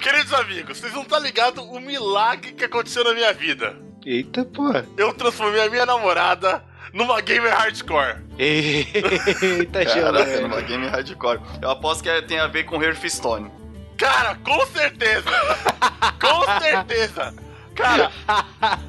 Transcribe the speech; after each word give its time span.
Queridos 0.00 0.32
amigos, 0.32 0.78
vocês 0.78 0.92
não 0.94 1.02
estão 1.02 1.18
ligados 1.18 1.62
o 1.62 1.78
milagre 1.78 2.52
que 2.52 2.64
aconteceu 2.64 3.04
na 3.04 3.12
minha 3.12 3.32
vida. 3.34 3.76
Eita, 4.04 4.44
porra. 4.46 4.86
Eu 4.96 5.12
transformei 5.12 5.60
a 5.60 5.68
minha 5.68 5.84
namorada 5.84 6.64
numa 6.92 7.20
gamer 7.20 7.52
hardcore. 7.54 8.16
Eita, 8.38 9.84
Caraca, 9.84 10.40
numa 10.40 10.62
game 10.62 10.86
hardcore. 10.86 11.40
Eu 11.60 11.70
aposto 11.70 12.02
que 12.02 12.22
tem 12.22 12.38
a 12.38 12.46
ver 12.46 12.64
com 12.64 12.82
Hearthstone. 12.82 13.50
Cara, 13.98 14.36
com 14.36 14.66
certeza! 14.68 15.30
com 16.18 16.60
certeza! 16.60 17.34
Cara, 17.80 18.12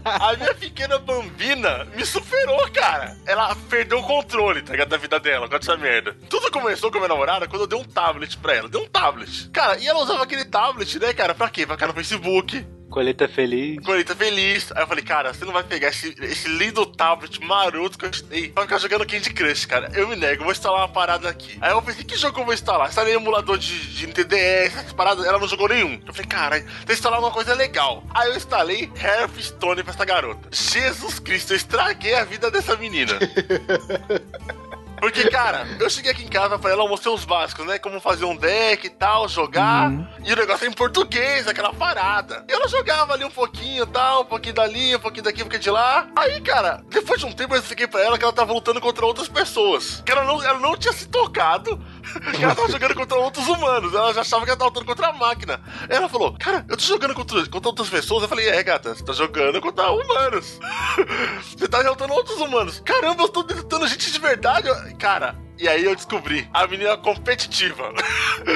a 0.05 0.35
minha 0.35 0.53
pequena 0.53 0.97
bambina 0.97 1.85
me 1.95 2.05
superou, 2.05 2.69
cara. 2.71 3.17
Ela 3.25 3.55
perdeu 3.69 3.99
o 3.99 4.03
controle, 4.03 4.61
tá 4.61 4.71
ligado? 4.71 4.89
Da 4.89 4.97
vida 4.97 5.19
dela, 5.19 5.47
com 5.47 5.55
essa 5.55 5.77
merda. 5.77 6.15
Tudo 6.29 6.51
começou 6.51 6.91
com 6.91 6.97
a 6.97 7.01
minha 7.01 7.09
namorada 7.09 7.47
quando 7.47 7.61
eu 7.61 7.67
dei 7.67 7.79
um 7.79 7.83
tablet 7.83 8.37
pra 8.37 8.55
ela. 8.55 8.69
Dei 8.69 8.81
um 8.81 8.87
tablet. 8.87 9.49
Cara, 9.49 9.77
e 9.79 9.87
ela 9.87 10.01
usava 10.01 10.23
aquele 10.23 10.45
tablet, 10.45 10.99
né, 10.99 11.13
cara? 11.13 11.33
Pra 11.33 11.49
quê? 11.49 11.65
Pra 11.65 11.75
ficar 11.75 11.87
no 11.87 11.93
Facebook, 11.93 12.65
Colheita 12.91 13.25
feliz. 13.25 13.83
Colheita 13.85 14.13
feliz. 14.13 14.69
Aí 14.75 14.83
eu 14.83 14.87
falei, 14.87 15.03
cara, 15.03 15.33
você 15.33 15.45
não 15.45 15.53
vai 15.53 15.63
pegar 15.63 15.87
esse, 15.87 16.13
esse 16.21 16.49
lindo 16.49 16.85
tablet 16.85 17.39
maroto 17.41 17.97
que 17.97 18.05
eu 18.05 18.11
tenho 18.11 18.51
pra 18.51 18.63
ficar 18.63 18.77
jogando 18.79 19.07
Candy 19.07 19.33
Crush, 19.33 19.65
cara. 19.65 19.89
Eu 19.93 20.09
me 20.09 20.15
nego, 20.17 20.43
vou 20.43 20.51
instalar 20.51 20.81
uma 20.81 20.89
parada 20.89 21.29
aqui. 21.29 21.57
Aí 21.61 21.71
eu 21.71 21.81
pensei, 21.81 22.03
que 22.03 22.17
jogo 22.17 22.41
eu 22.41 22.45
vou 22.45 22.53
instalar? 22.53 22.89
Instalei 22.89 23.15
emulador 23.15 23.57
de, 23.57 23.87
de 23.95 24.07
NTDS, 24.07 24.75
essas 24.75 24.93
paradas, 24.93 25.25
ela 25.25 25.39
não 25.39 25.47
jogou 25.47 25.69
nenhum. 25.69 26.01
Eu 26.05 26.13
falei, 26.13 26.27
cara, 26.27 26.59
tem 26.59 26.85
que 26.85 26.93
instalar 26.93 27.19
uma 27.19 27.31
coisa 27.31 27.55
legal. 27.55 28.03
Aí 28.13 28.29
eu 28.29 28.35
instalei 28.35 28.91
Hearthstone 29.01 29.83
pra 29.83 29.93
essa 29.93 30.03
garota. 30.03 30.49
Jesus 30.51 31.17
Cristo, 31.19 31.53
eu 31.53 31.57
estraguei 31.57 32.13
a 32.15 32.25
vida 32.25 32.51
dessa 32.51 32.75
menina. 32.75 33.17
Porque, 35.01 35.27
cara, 35.31 35.67
eu 35.79 35.89
cheguei 35.89 36.11
aqui 36.11 36.23
em 36.23 36.27
casa 36.27 36.59
pra 36.59 36.69
ela, 36.69 36.87
mostrei 36.87 37.11
os 37.11 37.25
básicos, 37.25 37.65
né? 37.65 37.79
Como 37.79 37.99
fazer 37.99 38.23
um 38.23 38.35
deck 38.35 38.85
e 38.85 38.89
tal, 38.91 39.27
jogar. 39.27 39.89
Uhum. 39.89 40.07
E 40.23 40.31
o 40.31 40.35
negócio 40.35 40.63
é 40.63 40.69
em 40.69 40.71
português, 40.71 41.47
aquela 41.47 41.73
parada. 41.73 42.45
E 42.47 42.53
ela 42.53 42.67
jogava 42.67 43.13
ali 43.13 43.25
um 43.25 43.31
pouquinho 43.31 43.87
tal, 43.87 44.21
um 44.21 44.25
pouquinho 44.25 44.53
dali, 44.53 44.95
um 44.95 44.99
pouquinho 44.99 45.23
daqui, 45.23 45.41
um 45.41 45.45
pouquinho 45.45 45.63
de 45.63 45.71
lá. 45.71 46.07
Aí, 46.15 46.39
cara, 46.41 46.83
depois 46.87 47.19
de 47.19 47.25
um 47.25 47.31
tempo 47.31 47.55
eu 47.55 47.59
expliquei 47.59 47.87
pra 47.87 47.99
ela 47.99 48.15
que 48.15 48.23
ela 48.23 48.31
tava 48.31 48.53
lutando 48.53 48.79
contra 48.79 49.03
outras 49.03 49.27
pessoas. 49.27 50.03
Que 50.05 50.11
ela 50.11 50.23
não, 50.23 50.43
ela 50.43 50.59
não 50.59 50.77
tinha 50.77 50.93
se 50.93 51.07
tocado 51.07 51.83
que 52.35 52.43
ela 52.43 52.55
tava 52.55 52.71
jogando 52.71 52.95
contra 52.95 53.17
outros 53.17 53.47
humanos. 53.47 53.93
Ela 53.93 54.13
já 54.13 54.21
achava 54.21 54.43
que 54.45 54.51
ela 54.51 54.57
tava 54.57 54.69
lutando 54.69 54.85
contra 54.85 55.07
a 55.07 55.13
máquina. 55.13 55.59
Ela 55.89 56.09
falou, 56.09 56.35
cara, 56.37 56.65
eu 56.67 56.77
tô 56.77 56.83
jogando 56.83 57.13
contra, 57.13 57.45
contra 57.47 57.69
outras 57.69 57.89
pessoas. 57.89 58.23
Eu 58.23 58.29
falei, 58.29 58.49
é, 58.49 58.63
gata, 58.63 58.93
você 58.93 59.03
tá 59.03 59.13
jogando 59.13 59.61
contra 59.61 59.91
humanos. 59.91 60.59
você 61.43 61.67
tá 61.67 61.79
lutando 61.81 62.13
outros 62.13 62.39
humanos. 62.39 62.81
Caramba, 62.85 63.23
eu 63.23 63.29
tô 63.29 63.43
derrotando 63.43 63.87
gente 63.87 64.11
de 64.11 64.19
verdade. 64.19 64.69
Cara, 64.97 65.35
e 65.61 65.67
aí 65.67 65.83
eu 65.85 65.95
descobri, 65.95 66.49
a 66.51 66.65
menina 66.65 66.89
é 66.89 66.97
competitiva. 66.97 67.93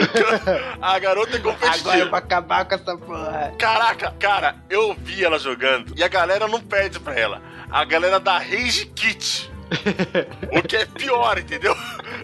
a 0.81 0.97
garota 0.97 1.37
é 1.37 1.39
competitiva. 1.39 1.91
Agora 1.91 2.09
pra 2.09 2.17
acabar 2.17 2.65
com 2.65 2.73
essa 2.73 2.97
porra. 2.97 3.53
Caraca, 3.59 4.11
cara, 4.19 4.55
eu 4.71 4.95
vi 4.97 5.23
ela 5.23 5.37
jogando 5.37 5.93
e 5.95 6.03
a 6.03 6.07
galera 6.07 6.47
não 6.47 6.59
perde 6.59 6.99
pra 6.99 7.13
ela. 7.13 7.43
A 7.69 7.85
galera 7.85 8.19
da 8.19 8.39
Rage 8.39 8.87
Kit. 8.87 9.51
o 10.51 10.61
que 10.61 10.75
é 10.77 10.85
pior, 10.85 11.37
entendeu? 11.37 11.75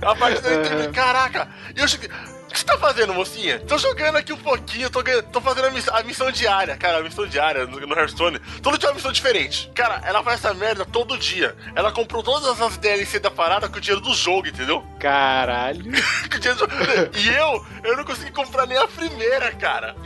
A 0.01 0.15
partir 0.15 0.41
daí, 0.41 0.85
Uhum. 0.87 0.91
caraca, 0.91 1.47
e 1.75 1.79
eu 1.79 1.87
cheguei. 1.87 2.09
O 2.51 2.53
que 2.53 2.59
você 2.59 2.65
tá 2.65 2.77
fazendo, 2.77 3.13
mocinha? 3.13 3.59
Tô 3.59 3.77
jogando 3.77 4.17
aqui 4.17 4.33
um 4.33 4.37
pouquinho, 4.37 4.89
tô, 4.89 5.01
tô 5.31 5.39
fazendo 5.39 5.67
a, 5.67 5.71
miss- 5.71 5.87
a 5.87 6.03
missão 6.03 6.29
diária. 6.29 6.75
Cara, 6.75 6.97
a 6.97 7.01
missão 7.01 7.25
diária 7.25 7.65
no, 7.65 7.79
no 7.79 7.95
Hearthstone. 7.95 8.39
Todo 8.61 8.77
dia 8.77 8.87
é 8.87 8.91
uma 8.91 8.95
missão 8.95 9.11
diferente. 9.11 9.71
Cara, 9.73 10.01
ela 10.03 10.21
faz 10.21 10.43
essa 10.43 10.53
merda 10.53 10.83
todo 10.85 11.17
dia. 11.17 11.55
Ela 11.75 11.93
comprou 11.93 12.21
todas 12.21 12.59
as 12.61 12.75
DLC 12.77 13.19
da 13.19 13.31
parada 13.31 13.69
com 13.69 13.77
o 13.77 13.79
dinheiro 13.81 14.01
do 14.01 14.13
jogo, 14.13 14.47
entendeu? 14.49 14.85
Caralho. 14.99 15.81
Com 16.29 16.37
o 16.37 16.39
dinheiro 16.39 16.67
do 16.67 16.71
jogo. 16.73 17.17
E 17.17 17.27
eu, 17.29 17.65
eu 17.91 17.97
não 17.97 18.03
consegui 18.03 18.31
comprar 18.31 18.65
nem 18.65 18.77
a 18.77 18.87
primeira, 18.87 19.51
cara. 19.53 19.95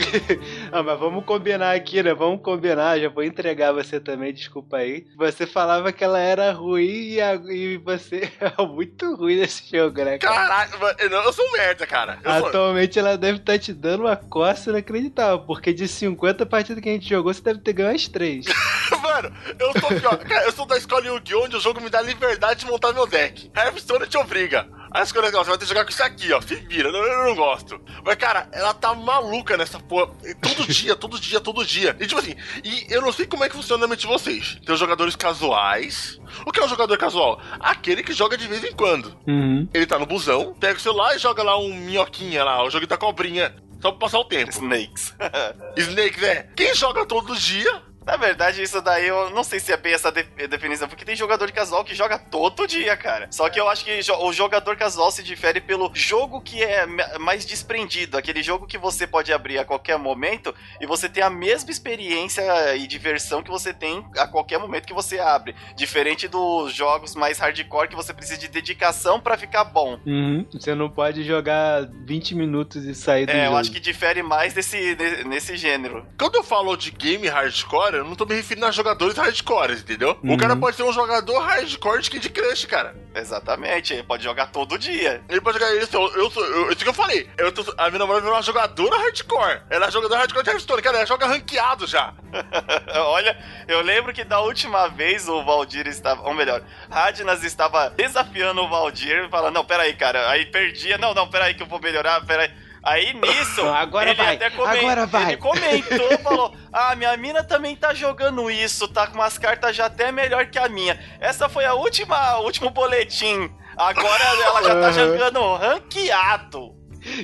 Ah, 0.72 0.84
mas 0.84 1.00
vamos 1.00 1.24
combinar 1.26 1.74
aqui, 1.76 2.04
né? 2.04 2.14
Vamos 2.14 2.42
combinar. 2.42 3.00
Já 3.00 3.08
vou 3.10 3.24
entregar 3.24 3.72
você 3.72 4.00
também, 4.00 4.34
desculpa 4.34 4.78
aí. 4.78 5.06
Você 5.16 5.46
falava 5.48 5.92
que 5.94 6.04
ela 6.04 6.20
era 6.20 6.52
ruim 6.52 7.14
e, 7.14 7.22
a- 7.22 7.36
e 7.36 7.78
você 7.78 8.30
é 8.42 8.62
muito 8.66 9.16
ruim 9.16 9.38
nesse 9.40 9.64
jogo, 9.76 10.04
né, 10.04 10.18
cara? 10.18 10.36
Caralho, 10.36 10.72
eu 11.00 11.34
sou 11.34 11.46
um 11.48 11.52
merda, 11.54 11.88
cara. 11.88 12.20
Eu 12.24 12.32
Atualmente 12.38 13.00
ela 13.00 13.18
deve 13.18 13.40
estar 13.40 13.58
te 13.58 13.74
dando 13.74 14.02
uma 14.02 14.16
coça 14.16 14.70
inacreditável, 14.70 15.40
porque 15.40 15.74
de 15.74 15.88
50 15.88 16.46
partidas 16.46 16.82
que 16.82 16.90
a 16.90 16.94
gente 16.94 17.08
jogou, 17.08 17.34
você 17.34 17.42
deve 17.42 17.60
ter 17.60 17.74
ganho 17.74 17.96
as 17.96 18.08
3. 18.08 18.46
Mano, 19.02 19.32
eu 19.60 19.72
sou 19.80 19.90
pior. 19.90 20.18
Cara, 20.18 20.46
eu 20.46 20.52
sou 20.52 20.66
da 20.66 20.78
escola 20.78 21.06
Yu-Gi-Oh! 21.06 21.46
onde 21.46 21.56
o 21.56 21.60
jogo 21.60 21.80
me 21.80 21.90
dá 21.90 22.02
liberdade 22.02 22.62
de 22.62 22.66
montar 22.66 22.94
meu 22.94 23.08
deck. 23.08 23.52
Hearthstone 23.56 24.08
te 24.08 24.18
obriga. 24.18 24.68
Aí 24.96 25.02
as 25.02 25.12
coisas, 25.12 25.30
você 25.30 25.50
vai 25.50 25.58
ter 25.58 25.66
que 25.66 25.70
jogar 25.70 25.84
com 25.84 25.90
isso 25.90 26.04
aqui, 26.04 26.32
ó. 26.32 26.40
Se 26.40 26.56
vira, 26.56 26.88
eu, 26.88 26.96
eu 26.96 27.26
não 27.26 27.36
gosto. 27.36 27.82
Mas, 28.02 28.16
cara, 28.16 28.48
ela 28.54 28.74
tá 28.74 28.94
maluca 28.94 29.58
nessa 29.58 29.78
porra. 29.78 30.14
Todo 30.40 30.66
dia, 30.72 30.96
todo 30.96 31.20
dia, 31.20 31.42
todo 31.42 31.66
dia. 31.66 31.98
E 32.00 32.08
tipo 32.08 32.18
assim, 32.18 32.34
e 32.64 32.86
eu 32.90 33.02
não 33.02 33.12
sei 33.12 33.26
como 33.26 33.44
é 33.44 33.50
que 33.50 33.58
funciona 33.58 33.84
a 33.84 33.88
mente 33.90 34.00
de 34.00 34.08
vocês. 34.08 34.58
Tem 34.66 34.74
os 34.74 34.80
jogadores 34.80 35.14
casuais. 35.18 36.18
O 36.46 36.52
que 36.52 36.62
é 36.62 36.64
um 36.64 36.70
jogador 36.70 36.98
casual? 36.98 37.42
Aquele 37.60 38.04
que 38.04 38.14
joga 38.14 38.38
de 38.38 38.48
vez 38.48 38.64
em 38.64 38.72
quando. 38.72 39.18
Uhum. 39.28 39.68
Ele 39.74 39.86
tá 39.86 40.00
no 40.00 40.06
busão, 40.06 40.54
pega 40.54 40.78
o 40.78 40.82
celular 40.82 41.14
e 41.14 41.20
joga 41.20 41.44
lá 41.44 41.60
um 41.60 41.76
minhoquinha 41.76 42.46
lá, 42.46 42.64
o 42.64 42.70
jogo 42.70 42.88
da 42.88 42.96
cobrinha. 42.96 43.54
Só 43.82 43.92
pra 43.92 44.00
passar 44.00 44.20
o 44.20 44.24
tempo. 44.24 44.50
Snakes. 44.50 45.14
Snakes 45.76 46.24
é. 46.24 46.48
Quem 46.56 46.74
joga 46.74 47.06
todo 47.06 47.36
dia 47.36 47.84
Na 48.06 48.18
verdade, 48.18 48.62
isso 48.62 48.82
daí 48.82 49.08
eu 49.08 49.30
não 49.32 49.44
sei 49.44 49.60
se 49.60 49.72
é 49.72 49.78
bem 49.78 49.94
essa 49.94 50.12
de- 50.12 50.24
definição, 50.48 50.88
porque 50.88 51.04
tem 51.06 51.16
jogador 51.16 51.48
de 51.48 51.54
casual 51.54 51.84
que 51.84 51.96
joga 51.96 52.18
todo 52.20 52.68
dia, 52.68 52.96
cara. 52.96 53.28
Só 53.32 53.50
que 53.50 53.60
eu 53.60 53.68
acho 53.68 53.84
que 53.84 54.02
jo- 54.02 54.18
o 54.24 54.32
jogador 54.32 54.76
casual 54.76 55.10
se 55.12 55.24
difere 55.24 55.60
pelo 55.60 55.90
jogo 55.94 56.40
que 56.42 56.62
é 56.64 56.86
mais 57.20 57.46
desprendido, 57.46 58.18
aquele 58.18 58.44
jogo 58.44 58.68
que 58.68 58.78
você 58.78 59.08
pode 59.08 59.34
abrir 59.34 59.58
a 59.58 59.66
qualquer 59.66 59.98
momento 59.98 60.54
e 60.80 60.86
você 60.86 61.10
tem 61.10 61.24
a 61.24 61.30
mesma 61.30 61.72
experiência 61.72 62.76
e 62.76 62.86
diversão 62.86 63.42
que 63.42 63.50
você 63.50 63.74
tem 63.74 64.06
a 64.18 64.28
qualquer 64.28 64.60
momento 64.60 64.86
que 64.86 64.94
você 64.94 65.20
abre. 65.20 65.56
Diferente 65.76 66.28
dos 66.28 66.74
jogos 66.74 67.16
mais 67.16 67.40
hardcore 67.40 67.88
que 67.88 67.96
você 67.96 68.14
precisa 68.14 68.40
de 68.40 68.48
dedicação 68.48 69.20
pra 69.20 69.38
ficar 69.38 69.64
bom. 69.64 70.00
Uhum. 70.06 70.46
Você 70.54 70.76
não 70.76 70.90
pode 70.90 71.24
jogar 71.24 71.88
20 72.06 72.36
minutos 72.36 72.86
e 72.86 72.94
sair 72.94 73.26
do 73.26 73.32
É, 73.32 73.42
eu 73.42 73.46
jogo. 73.46 73.58
acho 73.58 73.72
que 73.72 73.80
difere 73.80 74.22
mais 74.22 74.54
desse, 74.54 74.96
ne- 74.96 75.24
nesse 75.24 75.58
gênero. 75.58 76.06
Quando 76.20 76.36
eu 76.36 76.44
falo 76.44 76.76
de 76.76 76.92
game 76.92 77.28
hardcore, 77.28 77.95
eu 77.98 78.04
não 78.06 78.16
tô 78.16 78.26
me 78.26 78.36
referindo 78.36 78.66
a 78.66 78.72
jogadores 78.72 79.16
hardcore, 79.18 79.74
entendeu? 79.74 80.18
Uhum. 80.24 80.34
O 80.34 80.38
cara 80.38 80.56
pode 80.56 80.76
ser 80.78 80.84
um 80.84 80.92
jogador 80.94 81.40
hardcore 81.40 82.02
de 82.02 82.10
Candy 82.12 82.30
Crush, 82.30 82.66
cara. 82.66 82.96
Exatamente, 83.16 83.94
ele 83.94 84.04
pode 84.04 84.24
jogar 84.24 84.48
todo 84.48 84.78
dia. 84.78 85.22
Ele 85.30 85.40
pode 85.42 85.58
jogar 85.60 85.74
isso, 85.76 85.96
eu, 85.96 86.14
eu, 86.16 86.30
sou- 86.32 86.46
eu, 86.46 86.70
isso 86.72 86.84
que 86.84 86.90
eu 86.90 86.94
falei. 86.94 87.30
Eu 87.38 87.52
tô- 87.52 87.74
a 87.78 87.88
minha 87.90 88.00
namorada 88.00 88.22
virou 88.22 88.36
uma 88.36 88.42
jogadora 88.44 88.98
hardcore. 88.98 89.62
Ela 89.70 89.88
é 89.88 89.92
jogadora 89.92 90.20
hardcore 90.22 90.44
de 90.44 90.50
Hearthstone, 90.50 90.82
cara, 90.82 90.98
ela 90.98 91.06
joga 91.06 91.26
ranqueado 91.28 91.88
já. 91.88 92.14
Olha, 93.08 93.38
eu 93.68 93.82
lembro 93.82 94.14
que 94.14 94.24
da 94.24 94.40
última 94.42 94.88
vez 94.90 95.28
o 95.28 95.44
Valdir 95.44 95.88
estava, 95.88 96.22
ou 96.28 96.34
melhor, 96.34 96.62
Radnas 96.90 97.44
estava 97.44 97.90
desafiando 97.90 98.62
o 98.62 98.70
Valdir, 98.70 99.30
falando, 99.30 99.54
não, 99.56 99.66
peraí, 99.66 99.94
cara, 99.94 100.30
aí 100.30 100.46
perdia, 100.46 100.98
não, 100.98 101.14
não, 101.14 101.30
peraí 101.30 101.54
que 101.54 101.64
eu 101.64 101.68
vou 101.68 101.80
melhorar, 101.80 102.26
peraí. 102.26 102.52
Aí 102.86 103.14
nisso, 103.14 103.66
Agora 103.68 104.12
ele 104.12 104.16
vai, 104.16 104.36
até 104.36 104.46
agora 104.46 105.06
vai. 105.08 105.32
Ele 105.34 105.38
comentou, 105.38 106.18
falou: 106.20 106.56
Ah, 106.72 106.96
minha 106.96 107.18
mina 107.18 107.44
também 107.44 107.76
tá 107.76 107.94
jogando 107.94 108.50
isso, 108.52 108.88
tá 108.88 109.08
com 109.08 109.16
umas 109.16 109.38
cartas 109.40 109.76
já 109.76 109.88
até 109.88 110.12
melhor 110.12 110.46
que 110.46 110.60
a 110.60 110.70
minha. 110.70 111.00
Essa 111.20 111.50
foi 111.50 111.66
a 111.66 111.74
última, 111.74 112.38
último 112.40 112.70
boletim. 112.70 113.52
Agora 113.76 114.24
ela 114.24 114.64
já 114.64 114.80
tá 114.80 114.92
jogando 114.92 115.56
ranqueado. 115.56 116.76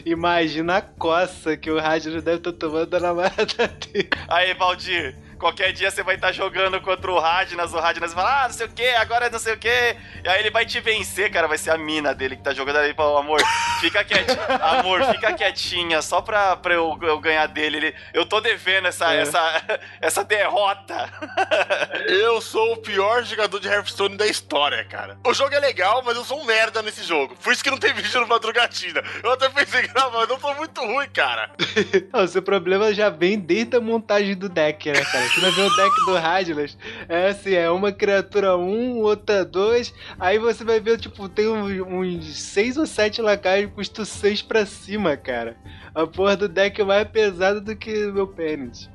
Imagina 0.05 0.77
a 0.77 0.81
coça 0.81 1.57
que 1.57 1.72
o 1.72 1.79
Rádio 1.79 2.22
deve 2.22 2.38
estar 2.38 2.53
tomando 2.53 2.88
da 2.88 2.99
namorada 2.99 3.67
dele. 3.67 4.09
Aí, 4.28 4.53
Valdir, 4.53 5.17
qualquer 5.41 5.74
dia 5.74 5.90
você 5.90 6.03
vai 6.03 6.16
estar 6.16 6.31
jogando 6.31 6.79
contra 6.79 7.12
o 7.12 7.19
Radnas, 7.19 7.74
o 7.74 7.79
Radnas 7.79 8.13
vai 8.13 8.24
falar, 8.24 8.44
ah, 8.44 8.47
não 8.47 8.53
sei 8.53 8.68
o 8.68 8.69
que, 8.69 8.88
agora 8.90 9.28
não 9.29 9.40
sei 9.40 9.53
o 9.53 9.57
que. 9.57 9.68
E 10.24 10.29
aí 10.29 10.40
ele 10.40 10.52
vai 10.52 10.66
te 10.68 10.79
vencer, 10.79 11.31
cara, 11.31 11.47
vai 11.47 11.57
ser 11.57 11.72
a 11.72 11.78
mina 11.78 12.13
dele 12.13 12.35
que 12.38 12.44
tá 12.44 12.53
jogando 12.53 12.78
aí, 12.78 12.94
fala, 12.94 13.19
amor, 13.19 13.41
fica 13.79 14.03
quietinha, 14.03 14.38
amor, 14.62 15.03
fica 15.06 15.34
quietinha, 15.34 16.02
só 16.03 16.22
pra, 16.22 16.56
pra 16.56 16.75
eu, 16.75 16.96
eu 17.02 17.19
ganhar 17.19 17.47
dele. 17.47 17.78
Ele, 17.78 17.96
eu 18.14 18.23
tô 18.23 18.40
devendo 18.40 18.88
essa, 18.88 19.11
É. 19.16 19.22
essa, 19.22 19.64
essa 19.99 20.23
derrota. 20.23 21.09
Eu 22.08 22.41
sou 22.41 22.73
o 22.73 22.78
pior 22.78 23.23
jogador 23.23 23.59
de 23.59 23.67
Hearthstone 23.67 24.16
da 24.17 24.28
história, 24.28 24.84
cara. 24.85 25.17
O 25.26 25.34
jogo 25.34 25.53
é 25.55 25.59
legal, 25.59 26.02
mas 26.05 26.16
eu 26.17 26.23
sou 26.23 26.40
um 26.41 26.46
merda 26.46 26.82
nesse 26.82 27.03
jogo. 27.03 27.35
Por 27.41 27.52
isso 27.53 27.64
que 27.64 27.72
não 27.72 27.78
tem 27.78 27.93
vídeo 27.93 28.20
no 28.22 28.28
Madrugatina. 28.28 29.02
Eu 29.23 29.32
até 29.32 29.49
pensei 29.49 29.85
em 29.85 29.88
gravar, 29.88 30.17
mas 30.20 30.29
eu 30.29 30.38
tô 30.38 30.53
muito 30.53 30.82
ruim, 30.82 31.08
cara. 31.09 31.49
Não, 32.11 32.23
o 32.23 32.28
seu 32.28 32.41
problema 32.41 32.93
já 32.93 33.09
vem 33.09 33.40
desde 33.40 33.78
a 33.78 33.82
montagem 33.82 34.35
do 34.35 34.49
deck, 34.49 34.91
né, 34.91 35.03
cara? 35.05 35.26
Você 35.33 35.39
vai 35.39 35.51
ver 35.51 35.61
o 35.61 35.75
deck 35.78 36.05
do 36.05 36.16
Radlas, 36.16 36.78
é 37.07 37.29
assim, 37.29 37.53
é 37.53 37.69
uma 37.69 37.93
criatura 37.93 38.57
1, 38.57 38.97
outra 38.97 39.45
2, 39.45 39.93
aí 40.19 40.37
você 40.37 40.61
vai 40.66 40.81
ver, 40.81 40.99
tipo, 40.99 41.29
tem 41.29 41.47
uns, 41.47 41.79
uns 41.87 42.37
6 42.37 42.75
ou 42.75 42.85
7 42.85 43.22
lacaios 43.22 43.69
que 43.69 43.75
custam 43.75 44.03
6 44.03 44.41
pra 44.41 44.66
cima, 44.66 45.16
cara. 45.16 45.55
A 45.95 46.05
porra 46.05 46.35
do 46.35 46.49
deck 46.49 46.81
é 46.81 46.83
mais 46.83 47.07
pesada 47.07 47.61
do 47.61 47.73
que 47.78 48.07
o 48.07 48.13
meu 48.13 48.28
pênis. 48.28 48.89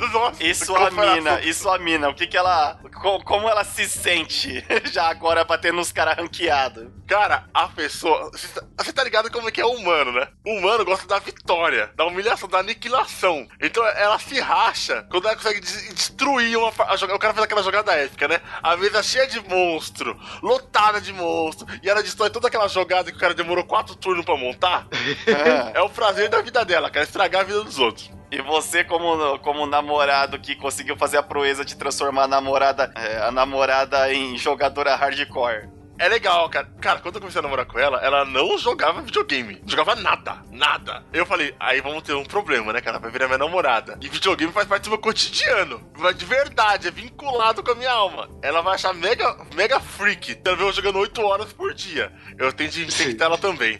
Nossa, 0.12 0.42
E 0.42 0.54
sua 0.54 0.90
mina, 0.90 1.40
e 1.42 1.52
sua 1.54 1.78
mina, 1.78 2.08
o 2.08 2.14
que 2.14 2.26
que 2.26 2.36
ela. 2.36 2.78
co- 3.00 3.22
Como 3.24 3.48
ela 3.48 3.64
se 3.64 3.88
sente 3.88 4.64
já 4.92 5.08
agora 5.08 5.44
batendo 5.44 5.76
nos 5.76 5.92
caras 5.92 6.16
ranqueados? 6.16 6.88
Cara, 7.06 7.44
a 7.52 7.68
pessoa. 7.68 8.30
Você 8.30 8.48
tá, 8.48 8.62
você 8.78 8.92
tá 8.92 9.04
ligado 9.04 9.30
como 9.30 9.48
é 9.48 9.52
que 9.52 9.60
é 9.60 9.66
o 9.66 9.72
humano, 9.72 10.12
né? 10.12 10.28
O 10.46 10.52
humano 10.58 10.84
gosta 10.84 11.06
da 11.06 11.18
vitória, 11.18 11.90
da 11.94 12.04
humilhação, 12.06 12.48
da 12.48 12.58
aniquilação. 12.58 13.46
Então 13.60 13.84
ela 13.86 14.18
se 14.18 14.40
racha 14.40 15.06
quando 15.10 15.26
ela 15.26 15.36
consegue 15.36 15.60
des- 15.60 15.94
destruir 15.94 16.56
uma. 16.56 16.68
a 16.68 16.94
O 17.14 17.18
cara 17.18 17.34
faz 17.34 17.44
aquela 17.44 17.62
jogada 17.62 17.92
épica, 17.92 18.28
né? 18.28 18.40
A 18.62 18.76
mesa 18.76 19.02
cheia 19.02 19.26
de 19.26 19.40
monstro, 19.46 20.18
lotada 20.42 21.00
de 21.00 21.12
monstro, 21.12 21.66
e 21.82 21.88
ela 21.90 22.02
destrói 22.02 22.30
toda 22.30 22.48
aquela 22.48 22.68
jogada 22.68 23.10
que 23.10 23.16
o 23.16 23.20
cara 23.20 23.34
demorou 23.34 23.64
quatro 23.64 23.94
turnos 23.94 24.24
pra 24.24 24.36
montar. 24.36 24.86
Ah, 25.28 25.72
É 25.74 25.80
o 25.82 25.88
prazer 25.88 26.28
da 26.28 26.40
vida 26.40 26.64
dela, 26.64 26.90
cara, 26.90 27.04
estragar 27.04 27.42
a 27.42 27.44
vida 27.44 27.62
dos 27.62 27.78
outros. 27.78 28.10
E 28.32 28.40
você, 28.40 28.82
como, 28.82 29.38
como 29.40 29.66
namorado 29.66 30.38
que 30.38 30.56
conseguiu 30.56 30.96
fazer 30.96 31.18
a 31.18 31.22
proeza 31.22 31.66
de 31.66 31.76
transformar 31.76 32.24
a 32.24 32.28
namorada, 32.28 32.90
é, 32.96 33.18
a 33.18 33.30
namorada 33.30 34.10
em 34.10 34.38
jogadora 34.38 34.96
hardcore. 34.96 35.68
É 36.02 36.08
legal, 36.08 36.48
cara. 36.48 36.68
Cara, 36.80 36.98
quando 36.98 37.14
eu 37.14 37.20
comecei 37.20 37.38
a 37.38 37.42
namorar 37.42 37.64
com 37.64 37.78
ela, 37.78 38.00
ela 38.00 38.24
não 38.24 38.58
jogava 38.58 39.00
videogame. 39.02 39.60
Não 39.62 39.68
jogava 39.68 39.94
nada. 39.94 40.42
Nada. 40.50 41.04
Eu 41.12 41.24
falei, 41.24 41.54
aí 41.60 41.80
vamos 41.80 42.02
ter 42.02 42.12
um 42.12 42.24
problema, 42.24 42.72
né, 42.72 42.80
cara? 42.80 42.98
Vai 42.98 43.08
virar 43.08 43.28
minha 43.28 43.38
namorada. 43.38 43.96
E 44.00 44.08
videogame 44.08 44.52
faz 44.52 44.66
parte 44.66 44.82
do 44.82 44.90
meu 44.90 44.98
cotidiano. 44.98 45.80
Mas 45.96 46.16
de 46.16 46.24
verdade, 46.24 46.88
é 46.88 46.90
vinculado 46.90 47.62
com 47.62 47.70
a 47.70 47.76
minha 47.76 47.92
alma. 47.92 48.28
Ela 48.42 48.62
vai 48.62 48.74
achar 48.74 48.92
mega, 48.92 49.46
mega 49.54 49.78
freak. 49.78 50.40
Ela 50.44 50.56
vê 50.56 50.64
eu 50.64 50.72
jogando 50.72 50.98
8 50.98 51.22
horas 51.22 51.52
por 51.52 51.72
dia. 51.72 52.12
Eu 52.36 52.52
tenho 52.52 52.68
de 52.68 52.84
infectar 52.84 53.26
ela 53.26 53.38
também. 53.38 53.78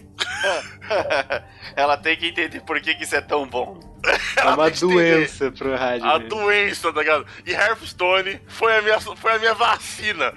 ela 1.75 1.97
tem 1.97 2.17
que 2.17 2.29
entender 2.29 2.61
por 2.61 2.81
que, 2.81 2.95
que 2.95 3.03
isso 3.03 3.17
é 3.17 3.21
tão 3.21 3.49
bom. 3.49 3.81
É 4.37 4.45
uma 4.45 4.71
doença 4.71 5.51
pro 5.51 5.77
rádio. 5.77 6.07
A 6.07 6.19
doença, 6.19 6.93
tá 6.93 7.01
ligado? 7.01 7.27
E 7.47 7.53
Hearthstone 7.53 8.41
foi 8.49 8.77
a 8.77 8.83
minha, 8.83 9.01
foi 9.01 9.33
a 9.33 9.39
minha 9.39 9.55
vacina. 9.55 10.33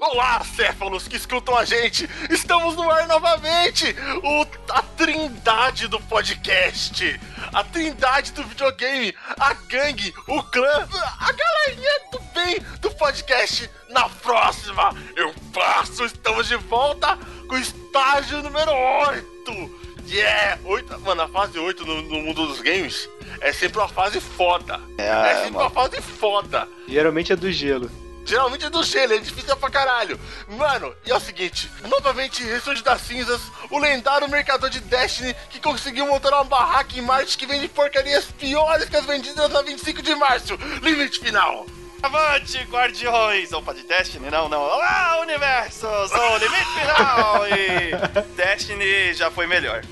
Olá, 0.00 0.44
céfalos 0.44 1.08
que 1.08 1.16
escutam 1.16 1.56
a 1.56 1.64
gente! 1.64 2.08
Estamos 2.30 2.76
no 2.76 2.88
ar 2.88 3.08
novamente! 3.08 3.96
O, 4.22 4.46
a 4.72 4.82
trindade 4.82 5.88
do 5.88 5.98
podcast! 6.00 7.20
A 7.52 7.64
trindade 7.64 8.32
do 8.32 8.44
videogame! 8.44 9.12
A 9.40 9.54
gangue, 9.54 10.14
o 10.28 10.42
clã, 10.44 10.88
a 11.18 11.32
galerinha 11.32 12.00
do 12.12 12.20
bem 12.32 12.60
do 12.80 12.90
podcast! 12.92 13.68
Na 13.90 14.08
próxima, 14.08 14.94
eu 15.16 15.34
passo! 15.52 16.04
Estamos 16.04 16.46
de 16.46 16.56
volta 16.56 17.18
com 17.48 17.56
o 17.56 17.58
estágio 17.58 18.42
número 18.42 18.70
8! 18.70 19.83
Yeah! 20.06 20.60
8, 20.64 21.00
mano, 21.00 21.22
a 21.22 21.28
fase 21.28 21.58
8 21.58 21.84
no, 21.84 22.02
no 22.02 22.20
mundo 22.20 22.46
dos 22.46 22.60
games 22.60 23.08
é 23.40 23.52
sempre 23.52 23.78
uma 23.78 23.88
fase 23.88 24.20
foda! 24.20 24.80
É, 24.98 25.44
sempre 25.44 25.58
uma 25.58 25.70
fase 25.70 26.00
foda! 26.00 26.68
Geralmente 26.88 27.32
é 27.32 27.36
do 27.36 27.50
gelo. 27.50 27.90
Geralmente 28.24 28.64
é 28.64 28.70
do 28.70 28.82
gelo, 28.82 29.12
é 29.12 29.18
difícil 29.18 29.54
pra 29.56 29.70
caralho. 29.70 30.18
Mano, 30.48 30.94
e 31.04 31.10
é 31.10 31.16
o 31.16 31.20
seguinte: 31.20 31.70
novamente 31.88 32.42
ressurge 32.42 32.82
das 32.82 33.02
cinzas 33.02 33.40
o 33.70 33.78
lendário 33.78 34.28
mercador 34.28 34.70
de 34.70 34.80
Destiny 34.80 35.34
que 35.50 35.60
conseguiu 35.60 36.06
montar 36.06 36.32
uma 36.34 36.44
barraca 36.44 36.98
em 36.98 37.02
Marte 37.02 37.36
que 37.36 37.46
vende 37.46 37.68
porcarias 37.68 38.24
piores 38.24 38.88
que 38.88 38.96
as 38.96 39.04
vendidas 39.04 39.50
na 39.50 39.60
25 39.60 40.00
de 40.00 40.14
março. 40.14 40.58
Limite 40.82 41.20
final. 41.20 41.66
Avante, 42.04 42.58
guardiões! 42.64 43.50
Opa, 43.54 43.72
de 43.72 43.82
Destiny? 43.82 44.28
Não, 44.28 44.46
não. 44.46 44.60
Olá, 44.60 45.20
universo! 45.22 45.86
Sou 46.08 46.32
o 46.32 46.36
limite 46.36 46.66
final! 46.78 47.46
E 47.48 47.92
Destiny 48.36 49.14
já 49.14 49.30
foi 49.30 49.46
melhor. 49.46 49.82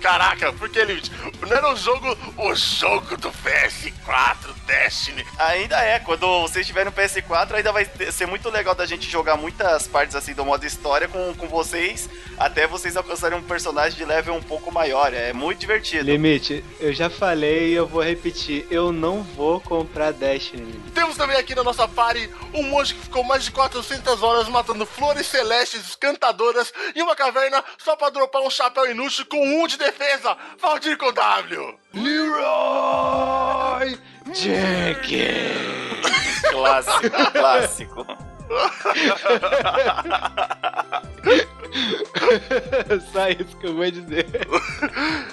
Caraca, 0.00 0.52
por 0.52 0.68
que 0.68 0.84
limite? 0.84 1.12
Não 1.39 1.39
era 1.52 1.72
o 1.72 1.76
jogo, 1.76 2.16
o 2.36 2.54
jogo 2.54 3.16
do 3.16 3.30
PS4 3.30 4.54
Destiny. 4.66 5.24
Ainda 5.38 5.80
é, 5.82 5.98
quando 5.98 6.26
vocês 6.42 6.62
estiverem 6.62 6.90
no 6.90 6.96
PS4, 6.96 7.54
ainda 7.54 7.72
vai 7.72 7.88
ser 8.10 8.26
muito 8.26 8.48
legal 8.50 8.74
da 8.74 8.86
gente 8.86 9.08
jogar 9.08 9.36
muitas 9.36 9.86
partes 9.86 10.14
assim 10.14 10.34
do 10.34 10.44
modo 10.44 10.64
história 10.64 11.08
com, 11.08 11.34
com 11.34 11.48
vocês, 11.48 12.08
até 12.38 12.66
vocês 12.66 12.96
alcançarem 12.96 13.38
um 13.38 13.42
personagem 13.42 13.98
de 13.98 14.04
level 14.04 14.34
um 14.34 14.42
pouco 14.42 14.72
maior. 14.72 15.12
É 15.12 15.32
muito 15.32 15.58
divertido. 15.58 16.04
Limite, 16.04 16.64
eu 16.78 16.92
já 16.92 17.10
falei 17.10 17.70
e 17.70 17.74
eu 17.74 17.86
vou 17.86 18.02
repetir. 18.02 18.66
Eu 18.70 18.92
não 18.92 19.22
vou 19.22 19.60
comprar 19.60 20.12
Destiny. 20.12 20.80
Temos 20.94 21.16
também 21.16 21.36
aqui 21.36 21.54
na 21.54 21.64
nossa 21.64 21.86
party 21.88 22.30
um 22.54 22.62
monge 22.64 22.94
que 22.94 23.02
ficou 23.02 23.24
mais 23.24 23.44
de 23.44 23.50
400 23.50 24.22
horas 24.22 24.48
matando 24.48 24.86
flores 24.86 25.26
celestes, 25.26 25.96
cantadoras 25.96 26.72
e 26.94 27.02
uma 27.02 27.16
caverna 27.16 27.62
só 27.78 27.96
pra 27.96 28.10
dropar 28.10 28.42
um 28.42 28.50
chapéu 28.50 28.90
inútil 28.90 29.26
com 29.26 29.42
um 29.42 29.66
de 29.66 29.76
defesa. 29.76 30.36
Valdir 30.58 30.96
com 30.96 31.12
W. 31.40 31.74
Leroy 31.94 33.96
Jenkins! 34.34 36.40
Clássico, 36.50 37.32
clássico. 37.32 38.06
Só 43.12 43.28
isso 43.28 43.56
que 43.58 43.66
eu 43.68 43.74
vou 43.74 43.90
dizer. 43.90 44.26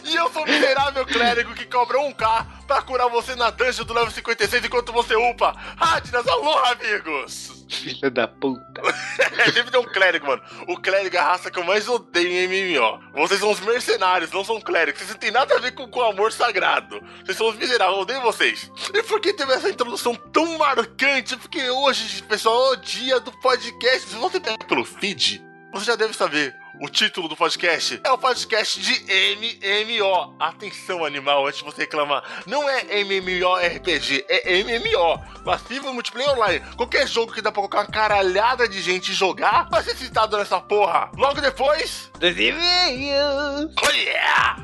E 0.05 0.15
eu 0.15 0.31
sou 0.31 0.43
o 0.43 0.45
miserável 0.45 1.05
clérigo 1.05 1.53
que 1.53 1.65
cobra 1.65 1.97
1k 1.97 2.45
pra 2.67 2.81
curar 2.81 3.07
você 3.07 3.33
na 3.35 3.49
dungeon 3.49 3.85
do 3.85 3.93
level 3.93 4.11
56 4.11 4.65
enquanto 4.65 4.91
você 4.91 5.15
upa. 5.15 5.53
Radnas, 5.77 6.27
alô, 6.27 6.57
amigos! 6.65 7.65
Filho 7.69 8.11
da 8.11 8.27
puta. 8.27 8.81
É, 9.37 9.51
sempre 9.51 9.69
tem 9.69 9.79
um 9.79 9.83
clérigo, 9.83 10.25
mano. 10.25 10.41
O 10.67 10.77
clérigo 10.77 11.15
é 11.15 11.19
a 11.19 11.23
raça 11.23 11.51
que 11.51 11.59
eu 11.59 11.63
mais 11.63 11.87
odeio 11.87 12.27
em 12.27 12.47
MMO. 12.47 12.99
Vocês 13.13 13.39
são 13.39 13.51
os 13.51 13.59
mercenários, 13.59 14.31
não 14.31 14.43
são 14.43 14.59
clérigos. 14.59 14.99
Vocês 14.99 15.11
não 15.11 15.19
têm 15.19 15.29
nada 15.29 15.55
a 15.55 15.59
ver 15.59 15.73
com, 15.73 15.87
com 15.87 16.01
amor 16.01 16.31
sagrado. 16.31 16.99
Vocês 17.23 17.37
são 17.37 17.47
os 17.47 17.55
miseráveis, 17.55 17.97
eu 17.97 18.01
odeio 18.01 18.21
vocês. 18.21 18.71
E 18.93 19.03
por 19.03 19.19
que 19.19 19.33
teve 19.33 19.53
essa 19.53 19.69
introdução 19.69 20.15
tão 20.15 20.57
marcante? 20.57 21.37
Porque 21.37 21.69
hoje, 21.69 22.23
pessoal, 22.23 22.73
é 22.73 22.77
o 22.77 22.81
dia 22.81 23.19
do 23.19 23.31
podcast. 23.39 24.09
Se 24.09 24.15
você 24.15 24.39
pegar 24.39 24.57
pelo 24.65 24.83
feed, 24.83 25.43
você 25.71 25.85
já 25.85 25.95
deve 25.95 26.13
saber. 26.13 26.55
O 26.79 26.87
título 26.87 27.27
do 27.27 27.35
podcast 27.35 27.99
é 28.03 28.11
o 28.11 28.17
podcast 28.19 28.79
de 28.79 28.93
MMO. 29.35 30.35
Atenção, 30.39 31.03
animal, 31.03 31.47
antes 31.47 31.59
de 31.59 31.65
você 31.65 31.81
reclamar. 31.81 32.23
Não 32.45 32.69
é 32.69 32.99
MMORPG, 33.01 34.25
é 34.29 34.63
MMO. 34.63 35.19
Massivo 35.43 35.91
Multiplayer 35.91 36.29
Online. 36.33 36.59
Qualquer 36.75 37.07
jogo 37.07 37.33
que 37.33 37.41
dá 37.41 37.51
pra 37.51 37.61
colocar 37.61 37.79
uma 37.79 37.87
caralhada 37.87 38.67
de 38.67 38.79
gente 38.79 39.11
jogar, 39.11 39.67
vai 39.69 39.81
ser 39.81 39.95
citado 39.95 40.37
nessa 40.37 40.59
porra. 40.61 41.09
Logo 41.17 41.41
depois. 41.41 42.11
Dos 42.19 42.37
e-mails! 42.37 43.73
Oh 43.83 43.89
yeah! 43.89 44.57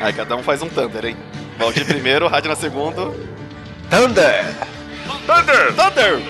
Aí 0.00 0.12
cada 0.12 0.34
um 0.34 0.42
faz 0.42 0.60
um 0.62 0.68
Thunder, 0.68 1.04
hein? 1.04 1.16
Valdir 1.58 1.86
primeiro, 1.86 2.26
Rádio 2.26 2.50
na 2.50 2.56
segundo. 2.56 3.14
Thunder! 3.88 4.44
Thunder! 5.26 5.72
Thunder! 5.72 6.18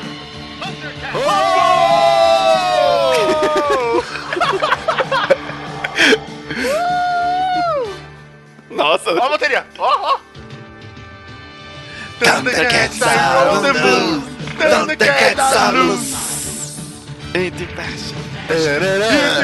Nossa, 8.71 9.11
Ó 9.11 9.11
a 9.11 9.29
bateria! 9.31 9.65
Ó, 9.79 9.83
ó! 9.83 10.21
Thundercats 12.21 13.03
are 13.03 13.49
on 13.49 13.63
the 13.63 13.73
move. 13.75 14.23
Thundercats 14.59 15.41
are 15.41 15.73
loose! 15.73 16.15
Entre 17.35 17.67
passion. 17.75 18.17
Thundercats 18.47 19.43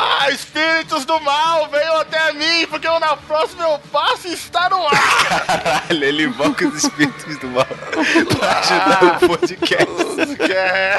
Ah, 0.00 0.30
espíritos 0.30 1.04
do 1.04 1.20
mal, 1.20 1.66
venham 1.68 1.96
até 1.96 2.32
mim, 2.32 2.66
porque 2.68 2.86
eu 2.86 3.00
na 3.00 3.16
próxima 3.16 3.64
eu 3.64 3.80
passo 3.90 4.28
e 4.28 4.32
está 4.32 4.68
no 4.70 4.86
ar! 4.86 5.44
Caralho, 5.46 6.04
ele 6.04 6.22
invoca 6.24 6.68
os 6.68 6.84
espíritos 6.84 7.36
do 7.38 7.48
mal 7.48 7.66
pra 7.66 8.58
ajudar 8.60 9.18
o 9.24 9.28
podcast. 9.28 9.88
É. 10.50 10.98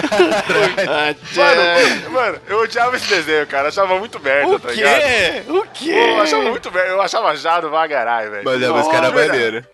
Caralho. 0.00 1.16
Mano, 1.36 2.10
mano, 2.10 2.40
eu 2.48 2.58
odiava 2.60 2.96
esse 2.96 3.08
desenho, 3.08 3.46
cara. 3.46 3.64
Eu 3.64 3.68
achava 3.68 3.98
muito 3.98 4.20
merda, 4.20 4.48
O 4.48 4.60
tá 4.60 4.70
ligado? 4.70 5.00
quê? 5.00 5.42
O 5.48 5.52
Pô, 5.52 5.74
eu 5.84 6.22
achava 6.22 6.42
quê? 6.42 6.50
muito 6.50 6.72
merda. 6.72 6.90
Eu 6.90 7.02
achava 7.02 7.36
Jado 7.36 7.70
Vagarai, 7.70 8.28
velho. 8.28 8.42
Mas 8.44 8.62
é, 8.62 8.68
mas 8.68 8.86
cara 8.88 9.10
Nossa, 9.10 9.26
maneiro. 9.26 9.64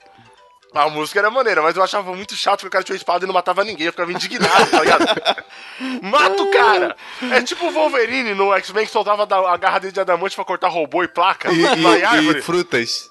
A 0.75 0.89
música 0.89 1.19
era 1.19 1.31
maneira, 1.31 1.61
mas 1.63 1.77
eu 1.77 1.83
achava 1.83 2.15
muito 2.15 2.35
chato 2.35 2.61
que 2.61 2.67
o 2.67 2.71
cara 2.71 2.83
tinha 2.83 2.95
uma 2.95 2.99
espada 2.99 3.25
e 3.25 3.27
não 3.27 3.35
matava 3.35 3.63
ninguém. 3.65 3.87
Eu 3.87 3.93
ficava 3.93 4.11
indignado, 4.13 4.71
tá 4.71 4.81
ligado? 4.81 5.05
Mata 6.03 6.43
o 6.43 6.51
cara! 6.51 6.97
É 7.31 7.43
tipo 7.43 7.67
o 7.67 7.71
Wolverine 7.71 8.35
no 8.35 8.53
X-Men 8.55 8.87
que 8.87 8.93
soltava 8.93 9.23
a 9.51 9.57
garra 9.57 9.79
dele 9.81 9.93
de 9.93 10.01
adamante 10.01 10.35
pra 10.35 10.45
cortar 10.45 10.69
robô 10.69 11.03
e 11.05 11.09
placa 11.09 11.51
E, 11.53 11.61
e- 11.63 12.31
e 12.39 12.43
frutas. 12.43 13.11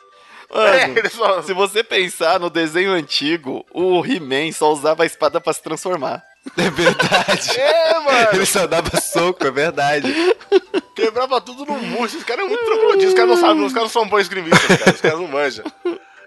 É, 0.54 0.88
Mano, 0.88 1.00
ele 1.00 1.10
só... 1.10 1.42
se 1.44 1.54
você 1.54 1.82
pensar 1.84 2.38
no 2.40 2.50
desenho 2.50 2.92
antigo, 2.92 3.66
o 3.72 4.04
He-Man 4.06 4.52
só 4.52 4.70
usava 4.74 5.04
a 5.04 5.06
espada 5.06 5.40
pra 5.40 5.54
se 5.54 5.62
transformar. 5.64 6.22
É 6.58 6.70
verdade. 6.70 7.52
É, 7.60 8.00
mano. 8.00 8.28
Ele 8.34 8.46
só 8.46 8.66
dava 8.68 9.00
soco, 9.00 9.46
é 9.48 9.52
verdade. 9.52 10.12
Quebrava 10.96 11.40
tudo 11.40 11.66
no 11.66 11.74
murro. 11.80 12.06
Esses 12.06 12.24
caras 12.24 12.46
é 12.46 12.48
muito 12.50 12.66
troglodita. 12.66 13.08
Os 13.08 13.14
caras 13.14 13.30
não 13.30 13.38
sabem, 13.38 13.64
os 13.64 13.74
caras 13.74 13.94
não 13.94 14.02
são 14.02 14.08
bons 14.10 14.22
esgrimistas, 14.22 14.78
cara. 14.80 14.92
Os 14.96 15.02
caras 15.02 15.20
não 15.20 15.28
manjam. 15.28 15.66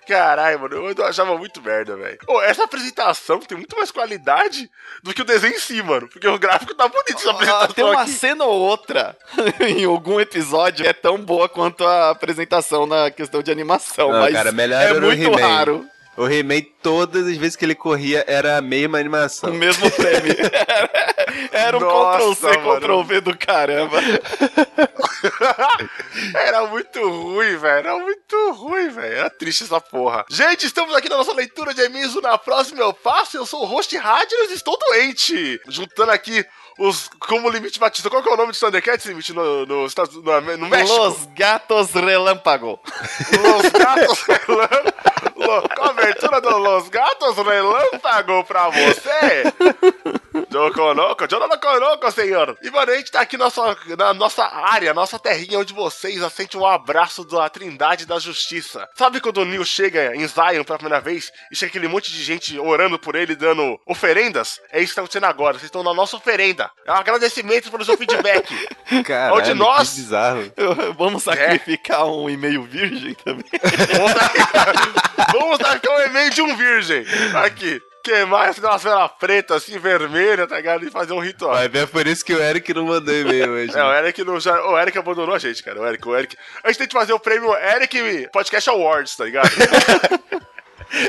Caralho, 0.06 0.60
mano, 0.60 0.92
eu 0.96 1.04
achava 1.06 1.36
muito 1.36 1.60
merda, 1.62 1.96
velho. 1.96 2.18
Ô, 2.26 2.40
essa 2.42 2.64
apresentação 2.64 3.40
tem 3.40 3.56
muito 3.56 3.76
mais 3.76 3.90
qualidade 3.90 4.70
do 5.02 5.12
que 5.14 5.22
o 5.22 5.24
desenho 5.24 5.54
em 5.54 5.58
si, 5.58 5.82
mano. 5.82 6.08
Porque 6.08 6.26
o 6.28 6.38
gráfico 6.38 6.74
tá 6.74 6.86
bonito 6.88 7.16
essa 7.16 7.28
Ah, 7.30 7.32
apresentação 7.32 7.74
tem 7.74 7.84
uma 7.84 8.02
aqui. 8.02 8.10
cena 8.12 8.44
ou 8.44 8.60
outra 8.60 9.16
em 9.60 9.84
algum 9.84 10.20
episódio 10.20 10.84
que 10.84 10.88
é 10.88 10.92
tão 10.92 11.18
boa 11.18 11.48
quanto 11.48 11.86
a 11.86 12.10
apresentação 12.10 12.86
na 12.86 13.10
questão 13.10 13.42
de 13.42 13.50
animação, 13.50 14.10
Não, 14.12 14.20
mas 14.20 14.32
cara, 14.32 14.52
melhor 14.52 14.82
é 14.82 15.00
muito 15.00 15.32
raro 15.36 15.86
O 16.16 16.28
He-Man, 16.28 16.62
todas 16.82 17.26
as 17.26 17.36
vezes 17.36 17.56
que 17.56 17.64
ele 17.64 17.74
corria, 17.74 18.24
era 18.26 18.56
a 18.56 18.62
mesma 18.62 18.98
o 18.98 19.00
animação. 19.00 19.52
mesmo 19.52 19.90
prêmio. 19.90 20.34
Era 21.50 21.76
um 21.76 21.80
Nossa, 21.80 22.18
Ctrl-C, 22.18 22.58
mano. 22.58 22.80
Ctrl-V 22.80 23.20
do 23.20 23.36
caramba. 23.36 23.98
Era 26.34 26.66
muito 26.66 27.00
ruim, 27.08 27.56
velho. 27.56 27.78
Era 27.78 27.98
muito 27.98 28.52
ruim, 28.52 28.88
velho. 28.88 29.16
Era 29.16 29.30
triste 29.30 29.64
essa 29.64 29.80
porra. 29.80 30.24
Gente, 30.30 30.66
estamos 30.66 30.94
aqui 30.94 31.08
na 31.08 31.16
nossa 31.16 31.32
leitura 31.32 31.74
de 31.74 31.82
e-mails. 31.82 32.14
Na 32.22 32.38
próxima 32.38 32.80
eu 32.80 32.96
faço. 33.02 33.36
Eu 33.36 33.46
sou 33.46 33.62
o 33.62 33.66
host 33.66 33.96
Radler 33.96 34.50
e 34.50 34.54
estou 34.54 34.78
doente. 34.78 35.60
Juntando 35.68 36.12
aqui 36.12 36.44
os. 36.78 37.08
Como 37.18 37.48
limite 37.48 37.78
Batista. 37.78 38.10
Qual 38.10 38.22
que 38.22 38.28
é 38.28 38.32
o 38.32 38.36
nome 38.36 38.52
de 38.52 38.58
Thundercats, 38.58 39.06
limite 39.06 39.32
no, 39.32 39.66
no, 39.66 39.86
no, 39.86 40.56
no 40.58 40.68
México? 40.68 40.98
Los 40.98 41.26
Gatos 41.34 41.92
Relâmpago. 41.92 42.80
Los 43.42 43.70
Gatos 43.70 44.22
Relâmpago. 44.22 44.94
Com 45.76 45.84
a 45.84 45.90
abertura 45.90 46.40
do 46.40 46.58
Los 46.58 46.88
Gatos 46.88 47.36
Relâmpago 47.36 48.44
pra 48.44 48.68
você. 48.68 49.52
Não 50.50 50.72
conoco, 50.72 52.12
senhor. 52.12 52.56
E, 52.62 52.70
mano, 52.70 52.92
a 52.92 52.96
gente 52.96 53.10
tá 53.10 53.20
aqui 53.20 53.36
na 53.36 53.44
nossa, 53.44 53.76
na 53.96 54.14
nossa 54.14 54.44
área, 54.44 54.94
nossa 54.94 55.18
terrinha, 55.18 55.58
onde 55.58 55.72
vocês 55.72 56.20
sentem 56.32 56.60
um 56.60 56.66
abraço 56.66 57.24
da 57.24 57.48
Trindade 57.48 58.06
da 58.06 58.18
Justiça. 58.18 58.88
Sabe 58.94 59.20
quando 59.20 59.38
o 59.38 59.44
Neil 59.44 59.64
chega 59.64 60.14
em 60.14 60.26
Zion 60.26 60.64
pela 60.64 60.78
primeira 60.78 61.00
vez 61.00 61.30
e 61.50 61.56
chega 61.56 61.70
aquele 61.70 61.88
monte 61.88 62.12
de 62.12 62.22
gente 62.22 62.58
orando 62.58 62.98
por 62.98 63.14
ele, 63.14 63.36
dando 63.36 63.78
oferendas? 63.86 64.60
É 64.70 64.80
isso 64.80 64.90
que 64.90 64.96
tá 64.96 65.02
acontecendo 65.02 65.24
agora. 65.24 65.54
Vocês 65.54 65.64
estão 65.64 65.82
na 65.82 65.94
nossa 65.94 66.16
oferenda. 66.16 66.63
É 66.86 66.92
um 66.92 66.96
agradecimento 66.96 67.70
pelo 67.70 67.84
seu 67.84 67.96
feedback. 67.96 68.48
Caralho, 69.04 69.36
Onde 69.36 69.54
nós- 69.54 69.90
que 69.90 69.96
bizarro. 70.00 70.52
Vamos 70.98 71.22
sacrificar 71.22 72.06
um 72.06 72.28
e-mail 72.30 72.62
virgem 72.64 73.14
também. 73.14 73.44
Vamos 75.32 75.60
aqui 75.60 75.88
um 75.90 76.00
e-mail 76.00 76.30
de 76.30 76.42
um 76.42 76.56
virgem. 76.56 77.04
Aqui. 77.44 77.80
Queimar 78.04 78.50
assim, 78.50 78.60
uma 78.60 78.76
vela 78.76 79.08
preta, 79.08 79.54
assim, 79.56 79.78
vermelha, 79.78 80.46
tá 80.46 80.56
ligado? 80.56 80.86
E 80.86 80.90
fazer 80.90 81.14
um 81.14 81.20
ritual. 81.20 81.56
Ver, 81.70 81.84
é 81.84 81.86
por 81.86 82.06
isso 82.06 82.22
que 82.22 82.34
o 82.34 82.38
Eric 82.42 82.74
não 82.74 82.84
mandou 82.84 83.14
e-mail 83.14 83.50
hoje. 83.52 83.74
É, 83.74 83.82
o 83.82 83.94
Eric, 83.94 84.22
não, 84.24 84.38
já, 84.38 84.62
o 84.62 84.78
Eric 84.78 84.98
abandonou 84.98 85.34
a 85.34 85.38
gente, 85.38 85.62
cara. 85.62 85.80
O 85.80 85.86
Eric, 85.86 86.06
o 86.06 86.14
Eric. 86.14 86.36
A 86.62 86.68
gente 86.68 86.78
tem 86.80 86.86
que 86.86 86.92
fazer 86.92 87.14
o 87.14 87.18
prêmio 87.18 87.54
Eric 87.56 88.28
Podcast 88.30 88.68
Awards, 88.68 89.16
tá 89.16 89.24
ligado? 89.24 89.48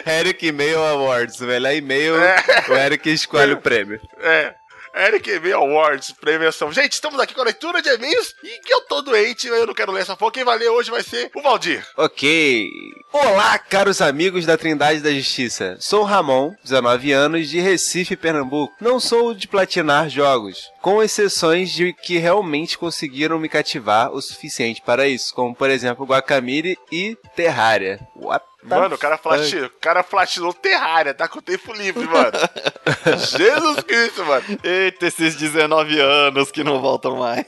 Eric 0.07 0.47
E-mail 0.47 0.79
Awards. 0.81 1.39
O 1.41 1.43
melhor 1.45 1.73
e-mail, 1.73 2.15
É. 2.17 2.37
o 2.69 2.73
Eric 2.73 3.09
escolhe 3.11 3.51
o 3.51 3.57
prêmio. 3.57 3.99
É. 4.21 4.55
Eric 4.95 5.29
E-mail 5.29 5.57
Awards, 5.57 6.13
premiação. 6.21 6.71
Gente, 6.71 6.93
estamos 6.93 7.19
aqui 7.19 7.33
com 7.33 7.41
a 7.41 7.45
leitura 7.45 7.81
de 7.81 7.89
e-mails 7.89 8.33
e 8.41 8.61
que 8.61 8.73
eu 8.73 8.81
tô 8.81 9.01
doente, 9.01 9.45
eu 9.45 9.67
não 9.67 9.73
quero 9.73 9.91
ler 9.91 10.01
essa 10.01 10.15
porra. 10.15 10.31
Quem 10.31 10.45
vai 10.45 10.57
ler 10.57 10.69
hoje 10.69 10.89
vai 10.89 11.03
ser 11.03 11.29
o 11.35 11.41
Valdir. 11.41 11.85
Ok. 11.97 12.71
Olá, 13.11 13.59
caros 13.59 14.01
amigos 14.01 14.45
da 14.45 14.57
Trindade 14.57 15.01
da 15.01 15.11
Justiça. 15.11 15.75
Sou 15.81 16.03
Ramon, 16.03 16.53
19 16.63 17.11
anos, 17.11 17.49
de 17.49 17.59
Recife, 17.59 18.15
Pernambuco. 18.15 18.73
Não 18.79 18.97
sou 18.97 19.33
de 19.33 19.49
platinar 19.49 20.09
jogos, 20.09 20.71
com 20.81 21.03
exceções 21.03 21.71
de 21.71 21.91
que 21.91 22.17
realmente 22.17 22.77
conseguiram 22.77 23.37
me 23.37 23.49
cativar 23.49 24.13
o 24.13 24.21
suficiente 24.21 24.81
para 24.81 25.07
isso, 25.07 25.35
como 25.35 25.53
por 25.53 25.69
exemplo 25.69 26.05
Guacamole 26.05 26.77
e 26.89 27.17
Terraria. 27.35 27.99
What 28.15 28.45
the 28.67 28.75
Mano, 28.75 28.95
o 28.95 28.97
cara, 28.97 29.17
flati, 29.17 29.57
o 29.57 29.69
cara 29.79 30.03
flatinou 30.03 30.53
Terraria, 30.53 31.13
tá 31.13 31.27
com 31.27 31.41
tempo 31.41 31.73
livre, 31.73 32.05
mano. 32.05 32.31
Jesus 33.37 33.83
Cristo, 33.83 34.25
mano. 34.25 34.43
Eita, 34.63 35.07
esses 35.07 35.35
19 35.35 35.99
anos 35.99 36.51
que 36.51 36.63
não 36.63 36.81
voltam 36.81 37.17
mais. 37.17 37.45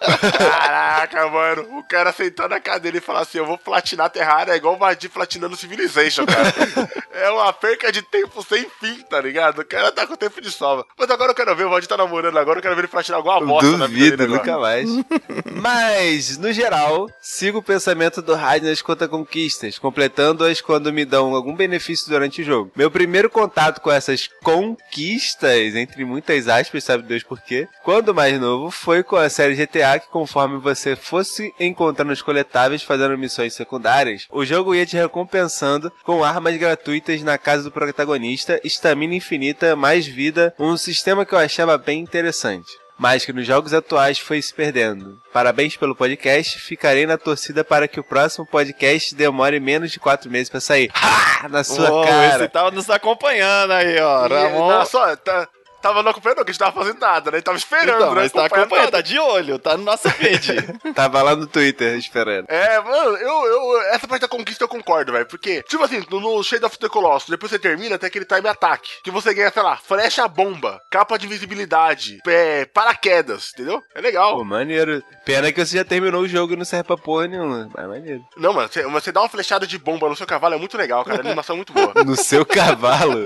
Caraca, 0.00 1.28
mano. 1.28 1.78
O 1.78 1.82
cara 1.84 2.12
sentar 2.12 2.48
na 2.48 2.60
cadeira 2.60 2.98
e 2.98 3.00
falar 3.00 3.20
assim: 3.20 3.38
eu 3.38 3.46
vou 3.46 3.58
platinar 3.58 4.10
Terraria 4.10 4.54
é 4.54 4.56
igual 4.56 4.74
o 4.74 4.78
Vadir 4.78 5.10
platinando 5.10 5.56
Civilization, 5.56 6.24
cara. 6.26 6.52
é 7.12 7.30
uma 7.30 7.52
perca 7.52 7.90
de 7.90 8.02
tempo 8.02 8.42
sem 8.42 8.66
fim, 8.80 9.02
tá 9.02 9.20
ligado? 9.20 9.60
O 9.60 9.64
cara 9.64 9.90
tá 9.90 10.06
com 10.06 10.14
tempo 10.14 10.40
de 10.40 10.50
sobra. 10.50 10.84
Mas 10.98 11.10
agora 11.10 11.32
eu 11.32 11.34
quero 11.34 11.54
ver, 11.56 11.64
o 11.64 11.70
Vadir 11.70 11.88
tá 11.88 11.96
namorando 11.96 12.38
agora, 12.38 12.58
eu 12.58 12.62
quero 12.62 12.74
ver 12.74 12.82
ele 12.82 12.88
platinar 12.88 13.18
alguma 13.18 13.40
bosta 13.40 13.76
na 13.76 13.86
vida 13.86 14.16
Duvido, 14.16 14.16
dele 14.16 14.32
nunca 14.32 14.54
agora. 14.54 14.60
mais. 14.60 14.88
Mas, 15.52 16.38
no 16.38 16.52
geral, 16.52 17.08
sigo 17.20 17.58
o 17.58 17.62
pensamento 17.62 18.22
do 18.22 18.34
Radnas 18.34 18.82
quanto 18.82 19.04
a 19.04 19.08
conquistas, 19.08 19.78
completando-as 19.78 20.60
quando 20.60 20.92
me 20.92 21.04
dão 21.04 21.34
algum 21.34 21.54
benefício 21.54 22.08
durante 22.08 22.42
o 22.42 22.44
jogo. 22.44 22.70
Meu 22.76 22.90
primeiro 22.90 23.28
contato 23.30 23.80
com 23.80 23.90
essas 23.90 24.28
conquistas, 24.42 25.74
entre 25.74 26.04
muitas 26.04 26.48
aspas, 26.48 26.84
sabe 26.84 27.02
Deus 27.02 27.22
por 27.22 27.40
quê, 27.40 27.68
quando 27.82 28.14
mais 28.14 28.38
novo, 28.40 28.70
foi 28.70 29.02
com 29.02 29.16
a 29.16 29.28
série 29.28 29.54
GTA 29.56 29.98
que 29.98 30.08
conforme 30.08 30.58
você 30.58 30.94
fosse 30.94 31.54
encontrando 31.58 32.12
os 32.12 32.22
coletáveis 32.22 32.82
fazendo 32.82 33.18
missões 33.18 33.54
secundárias, 33.54 34.26
o 34.30 34.44
jogo 34.44 34.74
ia 34.74 34.86
te 34.86 34.96
recompensando 34.96 35.90
com 36.04 36.22
armas 36.22 36.56
gratuitas 36.56 37.22
na 37.22 37.38
casa 37.38 37.64
do 37.64 37.72
protagonista, 37.72 38.60
estamina 38.62 39.14
infinita, 39.14 39.74
mais 39.74 40.06
vida, 40.06 40.54
um 40.58 40.76
sistema 40.76 41.24
que 41.24 41.34
eu 41.34 41.38
achava 41.38 41.76
bem 41.78 42.00
interessante 42.00 42.70
mas 42.98 43.24
que 43.24 43.32
nos 43.32 43.46
jogos 43.46 43.74
atuais 43.74 44.18
foi 44.18 44.40
se 44.40 44.52
perdendo. 44.52 45.18
Parabéns 45.32 45.76
pelo 45.76 45.94
podcast, 45.94 46.58
ficarei 46.58 47.06
na 47.06 47.18
torcida 47.18 47.62
para 47.62 47.86
que 47.86 48.00
o 48.00 48.04
próximo 48.04 48.46
podcast 48.46 49.14
demore 49.14 49.60
menos 49.60 49.92
de 49.92 50.00
quatro 50.00 50.30
meses 50.30 50.48
pra 50.48 50.60
sair. 50.60 50.90
Ha! 50.96 51.48
Na 51.50 51.62
sua 51.62 51.90
Uou, 51.90 52.04
cara. 52.04 52.36
Esse 52.36 52.48
tava 52.48 52.70
nos 52.70 52.88
acompanhando 52.88 53.72
aí, 53.72 54.00
ó. 54.00 54.26
E, 54.26 54.28
Ramon. 54.30 54.70
não, 54.70 54.86
só, 54.86 55.14
tá, 55.16 55.46
tava 55.86 56.02
não 56.02 56.10
acompanhando, 56.10 56.36
que 56.44 56.50
a 56.50 56.52
gente 56.52 56.58
tava 56.58 56.72
fazendo 56.72 57.00
nada, 57.00 57.30
né? 57.30 57.36
Ele 57.38 57.42
tava 57.42 57.56
esperando, 57.56 57.96
Então, 57.96 58.14
né? 58.14 58.20
mas 58.22 58.32
tá 58.32 58.46
Acompanhando 58.46 58.90
tá 58.90 59.00
de 59.00 59.18
olho, 59.18 59.58
tá 59.58 59.76
no 59.76 59.84
nosso 59.84 60.08
feed. 60.10 60.56
Tava 60.94 61.22
lá 61.22 61.36
no 61.36 61.46
Twitter 61.46 61.96
esperando. 61.96 62.46
É, 62.48 62.80
mano, 62.80 63.16
eu, 63.16 63.46
eu, 63.46 63.82
essa 63.92 64.06
parte 64.08 64.22
da 64.22 64.28
conquista 64.28 64.64
eu 64.64 64.68
concordo, 64.68 65.12
velho. 65.12 65.26
Porque, 65.26 65.62
tipo 65.62 65.82
assim, 65.82 66.02
no, 66.10 66.20
no 66.20 66.42
Shade 66.42 66.64
of 66.64 66.78
the 66.78 66.88
Colossus, 66.88 67.28
depois 67.28 67.50
você 67.50 67.58
termina, 67.58 67.98
tem 67.98 68.06
aquele 68.06 68.24
time 68.24 68.48
attack. 68.48 68.88
Que 69.02 69.10
você 69.10 69.34
ganha, 69.34 69.50
sei 69.50 69.62
lá, 69.62 69.76
flecha 69.76 70.26
bomba, 70.28 70.80
capa 70.90 71.18
de 71.18 71.26
invisibilidade, 71.26 72.18
é, 72.26 72.64
paraquedas, 72.66 73.50
entendeu? 73.52 73.82
É 73.94 74.00
legal. 74.00 74.36
Pô, 74.36 74.44
maneiro. 74.44 75.02
Pena 75.24 75.52
que 75.52 75.64
você 75.64 75.76
já 75.76 75.84
terminou 75.84 76.22
o 76.22 76.28
jogo 76.28 76.52
e 76.54 76.56
não 76.56 76.64
serve 76.64 76.84
pra 76.84 76.96
porra 76.96 77.26
nenhuma. 77.26 77.68
Mas 77.74 77.88
maneiro. 77.88 78.22
Não, 78.36 78.52
mano, 78.52 78.68
você, 78.68 78.82
você 78.84 79.12
dá 79.12 79.20
uma 79.20 79.28
flechada 79.28 79.66
de 79.66 79.78
bomba 79.78 80.08
no 80.08 80.16
seu 80.16 80.26
cavalo 80.26 80.54
é 80.54 80.58
muito 80.58 80.78
legal, 80.78 81.04
cara. 81.04 81.18
A 81.18 81.26
animação 81.26 81.54
é 81.54 81.56
muito 81.58 81.72
boa. 81.72 81.92
No 82.06 82.14
seu 82.16 82.46
cavalo. 82.46 83.24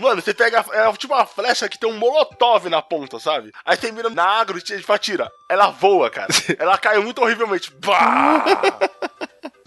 Mano, 0.00 0.20
você 0.20 0.34
pega. 0.34 0.64
É 0.72 0.92
tipo 0.92 1.14
uma 1.14 1.26
flecha 1.26 1.68
que 1.68 1.78
tem 1.78 1.90
um 1.90 1.96
molotov 1.96 2.68
na 2.68 2.82
ponta, 2.82 3.18
sabe? 3.18 3.52
Aí 3.64 3.76
você 3.76 3.90
mira 3.92 4.10
na 4.10 4.24
agro 4.24 4.58
e 4.58 4.62
te 4.62 4.84
atira. 4.88 5.30
Ela 5.48 5.70
voa, 5.70 6.10
cara. 6.10 6.28
Ela 6.58 6.78
cai 6.78 6.98
muito 6.98 7.22
horrivelmente. 7.22 7.72
Bah! 7.84 8.44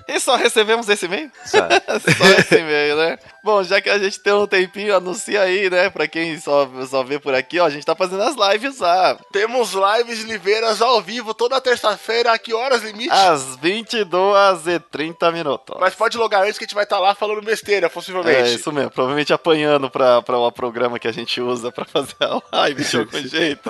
E 0.08 0.20
só 0.20 0.36
recebemos 0.36 0.88
esse 0.88 1.06
e-mail? 1.06 1.32
Só. 1.46 1.58
Só 2.18 2.26
esse 2.40 2.56
e-mail, 2.58 2.96
né? 2.98 3.18
Bom, 3.44 3.64
já 3.64 3.80
que 3.80 3.90
a 3.90 3.98
gente 3.98 4.20
tem 4.20 4.34
um 4.34 4.48
tempinho, 4.48 4.96
anuncia 4.96 5.42
aí, 5.42 5.70
né? 5.70 5.90
Pra 5.90 6.08
quem 6.08 6.40
só, 6.40 6.68
só 6.88 7.04
vê 7.04 7.20
por 7.20 7.34
aqui, 7.34 7.60
ó, 7.60 7.66
a 7.66 7.70
gente 7.70 7.86
tá 7.86 7.96
fazendo 7.96 8.24
as 8.24 8.36
lives 8.36 8.80
lá. 8.80 9.18
Temos 9.32 9.74
lives 9.74 10.24
liveiras 10.24 10.82
ao 10.82 11.02
vivo 11.02 11.34
toda 11.34 11.62
terça-feira. 11.62 12.32
A 12.34 12.40
que 12.40 12.54
horas 12.54 12.82
limite? 12.82 13.12
Às 13.12 13.56
22 13.58 14.68
e 14.68 14.80
30 14.80 15.32
minutos. 15.32 15.78
Mas 15.80 15.94
pode 15.94 16.18
logar 16.18 16.44
antes 16.44 16.58
que 16.58 16.64
a 16.64 16.68
gente 16.68 16.76
vai 16.76 16.86
estar 16.86 17.00
lá 17.00 17.14
falando 17.14 17.42
besteira, 17.42 17.90
possivelmente. 17.90 18.50
É 18.50 18.54
isso 18.54 18.72
mesmo, 18.72 18.90
provavelmente 18.92 19.32
apanhando 19.32 19.90
pra, 19.90 20.22
pra 20.22 20.38
o 20.38 20.52
programa 20.52 20.98
que 20.98 21.08
a 21.08 21.14
gente 21.14 21.40
usa 21.40 21.72
pra 21.72 21.86
fazer 21.86 22.16
a 22.22 22.42
live 22.58 22.84
de 22.84 22.98
algum 22.98 23.22
jeito. 23.28 23.70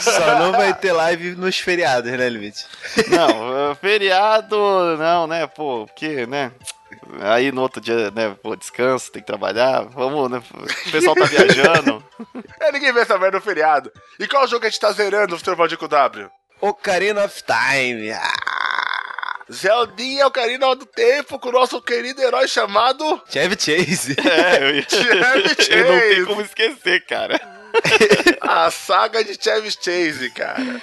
Só 0.00 0.38
não 0.38 0.52
vai 0.52 0.72
ter 0.74 0.92
live 0.92 1.32
nos 1.32 1.58
feriados, 1.58 2.10
né, 2.10 2.28
Limite? 2.28 2.64
Não, 3.08 3.70
eh, 3.70 3.74
feriado, 3.74 4.56
não, 4.98 5.26
né? 5.26 5.46
Pô, 5.46 5.69
porque, 5.86 6.26
né? 6.26 6.52
Aí 7.20 7.52
no 7.52 7.62
outro 7.62 7.80
dia, 7.80 8.10
né? 8.10 8.36
Pô, 8.42 8.56
descanso, 8.56 9.12
tem 9.12 9.22
que 9.22 9.26
trabalhar. 9.26 9.82
Vamos, 9.82 10.30
né? 10.30 10.42
O 10.86 10.90
pessoal 10.90 11.14
tá 11.14 11.24
viajando. 11.24 12.02
É, 12.60 12.70
ninguém 12.70 12.92
vê 12.92 13.00
essa 13.00 13.18
merda 13.18 13.38
no 13.38 13.42
feriado. 13.42 13.90
E 14.18 14.28
qual 14.28 14.46
jogo 14.46 14.66
a 14.66 14.68
gente 14.68 14.78
tá 14.78 14.92
zerando, 14.92 15.38
Sr. 15.38 15.56
Valdico 15.56 15.88
W? 15.88 16.30
Ocarina 16.60 17.24
of 17.24 17.42
Time. 17.42 18.12
Ah! 18.12 18.59
Zeldinha 19.52 20.26
Ocarina 20.26 20.74
do 20.76 20.86
Tempo 20.86 21.38
com 21.38 21.48
o 21.48 21.52
nosso 21.52 21.80
querido 21.82 22.22
herói 22.22 22.46
chamado 22.46 23.20
Chevy 23.28 23.56
Chase. 23.58 24.16
É, 24.18 24.62
eu, 24.62 24.76
ia... 24.76 24.86
Chevy 24.88 25.80
eu 25.80 25.84
não 25.92 25.98
Chase. 25.98 26.08
tenho 26.14 26.26
como 26.26 26.40
esquecer, 26.42 27.04
cara. 27.06 27.40
A 28.40 28.70
saga 28.70 29.22
de 29.24 29.38
Chevy 29.40 29.70
Chase, 29.70 30.30
cara. 30.30 30.80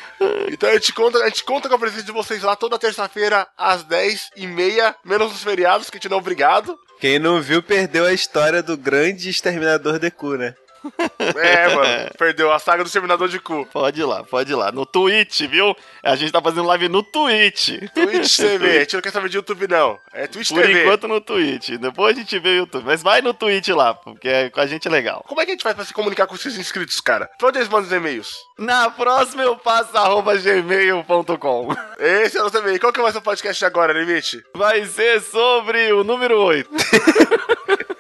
Então 0.51 0.69
a 0.69 0.73
gente 0.73 0.93
conta, 0.93 1.19
a 1.19 1.27
gente 1.29 1.43
conta 1.43 1.67
com 1.67 1.75
a 1.75 1.79
presença 1.79 2.03
de 2.03 2.11
vocês 2.11 2.41
lá 2.43 2.55
toda 2.55 2.79
terça-feira 2.79 3.47
às 3.57 3.83
10h30, 3.83 4.95
menos 5.03 5.33
os 5.33 5.43
feriados, 5.43 5.89
que 5.89 5.97
a 5.97 5.99
gente 5.99 6.09
não 6.09 6.17
é 6.17 6.19
obrigado. 6.21 6.77
Quem 6.99 7.19
não 7.19 7.41
viu 7.41 7.61
perdeu 7.61 8.05
a 8.05 8.13
história 8.13 8.63
do 8.63 8.77
grande 8.77 9.29
exterminador 9.29 9.99
Deku, 9.99 10.35
né? 10.35 10.55
É, 11.35 11.67
mano, 11.75 12.11
perdeu 12.17 12.51
a 12.51 12.59
saga 12.59 12.83
do 12.83 12.87
Exterminador 12.87 13.27
de 13.27 13.39
Cu. 13.39 13.67
Pode 13.71 13.99
ir 14.01 14.05
lá, 14.05 14.23
pode 14.23 14.51
ir 14.51 14.55
lá. 14.55 14.71
No 14.71 14.85
Twitch, 14.85 15.41
viu? 15.41 15.75
A 16.03 16.15
gente 16.15 16.31
tá 16.31 16.41
fazendo 16.41 16.65
live 16.67 16.87
no 16.89 17.03
Twitch. 17.03 17.69
Twitch 17.93 18.37
TV, 18.37 18.69
a 18.77 18.79
gente 18.81 18.93
não 18.95 19.01
quer 19.01 19.11
saber 19.11 19.29
de 19.29 19.37
YouTube, 19.37 19.67
não. 19.67 19.99
É 20.13 20.27
Twitch 20.27 20.49
Por 20.49 20.61
TV. 20.61 20.81
enquanto 20.83 21.07
no 21.07 21.19
Twitch. 21.21 21.69
Depois 21.71 22.15
a 22.15 22.19
gente 22.19 22.39
vê 22.39 22.49
o 22.49 22.55
YouTube. 22.57 22.85
Mas 22.85 23.03
vai 23.03 23.21
no 23.21 23.33
Twitch 23.33 23.69
lá, 23.69 23.93
porque 23.93 24.27
é- 24.27 24.49
com 24.49 24.59
a 24.61 24.65
gente 24.67 24.87
é 24.87 24.91
legal. 24.91 25.23
Como 25.27 25.41
é 25.41 25.45
que 25.45 25.51
a 25.51 25.53
gente 25.53 25.63
faz 25.63 25.75
pra 25.75 25.85
se 25.85 25.93
comunicar 25.93 26.27
com 26.27 26.35
esses 26.35 26.57
inscritos, 26.57 26.99
cara? 27.01 27.29
Pra 27.37 27.49
onde 27.49 27.57
eles 27.59 27.69
mandam 27.69 27.87
os 27.87 27.91
e-mails? 27.93 28.35
Na 28.57 28.89
próxima 28.89 29.43
eu 29.43 29.55
passo 29.57 29.95
arroba 29.97 30.35
gmail.com. 30.37 31.69
Esse 31.99 32.37
é 32.37 32.41
o 32.41 32.43
nosso 32.43 32.57
e-mail. 32.57 32.79
Qual 32.79 32.93
que 32.93 33.01
vai 33.01 33.11
ser 33.11 33.17
o 33.17 33.21
podcast 33.21 33.63
agora, 33.65 33.93
Limite? 33.93 34.41
Vai 34.55 34.85
ser 34.85 35.21
sobre 35.21 35.91
o 35.93 36.03
número 36.03 36.39
8. 36.39 36.69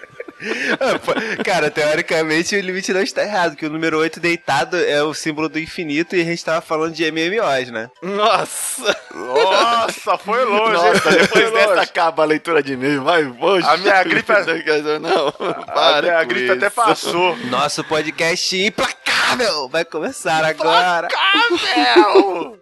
Ah, 0.79 1.43
Cara, 1.43 1.69
teoricamente 1.71 2.55
o 2.55 2.59
limite 2.61 2.93
não 2.93 3.01
está 3.01 3.23
errado, 3.23 3.55
que 3.55 3.65
o 3.65 3.69
número 3.69 3.97
8 3.97 4.19
deitado 4.19 4.77
é 4.77 5.01
o 5.03 5.13
símbolo 5.13 5.49
do 5.49 5.59
infinito 5.59 6.15
e 6.15 6.21
a 6.21 6.25
gente 6.25 6.43
tava 6.45 6.61
falando 6.61 6.93
de 6.93 7.03
MMOs, 7.11 7.71
né? 7.71 7.89
Nossa! 8.01 8.95
Nossa, 9.13 10.17
foi 10.17 10.45
longe. 10.45 10.73
Nossa, 10.73 11.09
depois 11.11 11.27
Foi 11.29 11.51
dessa 11.51 11.67
longe. 11.69 11.79
acaba 11.81 12.23
a 12.23 12.25
leitura 12.25 12.61
de 12.61 12.73
e-mail. 12.73 13.03
Vai, 13.03 13.25
poxa. 13.25 13.69
A 13.71 13.77
minha 13.77 14.03
gripe 14.03 14.31
é- 14.31 14.37
Não, 14.99 15.27
A 15.27 15.31
para 15.71 16.01
minha 16.01 16.21
com 16.21 16.27
gripe 16.27 16.51
até 16.51 16.67
isso. 16.67 16.75
passou. 16.75 17.35
Nosso 17.49 17.83
podcast 17.83 18.55
implacável 18.65 19.67
vai 19.69 19.83
começar 19.85 20.43
agora. 20.45 21.07
Implacável! 21.51 22.56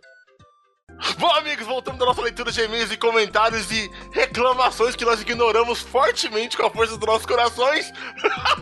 Bom, 1.17 1.29
amigos, 1.35 1.65
voltamos 1.65 1.99
da 1.99 2.05
nossa 2.05 2.21
leitura 2.21 2.51
de 2.51 2.61
e-mails 2.61 2.91
e 2.91 2.97
comentários 2.97 3.69
e 3.71 3.91
reclamações 4.11 4.95
que 4.95 5.03
nós 5.03 5.21
ignoramos 5.21 5.81
fortemente 5.81 6.55
com 6.55 6.65
a 6.65 6.69
força 6.69 6.97
dos 6.97 7.07
nossos 7.07 7.25
corações. 7.25 7.91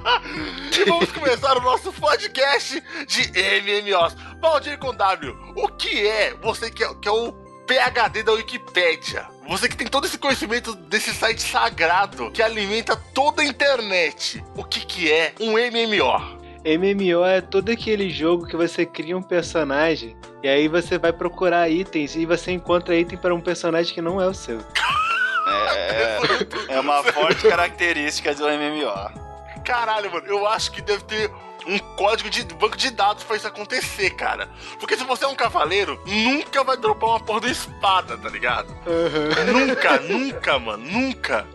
e 0.75 0.86
vamos 0.86 1.12
começar 1.12 1.58
o 1.58 1.62
nosso 1.62 1.94
podcast 1.94 2.84
de 3.08 3.32
MMOs. 3.62 4.16
Valdir 4.42 4.78
com 4.80 4.94
W, 4.94 5.36
o 5.56 5.68
que 5.70 6.08
é 6.08 6.34
você 6.42 6.72
que 6.72 6.84
é, 6.84 6.94
que 6.96 7.08
é 7.08 7.12
o 7.12 7.32
PHD 7.68 8.24
da 8.24 8.34
Wikipédia? 8.34 9.28
Você 9.48 9.70
que 9.70 9.78
tem 9.78 9.88
todo 9.88 10.06
esse 10.06 10.18
conhecimento 10.18 10.74
desse 10.74 11.13
site 11.13 11.42
sagrado 11.42 12.32
que 12.32 12.42
alimenta 12.42 12.96
toda 13.13 13.42
a 13.42 13.46
internet. 13.46 14.44
O 14.56 14.63
que, 14.63 14.86
que 14.86 15.12
é 15.12 15.34
um 15.40 15.52
MMO? 15.52 16.43
MMO 16.65 17.25
é 17.25 17.41
todo 17.41 17.70
aquele 17.70 18.10
jogo 18.10 18.48
que 18.48 18.55
você 18.55 18.86
cria 18.86 19.17
um 19.17 19.22
personagem 19.22 20.15
e 20.41 20.48
aí 20.48 20.67
você 20.67 20.98
vai 20.98 21.12
procurar 21.12 21.70
itens 21.70 22.15
e 22.15 22.25
você 22.25 22.51
encontra 22.51 22.96
item 22.96 23.17
para 23.17 23.36
um 23.36 23.41
personagem 23.41 23.93
que 23.93 24.01
não 24.01 24.22
é 24.22 24.27
o 24.27 24.34
seu. 24.34 24.60
É, 25.46 26.75
é 26.75 26.79
uma 26.79 27.03
forte 27.03 27.48
característica 27.48 28.34
do 28.34 28.43
MMO. 28.43 29.24
Caralho, 29.65 30.12
mano, 30.12 30.25
eu 30.25 30.48
acho 30.48 30.72
que 30.72 30.82
deve 30.82 31.03
ter 31.03 31.29
um 31.67 31.77
código 31.96 32.29
de 32.29 32.43
banco 32.55 32.77
de 32.77 32.89
dados 32.91 33.24
pra 33.24 33.36
isso 33.36 33.48
acontecer, 33.48 34.12
cara. 34.12 34.50
Porque 34.79 34.98
se 34.98 35.03
você 35.03 35.25
é 35.25 35.27
um 35.27 35.36
cavaleiro, 35.36 36.01
nunca 36.05 36.63
vai 36.63 36.77
dropar 36.77 37.10
uma 37.10 37.20
porra 37.20 37.41
da 37.41 37.50
espada, 37.50 38.17
tá 38.17 38.29
ligado? 38.29 38.74
nunca, 39.51 40.00
nunca, 40.00 40.60
mano, 40.60 40.86
nunca. 40.86 41.48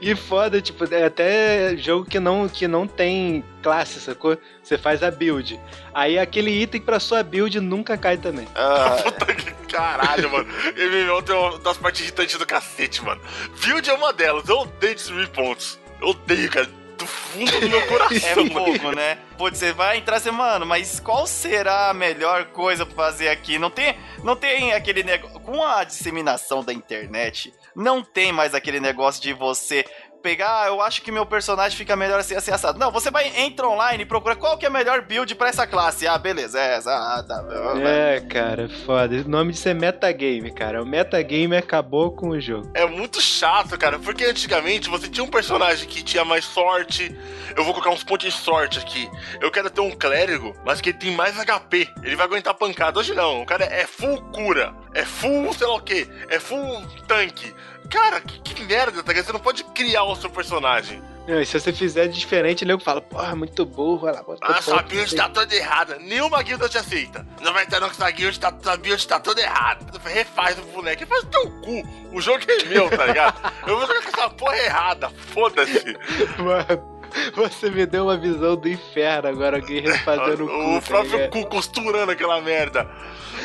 E 0.00 0.14
foda, 0.14 0.60
tipo, 0.60 0.84
é 0.92 1.04
até 1.04 1.76
jogo 1.76 2.04
que 2.04 2.20
não, 2.20 2.48
que 2.48 2.68
não 2.68 2.86
tem 2.86 3.44
classe, 3.62 4.00
sacou? 4.00 4.36
Você 4.62 4.76
faz 4.76 5.02
a 5.02 5.10
build. 5.10 5.58
Aí 5.94 6.18
aquele 6.18 6.50
item 6.50 6.80
pra 6.80 7.00
sua 7.00 7.22
build 7.22 7.58
nunca 7.60 7.96
cai 7.96 8.16
também. 8.16 8.46
Ah, 8.54 8.96
Puta 9.04 9.34
que 9.34 9.52
caralho, 9.66 10.30
mano. 10.30 10.46
MMO 10.46 11.22
tem 11.22 11.34
uma 11.34 11.58
das 11.58 11.76
partes 11.76 12.02
irritantes 12.02 12.38
do 12.38 12.46
cacete, 12.46 13.02
mano. 13.02 13.20
Build 13.60 13.88
é 13.88 13.94
uma 13.94 14.12
delas. 14.12 14.48
Eu 14.48 14.60
odeio 14.60 14.94
destruir 14.94 15.28
pontos. 15.28 15.78
Eu 16.00 16.08
odeio, 16.08 16.50
cara. 16.50 16.68
Do 16.96 17.06
fundo 17.06 17.60
do 17.60 17.68
meu 17.68 17.86
coração, 17.86 18.46
é 18.46 18.50
pouco, 18.50 18.92
né? 18.92 19.18
Putz, 19.36 19.58
você 19.58 19.72
vai 19.72 19.98
entrar 19.98 20.16
assim, 20.16 20.30
mano, 20.30 20.64
mas 20.64 21.00
qual 21.00 21.26
será 21.26 21.90
a 21.90 21.94
melhor 21.94 22.46
coisa 22.46 22.86
pra 22.86 22.94
fazer 22.94 23.28
aqui? 23.28 23.58
Não 23.58 23.70
tem, 23.70 23.96
não 24.22 24.36
tem 24.36 24.72
aquele 24.72 25.02
negócio. 25.02 25.40
Com 25.40 25.64
a 25.64 25.82
disseminação 25.82 26.62
da 26.62 26.72
internet, 26.72 27.52
não 27.74 28.02
tem 28.02 28.32
mais 28.32 28.54
aquele 28.54 28.78
negócio 28.78 29.20
de 29.20 29.32
você 29.32 29.84
pegar, 30.24 30.62
ah, 30.62 30.66
eu 30.68 30.80
acho 30.80 31.02
que 31.02 31.12
meu 31.12 31.26
personagem 31.26 31.76
fica 31.76 31.94
melhor 31.94 32.18
assim, 32.18 32.34
assim, 32.34 32.50
assado. 32.50 32.78
Não, 32.78 32.90
você 32.90 33.10
vai, 33.10 33.30
entra 33.40 33.68
online 33.68 34.04
e 34.04 34.06
procura 34.06 34.34
qual 34.34 34.56
que 34.56 34.64
é 34.64 34.68
a 34.68 34.72
melhor 34.72 35.02
build 35.02 35.34
pra 35.34 35.50
essa 35.50 35.66
classe. 35.66 36.06
Ah, 36.06 36.16
beleza, 36.16 36.58
é 36.58 36.76
essa. 36.76 36.90
Ah, 36.90 37.22
tá. 37.22 37.44
É, 37.84 38.20
cara, 38.20 38.66
foda. 38.86 39.16
O 39.16 39.28
nome 39.28 39.52
disso 39.52 39.68
é 39.68 39.74
metagame, 39.74 40.50
cara. 40.50 40.82
O 40.82 40.86
metagame 40.86 41.54
acabou 41.54 42.10
com 42.10 42.30
o 42.30 42.40
jogo. 42.40 42.70
É 42.72 42.86
muito 42.86 43.20
chato, 43.20 43.78
cara, 43.78 43.98
porque 43.98 44.24
antigamente 44.24 44.88
você 44.88 45.08
tinha 45.08 45.22
um 45.22 45.28
personagem 45.28 45.86
que 45.86 46.02
tinha 46.02 46.24
mais 46.24 46.46
sorte. 46.46 47.14
Eu 47.54 47.62
vou 47.62 47.74
colocar 47.74 47.90
uns 47.90 48.02
pontos 48.02 48.32
de 48.32 48.40
sorte 48.40 48.78
aqui. 48.78 49.06
Eu 49.42 49.50
quero 49.50 49.68
ter 49.68 49.82
um 49.82 49.90
clérigo, 49.90 50.54
mas 50.64 50.80
que 50.80 50.88
ele 50.88 50.98
tem 50.98 51.14
mais 51.14 51.36
HP. 51.36 51.86
Ele 52.02 52.16
vai 52.16 52.24
aguentar 52.24 52.54
pancada. 52.54 52.98
Hoje 52.98 53.12
não, 53.12 53.42
o 53.42 53.46
cara 53.46 53.64
é 53.64 53.86
full 53.86 54.22
cura, 54.32 54.74
é 54.94 55.04
full 55.04 55.52
sei 55.52 55.66
lá 55.66 55.74
o 55.74 55.80
que, 55.80 56.08
é 56.30 56.40
full 56.40 56.82
tanque. 57.06 57.54
Cara, 57.90 58.20
que, 58.20 58.38
que 58.40 58.64
merda, 58.64 59.02
tá 59.02 59.12
ligado? 59.12 59.26
Você 59.26 59.32
não 59.32 59.40
pode 59.40 59.64
criar 59.64 60.04
o 60.04 60.16
seu 60.16 60.30
personagem. 60.30 61.02
Não, 61.26 61.40
e 61.40 61.46
se 61.46 61.58
você 61.58 61.72
fizer 61.72 62.06
diferente, 62.08 62.64
o 62.64 62.66
nego 62.66 62.82
fala, 62.82 63.00
porra, 63.00 63.34
muito 63.34 63.64
burro, 63.64 64.06
olha 64.06 64.22
lá. 64.26 64.36
Ah, 64.42 64.60
sua 64.60 64.82
build 64.82 65.16
tá 65.16 65.28
toda 65.30 65.54
errada. 65.54 65.96
Nenhuma 65.98 66.42
guilda 66.42 66.68
te 66.68 66.76
aceita. 66.76 67.26
Não 67.40 67.52
vai 67.52 67.66
ter 67.66 67.80
não 67.80 67.88
que 67.88 67.94
essa 67.94 68.10
guild 68.10 68.38
tá, 68.38 68.52
sua 68.62 68.76
build 68.76 69.08
tá 69.08 69.18
toda 69.18 69.40
errada. 69.40 69.86
Refaz 70.04 70.58
o 70.58 70.62
boneco 70.62 71.06
faz 71.06 71.22
o 71.22 71.26
teu 71.26 71.50
cu. 71.62 71.82
O 72.12 72.20
jogo 72.20 72.44
é 72.46 72.64
meu, 72.64 72.90
tá 72.90 73.06
ligado? 73.06 73.52
Eu 73.66 73.78
vou 73.78 73.86
jogar 73.86 74.02
com 74.02 74.20
essa 74.20 74.30
porra 74.30 74.56
errada. 74.58 75.10
Foda-se. 75.32 75.96
Mano, 76.36 77.00
você 77.34 77.70
me 77.70 77.86
deu 77.86 78.04
uma 78.04 78.18
visão 78.18 78.54
do 78.54 78.68
inferno 78.68 79.28
agora, 79.28 79.56
alguém 79.56 79.80
refazendo 79.80 80.44
o 80.44 80.48
cu. 80.48 80.76
O 80.76 80.80
tá 80.80 80.86
próprio 80.86 81.16
ligado? 81.16 81.30
cu 81.30 81.46
costurando 81.46 82.12
aquela 82.12 82.40
merda. 82.42 82.86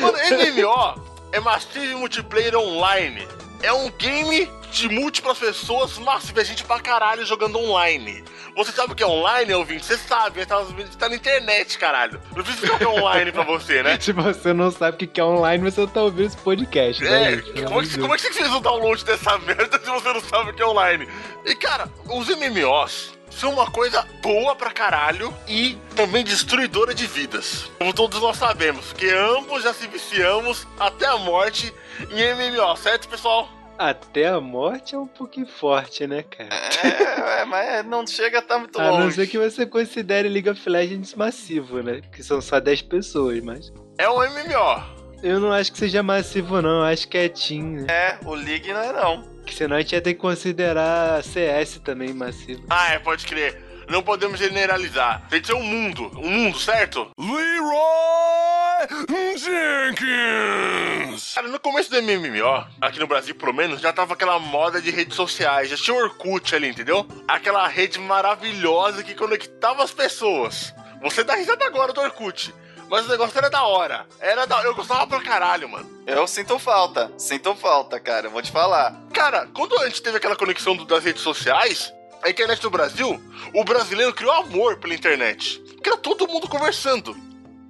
Mano, 0.02 0.18
MMO 0.18 1.02
é 1.32 1.40
Massive 1.40 1.96
Multiplayer 1.96 2.58
Online. 2.58 3.26
É 3.62 3.74
um 3.74 3.90
game 3.92 4.50
de 4.72 4.88
múltiplas 4.88 5.38
pessoas, 5.38 5.98
massivo, 5.98 6.40
é 6.40 6.46
gente 6.46 6.64
pra 6.64 6.80
caralho 6.80 7.26
jogando 7.26 7.60
online. 7.60 8.24
Você 8.56 8.72
sabe 8.72 8.94
o 8.94 8.96
que 8.96 9.04
é 9.04 9.08
online, 9.08 9.54
ouvinte? 9.54 9.86
Você 9.86 9.98
sabe, 9.98 10.46
tá, 10.46 10.60
você 10.60 10.98
tá 10.98 11.10
na 11.10 11.16
internet, 11.16 11.78
caralho. 11.78 12.22
Não 12.36 12.44
precisa 12.44 12.66
explicar 12.66 12.76
o 12.76 12.78
que 12.78 12.84
é 12.84 13.04
online 13.04 13.32
pra 13.32 13.44
você, 13.44 13.84
né? 13.84 13.98
Se 14.02 14.12
você 14.14 14.54
não 14.54 14.72
sabe 14.72 15.04
o 15.04 15.08
que 15.08 15.20
é 15.20 15.24
online, 15.24 15.64
você 15.64 15.86
tá 15.88 16.02
ouvindo 16.04 16.28
esse 16.28 16.38
podcast, 16.38 17.04
né? 17.04 17.34
É? 17.34 17.38
Pelo 17.38 17.68
como 17.68 17.82
é, 17.82 17.86
que, 17.86 18.00
como 18.00 18.14
é 18.14 18.18
que 18.18 18.24
você 18.24 18.34
fez 18.34 18.52
o 18.52 18.60
download 18.60 19.04
dessa 19.04 19.38
merda 19.40 19.80
se 19.80 19.90
você 19.90 20.14
não 20.14 20.22
sabe 20.22 20.52
o 20.52 20.54
que 20.54 20.62
é 20.62 20.66
online? 20.66 21.08
E 21.46 21.56
cara, 21.56 21.90
os 22.06 22.28
MMOs 22.30 23.19
são 23.40 23.54
uma 23.54 23.72
coisa 23.72 24.06
boa 24.22 24.54
pra 24.56 24.70
caralho 24.72 25.34
e 25.48 25.78
também 25.96 26.24
destruidora 26.24 26.94
de 26.94 27.08
vidas. 27.08 27.72
Como 27.78 27.94
todos 27.94 28.22
nós 28.22 28.38
sabemos, 28.38 28.92
que 28.94 29.10
ambos 29.10 29.64
já 29.64 29.74
se 29.74 29.88
viciamos 29.88 30.68
até 30.80 31.06
a 31.06 31.18
morte 31.18 31.74
em 32.12 32.34
MMO, 32.36 32.76
certo, 32.76 33.08
pessoal? 33.08 33.48
Até 33.78 34.28
a 34.28 34.42
morte 34.42 34.94
é 34.94 34.98
um 34.98 35.08
pouquinho 35.08 35.48
forte, 35.48 36.06
né, 36.06 36.24
cara? 36.24 36.50
É, 36.54 37.42
é, 37.42 37.46
mas 37.46 37.86
não 37.86 38.06
chega 38.06 38.40
a 38.40 38.42
estar 38.42 38.60
muito 38.60 38.78
A 38.78 38.84
não 38.84 39.00
longe. 39.00 39.16
ser 39.16 39.28
que 39.28 39.38
você 39.38 39.66
considere 39.66 40.28
League 40.28 40.50
of 40.50 40.70
Legends 40.70 41.16
massivo, 41.16 41.82
né? 41.82 42.02
Que 42.14 42.22
são 42.22 42.42
só 42.42 42.60
10 42.60 42.82
pessoas, 42.82 43.42
mas. 43.42 43.72
É 43.98 44.10
um 44.10 44.18
MMO. 44.18 45.00
Eu 45.24 45.40
não 45.40 45.52
acho 45.54 45.72
que 45.72 45.78
seja 45.78 46.04
massivo, 46.04 46.62
não. 46.62 46.80
Eu 46.80 46.84
acho 46.84 47.08
que 47.08 47.18
é 47.18 47.30
Team, 47.30 47.64
né? 47.64 47.88
É, 47.90 48.20
o 48.26 48.34
League 48.34 48.72
não 48.74 48.82
é 48.82 48.92
não. 48.92 49.39
Que 49.50 49.56
senão 49.56 49.78
a 49.78 49.82
gente 49.82 49.94
ia 49.94 50.02
ter 50.02 50.14
que 50.14 50.20
considerar 50.20 51.24
CS 51.24 51.80
também 51.84 52.14
massivo. 52.14 52.64
Ah, 52.70 52.94
é, 52.94 53.00
pode 53.00 53.26
crer. 53.26 53.60
Não 53.90 54.04
podemos 54.04 54.40
generalizar. 54.40 55.28
Tem 55.28 55.42
que 55.42 55.48
ser 55.48 55.56
um 55.56 55.64
mundo. 55.64 56.12
Um 56.18 56.30
mundo, 56.30 56.60
certo? 56.60 57.10
Leroy 57.20 58.88
Jenkins! 59.36 61.34
Cara, 61.34 61.48
no 61.48 61.60
começo 61.60 61.90
do 61.90 62.00
MMO, 62.00 62.68
aqui 62.80 63.00
no 63.00 63.08
Brasil 63.08 63.34
pelo 63.34 63.52
menos, 63.52 63.82
já 63.82 63.92
tava 63.92 64.14
aquela 64.14 64.38
moda 64.38 64.80
de 64.80 64.92
redes 64.92 65.16
sociais. 65.16 65.70
Já 65.70 65.76
tinha 65.76 65.98
o 65.98 66.00
Orkut 66.00 66.56
ali, 66.56 66.68
entendeu? 66.70 67.08
Aquela 67.28 67.68
rede 67.68 68.00
maravilhosa 68.00 69.04
que 69.04 69.16
conectava 69.16 69.84
as 69.84 69.92
pessoas. 69.92 70.76
Você 71.02 71.24
dá 71.24 71.34
risada 71.34 71.66
agora 71.66 71.92
do 71.92 72.02
Orkut. 72.02 72.54
Mas 72.90 73.06
o 73.06 73.10
negócio 73.10 73.38
era 73.38 73.50
da 73.50 73.64
hora. 73.64 74.06
Era 74.20 74.46
da... 74.48 74.64
Eu 74.64 74.74
gostava 74.76 75.06
pra 75.06 75.22
caralho, 75.22 75.70
mano. 75.70 75.90
Eu 76.08 76.26
sinto 76.28 76.58
falta, 76.58 77.12
sinto 77.18 77.54
falta, 77.56 78.00
cara, 78.00 78.28
eu 78.28 78.32
vou 78.32 78.42
te 78.42 78.52
falar. 78.52 78.96
Cara, 79.14 79.48
quando 79.54 79.78
a 79.80 79.86
gente 79.88 80.02
teve 80.02 80.18
aquela 80.18 80.36
conexão 80.36 80.76
do- 80.76 80.86
das 80.86 81.04
redes 81.04 81.22
sociais, 81.22 81.94
a 82.24 82.30
internet 82.30 82.62
do 82.62 82.70
Brasil, 82.70 83.22
o 83.54 83.64
brasileiro 83.64 84.14
criou 84.14 84.32
amor 84.34 84.78
pela 84.78 84.94
internet. 84.96 85.60
Que 85.84 85.90
era 85.90 85.98
todo 85.98 86.28
mundo 86.28 86.48
conversando. 86.50 87.16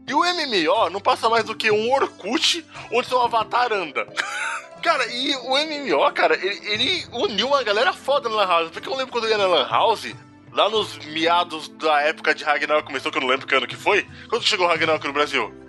E 0.08 0.14
o 0.14 0.24
MMO 0.24 0.90
não 0.90 1.00
passa 1.02 1.30
mais 1.30 1.44
do 1.44 1.54
que 1.56 1.70
um 1.70 1.92
Orkut 1.92 2.66
onde 2.92 3.08
seu 3.08 3.22
avatar 3.22 3.72
anda. 3.74 4.08
Cara, 4.82 5.06
e 5.08 5.36
o 5.36 5.58
MMO, 5.58 6.10
cara, 6.14 6.36
ele, 6.36 6.58
ele 6.72 7.08
uniu 7.12 7.48
uma 7.48 7.62
galera 7.64 7.92
foda 7.92 8.30
na 8.30 8.36
Lan 8.38 8.48
House. 8.48 8.72
Porque 8.72 8.88
eu 8.88 8.96
lembro 8.96 9.12
quando 9.12 9.26
eu 9.26 9.32
ia 9.32 9.38
na 9.38 9.46
Lan 9.46 9.68
House, 9.70 10.16
lá 10.52 10.70
nos 10.70 10.98
meados 11.06 11.70
da 11.70 12.02
época 12.02 12.34
de 12.34 12.44
Ragnarok 12.44 12.88
começou, 12.88 13.12
que 13.12 13.18
eu 13.18 13.22
não 13.22 13.30
lembro 13.30 13.48
que 13.48 13.56
ano 13.56 13.68
que 13.68 13.76
foi. 13.76 14.06
Quando 14.30 14.44
chegou 14.44 14.68
Ragnarok 14.68 15.06
no 15.06 15.14
Brasil? 15.14 15.69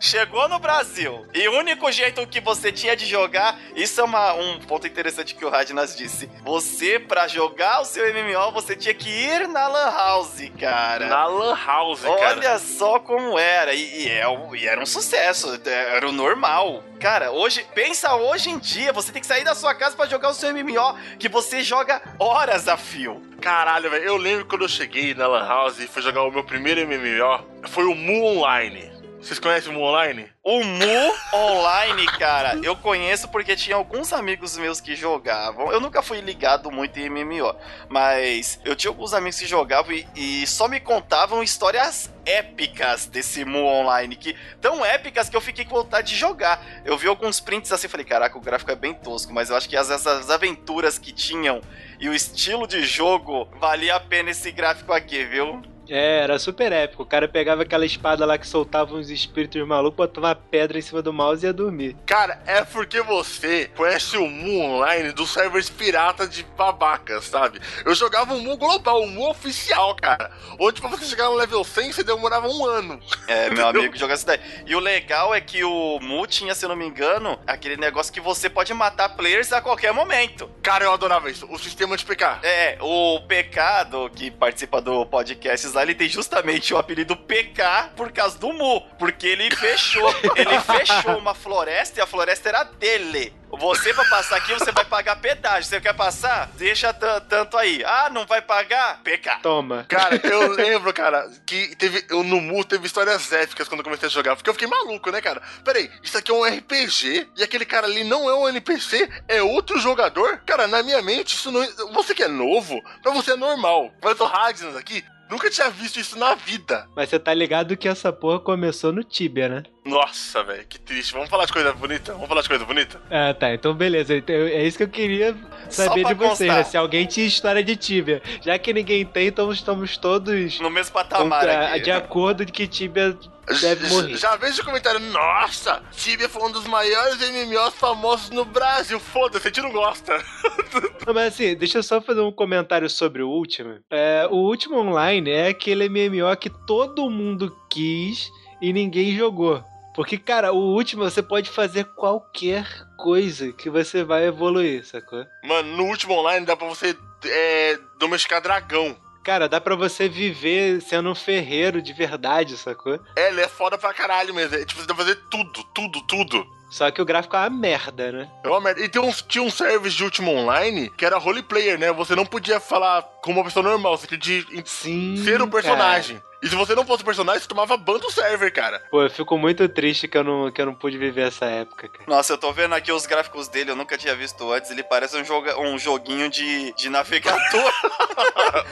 Chegou 0.00 0.48
no 0.48 0.58
Brasil. 0.58 1.26
E 1.34 1.46
o 1.48 1.58
único 1.58 1.90
jeito 1.92 2.26
que 2.26 2.40
você 2.40 2.70
tinha 2.72 2.96
de 2.96 3.06
jogar, 3.06 3.58
isso 3.74 4.00
é 4.00 4.04
uma- 4.04 4.32
um 4.34 4.58
ponto 4.60 4.86
interessante 4.86 5.34
que 5.34 5.44
o 5.44 5.50
Radnas 5.50 5.96
disse. 5.96 6.28
Você, 6.42 6.98
pra 6.98 7.28
jogar 7.28 7.80
o 7.80 7.84
seu 7.84 8.06
MMO, 8.06 8.50
você 8.52 8.74
tinha 8.76 8.94
que 8.94 9.08
ir 9.08 9.48
na 9.48 9.66
Lan 9.68 9.90
House, 9.90 10.42
cara. 10.58 11.06
Na 11.06 11.26
Lan 11.26 11.56
House, 11.56 12.00
cara. 12.02 12.36
Olha 12.36 12.58
só 12.58 12.98
como 12.98 13.38
era. 13.38 13.74
E, 13.74 14.04
e 14.06 14.08
é 14.08 14.24
e 14.54 14.66
era 14.66 14.80
um 14.80 14.86
sucesso. 14.86 15.60
Era 15.64 16.08
o 16.08 16.12
normal. 16.12 16.82
Cara, 17.00 17.30
hoje, 17.30 17.64
pensa 17.74 18.14
hoje 18.16 18.50
em 18.50 18.58
dia, 18.58 18.92
você 18.92 19.12
tem 19.12 19.20
que 19.20 19.26
sair 19.26 19.44
da 19.44 19.54
sua 19.54 19.72
casa 19.74 19.94
pra 19.96 20.06
jogar 20.06 20.30
o 20.30 20.34
seu 20.34 20.48
MMO, 20.52 20.96
que 21.18 21.28
você 21.28 21.62
joga 21.62 22.02
horas 22.18 22.66
a 22.66 22.76
fio. 22.76 23.22
Caralho, 23.40 23.88
velho. 23.88 24.04
Eu 24.04 24.16
lembro 24.16 24.46
quando 24.46 24.62
eu 24.62 24.68
cheguei 24.68 25.14
na 25.14 25.26
Lan 25.28 25.46
House 25.46 25.78
e 25.78 25.86
fui 25.86 26.02
jogar 26.02 26.22
o 26.24 26.30
meu 26.30 26.42
primeiro 26.42 26.80
MMO. 26.80 27.46
Foi 27.68 27.84
o 27.84 27.94
Mu 27.94 28.24
Online. 28.24 28.90
Vocês 29.20 29.40
conhecem 29.40 29.72
o 29.72 29.74
Mu 29.74 29.82
Online? 29.82 30.30
O 30.44 30.62
Mu 30.62 31.14
Online, 31.34 32.06
cara, 32.06 32.56
eu 32.62 32.76
conheço 32.76 33.26
porque 33.28 33.56
tinha 33.56 33.74
alguns 33.74 34.12
amigos 34.12 34.56
meus 34.56 34.80
que 34.80 34.94
jogavam. 34.94 35.72
Eu 35.72 35.80
nunca 35.80 36.02
fui 36.02 36.20
ligado 36.20 36.70
muito 36.70 36.98
em 37.00 37.10
MMO, 37.10 37.52
mas 37.88 38.60
eu 38.64 38.76
tinha 38.76 38.90
alguns 38.92 39.12
amigos 39.12 39.40
que 39.40 39.46
jogavam 39.46 39.92
e, 39.92 40.06
e 40.14 40.46
só 40.46 40.68
me 40.68 40.78
contavam 40.78 41.42
histórias 41.42 42.12
épicas 42.24 43.06
desse 43.06 43.44
Mu 43.44 43.64
Online, 43.64 44.14
que 44.14 44.36
tão 44.60 44.84
épicas 44.84 45.28
que 45.28 45.36
eu 45.36 45.40
fiquei 45.40 45.64
com 45.64 45.74
vontade 45.74 46.08
de 46.08 46.16
jogar. 46.16 46.64
Eu 46.84 46.96
vi 46.96 47.08
alguns 47.08 47.40
prints 47.40 47.72
assim 47.72 47.88
falei, 47.88 48.06
caraca, 48.06 48.38
o 48.38 48.40
gráfico 48.40 48.70
é 48.70 48.76
bem 48.76 48.94
tosco, 48.94 49.32
mas 49.32 49.50
eu 49.50 49.56
acho 49.56 49.68
que 49.68 49.76
as, 49.76 49.90
essas 49.90 50.30
aventuras 50.30 50.96
que 50.96 51.12
tinham 51.12 51.60
e 51.98 52.08
o 52.08 52.14
estilo 52.14 52.68
de 52.68 52.86
jogo 52.86 53.48
valia 53.58 53.96
a 53.96 54.00
pena 54.00 54.30
esse 54.30 54.52
gráfico 54.52 54.92
aqui, 54.92 55.24
viu? 55.24 55.60
É, 55.88 56.20
era 56.20 56.38
super 56.38 56.72
épico. 56.72 57.02
O 57.02 57.06
cara 57.06 57.26
pegava 57.26 57.62
aquela 57.62 57.86
espada 57.86 58.24
lá 58.24 58.36
que 58.36 58.46
soltava 58.46 58.94
uns 58.94 59.10
espíritos 59.10 59.66
malucos, 59.66 59.96
botava 59.96 60.28
uma 60.28 60.34
pedra 60.34 60.78
em 60.78 60.82
cima 60.82 61.02
do 61.02 61.12
mouse 61.12 61.44
e 61.44 61.48
ia 61.48 61.52
dormir. 61.52 61.96
Cara, 62.06 62.40
é 62.46 62.64
porque 62.64 63.00
você 63.02 63.70
conhece 63.76 64.16
o 64.16 64.26
Mu 64.26 64.60
Online 64.60 65.12
dos 65.12 65.30
servers 65.30 65.70
piratas 65.70 66.30
de 66.30 66.42
babacas, 66.56 67.24
sabe? 67.24 67.60
Eu 67.84 67.94
jogava 67.94 68.34
o 68.34 68.40
Mu 68.40 68.56
global, 68.56 69.02
o 69.02 69.08
Mu 69.08 69.30
oficial, 69.30 69.94
cara. 69.96 70.30
Onde 70.58 70.80
pra 70.80 70.90
você 70.90 71.04
chegar 71.04 71.26
no 71.26 71.34
level 71.34 71.64
100, 71.64 71.92
você 71.92 72.04
demorava 72.04 72.48
um 72.48 72.66
ano. 72.66 73.00
É, 73.26 73.50
meu 73.50 73.66
amigo 73.66 73.96
joga 73.96 74.14
essa 74.14 74.26
daí. 74.26 74.40
E 74.66 74.74
o 74.74 74.80
legal 74.80 75.34
é 75.34 75.40
que 75.40 75.64
o 75.64 75.98
Mu 76.00 76.26
tinha, 76.26 76.54
se 76.54 76.64
eu 76.64 76.68
não 76.68 76.76
me 76.76 76.86
engano, 76.86 77.38
aquele 77.46 77.76
negócio 77.76 78.12
que 78.12 78.20
você 78.20 78.48
pode 78.50 78.72
matar 78.74 79.10
players 79.10 79.52
a 79.52 79.60
qualquer 79.60 79.92
momento. 79.92 80.50
Cara, 80.62 80.84
eu 80.84 80.92
adorava 80.92 81.30
isso. 81.30 81.46
O 81.50 81.58
sistema 81.58 81.96
de 81.96 82.04
PK. 82.04 82.40
É, 82.42 82.78
o 82.80 83.20
PK, 83.20 84.10
que 84.14 84.30
participa 84.30 84.80
do 84.80 85.06
podcast 85.06 85.66
lá, 85.78 85.82
ele 85.82 85.94
tem 85.94 86.08
justamente 86.08 86.74
o 86.74 86.78
apelido 86.78 87.16
PK 87.16 87.90
por 87.96 88.12
causa 88.12 88.38
do 88.38 88.52
Mu. 88.52 88.80
Porque 88.98 89.26
ele 89.26 89.54
fechou, 89.54 90.08
ele 90.36 90.58
fechou 90.60 91.16
uma 91.18 91.34
floresta 91.34 92.00
e 92.00 92.02
a 92.02 92.06
floresta 92.06 92.48
era 92.48 92.64
dele. 92.64 93.32
Você, 93.50 93.94
pra 93.94 94.04
passar 94.04 94.36
aqui, 94.36 94.52
você 94.52 94.70
vai 94.70 94.84
pagar 94.84 95.16
pedágio. 95.16 95.64
Você 95.70 95.80
quer 95.80 95.94
passar? 95.94 96.48
Deixa 96.56 96.92
tan- 96.92 97.18
tanto 97.22 97.56
aí. 97.56 97.82
Ah, 97.82 98.10
não 98.10 98.26
vai 98.26 98.42
pagar? 98.42 99.00
PK. 99.02 99.36
Toma. 99.42 99.86
Cara, 99.88 100.20
eu 100.22 100.50
lembro, 100.52 100.92
cara, 100.92 101.26
que 101.46 101.74
teve. 101.76 102.04
Eu, 102.10 102.22
no 102.22 102.42
Mu 102.42 102.62
teve 102.62 102.86
histórias 102.86 103.32
épicas 103.32 103.66
quando 103.66 103.80
eu 103.80 103.84
comecei 103.84 104.06
a 104.06 104.10
jogar. 104.10 104.36
Porque 104.36 104.50
eu 104.50 104.54
fiquei 104.54 104.68
maluco, 104.68 105.10
né, 105.10 105.22
cara? 105.22 105.40
Peraí, 105.64 105.90
isso 106.02 106.18
aqui 106.18 106.30
é 106.30 106.34
um 106.34 106.44
RPG 106.44 107.26
e 107.38 107.42
aquele 107.42 107.64
cara 107.64 107.86
ali 107.86 108.04
não 108.04 108.28
é 108.28 108.34
um 108.34 108.48
NPC, 108.50 109.08
é 109.26 109.42
outro 109.42 109.78
jogador? 109.78 110.42
Cara, 110.44 110.66
na 110.66 110.82
minha 110.82 111.00
mente, 111.00 111.34
isso 111.34 111.50
não. 111.50 111.62
Você 111.94 112.14
que 112.14 112.22
é 112.22 112.28
novo, 112.28 112.82
pra 113.02 113.12
você 113.12 113.32
é 113.32 113.36
normal. 113.36 113.90
Mas 114.02 114.20
o 114.20 114.24
Ragnar 114.26 114.76
aqui. 114.76 115.02
Nunca 115.30 115.50
tinha 115.50 115.68
visto 115.70 116.00
isso 116.00 116.18
na 116.18 116.34
vida. 116.34 116.88
Mas 116.96 117.08
você 117.10 117.18
tá 117.18 117.34
ligado 117.34 117.76
que 117.76 117.86
essa 117.88 118.12
porra 118.12 118.38
começou 118.40 118.92
no 118.92 119.04
Tibia, 119.04 119.48
né? 119.48 119.62
Nossa, 119.84 120.42
velho, 120.42 120.64
que 120.66 120.78
triste. 120.78 121.12
Vamos 121.12 121.28
falar 121.28 121.44
de 121.44 121.52
coisa 121.52 121.72
bonita? 121.72 122.12
Vamos 122.12 122.28
falar 122.28 122.40
de 122.42 122.48
coisa 122.48 122.64
bonita? 122.64 123.00
Ah, 123.10 123.34
tá. 123.34 123.52
Então, 123.52 123.74
beleza. 123.74 124.16
Então, 124.16 124.34
é 124.34 124.64
isso 124.66 124.76
que 124.78 124.84
eu 124.84 124.88
queria 124.88 125.36
saber 125.68 126.04
de 126.04 126.14
vocês, 126.14 126.38
constar. 126.50 126.56
né? 126.58 126.64
Se 126.64 126.76
alguém 126.76 127.06
tinha 127.06 127.26
história 127.26 127.62
de 127.62 127.76
Tibia. 127.76 128.22
Já 128.42 128.58
que 128.58 128.72
ninguém 128.72 129.04
tem, 129.04 129.28
então 129.28 129.52
estamos 129.52 129.96
todos 129.98 130.58
No 130.60 130.70
mesmo 130.70 130.92
patamar 130.94 131.40
contra- 131.40 131.68
aqui. 131.74 131.80
de 131.80 131.90
acordo 131.90 132.44
de 132.44 132.52
que 132.52 132.66
Tibia 132.66 133.16
deve 133.60 133.86
Já- 133.88 133.94
morrer. 133.94 134.16
Já 134.16 134.36
vejo 134.36 134.62
o 134.62 134.64
comentário, 134.64 135.00
nossa, 135.00 135.82
Tibia 135.92 136.28
foi 136.28 136.42
um 136.42 136.52
dos 136.52 136.66
maiores 136.66 137.20
MMOs 137.20 137.74
famosos 137.74 138.30
no 138.30 138.44
Brasil. 138.44 138.98
Foda-se, 139.00 139.46
a 139.46 139.50
gente 139.50 139.62
não 139.62 139.72
gosta. 139.72 140.18
Não, 141.06 141.14
mas 141.14 141.32
assim, 141.32 141.54
deixa 141.56 141.78
eu 141.78 141.82
só 141.82 142.02
fazer 142.02 142.20
um 142.20 142.30
comentário 142.30 142.88
sobre 142.90 143.22
o 143.22 143.30
último. 143.30 143.78
É, 143.90 144.26
o 144.30 144.36
último 144.36 144.76
online 144.78 145.30
é 145.30 145.48
aquele 145.48 145.88
MMO 145.88 146.36
que 146.36 146.50
todo 146.50 147.08
mundo 147.08 147.56
quis 147.70 148.30
e 148.60 148.72
ninguém 148.74 149.16
jogou. 149.16 149.64
Porque, 149.94 150.18
cara, 150.18 150.52
o 150.52 150.74
último 150.74 151.02
você 151.04 151.22
pode 151.22 151.48
fazer 151.48 151.84
qualquer 151.84 152.66
coisa 152.98 153.52
que 153.52 153.70
você 153.70 154.04
vai 154.04 154.26
evoluir, 154.26 154.84
sacou? 154.86 155.24
Mano, 155.44 155.76
no 155.78 155.84
último 155.84 156.12
online 156.14 156.44
dá 156.44 156.54
pra 156.54 156.68
você 156.68 156.94
é, 157.24 157.78
domesticar 157.98 158.40
dragão. 158.42 158.94
Cara, 159.28 159.46
dá 159.46 159.60
pra 159.60 159.76
você 159.76 160.08
viver 160.08 160.80
sendo 160.80 161.10
um 161.10 161.14
ferreiro 161.14 161.82
de 161.82 161.92
verdade, 161.92 162.56
sacou? 162.56 162.98
É, 163.14 163.28
ele 163.28 163.42
é 163.42 163.46
foda 163.46 163.76
pra 163.76 163.92
caralho 163.92 164.32
mesmo. 164.32 164.56
É, 164.56 164.64
tipo, 164.64 164.80
você 164.80 164.86
dá 164.86 164.94
pra 164.94 165.04
fazer 165.04 165.16
tudo, 165.30 165.62
tudo, 165.64 166.00
tudo. 166.06 166.46
Só 166.70 166.90
que 166.90 167.02
o 167.02 167.04
gráfico 167.04 167.36
é 167.36 167.40
uma 167.40 167.50
merda, 167.50 168.10
né? 168.10 168.30
É 168.42 168.48
uma 168.48 168.58
merda. 168.58 168.80
E 168.80 168.88
tem 168.88 169.02
uns, 169.02 169.20
tinha 169.20 169.44
um 169.44 169.50
service 169.50 169.94
de 169.94 170.02
último 170.02 170.30
online 170.30 170.88
que 170.96 171.04
era 171.04 171.18
roleplayer, 171.18 171.78
né? 171.78 171.92
Você 171.92 172.16
não 172.16 172.24
podia 172.24 172.58
falar 172.58 173.02
como 173.28 173.40
uma 173.40 173.44
pessoa 173.44 173.62
normal, 173.62 173.98
você 173.98 174.06
tinha 174.06 174.18
de 174.18 174.62
Sim. 174.64 175.22
ser 175.22 175.34
um 175.34 175.50
cara. 175.50 175.50
personagem. 175.50 176.22
E 176.40 176.48
se 176.48 176.54
você 176.54 176.74
não 176.74 176.86
fosse 176.86 177.02
um 177.02 177.06
personagem, 177.06 177.42
você 177.42 177.48
tomava 177.48 177.76
ban 177.76 177.98
do 177.98 178.10
server, 178.10 178.50
cara. 178.52 178.80
Pô, 178.90 179.02
eu 179.02 179.10
fico 179.10 179.36
muito 179.36 179.68
triste 179.68 180.06
que 180.06 180.16
eu 180.16 180.22
não, 180.22 180.50
que 180.50 180.62
eu 180.62 180.66
não 180.66 180.74
pude 180.74 180.96
viver 180.96 181.26
essa 181.26 181.44
época, 181.44 181.88
cara. 181.88 182.04
Nossa, 182.06 182.32
eu 182.32 182.38
tô 182.38 182.52
vendo 182.52 182.74
aqui 182.74 182.90
os 182.92 183.06
gráficos 183.06 183.48
dele, 183.48 183.72
eu 183.72 183.76
nunca 183.76 183.98
tinha 183.98 184.14
visto 184.14 184.50
antes. 184.50 184.70
Ele 184.70 184.84
parece 184.84 185.16
um, 185.18 185.24
joga, 185.24 185.60
um 185.60 185.76
joguinho 185.78 186.30
de, 186.30 186.72
de 186.74 186.88
navegador. 186.88 187.72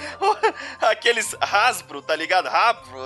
Aqueles 0.81 1.35
Hasbro, 1.41 2.03
tá 2.03 2.15
ligado? 2.15 2.47
Hasbro, 2.47 2.99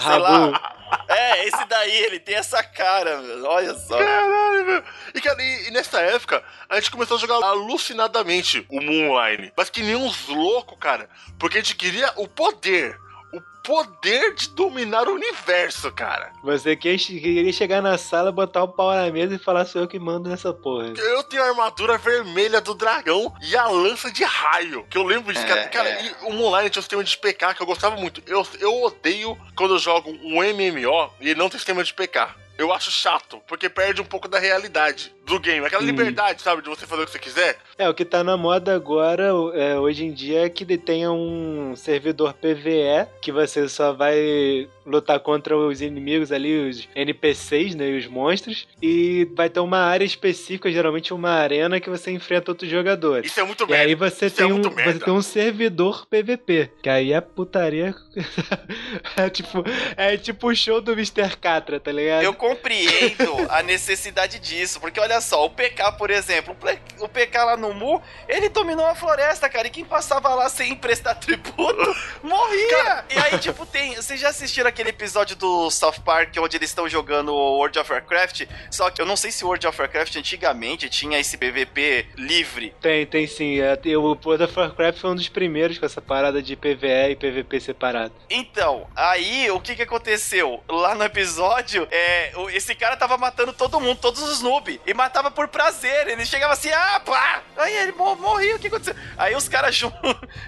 sei 0.00 0.10
Rabu. 0.10 0.22
lá. 0.50 0.76
É, 1.08 1.46
esse 1.46 1.64
daí, 1.66 1.96
ele 2.04 2.18
tem 2.18 2.36
essa 2.36 2.62
cara, 2.62 3.18
meu. 3.20 3.44
olha 3.44 3.74
só. 3.74 3.98
Caralho, 3.98 4.66
meu. 4.66 4.82
E, 5.14 5.20
cara, 5.20 5.42
e, 5.42 5.68
e 5.68 5.70
nessa 5.72 6.00
época, 6.00 6.42
a 6.68 6.76
gente 6.76 6.90
começou 6.90 7.16
a 7.16 7.20
jogar 7.20 7.34
alucinadamente 7.46 8.64
o 8.70 8.80
Moon 8.80 9.10
Online. 9.10 9.52
Mas 9.56 9.68
que 9.68 9.82
nem 9.82 9.96
uns 9.96 10.26
loucos, 10.28 10.78
cara. 10.78 10.95
Porque 11.38 11.58
a 11.58 11.60
gente 11.60 11.76
queria 11.76 12.12
o 12.16 12.26
poder. 12.28 12.98
O 13.32 13.40
poder 13.62 14.34
de 14.34 14.48
dominar 14.50 15.08
o 15.08 15.14
universo, 15.14 15.90
cara. 15.92 16.32
Você 16.44 16.76
que- 16.76 16.96
queria 16.96 17.52
chegar 17.52 17.82
na 17.82 17.98
sala, 17.98 18.30
botar 18.30 18.62
o 18.62 18.68
pau 18.68 18.94
na 18.94 19.10
mesa 19.10 19.34
e 19.34 19.38
falar 19.38 19.66
sou 19.66 19.82
eu 19.82 19.88
que 19.88 19.98
mando 19.98 20.30
nessa 20.30 20.54
porra. 20.54 20.92
Eu 20.96 21.22
tenho 21.24 21.42
a 21.42 21.48
armadura 21.48 21.98
vermelha 21.98 22.60
do 22.60 22.72
dragão 22.74 23.34
e 23.42 23.56
a 23.56 23.66
lança 23.66 24.10
de 24.12 24.22
raio. 24.22 24.86
Que 24.88 24.96
eu 24.96 25.02
lembro 25.02 25.32
disso, 25.32 25.44
É, 25.44 25.48
cara. 25.48 25.68
Cara, 25.68 25.88
é. 25.90 26.06
e 26.06 26.14
o 26.26 26.32
Moon 26.32 26.46
Online 26.46 26.70
tinha 26.70 26.80
um 26.80 26.82
sistema 26.82 27.02
de 27.04 27.18
PK 27.18 27.54
que 27.54 27.60
eu 27.62 27.66
gostava 27.66 27.96
muito. 27.96 28.22
Eu, 28.26 28.46
eu 28.60 28.82
odeio 28.84 29.36
quando 29.56 29.74
eu 29.74 29.78
jogo 29.78 30.10
um 30.22 30.40
MMO 30.42 31.10
e 31.20 31.34
não 31.34 31.48
tem 31.50 31.58
sistema 31.58 31.82
de 31.82 31.92
PK. 31.92 32.28
Eu 32.56 32.72
acho 32.72 32.90
chato, 32.90 33.42
porque 33.48 33.68
perde 33.68 34.00
um 34.00 34.04
pouco 34.06 34.28
da 34.28 34.38
realidade 34.38 35.14
do 35.26 35.40
game. 35.40 35.66
Aquela 35.66 35.82
Sim. 35.82 35.88
liberdade, 35.88 36.40
sabe, 36.40 36.62
de 36.62 36.68
você 36.68 36.86
fazer 36.86 37.02
o 37.02 37.04
que 37.04 37.12
você 37.12 37.18
quiser. 37.18 37.58
É, 37.76 37.88
o 37.88 37.94
que 37.94 38.04
tá 38.04 38.22
na 38.22 38.36
moda 38.36 38.74
agora, 38.74 39.24
é, 39.54 39.78
hoje 39.78 40.04
em 40.04 40.12
dia, 40.12 40.46
é 40.46 40.48
que 40.48 40.64
tenha 40.78 41.10
um 41.10 41.74
servidor 41.76 42.32
PVE 42.34 43.06
que 43.20 43.32
você 43.32 43.68
só 43.68 43.92
vai 43.92 44.68
lutar 44.86 45.18
contra 45.18 45.56
os 45.56 45.82
inimigos 45.82 46.30
ali, 46.30 46.68
os 46.68 46.88
NPCs, 46.94 47.74
né, 47.74 47.90
e 47.90 47.98
os 47.98 48.06
monstros, 48.06 48.68
e 48.80 49.28
vai 49.34 49.50
ter 49.50 49.58
uma 49.58 49.78
área 49.78 50.04
específica, 50.04 50.70
geralmente 50.70 51.12
uma 51.12 51.30
arena, 51.30 51.80
que 51.80 51.90
você 51.90 52.12
enfrenta 52.12 52.52
outros 52.52 52.70
jogadores. 52.70 53.30
Isso 53.30 53.40
é 53.40 53.42
muito 53.42 53.64
E 53.64 53.66
merda. 53.66 53.84
aí 53.84 53.94
você 53.96 54.26
Isso 54.26 54.36
é 54.36 54.38
tem, 54.38 54.46
um, 54.46 54.58
muito 54.58 54.70
você 54.70 54.98
tem 55.00 55.12
um 55.12 55.22
servidor 55.22 56.06
PVP, 56.06 56.70
que 56.80 56.88
aí 56.88 57.12
é 57.12 57.20
putaria. 57.20 57.94
é 59.16 59.28
tipo, 59.28 59.64
é 59.96 60.16
tipo 60.16 60.48
o 60.48 60.54
show 60.54 60.80
do 60.80 60.92
Mr. 60.92 61.36
Catra, 61.40 61.80
tá 61.80 61.90
ligado? 61.90 62.22
Eu 62.22 62.32
compreendo 62.32 63.34
a 63.50 63.62
necessidade 63.64 64.38
disso, 64.38 64.80
porque 64.80 65.00
olha 65.00 65.15
só, 65.20 65.44
o 65.44 65.50
PK, 65.50 65.92
por 65.92 66.10
exemplo, 66.10 66.56
o 66.98 67.08
PK 67.08 67.44
lá 67.44 67.56
no 67.56 67.72
Mu, 67.74 68.02
ele 68.28 68.48
dominou 68.48 68.86
a 68.86 68.94
floresta, 68.94 69.48
cara, 69.48 69.66
e 69.66 69.70
quem 69.70 69.84
passava 69.84 70.28
lá 70.34 70.48
sem 70.48 70.74
prestar 70.74 71.14
tributo, 71.16 71.96
morria! 72.22 73.04
E 73.10 73.18
aí, 73.18 73.38
tipo, 73.38 73.64
tem. 73.66 73.94
Vocês 73.94 74.20
já 74.20 74.28
assistiram 74.28 74.68
aquele 74.68 74.90
episódio 74.90 75.36
do 75.36 75.70
South 75.70 76.00
Park 76.04 76.34
onde 76.38 76.56
eles 76.56 76.70
estão 76.70 76.88
jogando 76.88 77.32
World 77.34 77.78
of 77.78 77.90
Warcraft? 77.92 78.42
Só 78.70 78.90
que 78.90 79.00
eu 79.00 79.06
não 79.06 79.16
sei 79.16 79.30
se 79.30 79.44
o 79.44 79.48
World 79.48 79.66
of 79.66 79.80
Warcraft 79.80 80.16
antigamente 80.16 80.88
tinha 80.88 81.18
esse 81.18 81.36
PVP 81.36 82.06
livre. 82.16 82.74
Tem, 82.80 83.06
tem 83.06 83.26
sim. 83.26 83.60
É, 83.60 83.76
tem- 83.76 83.96
O 83.96 84.02
World 84.02 84.42
of 84.44 84.58
Warcraft 84.58 84.98
foi 85.00 85.10
um 85.10 85.14
dos 85.14 85.28
primeiros 85.28 85.78
com 85.78 85.86
essa 85.86 86.00
parada 86.00 86.42
de 86.42 86.56
PVE 86.56 87.10
e 87.10 87.16
PVP 87.16 87.60
separado. 87.60 88.12
Então, 88.28 88.86
aí 88.94 89.50
o 89.50 89.60
que 89.60 89.74
que 89.76 89.82
aconteceu? 89.82 90.62
Lá 90.68 90.94
no 90.94 91.04
episódio, 91.04 91.86
é, 91.90 92.32
esse 92.52 92.74
cara 92.74 92.96
tava 92.96 93.16
matando 93.16 93.52
todo 93.52 93.80
mundo, 93.80 93.98
todos 94.00 94.22
os 94.22 94.40
noobs. 94.40 94.78
E 94.86 94.94
matava 95.06 95.30
por 95.30 95.48
prazer. 95.48 96.08
Ele 96.08 96.26
chegava 96.26 96.52
assim, 96.52 96.70
ah, 96.70 97.00
pá! 97.04 97.42
Aí 97.56 97.74
ele 97.74 97.92
morreu, 97.92 98.56
o 98.56 98.58
que 98.58 98.66
aconteceu? 98.66 98.94
Aí 99.16 99.34
os 99.34 99.48
caras 99.48 99.74
jun 99.76 99.92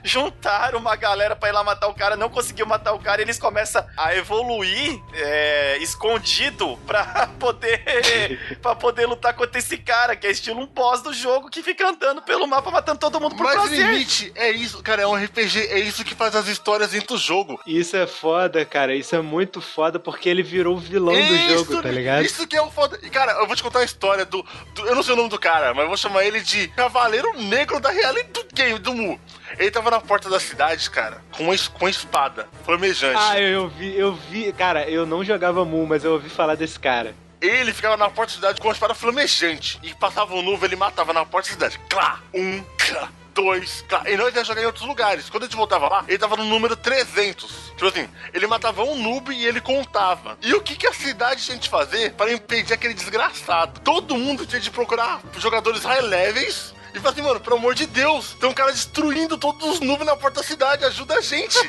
juntaram 0.03 0.79
uma 0.79 0.97
galera 0.97 1.37
pra 1.37 1.49
ir 1.49 1.53
lá 1.53 1.63
matar 1.65 1.89
o 1.89 1.95
cara, 1.95 2.17
não 2.17 2.29
conseguiu 2.29 2.67
matar 2.67 2.93
o 2.93 2.99
cara, 2.99 3.21
e 3.21 3.25
eles 3.25 3.39
começam 3.39 3.85
a 3.97 4.15
evoluir 4.15 5.01
é, 5.15 5.79
escondido 5.79 6.79
pra 6.87 7.29
poder, 7.39 8.59
pra 8.61 8.75
poder 8.75 9.07
lutar 9.07 9.35
contra 9.35 9.59
esse 9.59 9.79
cara, 9.79 10.17
que 10.17 10.27
é 10.27 10.31
estilo 10.31 10.61
um 10.61 10.67
boss 10.67 11.03
do 11.03 11.13
jogo 11.13 11.49
que 11.49 11.63
fica 11.63 11.89
andando 11.89 12.21
pelo 12.23 12.47
mapa 12.47 12.71
matando 12.71 12.99
todo 12.99 13.21
mundo 13.21 13.37
por 13.37 13.45
Mas 13.45 13.55
prazer. 13.55 13.87
limite, 13.87 14.33
é 14.35 14.51
isso, 14.51 14.83
cara, 14.83 15.03
é 15.03 15.07
um 15.07 15.15
RPG, 15.15 15.69
é 15.69 15.79
isso 15.79 16.05
que 16.05 16.15
faz 16.15 16.35
as 16.35 16.49
histórias 16.49 16.91
dentro 16.91 17.15
do 17.15 17.19
jogo. 17.19 17.61
Isso 17.67 17.97
é 17.97 18.07
foda, 18.07 18.65
cara. 18.65 18.95
Isso 18.95 19.15
é 19.15 19.21
muito 19.21 19.61
foda 19.61 19.99
porque 19.99 20.29
ele 20.29 20.43
virou 20.43 20.77
o 20.77 20.79
vilão 20.79 21.15
do 21.15 21.39
jogo, 21.55 21.83
tá 21.83 21.91
ligado? 21.91 22.25
Isso 22.25 22.47
que 22.47 22.57
é 22.57 22.63
o 22.63 22.71
foda. 22.71 22.99
E, 23.03 23.11
cara, 23.11 23.33
eu 23.33 23.47
vou 23.47 23.55
te 23.55 23.63
contar 23.63 23.81
a 23.81 23.85
história 23.85 24.25
do, 24.25 24.45
do- 24.75 24.87
Eu 24.87 24.95
não 24.95 25.03
sei 25.03 25.15
o 25.15 25.17
nome 25.17 25.29
do 25.29 25.39
cara, 25.39 25.73
mas 25.75 25.83
eu 25.83 25.89
vou 25.89 25.97
chamar 25.97 26.25
ele 26.25 26.41
de 26.41 26.69
Cavaleiro 26.69 27.33
Negro 27.43 27.81
da 27.81 27.91
realidade 27.91 28.33
do 28.33 28.47
game, 28.55 28.79
do 28.79 28.95
Mu. 28.95 29.21
Ele 29.59 29.71
tava 29.71 29.91
na 29.91 30.01
porta 30.01 30.29
da 30.29 30.39
cidade, 30.39 30.89
cara, 30.91 31.23
com 31.33 31.45
uma, 31.45 31.55
es- 31.55 31.69
com 31.69 31.85
uma 31.85 31.91
espada 31.91 32.49
flamejante. 32.65 33.19
Ah, 33.19 33.41
eu, 33.41 33.49
eu 33.63 33.69
vi, 33.69 33.97
eu 33.99 34.15
vi. 34.15 34.53
Cara, 34.53 34.89
eu 34.89 35.07
não 35.07 35.25
jogava 35.25 35.65
Mu, 35.65 35.87
mas 35.87 36.05
eu 36.05 36.13
ouvi 36.13 36.29
falar 36.29 36.55
desse 36.55 36.79
cara. 36.79 37.15
Ele 37.41 37.73
ficava 37.73 37.97
na 37.97 38.11
porta 38.11 38.33
da 38.33 38.37
cidade 38.37 38.61
com 38.61 38.67
uma 38.69 38.73
espada 38.75 38.95
flamejante. 38.95 39.79
E 39.83 39.95
passava 39.95 40.35
um 40.35 40.43
nuvem, 40.43 40.67
ele 40.69 40.77
matava 40.77 41.13
na 41.13 41.25
porta 41.25 41.49
da 41.49 41.55
cidade. 41.55 41.79
Clá! 41.89 42.21
Um, 42.35 42.63
clá! 42.77 43.09
Dois, 43.39 43.85
clá! 43.89 44.03
E 44.05 44.17
nós 44.17 44.35
ia 44.35 44.43
jogar 44.43 44.63
em 44.63 44.67
outros 44.67 44.85
lugares. 44.85 45.31
Quando 45.31 45.45
a 45.45 45.47
gente 45.47 45.57
voltava 45.57 45.89
lá, 45.89 46.05
ele 46.09 46.19
tava 46.19 46.37
no 46.37 46.45
número 46.45 46.75
300. 46.75 47.69
Tipo 47.69 47.87
assim, 47.87 48.09
ele 48.35 48.49
matava 48.49 48.83
um 48.83 49.01
noob 49.01 49.33
e 49.33 49.47
ele 49.47 49.61
contava. 49.61 50.37
E 50.43 50.53
o 50.55 50.61
que, 50.61 50.75
que 50.75 50.89
a 50.89 50.93
cidade 50.93 51.45
tinha 51.45 51.57
de 51.57 51.69
fazer 51.69 52.15
para 52.15 52.33
impedir 52.33 52.73
aquele 52.73 52.95
desgraçado? 52.95 53.79
Todo 53.83 54.17
mundo 54.17 54.45
tinha 54.45 54.61
de 54.61 54.73
procurar 54.73 55.21
jogadores 55.37 55.85
high 55.85 56.01
levels. 56.01 56.75
E 56.95 56.99
falar 57.01 57.13
assim, 57.13 57.23
mano, 57.23 57.41
pelo 57.41 57.57
amor 57.57 57.75
de 57.75 57.87
Deus, 57.87 58.35
tem 58.41 58.49
um 58.49 58.53
cara 58.55 58.73
destruindo 58.73 59.37
todos 59.37 59.63
os 59.75 59.81
nubes 59.81 60.07
na 60.07 60.17
porta 60.17 60.41
da 60.41 60.47
cidade, 60.47 60.85
ajuda 60.85 61.19
a 61.19 61.21
gente. 61.21 61.59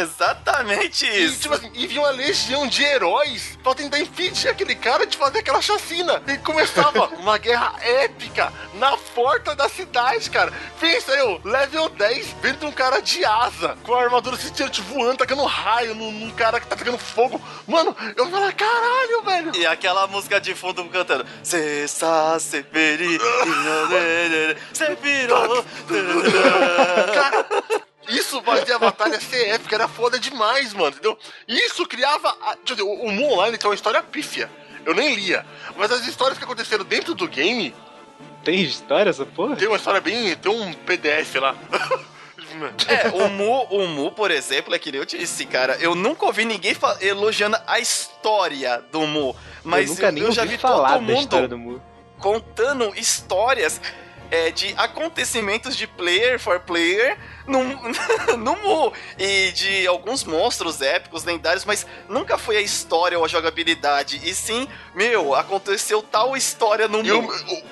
Exatamente 0.00 1.04
E, 1.06 1.24
isso. 1.24 1.40
tipo 1.40 1.54
assim, 1.54 1.70
e 1.74 1.86
vinha 1.86 2.00
uma 2.02 2.10
legião 2.10 2.66
de 2.66 2.82
heróis 2.84 3.58
pra 3.62 3.74
tentar 3.74 3.98
impedir 3.98 4.48
aquele 4.48 4.74
cara 4.74 5.06
de 5.06 5.16
fazer 5.16 5.40
aquela 5.40 5.60
chacina. 5.60 6.22
E 6.26 6.38
começava 6.38 7.06
uma 7.18 7.36
guerra 7.38 7.74
épica 7.80 8.52
na 8.74 8.96
porta 8.96 9.54
da 9.54 9.68
cidade, 9.68 10.30
cara. 10.30 10.52
Pensa 10.80 11.12
eu, 11.12 11.40
level 11.44 11.88
10, 11.88 12.36
vendo 12.40 12.66
um 12.66 12.72
cara 12.72 13.00
de 13.00 13.24
asa, 13.24 13.76
com 13.82 13.94
a 13.94 14.02
armadura 14.02 14.36
cintilante 14.36 14.80
voando, 14.82 15.18
tacando 15.18 15.44
raio 15.44 15.94
num, 15.94 16.12
num 16.12 16.30
cara 16.30 16.60
que 16.60 16.66
tá 16.66 16.76
tacando 16.76 16.98
fogo. 16.98 17.40
Mano, 17.66 17.96
eu 18.16 18.30
falei, 18.30 18.52
caralho, 18.52 19.22
velho. 19.24 19.52
E 19.56 19.66
aquela 19.66 20.06
música 20.06 20.40
de 20.40 20.54
fundo 20.54 20.84
cantando 20.88 21.26
Se 22.38 22.62
feri, 22.62 23.18
se 24.72 24.94
virou. 24.96 25.64
Cara, 27.14 27.46
isso 28.08 28.42
fazia 28.42 28.76
a 28.76 28.78
batalha 28.78 29.20
ser 29.20 29.48
épica, 29.48 29.74
era 29.74 29.88
foda 29.88 30.18
demais, 30.18 30.72
mano, 30.74 30.88
entendeu? 30.88 31.18
Isso 31.46 31.86
criava. 31.86 32.28
a- 32.42 32.54
deixa 32.64 32.70
eu 32.70 32.76
dizer, 32.76 32.82
o, 32.82 33.10
Moon 33.10 33.32
Online 33.34 33.56
tem 33.58 33.68
uma 33.68 33.74
história 33.74 34.02
pífia. 34.02 34.50
Eu 34.84 34.94
nem 34.94 35.14
lia. 35.14 35.46
Mas 35.76 35.92
as 35.92 36.06
histórias 36.06 36.36
que 36.38 36.44
aconteceram 36.44 36.84
dentro 36.84 37.14
do 37.14 37.28
game 37.28 37.72
Tem 38.44 38.60
história 38.62 39.10
essa 39.10 39.24
porra? 39.24 39.54
Tem 39.54 39.68
uma 39.68 39.76
história 39.76 40.00
bem. 40.00 40.34
Tem 40.36 40.50
um 40.50 40.72
PDF 40.72 41.36
lá. 41.36 41.54
É, 42.86 43.08
o 43.08 43.28
Mu, 43.30 43.62
o 43.70 43.88
Mu, 43.88 44.12
por 44.12 44.30
exemplo, 44.30 44.74
é 44.74 44.78
que 44.78 44.92
nem 44.92 45.00
eu 45.00 45.06
disse, 45.06 45.46
cara. 45.46 45.76
Eu 45.80 45.94
nunca 45.94 46.26
ouvi 46.26 46.44
ninguém 46.44 46.76
elogiando 47.00 47.56
a 47.66 47.80
história 47.80 48.84
do 48.92 49.06
Mu. 49.06 49.34
Mas 49.64 49.88
eu 49.88 49.94
nunca 49.94 50.12
nem 50.12 50.22
ouvi 50.24 50.34
já 50.34 50.44
vi 50.44 50.58
falar 50.58 50.90
todo 50.92 51.06
da 51.06 51.12
mundo 51.12 51.20
história 51.22 51.48
do 51.48 51.58
Mu. 51.58 51.82
Contando 52.22 52.94
histórias 52.96 53.80
é, 54.30 54.50
de 54.50 54.72
acontecimentos 54.78 55.76
de 55.76 55.86
player 55.86 56.38
for 56.38 56.60
player 56.60 57.18
no, 57.46 57.62
no 58.36 58.56
Mu. 58.56 58.92
E 59.18 59.52
de 59.52 59.86
alguns 59.86 60.24
monstros 60.24 60.80
épicos, 60.80 61.24
lendários, 61.24 61.64
mas 61.64 61.86
nunca 62.08 62.36
foi 62.38 62.56
a 62.56 62.60
história 62.60 63.18
ou 63.18 63.24
a 63.24 63.28
jogabilidade. 63.28 64.20
E 64.24 64.34
sim, 64.34 64.66
meu, 64.94 65.34
aconteceu 65.34 66.02
tal 66.02 66.36
história 66.36 66.88
no 66.88 67.04
E 67.04 67.12
o, 67.12 67.22
Mu. 67.22 67.28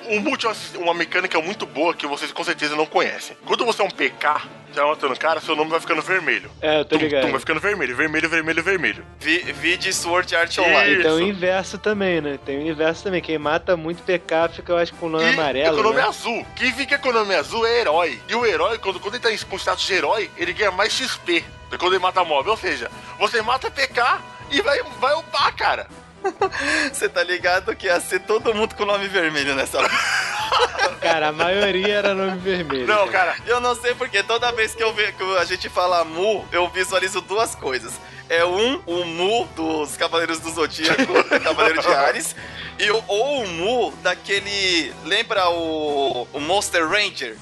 o, 0.09 0.15
o 0.15 0.19
Multi 0.21 0.47
é 0.47 0.51
uma- 0.77 0.91
mecânica 1.01 1.41
muito 1.41 1.65
boa 1.65 1.93
que 1.95 2.05
vocês 2.05 2.31
com 2.31 2.43
certeza 2.43 2.75
não 2.75 2.85
conhecem. 2.85 3.35
Quando 3.45 3.65
você 3.65 3.81
é 3.81 3.85
um 3.85 3.89
PK, 3.89 4.41
você 4.71 4.79
vai 4.79 4.89
matando 4.89 5.13
o 5.13 5.19
cara, 5.19 5.39
seu 5.41 5.55
nome 5.55 5.69
vai 5.71 5.79
ficando 5.79 6.01
vermelho. 6.01 6.49
É, 6.61 6.79
eu 6.79 6.85
tô 6.85 6.95
Tum, 6.95 6.99
tum, 6.99 7.05
ligado. 7.05 7.31
vai 7.31 7.39
ficando 7.39 7.59
vermelho, 7.59 7.95
vermelho, 7.95 8.29
vermelho, 8.29 8.63
vermelho. 8.63 9.05
Vi, 9.19 9.39
vi 9.53 9.77
de 9.77 9.91
Sword 9.93 10.35
Art. 10.35 10.57
Online. 10.59 10.93
E 10.95 11.01
tem 11.01 11.11
o 11.11 11.19
inverso 11.21 11.77
também, 11.77 12.21
né? 12.21 12.37
Tem 12.45 12.57
o 12.57 12.67
inverso 12.67 13.03
também. 13.03 13.21
Quem 13.21 13.37
mata 13.37 13.75
muito 13.75 14.03
PK 14.03 14.49
fica, 14.55 14.71
eu 14.73 14.77
acho, 14.77 14.93
com 14.95 15.07
o 15.07 15.09
nome 15.09 15.23
e 15.25 15.33
amarelo. 15.33 15.75
economia 15.79 16.03
né? 16.03 16.07
azul. 16.09 16.45
Quem 16.55 16.71
fica 16.73 16.97
com 16.99 17.09
economia 17.09 17.39
azul 17.39 17.65
é 17.65 17.79
herói. 17.79 18.19
E 18.29 18.35
o 18.35 18.45
herói, 18.45 18.77
quando, 18.77 18.99
quando 18.99 19.15
ele 19.15 19.23
tá 19.23 19.31
em- 19.31 19.37
com 19.37 19.57
status 19.61 19.85
de 19.85 19.93
herói, 19.93 20.29
ele 20.37 20.53
ganha 20.53 20.71
mais 20.71 20.93
XP 20.93 21.45
do 21.69 21.71
que 21.71 21.77
quando 21.77 21.93
ele 21.93 22.01
mata 22.01 22.23
mob. 22.23 22.49
Ou 22.49 22.57
seja, 22.57 22.91
você 23.17 23.41
mata 23.41 23.71
PK 23.71 24.19
e 24.51 24.61
vai, 24.61 24.83
vai 24.99 25.13
upar, 25.15 25.55
cara. 25.55 25.87
Você 26.93 27.09
tá 27.09 27.23
ligado 27.23 27.75
que 27.75 27.87
ia 27.87 27.99
ser 27.99 28.19
todo 28.21 28.53
mundo 28.53 28.75
com 28.75 28.85
nome 28.85 29.07
vermelho 29.07 29.55
nessa 29.55 29.79
hora. 29.79 29.89
Cara, 31.01 31.29
a 31.29 31.31
maioria 31.31 31.95
era 31.95 32.13
nome 32.13 32.37
vermelho. 32.37 32.85
Não, 32.85 33.07
cara. 33.07 33.35
Eu 33.47 33.59
não 33.59 33.73
sei 33.73 33.95
porque 33.95 34.21
toda 34.21 34.51
vez 34.51 34.75
que, 34.75 34.83
eu 34.83 34.93
ve, 34.93 35.11
que 35.13 35.23
a 35.37 35.45
gente 35.45 35.67
fala 35.67 36.03
Mu, 36.03 36.45
eu 36.51 36.69
visualizo 36.69 37.21
duas 37.21 37.55
coisas. 37.55 37.93
É 38.29 38.45
um, 38.45 38.79
o 38.85 39.03
Mu 39.03 39.47
dos 39.55 39.97
Cavaleiros 39.97 40.39
do 40.39 40.51
Zodíaco, 40.51 41.11
Cavaleiro 41.43 41.81
de 41.81 41.87
Ares, 41.87 42.35
e 42.77 42.91
o, 42.91 43.03
ou 43.07 43.43
o 43.43 43.47
Mu 43.47 43.93
daquele. 44.03 44.93
Lembra 45.03 45.49
o, 45.49 46.27
o 46.31 46.39
Monster 46.39 46.87
Ranger? 46.87 47.35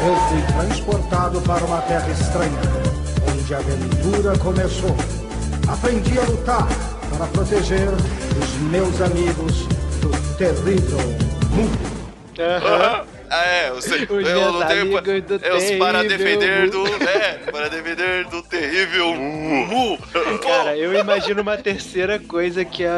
Eu 0.00 0.16
fui 0.28 0.42
transportado 0.54 1.40
para 1.42 1.62
uma 1.64 1.82
terra 1.82 2.08
estranha, 2.10 2.58
onde 3.30 3.54
a 3.54 3.58
aventura 3.58 4.38
começou. 4.38 4.96
Aprendi 5.68 6.18
a 6.18 6.22
lutar 6.22 6.66
para 7.10 7.26
proteger 7.26 7.88
os 7.90 8.54
meus 8.70 8.98
amigos 9.02 9.66
do 10.00 10.10
terrível 10.38 10.98
mundo. 11.50 11.78
Aham. 12.38 13.04
Ah, 13.34 13.46
é, 13.46 13.72
os, 13.72 13.86
eu 13.90 14.06
meus 14.08 14.52
lutei 14.52 14.80
amigos 14.80 15.00
pa- 15.00 15.00
do 15.00 15.46
é, 15.46 15.54
os 15.56 15.70
para 15.78 16.02
defender 16.04 16.68
do. 16.68 16.86
É, 16.86 17.32
para 17.50 17.68
defender 17.70 18.24
do 18.26 18.42
terrível 18.42 19.14
Mu. 19.14 19.98
Cara, 20.42 20.76
eu 20.76 20.92
imagino 20.98 21.40
uma 21.40 21.56
terceira 21.56 22.18
coisa 22.18 22.62
que 22.62 22.84
é. 22.84 22.90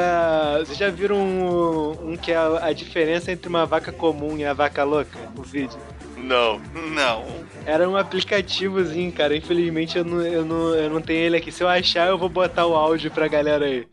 Vocês 0.59 0.77
já 0.77 0.91
viram 0.91 1.17
um, 1.19 2.11
um 2.11 2.17
que 2.17 2.33
é 2.33 2.37
a, 2.37 2.67
a 2.67 2.73
diferença 2.73 3.31
entre 3.31 3.49
uma 3.49 3.65
vaca 3.65 3.93
comum 3.93 4.37
e 4.37 4.45
a 4.45 4.53
vaca 4.53 4.83
louca? 4.83 5.17
O 5.37 5.43
vídeo. 5.43 5.79
Não. 6.17 6.61
Não. 6.91 7.25
Era 7.65 7.89
um 7.89 7.97
aplicativozinho, 7.97 9.13
cara. 9.13 9.37
Infelizmente 9.37 9.99
eu 9.99 10.05
não, 10.05 10.21
eu, 10.21 10.45
não, 10.45 10.75
eu 10.75 10.91
não 10.91 11.01
tenho 11.01 11.21
ele 11.21 11.37
aqui. 11.37 11.53
Se 11.53 11.63
eu 11.63 11.69
achar, 11.69 12.09
eu 12.09 12.19
vou 12.19 12.29
botar 12.29 12.67
o 12.67 12.75
áudio 12.75 13.11
pra 13.11 13.29
galera 13.29 13.67
aí. 13.67 13.87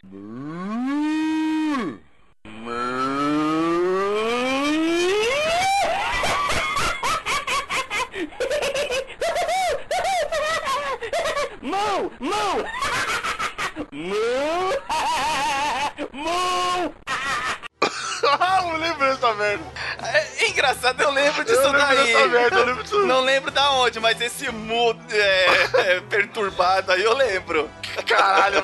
Ah, 18.24 18.62
eu 18.64 18.78
lembro 18.78 19.08
dessa 19.08 19.34
merda. 19.34 19.64
É 20.04 20.48
engraçado, 20.48 21.02
eu 21.02 21.12
lembro 21.12 21.44
disso 21.44 21.60
Eu 21.60 21.72
lembro 21.72 21.96
daí. 21.96 22.14
dessa 22.14 22.28
merda, 22.28 22.60
eu 22.60 22.66
lembro 22.66 22.84
disso. 22.84 23.06
Não 23.06 23.22
lembro 23.22 23.52
da 23.52 23.72
onde, 23.72 24.00
mas 24.00 24.22
esse 24.22 24.50
mu 24.52 24.96
é, 25.12 25.96
é, 25.96 26.02
perturbado 26.02 26.92
aí 26.92 27.04
eu 27.04 27.14
lembro. 27.16 27.70
Caralho. 28.08 28.64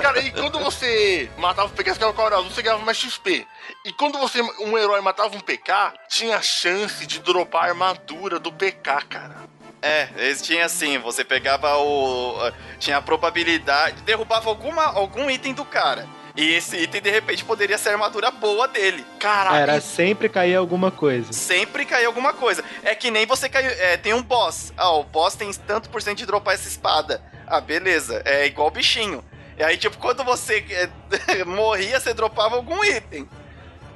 Cara, 0.00 0.20
e 0.20 0.30
quando 0.30 0.58
você 0.60 1.28
matava 1.38 1.68
o 1.68 1.70
PK, 1.70 1.94
você 1.94 1.98
ganhava 2.00 2.36
azul, 2.36 2.50
você 2.50 2.62
ganhava 2.62 2.84
mais 2.84 2.96
XP. 2.96 3.46
E 3.84 3.92
quando 3.92 4.18
você, 4.18 4.40
um 4.60 4.78
herói 4.78 5.00
matava 5.00 5.34
um 5.36 5.40
PK, 5.40 5.92
tinha 6.08 6.40
chance 6.40 7.04
de 7.06 7.18
dropar 7.20 7.64
a 7.64 7.68
armadura 7.68 8.38
do 8.38 8.52
PK, 8.52 9.02
cara. 9.08 9.51
É, 9.82 10.08
eles 10.16 10.40
tinham 10.40 10.64
assim, 10.64 10.96
você 10.98 11.24
pegava 11.24 11.76
o. 11.76 12.52
Tinha 12.78 12.98
a 12.98 13.02
probabilidade. 13.02 14.00
Derrubava 14.02 14.48
alguma, 14.48 14.84
algum 14.84 15.28
item 15.28 15.52
do 15.52 15.64
cara. 15.64 16.06
E 16.34 16.54
esse 16.54 16.76
item, 16.78 17.02
de 17.02 17.10
repente, 17.10 17.44
poderia 17.44 17.76
ser 17.76 17.90
a 17.90 17.92
armadura 17.92 18.30
boa 18.30 18.66
dele. 18.66 19.04
Caralho. 19.18 19.56
Era 19.56 19.80
sempre 19.80 20.28
cair 20.28 20.54
alguma 20.54 20.90
coisa. 20.90 21.32
Sempre 21.32 21.84
cair 21.84 22.06
alguma 22.06 22.32
coisa. 22.32 22.64
É 22.82 22.94
que 22.94 23.10
nem 23.10 23.26
você 23.26 23.48
caiu. 23.48 23.70
É, 23.70 23.96
tem 23.96 24.14
um 24.14 24.22
boss. 24.22 24.72
Ah, 24.76 24.92
o 24.92 25.04
boss 25.04 25.34
tem 25.34 25.52
tanto 25.52 25.90
por 25.90 26.00
cento 26.00 26.18
de 26.18 26.26
dropar 26.26 26.54
essa 26.54 26.68
espada. 26.68 27.20
Ah, 27.46 27.60
beleza. 27.60 28.22
É 28.24 28.46
igual 28.46 28.70
bichinho. 28.70 29.22
E 29.58 29.62
aí, 29.62 29.76
tipo, 29.76 29.98
quando 29.98 30.24
você 30.24 30.64
é, 30.70 31.44
morria, 31.44 32.00
você 32.00 32.14
dropava 32.14 32.56
algum 32.56 32.82
item. 32.84 33.28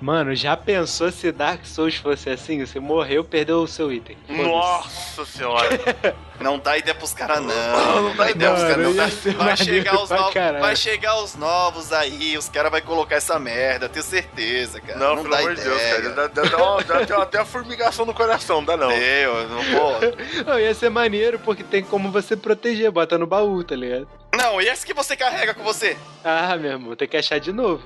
Mano, 0.00 0.34
já 0.34 0.56
pensou 0.56 1.10
se 1.10 1.32
Dark 1.32 1.64
Souls 1.64 1.96
fosse 1.96 2.28
assim? 2.28 2.64
Você 2.64 2.78
morreu, 2.78 3.24
perdeu 3.24 3.62
o 3.62 3.66
seu 3.66 3.90
item. 3.90 4.16
Nossa 4.28 5.24
senhora. 5.24 5.68
Não 6.38 6.58
dá 6.58 6.76
ideia 6.76 6.94
pros 6.94 7.14
caras, 7.14 7.40
não. 7.42 8.02
Não 8.02 8.14
dá 8.14 8.30
ideia 8.30 8.50
pros 8.52 8.62
caras, 8.62 8.86
não. 9.24 9.36
Vai, 9.38 9.56
chegar 9.56 9.94
os 10.02 10.10
novos. 10.10 10.34
caralho. 10.34 10.60
Vai 10.62 10.76
chegar 10.76 11.18
os 11.22 11.34
novos 11.34 11.92
aí, 11.94 12.36
os 12.36 12.46
caras 12.50 12.70
vão 12.70 12.80
colocar 12.82 13.16
essa 13.16 13.38
merda, 13.38 13.88
tenho 13.88 14.04
certeza, 14.04 14.78
cara. 14.82 14.98
Não, 14.98 15.16
Não, 15.16 15.22
pelo 15.22 15.34
dá 15.34 15.38
amor 15.40 15.54
de 15.54 15.62
Deus, 15.62 15.80
ideia. 15.80 15.94
cara. 16.02 16.10
Dá, 16.10 16.26
dá, 16.26 16.42
dá, 16.42 16.56
uma- 16.58 16.84
dá, 16.84 17.00
dá 17.04 17.22
até 17.22 17.38
a 17.40 17.44
formigação 17.46 18.04
no 18.04 18.12
coração, 18.12 18.56
não 18.56 18.64
dá 18.66 18.76
não. 18.76 18.92
Eu, 18.92 19.48
não 19.48 19.62
vou. 19.62 19.96
Não, 20.46 20.60
ia 20.60 20.74
ser 20.74 20.90
maneiro 20.90 21.38
porque 21.38 21.64
tem 21.64 21.82
como 21.82 22.10
você 22.12 22.36
proteger, 22.36 22.90
bota 22.90 23.16
no 23.16 23.26
baú, 23.26 23.64
tá 23.64 23.74
ligado? 23.74 24.06
Não, 24.36 24.60
e 24.60 24.68
esse 24.68 24.84
que 24.84 24.92
você 24.92 25.16
carrega 25.16 25.54
com 25.54 25.62
você? 25.64 25.96
Ah, 26.22 26.54
meu 26.58 26.72
irmão, 26.72 26.94
tem 26.94 27.08
que 27.08 27.16
achar 27.16 27.40
de 27.40 27.50
novo. 27.50 27.82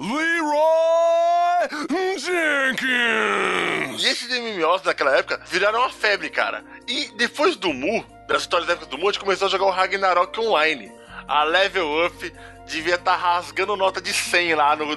Leroy 0.00 1.68
Jenkins! 2.18 4.02
E 4.02 4.06
esses 4.08 4.30
MMOs 4.30 4.82
naquela 4.82 5.14
época 5.14 5.42
viraram 5.46 5.80
uma 5.80 5.90
febre, 5.90 6.30
cara. 6.30 6.64
E 6.88 7.12
depois 7.16 7.54
do 7.54 7.70
Mu, 7.70 8.02
das 8.26 8.40
histórias 8.42 8.66
da 8.66 8.72
época 8.72 8.88
do 8.88 8.96
Mu, 8.96 9.10
a 9.10 9.12
gente 9.12 9.20
começou 9.20 9.46
a 9.46 9.50
jogar 9.50 9.66
o 9.66 9.70
Ragnarok 9.70 10.40
Online. 10.40 10.90
A 11.28 11.44
Level 11.44 12.06
Up 12.06 12.32
devia 12.66 12.94
estar 12.94 13.14
rasgando 13.14 13.76
nota 13.76 14.00
de 14.00 14.14
100 14.14 14.54
lá, 14.54 14.74
no, 14.74 14.90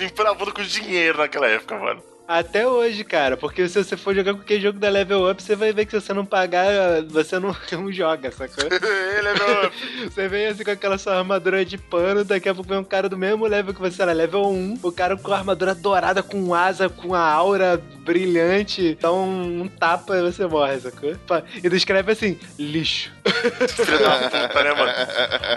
empravando 0.00 0.54
com 0.54 0.62
dinheiro 0.62 1.18
naquela 1.18 1.48
época, 1.48 1.76
mano. 1.76 2.13
Até 2.26 2.66
hoje, 2.66 3.04
cara, 3.04 3.36
porque 3.36 3.68
se 3.68 3.84
você 3.84 3.98
for 3.98 4.14
jogar 4.14 4.32
qualquer 4.32 4.58
jogo 4.58 4.78
da 4.78 4.88
Level 4.88 5.30
Up, 5.30 5.42
você 5.42 5.54
vai 5.54 5.74
ver 5.74 5.84
que 5.84 5.90
se 5.90 6.00
você 6.00 6.14
não 6.14 6.24
pagar, 6.24 7.02
você 7.10 7.38
não, 7.38 7.54
não 7.72 7.92
joga, 7.92 8.30
sacou? 8.30 8.64
Level 9.22 9.66
Up. 9.66 9.76
Você 10.10 10.26
vem 10.26 10.46
assim 10.46 10.64
com 10.64 10.70
aquela 10.70 10.96
sua 10.96 11.18
armadura 11.18 11.64
de 11.64 11.76
pano, 11.76 12.24
daqui 12.24 12.48
a 12.48 12.54
pouco 12.54 12.70
vem 12.70 12.78
um 12.78 12.84
cara 12.84 13.10
do 13.10 13.18
mesmo 13.18 13.46
level 13.46 13.74
que 13.74 13.80
você, 13.80 13.96
sei 13.96 14.06
lá, 14.06 14.12
level 14.12 14.48
1, 14.48 14.78
o 14.82 14.90
cara 14.90 15.16
com 15.18 15.32
a 15.32 15.38
armadura 15.38 15.74
dourada, 15.74 16.22
com 16.22 16.54
asa, 16.54 16.88
com 16.88 17.14
a 17.14 17.20
aura 17.20 17.80
brilhante, 18.04 18.96
dá 18.98 19.12
um, 19.12 19.62
um 19.62 19.68
tapa 19.68 20.16
e 20.16 20.22
você 20.22 20.46
morre, 20.46 20.80
sacou? 20.80 21.12
E 21.62 21.68
descreve 21.68 22.12
assim, 22.12 22.38
lixo. 22.58 23.13
Filho 23.24 23.98
da 23.98 24.28
puta, 24.28 24.62
né, 24.62 24.74
mano? 24.74 24.92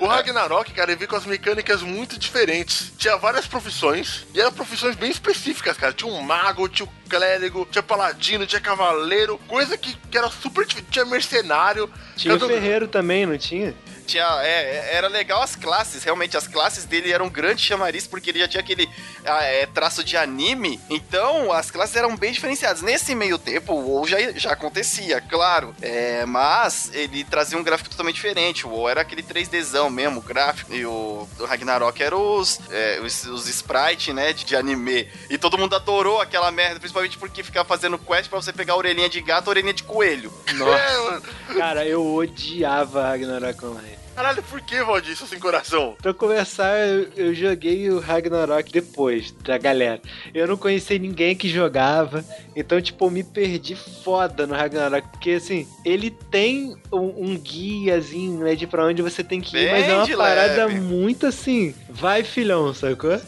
O 0.02 0.08
Ragnarok, 0.08 0.72
cara, 0.74 0.92
ele 0.92 0.98
veio 1.00 1.10
com 1.10 1.16
as 1.16 1.26
mecânicas 1.26 1.82
muito 1.82 2.18
diferentes. 2.18 2.94
Tinha 2.98 3.18
várias 3.18 3.46
profissões, 3.46 4.26
e 4.34 4.40
eram 4.40 4.52
profissões 4.54 4.96
bem 4.96 5.12
específicas, 5.12 5.76
cara. 5.78 5.92
Tinha 5.94 6.12
um 6.12 6.22
mago, 6.22 6.68
tinha 6.70 6.88
um 6.88 7.10
clérigo, 7.10 7.68
tinha 7.70 7.84
paladino, 7.84 8.46
tinha 8.48 8.62
cavaleiro, 8.62 9.38
coisa 9.48 9.78
que, 9.78 9.96
que 10.10 10.18
era 10.18 10.30
super 10.30 10.66
difícil. 10.66 10.88
Tinha 10.90 11.06
mercenário. 11.06 11.92
Tinha 12.16 12.38
Cada- 12.38 12.48
ferreiro 12.54 12.88
também, 12.88 13.26
não 13.26 13.38
tinha? 13.38 13.74
Tinha, 14.08 14.26
é, 14.42 14.96
era 14.96 15.10
legal 15.10 15.42
as 15.42 15.56
classes, 15.56 16.04
realmente, 16.04 16.38
as 16.38 16.48
classes 16.48 16.86
dele 16.86 17.12
eram 17.12 17.26
um 17.26 17.30
grande 17.30 17.62
chamariz, 17.62 18.08
porque 18.08 18.30
ele 18.30 18.40
já 18.40 18.48
tinha 18.48 18.62
aquele 18.62 18.90
ah, 19.26 19.44
é, 19.44 19.66
traço 19.66 20.04
de 20.04 20.16
anime, 20.16 20.80
então 20.90 21.52
as 21.52 21.70
classes 21.70 21.96
eram 21.96 22.16
bem 22.16 22.32
diferenciadas. 22.32 22.82
Nesse 22.82 23.14
meio 23.14 23.38
tempo, 23.38 23.74
o 23.74 23.86
WoW 23.86 24.08
já, 24.08 24.18
já 24.32 24.54
acontecia, 24.54 25.20
claro, 25.20 25.76
é, 25.82 26.26
mas 26.26 26.90
ele 26.94 27.26
trazia 27.26 27.58
um 27.58 27.64
gráfico 27.64 27.90
totalmente 27.90 28.16
diferente, 28.16 28.66
o 28.66 28.70
WoW 28.70 28.90
era 28.90 29.02
aquele 29.02 29.22
3Dzão 29.22 29.90
mesmo, 29.90 30.22
gráfico, 30.22 30.74
e 30.74 30.86
o, 30.86 31.28
Ragnarok 31.42 32.02
era 32.02 32.16
os, 32.16 32.60
é, 32.72 33.00
os, 33.02 33.26
os 33.26 33.48
sprites, 33.50 34.16
né, 34.16 34.32
de, 34.32 34.46
de 34.46 34.56
anime, 34.56 35.10
e 35.30 35.38
todo 35.38 35.58
mundo 35.58 35.76
adorou 35.76 36.22
aquela 36.22 36.50
merda, 36.50 36.80
principalmente 36.80 37.18
porque 37.18 37.44
ficava 37.44 37.68
fazendo 37.68 38.00
quest 38.00 38.30
pra 38.30 38.42
você 38.42 38.54
pegar 38.54 38.74
a 38.74 38.78
orelhinha 38.78 39.10
de 39.10 39.20
gato, 39.22 39.48
a 39.48 39.50
orelhinha 39.50 39.74
de 39.74 39.84
coelho. 39.84 40.32
É, 40.78 40.98
mano. 40.98 41.22
Cara, 41.58 41.86
eu 41.86 42.16
odiava 42.16 43.10
Ragnarok 43.10 43.66
Online. 43.66 43.97
Caralho, 44.18 44.42
por 44.42 44.60
que, 44.62 44.84
Valdir, 44.84 45.12
isso 45.14 45.28
sem 45.28 45.38
coração? 45.40 45.96
Pra 46.02 46.12
começar, 46.12 46.76
eu, 46.88 47.08
eu 47.16 47.36
joguei 47.36 47.88
o 47.92 48.00
Ragnarok 48.00 48.72
depois 48.72 49.32
da 49.44 49.60
galera. 49.60 50.02
Eu 50.34 50.48
não 50.48 50.58
conhecia 50.58 50.98
ninguém 50.98 51.36
que 51.36 51.48
jogava, 51.48 52.26
então, 52.56 52.82
tipo, 52.82 53.06
eu 53.06 53.12
me 53.12 53.24
perdi 53.24 53.76
foda 53.76 54.48
no 54.48 54.56
Ragnarok. 54.56 55.08
Porque, 55.10 55.30
assim, 55.34 55.68
ele 55.86 56.10
tem 56.10 56.76
um, 56.92 57.30
um 57.32 57.38
guiazinho, 57.38 58.40
né, 58.44 58.56
de 58.56 58.66
pra 58.66 58.86
onde 58.88 59.04
você 59.04 59.24
tem 59.24 59.40
que 59.40 59.56
ir, 59.56 59.70
Bem 59.72 59.72
mas 59.72 59.88
é 59.88 59.96
uma 59.96 60.18
parada 60.18 60.66
leve. 60.66 60.80
muito 60.80 61.28
assim. 61.28 61.76
Vai, 61.88 62.24
filhão, 62.24 62.74
sacou? 62.74 63.22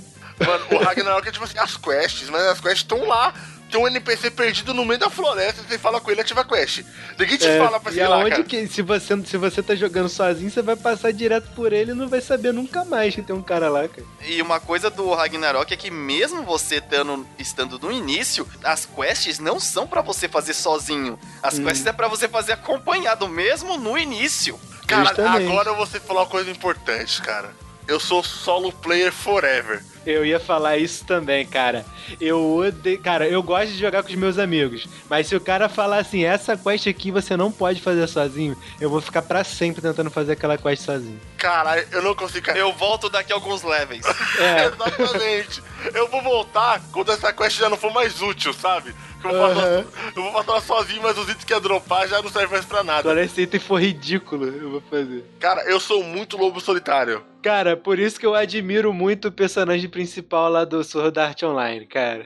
Mano, 0.43 0.65
o 0.71 0.78
Ragnarok 0.84 1.28
é 1.28 1.32
tipo 1.32 1.45
assim, 1.45 1.60
as 1.60 1.78
quests, 1.78 2.32
mas 2.32 2.41
as 2.47 2.60
quests 2.60 2.80
estão 2.82 3.06
lá. 3.06 3.32
Tem 3.69 3.79
um 3.79 3.88
NPC 3.88 4.32
perdido 4.32 4.73
no 4.73 4.84
meio 4.84 4.99
da 4.99 5.10
floresta, 5.10 5.62
você 5.62 5.77
fala 5.77 6.01
com 6.01 6.10
ele, 6.10 6.21
ativa 6.21 6.41
a 6.41 6.43
quest. 6.45 6.84
Ninguém 7.19 7.38
te 7.38 7.47
É, 7.47 7.58
fala 7.60 7.79
pra 7.79 7.91
e 7.91 7.95
sei 7.95 8.08
lá, 8.08 8.15
aonde 8.15 8.29
cara. 8.32 8.43
que, 8.43 8.67
se 8.67 8.82
você, 8.82 9.23
se 9.25 9.38
você 9.38 9.62
tá 9.62 9.75
jogando 9.75 10.10
sozinho, 10.10 10.49
você 10.49 10.62
vai 10.62 10.75
passar 10.75 11.13
direto 11.13 11.49
por 11.55 11.71
ele 11.71 11.91
e 11.91 11.93
não 11.93 12.08
vai 12.10 12.19
saber 12.19 12.51
nunca 12.51 12.84
mais 12.84 13.13
que 13.13 13.21
tem 13.21 13.36
um 13.36 13.43
cara 13.43 13.69
lá, 13.69 13.88
cara. 13.88 14.05
E 14.25 14.41
uma 14.41 14.60
coisa 14.60 14.89
do 14.89 15.13
Ragnarok 15.13 15.71
é 15.71 15.77
que 15.77 15.91
mesmo 15.91 16.43
você 16.43 16.82
tando, 16.82 17.27
estando 17.38 17.77
no 17.77 17.91
início, 17.91 18.47
as 18.63 18.86
quests 18.88 19.38
não 19.38 19.60
são 19.60 19.86
pra 19.86 20.01
você 20.01 20.27
fazer 20.27 20.53
sozinho. 20.55 21.19
As 21.43 21.60
Hum. 21.60 21.65
quests 21.65 21.86
é 21.86 21.93
pra 21.93 22.08
você 22.08 22.27
fazer 22.27 22.53
acompanhado 22.53 23.27
mesmo 23.29 23.77
no 23.77 23.97
início. 23.97 24.60
Cara, 24.88 25.10
Justamente. 25.10 25.47
agora 25.47 25.73
você 25.73 25.99
falou 25.99 26.23
uma 26.23 26.29
coisa 26.29 26.49
importante, 26.49 27.21
cara. 27.21 27.51
Eu 27.88 27.99
sou 27.99 28.23
solo 28.23 28.71
player 28.71 29.12
forever. 29.12 29.84
Eu 30.05 30.25
ia 30.25 30.39
falar 30.39 30.77
isso 30.77 31.05
também, 31.05 31.45
cara. 31.45 31.85
Eu 32.19 32.55
odeio. 32.55 32.99
Cara, 32.99 33.27
eu 33.27 33.41
gosto 33.43 33.67
de 33.71 33.79
jogar 33.79 34.01
com 34.03 34.09
os 34.09 34.15
meus 34.15 34.38
amigos. 34.38 34.88
Mas 35.09 35.27
se 35.27 35.35
o 35.35 35.41
cara 35.41 35.69
falar 35.69 35.97
assim, 35.99 36.23
essa 36.23 36.57
quest 36.57 36.88
aqui 36.88 37.12
você 37.12 37.35
não 37.35 37.51
pode 37.51 37.81
fazer 37.81 38.07
sozinho, 38.07 38.57
eu 38.79 38.89
vou 38.89 39.01
ficar 39.01 39.21
pra 39.21 39.43
sempre 39.43 39.81
tentando 39.81 40.09
fazer 40.09 40.33
aquela 40.33 40.57
quest 40.57 40.83
sozinho. 40.83 41.19
Caralho, 41.38 41.85
eu 41.91 42.01
não 42.01 42.15
consigo. 42.15 42.45
Cara. 42.45 42.57
Eu 42.57 42.73
volto 42.73 43.09
daqui 43.09 43.31
a 43.31 43.35
alguns 43.35 43.63
levels. 43.63 44.05
É. 44.39 44.65
Exatamente. 44.65 45.62
Eu 45.93 46.07
vou 46.07 46.21
voltar 46.21 46.81
quando 46.91 47.12
essa 47.12 47.33
quest 47.33 47.57
já 47.57 47.69
não 47.69 47.75
for 47.77 47.91
mais 47.91 48.21
útil, 48.21 48.53
sabe? 48.53 48.93
Eu 49.23 49.29
vou, 49.31 49.47
passar, 49.49 49.67
Aham. 49.67 49.85
eu 50.15 50.23
vou 50.23 50.31
passar 50.31 50.51
ela 50.51 50.62
sozinho, 50.62 51.01
mas 51.03 51.17
os 51.17 51.27
itens 51.27 51.43
que 51.43 51.51
ia 51.53 51.59
dropar 51.59 52.07
já 52.07 52.21
não 52.21 52.29
servem 52.29 52.51
mais 52.51 52.65
pra 52.65 52.83
nada. 52.83 53.03
Quando 53.03 53.17
esse 53.17 53.41
item 53.41 53.59
for 53.59 53.81
ridículo, 53.81 54.45
eu 54.45 54.71
vou 54.71 54.81
fazer. 54.89 55.25
Cara, 55.39 55.62
eu 55.63 55.77
sou 55.79 56.01
muito 56.03 56.38
lobo 56.38 56.62
solitário. 56.62 57.21
Cara, 57.41 57.75
por 57.75 57.99
isso 57.99 58.19
que 58.19 58.25
eu 58.25 58.35
admiro 58.35 58.93
muito 58.93 59.27
o 59.27 59.31
personagem 59.31 59.88
principal 59.89 60.49
lá 60.49 60.63
do 60.65 60.84
Sword 60.84 61.19
Art 61.19 61.43
Online, 61.43 61.86
cara. 61.86 62.25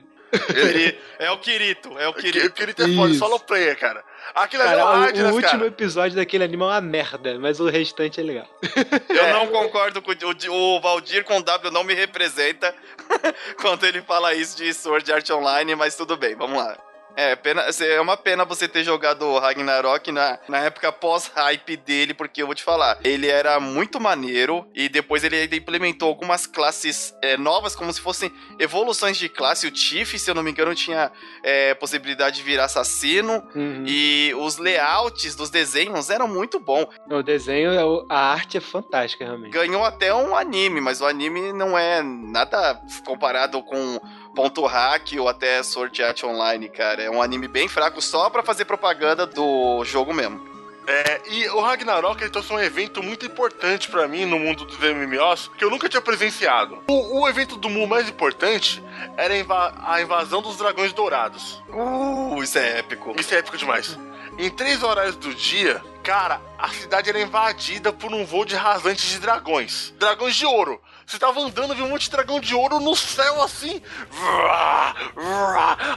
Ele 0.56 0.98
é 1.20 1.30
o 1.30 1.38
Kirito, 1.38 1.98
é 2.00 2.08
o 2.08 2.14
Kirito. 2.14 2.46
eu 2.46 2.52
queria 2.52 2.74
ter 2.74 2.96
foda, 2.96 3.12
Isso. 3.12 3.20
solo 3.20 3.40
player, 3.40 3.78
cara. 3.78 4.04
Aquilo 4.34 4.64
é 4.64 4.66
Cara, 4.66 4.86
o 4.86 4.88
o, 4.88 5.32
o 5.32 5.34
último 5.36 5.42
cara. 5.42 5.66
episódio 5.68 6.16
daquele 6.16 6.44
anime 6.44 6.64
é 6.64 6.66
uma 6.66 6.82
merda, 6.82 7.38
mas 7.38 7.60
o 7.60 7.68
restante 7.70 8.20
é 8.20 8.24
legal. 8.24 8.48
Eu 9.10 9.34
não 9.34 9.48
concordo 9.48 10.02
com 10.02 10.12
o, 10.12 10.76
o 10.76 10.82
Valdir 10.82 11.24
com 11.24 11.40
W 11.42 11.72
não 11.72 11.84
me 11.84 11.94
representa 11.94 12.74
quando 13.62 13.84
ele 13.86 14.02
fala 14.02 14.34
isso 14.34 14.58
de 14.58 14.74
Sword 14.74 15.12
Art 15.12 15.30
Online, 15.30 15.76
mas 15.76 15.96
tudo 15.96 16.18
bem, 16.18 16.36
vamos 16.36 16.58
lá. 16.58 16.78
É, 17.16 17.36
pena, 17.36 17.62
é 17.82 18.02
uma 18.02 18.18
pena 18.18 18.44
você 18.46 18.68
ter 18.68 18.84
jogado 18.84 19.24
o 19.26 19.40
Ragnarok 19.40 20.12
na, 20.12 20.40
na 20.48 20.60
época 20.60 20.92
pós-hype 20.92 21.78
dele, 21.78 22.14
porque 22.14 22.42
eu 22.42 22.46
vou 22.48 22.56
te 22.56 22.64
falar, 22.64 22.98
ele 23.04 23.28
era 23.28 23.60
muito 23.60 24.00
maneiro 24.00 24.66
e 24.74 24.90
depois 24.90 25.24
ele 25.24 25.44
implementou 25.56 26.08
algumas 26.10 26.48
classes 26.48 27.16
é, 27.22 27.38
novas, 27.38 27.76
como 27.76 27.92
se 27.94 28.02
fossem 28.02 28.32
evoluções 28.60 29.18
de 29.18 29.30
classe. 29.30 29.68
O 29.68 29.72
Tiff, 29.72 30.18
se 30.18 30.30
eu 30.30 30.36
não 30.36 30.42
me 30.44 30.52
engano, 30.52 30.74
tinha 30.74 31.12
é, 31.44 31.74
possibilidade 31.76 32.38
de 32.38 32.44
virar 32.44 32.66
assassino 32.66 33.44
Uhum. 33.56 33.84
e 33.86 34.34
os 34.38 34.58
layouts 34.58 35.36
dos 35.36 35.50
desenhos 35.50 36.10
eram 36.10 36.28
muito 36.28 36.60
bons. 36.60 36.88
O 37.10 37.22
desenho, 37.22 37.72
é 37.72 37.82
a 38.10 38.20
arte 38.32 38.58
é 38.58 38.62
fantástica, 38.62 39.26
realmente. 39.26 39.52
ganhou 39.52 39.84
até 39.84 40.14
um 40.14 40.36
anime, 40.36 40.82
mas 40.82 41.02
o 41.02 41.06
anime 41.06 41.54
não 41.54 41.78
é 41.78 42.02
nada 42.02 42.82
comparado 43.06 43.62
com 43.64 44.00
Ponto 44.36 44.66
Hack 44.66 45.14
ou 45.20 45.30
até 45.30 45.62
Sword 45.64 46.02
Art 46.04 46.24
Online, 46.24 46.70
cara. 46.70 47.02
É 47.04 47.10
um 47.10 47.22
anime 47.22 47.48
bem 47.48 47.68
fraco 47.68 48.02
só 48.02 48.30
pra 48.30 48.44
fazer 48.44 48.66
propaganda 48.66 49.26
do 49.26 49.84
jogo 49.86 50.14
mesmo. 50.14 50.52
É, 50.86 51.22
e 51.30 51.48
o 51.48 51.62
Ragnarok 51.62 52.22
ele 52.22 52.30
trouxe 52.30 52.52
um 52.52 52.60
evento 52.60 53.02
muito 53.02 53.26
importante 53.26 53.90
pra 53.90 54.06
mim 54.06 54.26
no 54.26 54.38
mundo 54.38 54.66
dos 54.66 54.78
MMOs 54.78 55.50
que 55.58 55.64
eu 55.64 55.70
nunca 55.70 55.88
tinha 55.88 56.02
presenciado. 56.02 56.78
O, 56.90 57.22
o 57.22 57.30
evento 57.30 57.56
do 57.56 57.70
Mu 57.70 57.88
mais 57.88 58.10
importante 58.10 58.84
era 59.16 59.34
a, 59.34 59.38
inva- 59.38 59.74
a 59.88 60.02
invasão 60.02 60.42
dos 60.42 60.58
dragões 60.58 60.92
dourados. 60.92 61.64
Uh, 61.70 62.44
isso 62.44 62.58
é 62.58 62.80
épico. 62.80 63.16
Isso 63.18 63.34
é 63.34 63.38
épico 63.38 63.58
demais. 63.58 63.98
Em 64.38 64.50
três 64.50 64.84
horários 64.84 65.16
do 65.16 65.34
dia, 65.34 65.82
cara, 66.04 66.42
a 66.58 66.68
cidade 66.70 67.08
era 67.08 67.22
invadida 67.22 67.94
por 67.94 68.12
um 68.12 68.26
voo 68.26 68.44
de 68.44 68.56
rasantes 68.56 69.10
de 69.10 69.20
dragões. 69.20 69.94
Dragões 69.98 70.36
de 70.36 70.46
ouro. 70.46 70.82
Você 71.06 71.20
tava 71.20 71.40
andando, 71.42 71.76
viu 71.76 71.86
um 71.86 71.90
monte 71.90 72.04
de 72.04 72.12
dragão 72.12 72.40
de 72.40 72.56
ouro 72.56 72.80
no 72.80 72.96
céu 72.96 73.42
assim. 73.42 73.82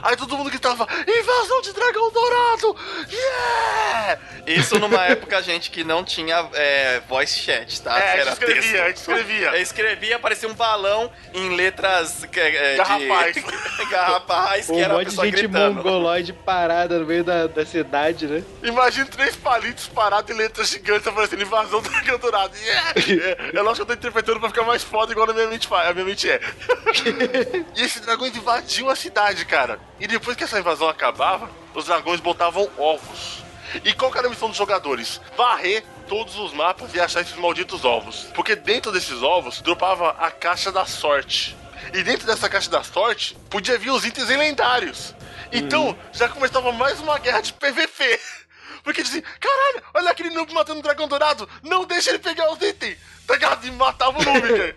Aí 0.03 0.15
todo 0.17 0.37
mundo 0.37 0.49
gritava: 0.49 0.87
Invasão 1.07 1.61
de 1.61 1.73
dragão 1.73 2.11
dourado! 2.11 2.75
Isso 4.47 4.79
numa 4.79 5.03
época, 5.05 5.41
gente, 5.43 5.69
que 5.69 5.83
não 5.83 6.03
tinha 6.03 6.49
é, 6.53 7.01
voice 7.07 7.37
chat, 7.39 7.81
tá? 7.81 7.99
É, 7.99 8.03
a 8.03 8.11
gente 8.11 8.21
Era 8.21 8.31
escrevia, 8.31 8.61
texto. 8.61 8.81
a 8.81 8.87
gente 8.87 8.97
escrevia. 8.97 9.47
Eu 9.49 9.61
escrevia, 9.61 10.15
aparecia 10.15 10.49
um 10.49 10.53
balão 10.53 11.11
em 11.33 11.55
letras 11.55 12.23
é, 12.23 12.71
de- 12.71 12.77
Garrafais. 12.77 13.35
garrafais, 13.91 14.65
que 14.67 14.71
Um 14.71 14.79
era 14.79 14.93
a 14.93 14.97
monte 14.97 15.03
de 15.05 15.09
pessoa 15.11 15.25
gente 15.27 15.35
gritando. 15.37 15.75
mongoloide 15.75 16.31
parada 16.33 16.97
no 16.97 17.05
meio 17.05 17.23
da, 17.23 17.47
da 17.47 17.65
cidade, 17.65 18.25
né? 18.25 18.41
Imagina 18.63 19.05
três 19.05 19.35
palitos 19.35 19.83
separado 19.83 20.31
em 20.31 20.35
letras 20.35 20.69
gigantes 20.69 21.05
aparecendo 21.07 21.41
invasão 21.41 21.81
do 21.81 21.89
dragão 21.89 22.17
dourado. 22.17 22.55
Yeah! 22.57 22.93
É, 23.53 23.57
é 23.57 23.61
lógico 23.61 23.75
que 23.75 23.81
eu 23.81 23.85
tô 23.87 23.93
interpretando 23.93 24.39
pra 24.39 24.49
ficar 24.49 24.63
mais 24.63 24.81
foda, 24.83 25.11
igual 25.11 25.29
a 25.29 25.33
minha 25.33 25.47
mente, 25.47 25.67
a 25.71 25.93
minha 25.93 26.05
mente 26.05 26.29
é. 26.29 26.39
e 27.75 27.81
esses 27.83 28.01
dragões 28.01 28.35
invadiam 28.35 28.89
a 28.89 28.95
cidade, 28.95 29.43
cara. 29.45 29.79
E 29.99 30.07
depois 30.07 30.37
que 30.37 30.43
essa 30.43 30.59
invasão 30.59 30.87
acabava, 30.87 31.49
os 31.73 31.85
dragões 31.85 32.19
botavam 32.19 32.69
ovos. 32.77 33.45
E 33.83 33.93
qual 33.93 34.11
que 34.11 34.17
era 34.17 34.27
a 34.27 34.29
missão 34.29 34.47
dos 34.47 34.57
jogadores? 34.57 35.19
Varrer 35.35 35.83
todos 36.07 36.37
os 36.37 36.53
mapas 36.53 36.93
e 36.93 36.99
achar 36.99 37.21
esses 37.21 37.35
malditos 37.35 37.83
ovos. 37.85 38.27
Porque 38.33 38.55
dentro 38.55 38.91
desses 38.91 39.21
ovos 39.21 39.61
dropava 39.61 40.11
a 40.11 40.31
caixa 40.31 40.71
da 40.71 40.85
sorte. 40.85 41.55
E 41.93 42.03
dentro 42.03 42.25
dessa 42.25 42.49
caixa 42.49 42.69
da 42.69 42.83
sorte 42.83 43.35
podia 43.49 43.77
vir 43.77 43.91
os 43.91 44.05
itens 44.05 44.29
lendários. 44.29 45.13
Então 45.51 45.97
já 46.11 46.27
começava 46.27 46.71
mais 46.71 46.99
uma 46.99 47.17
guerra 47.19 47.41
de 47.41 47.53
PVP. 47.53 48.19
Porque 48.83 49.03
dizia, 49.03 49.21
caralho, 49.21 49.83
olha 49.93 50.11
aquele 50.11 50.29
noob 50.29 50.53
matando 50.53 50.79
o 50.79 50.83
dragão 50.83 51.09
dourado, 51.09 51.47
não 51.61 51.83
deixa 51.85 52.09
ele 52.09 52.19
pegar 52.19 52.51
os 52.51 52.61
itens. 52.61 52.97
Tá 53.25 53.33
ligado? 53.33 53.67
E 53.67 53.71
matava 53.71 54.17
o 54.17 54.23
noob, 54.23 54.47
cara. 54.47 54.75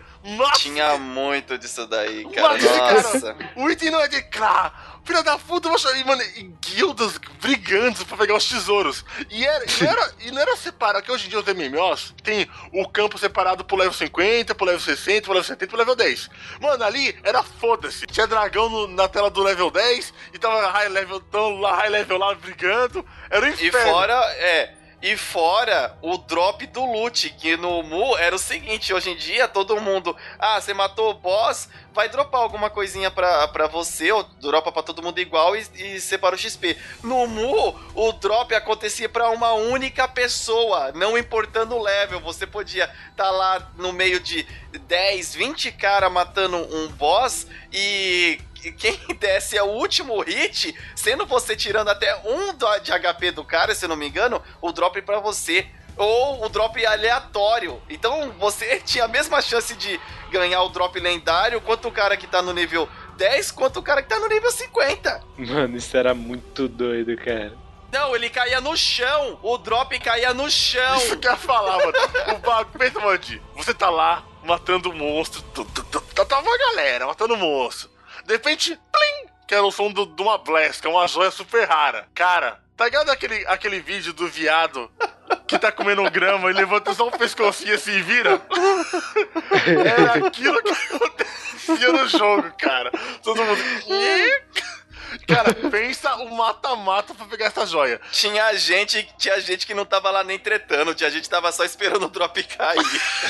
Tinha 0.57 0.97
muito 0.97 1.57
disso 1.57 1.87
daí, 1.87 2.29
cara. 2.31 2.57
Esse 2.57 2.67
Nossa. 2.67 3.33
cara. 3.33 3.51
O 3.55 3.69
item 3.69 3.89
não 3.89 4.01
é 4.01 4.07
de 4.07 4.21
Clá. 4.23 4.90
Filha 5.03 5.23
da 5.23 5.37
puta, 5.37 5.67
eu 5.67 5.71
vou 5.71 5.79
chamar. 5.79 5.97
E, 5.97 6.03
mano, 6.03 6.21
e 6.21 6.43
guildas 6.61 7.17
brigando 7.41 8.05
pra 8.05 8.17
pegar 8.17 8.35
os 8.35 8.47
tesouros. 8.47 9.03
E, 9.29 9.45
era, 9.45 9.65
e, 9.65 9.83
não 9.83 9.89
era, 9.91 10.13
e 10.19 10.31
não 10.31 10.41
era 10.41 10.55
separado, 10.55 11.03
que 11.03 11.11
hoje 11.11 11.25
em 11.25 11.29
dia 11.29 11.39
os 11.39 11.45
MMOs 11.45 12.13
tem 12.23 12.47
o 12.71 12.87
campo 12.87 13.17
separado 13.17 13.63
pro 13.65 13.75
level 13.75 13.93
50, 13.93 14.53
pro 14.53 14.65
level 14.65 14.79
60, 14.79 15.21
pro 15.23 15.33
level 15.33 15.47
70 15.47 15.67
pro 15.69 15.77
level 15.77 15.95
10. 15.95 16.29
Mano, 16.61 16.83
ali 16.83 17.17
era 17.23 17.41
foda-se. 17.41 18.05
Tinha 18.05 18.27
dragão 18.27 18.69
no- 18.69 18.87
na 18.87 19.07
tela 19.07 19.29
do 19.31 19.41
level 19.41 19.71
10 19.71 20.13
e 20.33 20.37
tava 20.37 20.69
high 20.69 20.89
level, 20.89 21.19
tão 21.19 21.59
lá, 21.59 21.75
high 21.75 21.89
level 21.89 22.17
lá 22.17 22.35
brigando. 22.35 23.03
Era 23.29 23.45
um 23.45 23.49
E 23.49 23.53
inferno. 23.67 23.91
fora, 23.91 24.13
é. 24.37 24.75
E 25.01 25.17
fora 25.17 25.97
o 26.01 26.15
drop 26.15 26.65
do 26.67 26.85
loot, 26.85 27.31
que 27.31 27.57
no 27.57 27.81
Mu 27.81 28.15
era 28.17 28.35
o 28.35 28.39
seguinte, 28.39 28.93
hoje 28.93 29.09
em 29.09 29.15
dia 29.17 29.47
todo 29.47 29.81
mundo, 29.81 30.15
ah, 30.37 30.61
você 30.61 30.75
matou 30.75 31.09
o 31.09 31.13
boss, 31.15 31.67
vai 31.91 32.07
dropar 32.07 32.41
alguma 32.41 32.69
coisinha 32.69 33.09
pra, 33.09 33.47
pra 33.47 33.65
você, 33.65 34.11
ou 34.11 34.23
dropa 34.39 34.71
pra 34.71 34.83
todo 34.83 35.01
mundo 35.01 35.19
igual 35.19 35.55
e, 35.55 35.65
e 35.75 35.99
separa 35.99 36.35
o 36.35 36.37
XP. 36.37 36.77
No 37.03 37.25
Mu, 37.25 37.79
o 37.95 38.11
drop 38.13 38.53
acontecia 38.53 39.09
pra 39.09 39.31
uma 39.31 39.53
única 39.53 40.07
pessoa, 40.07 40.91
não 40.91 41.17
importando 41.17 41.75
o 41.75 41.81
level, 41.81 42.19
você 42.19 42.45
podia 42.45 42.87
tá 43.15 43.31
lá 43.31 43.71
no 43.77 43.91
meio 43.91 44.19
de 44.19 44.45
10, 44.87 45.33
20 45.33 45.71
cara 45.71 46.09
matando 46.09 46.57
um 46.57 46.87
boss 46.89 47.47
e 47.73 48.39
quem 48.71 48.99
desse 49.17 49.57
é 49.57 49.63
o 49.63 49.67
último 49.67 50.19
hit, 50.21 50.75
sendo 50.95 51.25
você 51.25 51.55
tirando 51.55 51.89
até 51.89 52.15
um 52.25 52.53
de 52.53 52.91
HP 52.91 53.31
do 53.31 53.43
cara, 53.43 53.73
se 53.73 53.85
eu 53.85 53.89
não 53.89 53.95
me 53.95 54.07
engano, 54.07 54.41
o 54.61 54.71
drop 54.71 55.01
pra 55.01 55.19
você. 55.19 55.65
Ou 55.97 56.45
o 56.45 56.49
drop 56.49 56.83
aleatório. 56.85 57.81
Então 57.89 58.31
você 58.39 58.79
tinha 58.85 59.05
a 59.05 59.07
mesma 59.07 59.41
chance 59.41 59.75
de 59.75 59.99
ganhar 60.31 60.61
o 60.63 60.69
drop 60.69 60.97
lendário 60.99 61.59
quanto 61.61 61.87
o 61.87 61.91
cara 61.91 62.15
que 62.15 62.27
tá 62.27 62.41
no 62.41 62.53
nível 62.53 62.87
10, 63.17 63.51
quanto 63.51 63.79
o 63.79 63.83
cara 63.83 64.01
que 64.01 64.09
tá 64.09 64.19
no 64.19 64.27
nível 64.27 64.51
50. 64.51 65.23
Mano, 65.37 65.77
isso 65.77 65.95
era 65.95 66.13
muito 66.13 66.67
doido, 66.67 67.15
cara. 67.17 67.57
Não, 67.91 68.15
ele 68.15 68.29
caía 68.29 68.61
no 68.61 68.75
chão. 68.77 69.37
O 69.43 69.57
drop 69.57 69.99
caía 69.99 70.33
no 70.33 70.49
chão. 70.49 70.97
Isso 70.97 71.17
que 71.17 71.27
eu 71.27 71.31
ia 71.31 71.37
falar, 71.37 71.77
mano. 71.77 71.93
O 72.35 72.39
bagulho, 72.39 72.79
pensa, 72.79 72.99
Mandi, 73.01 73.41
você 73.55 73.73
tá 73.73 73.89
lá 73.89 74.23
matando 74.43 74.89
o 74.89 74.93
monstro, 74.93 75.41
tá, 76.15 76.25
tá 76.25 76.39
uma 76.39 76.57
galera 76.57 77.05
matando 77.05 77.33
o 77.33 77.37
monstro. 77.37 77.89
De 78.25 78.33
repente, 78.33 78.79
plim, 78.91 79.31
que 79.47 79.53
era 79.53 79.63
o 79.63 79.71
som 79.71 79.91
de 79.91 80.21
uma 80.21 80.37
blast, 80.37 80.81
que 80.81 80.87
é 80.87 80.89
uma 80.89 81.07
joia 81.07 81.31
super 81.31 81.67
rara. 81.67 82.07
Cara, 82.13 82.59
tá 82.77 82.85
ligado 82.85 83.09
aquele, 83.09 83.45
aquele 83.47 83.79
vídeo 83.81 84.13
do 84.13 84.27
viado 84.27 84.89
que 85.47 85.59
tá 85.59 85.71
comendo 85.71 86.09
grama 86.09 86.49
e 86.49 86.53
levanta 86.53 86.93
só 86.93 87.07
o 87.07 87.11
pescocinho 87.11 87.75
assim 87.75 87.91
e 87.91 88.01
vira? 88.01 88.41
Era 89.85 90.27
aquilo 90.27 90.61
que 90.63 90.71
acontecia 90.71 91.91
no 91.91 92.07
jogo, 92.07 92.53
cara. 92.57 92.91
Todo 93.21 93.43
mundo. 93.43 93.61
Cara, 95.27 95.53
pensa 95.53 96.15
o 96.17 96.35
mata-mata 96.35 97.13
pra 97.13 97.25
pegar 97.25 97.47
essa 97.47 97.65
joia. 97.65 97.99
Tinha 98.11 98.53
gente, 98.55 99.07
tinha 99.17 99.39
gente 99.39 99.65
que 99.65 99.73
não 99.73 99.85
tava 99.85 100.09
lá 100.11 100.23
nem 100.23 100.39
tretando, 100.39 100.93
tinha 100.95 101.09
gente 101.09 101.23
que 101.23 101.29
tava 101.29 101.51
só 101.51 101.63
esperando 101.63 102.05
o 102.05 102.09
drop 102.09 102.41
cair. 102.43 102.81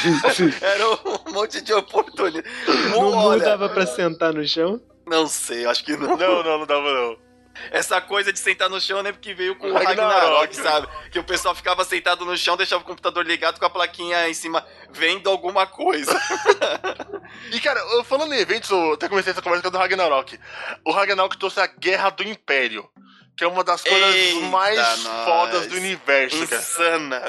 Era 0.61 0.87
um 0.89 1.31
monte 1.31 1.61
de 1.61 1.73
oportunidade. 1.73 2.47
Não 2.91 3.13
Olha, 3.13 3.43
dava 3.43 3.69
pra 3.69 3.85
sentar 3.85 4.33
no 4.33 4.45
chão? 4.47 4.81
Não 5.05 5.27
sei, 5.27 5.65
acho 5.65 5.83
que 5.83 5.95
não. 5.97 6.15
Não, 6.17 6.43
não, 6.43 6.59
não 6.59 6.65
dava 6.65 6.93
não. 6.93 7.30
Essa 7.69 8.01
coisa 8.01 8.33
de 8.33 8.39
sentar 8.39 8.69
no 8.69 8.79
chão, 8.81 9.03
né? 9.03 9.11
Porque 9.11 9.33
veio 9.33 9.55
com 9.55 9.67
o 9.69 9.73
Ragnarok. 9.73 10.13
Ragnarok, 10.13 10.55
sabe? 10.55 10.87
Que 11.11 11.19
o 11.19 11.23
pessoal 11.23 11.53
ficava 11.53 11.83
sentado 11.83 12.25
no 12.25 12.35
chão, 12.37 12.57
deixava 12.57 12.81
o 12.81 12.85
computador 12.85 13.25
ligado 13.25 13.59
com 13.59 13.65
a 13.65 13.69
plaquinha 13.69 14.27
em 14.27 14.33
cima, 14.33 14.65
vendo 14.91 15.29
alguma 15.29 15.67
coisa. 15.67 16.11
E, 17.51 17.59
cara, 17.59 17.81
falando 18.03 18.33
em 18.33 18.39
eventos, 18.39 18.69
eu 18.69 18.93
até 18.93 19.07
comecei 19.07 19.31
essa 19.31 19.41
conversa 19.41 19.63
com 19.63 19.69
o 19.69 19.71
do 19.71 19.77
Ragnarok. 19.77 20.37
O 20.85 20.91
Ragnarok 20.91 21.37
trouxe 21.37 21.59
a 21.59 21.67
Guerra 21.67 22.09
do 22.09 22.23
Império. 22.23 22.87
Que 23.35 23.45
é 23.45 23.47
uma 23.47 23.63
das 23.63 23.81
coisas 23.81 24.13
Eita, 24.13 24.45
mais 24.47 24.77
nós. 24.77 25.25
fodas 25.25 25.67
do 25.67 25.75
universo, 25.75 26.47
cara. 26.47 26.61
Insana. 26.61 27.21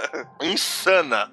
Insana. 0.43 1.33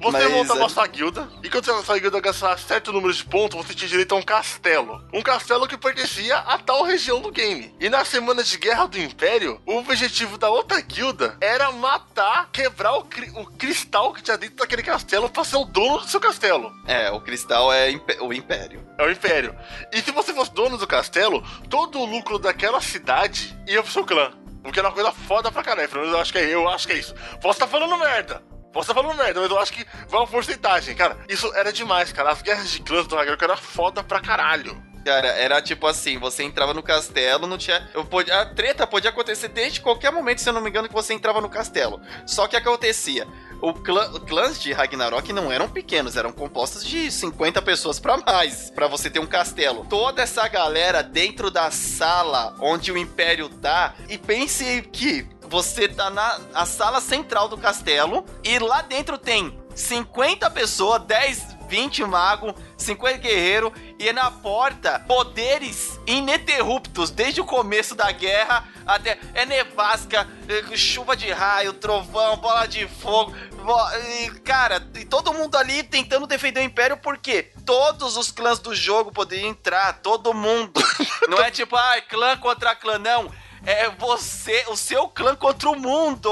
Você 0.00 0.18
Mas, 0.18 0.30
montava 0.32 0.60
é- 0.60 0.64
a 0.64 0.68
sua 0.68 0.86
guilda, 0.86 1.28
e 1.42 1.50
quando 1.50 1.70
essa 1.70 1.98
guilda 1.98 2.16
alcançasse 2.16 2.64
certo 2.64 2.92
número 2.92 3.12
de 3.12 3.22
pontos, 3.24 3.56
você 3.56 3.74
tinha 3.74 3.88
direito 3.88 4.14
a 4.14 4.18
um 4.18 4.22
castelo. 4.22 5.04
Um 5.12 5.20
castelo 5.22 5.68
que 5.68 5.76
pertencia 5.76 6.36
a 6.38 6.56
tal 6.58 6.84
região 6.84 7.20
do 7.20 7.30
game. 7.30 7.74
E 7.78 7.88
na 7.90 8.04
semana 8.04 8.42
de 8.42 8.56
Guerra 8.56 8.86
do 8.86 8.98
Império, 8.98 9.60
o 9.66 9.76
objetivo 9.76 10.38
da 10.38 10.48
outra 10.48 10.80
guilda 10.80 11.36
era 11.40 11.70
matar, 11.70 12.48
quebrar 12.50 12.94
o, 12.94 13.04
cri- 13.04 13.30
o 13.36 13.44
cristal 13.44 14.12
que 14.14 14.22
tinha 14.22 14.38
dentro 14.38 14.56
daquele 14.56 14.82
castelo 14.82 15.28
pra 15.28 15.44
ser 15.44 15.56
o 15.56 15.64
dono 15.66 15.98
do 15.98 16.08
seu 16.08 16.20
castelo. 16.20 16.72
É, 16.86 17.10
o 17.10 17.20
cristal 17.20 17.70
é 17.72 17.90
impe- 17.90 18.18
o 18.20 18.32
império. 18.32 18.86
É 18.98 19.04
o 19.04 19.10
Império. 19.10 19.54
E 19.92 20.00
se 20.00 20.10
você 20.12 20.32
fosse 20.32 20.52
dono 20.52 20.78
do 20.78 20.86
castelo, 20.86 21.42
todo 21.68 21.98
o 22.00 22.04
lucro 22.06 22.38
daquela 22.38 22.80
cidade 22.80 23.56
ia 23.66 23.82
pro 23.82 23.92
seu 23.92 24.04
clã. 24.04 24.32
O 24.64 24.70
que 24.72 24.78
era 24.78 24.88
uma 24.88 24.94
coisa 24.94 25.10
foda 25.12 25.50
pra 25.50 25.62
caralho. 25.62 25.88
Pelo 25.88 26.02
menos 26.02 26.14
eu 26.14 26.20
acho 26.20 26.32
que 26.32 26.38
é, 26.38 26.44
eu 26.54 26.68
acho 26.68 26.86
que 26.86 26.92
é 26.92 26.96
isso. 26.98 27.14
Posso 27.40 27.56
estar 27.62 27.66
falando 27.66 27.96
merda. 27.98 28.42
Estar 28.78 28.94
falando 28.94 29.16
merda, 29.16 29.40
mas 29.40 29.50
eu 29.50 29.58
acho 29.58 29.72
que 29.72 29.84
vai 30.08 30.20
uma 30.20 30.26
porcentagem, 30.26 30.94
cara. 30.94 31.18
Isso 31.28 31.52
era 31.54 31.72
demais, 31.72 32.12
cara. 32.12 32.30
As 32.30 32.40
guerras 32.40 32.70
de 32.70 32.80
clãs 32.80 33.06
do 33.06 33.16
Ragnarok 33.16 33.42
era 33.42 33.56
foda 33.56 34.02
pra 34.02 34.20
caralho. 34.20 34.90
Cara, 35.04 35.28
era 35.28 35.62
tipo 35.62 35.86
assim, 35.86 36.18
você 36.18 36.42
entrava 36.42 36.74
no 36.74 36.82
castelo, 36.82 37.46
não 37.46 37.56
tinha. 37.56 37.88
Eu 37.94 38.04
podia, 38.04 38.42
a 38.42 38.46
treta 38.46 38.86
podia 38.86 39.10
acontecer 39.10 39.48
desde 39.48 39.80
qualquer 39.80 40.12
momento, 40.12 40.40
se 40.40 40.48
eu 40.48 40.52
não 40.52 40.60
me 40.60 40.68
engano, 40.68 40.88
que 40.88 40.94
você 40.94 41.14
entrava 41.14 41.40
no 41.40 41.48
castelo. 41.48 42.00
Só 42.26 42.46
que 42.46 42.56
acontecia. 42.56 43.26
O 43.62 43.72
clã, 43.74 44.12
clãs 44.20 44.60
de 44.60 44.72
Ragnarok 44.72 45.32
não 45.32 45.50
eram 45.50 45.68
pequenos, 45.68 46.16
eram 46.16 46.32
compostos 46.32 46.84
de 46.84 47.10
50 47.10 47.60
pessoas 47.62 47.98
pra 47.98 48.18
mais, 48.18 48.70
pra 48.70 48.86
você 48.86 49.10
ter 49.10 49.20
um 49.20 49.26
castelo. 49.26 49.86
Toda 49.88 50.22
essa 50.22 50.46
galera 50.48 51.02
dentro 51.02 51.50
da 51.50 51.70
sala 51.70 52.54
onde 52.60 52.92
o 52.92 52.98
Império 52.98 53.48
tá, 53.48 53.94
e 54.08 54.16
pense 54.16 54.82
que 54.92 55.26
você 55.50 55.88
tá 55.88 56.08
na 56.08 56.40
a 56.54 56.64
sala 56.64 57.00
central 57.00 57.48
do 57.48 57.58
castelo 57.58 58.24
e 58.44 58.58
lá 58.60 58.82
dentro 58.82 59.18
tem 59.18 59.58
50 59.74 60.48
pessoas, 60.50 61.02
10, 61.02 61.56
20 61.68 62.04
magos, 62.04 62.54
50 62.76 63.18
guerreiros 63.18 63.72
e 63.98 64.12
na 64.12 64.30
porta 64.30 65.00
poderes 65.00 65.98
ininterruptos 66.06 67.10
desde 67.10 67.40
o 67.40 67.44
começo 67.44 67.96
da 67.96 68.12
guerra 68.12 68.64
até 68.86 69.18
é 69.34 69.44
nevasca, 69.44 70.28
é, 70.48 70.76
chuva 70.76 71.16
de 71.16 71.30
raio, 71.32 71.72
trovão, 71.72 72.36
bola 72.36 72.66
de 72.66 72.86
fogo. 72.86 73.34
e, 74.20 74.30
cara, 74.40 74.80
e 74.94 75.04
todo 75.04 75.34
mundo 75.34 75.56
ali 75.56 75.82
tentando 75.82 76.28
defender 76.28 76.60
o 76.60 76.64
império 76.64 76.96
porque 76.96 77.50
todos 77.66 78.16
os 78.16 78.30
clãs 78.30 78.60
do 78.60 78.72
jogo 78.72 79.10
poderiam 79.10 79.48
entrar, 79.48 79.94
todo 80.00 80.32
mundo. 80.32 80.80
Não 81.28 81.38
é 81.38 81.50
tipo, 81.50 81.74
ah, 81.74 82.00
clã 82.08 82.36
contra 82.36 82.74
clã, 82.76 82.98
não. 82.98 83.30
É 83.66 83.90
você, 83.90 84.64
o 84.68 84.76
seu 84.76 85.08
clã 85.08 85.36
contra 85.36 85.68
o 85.68 85.78
mundo. 85.78 86.30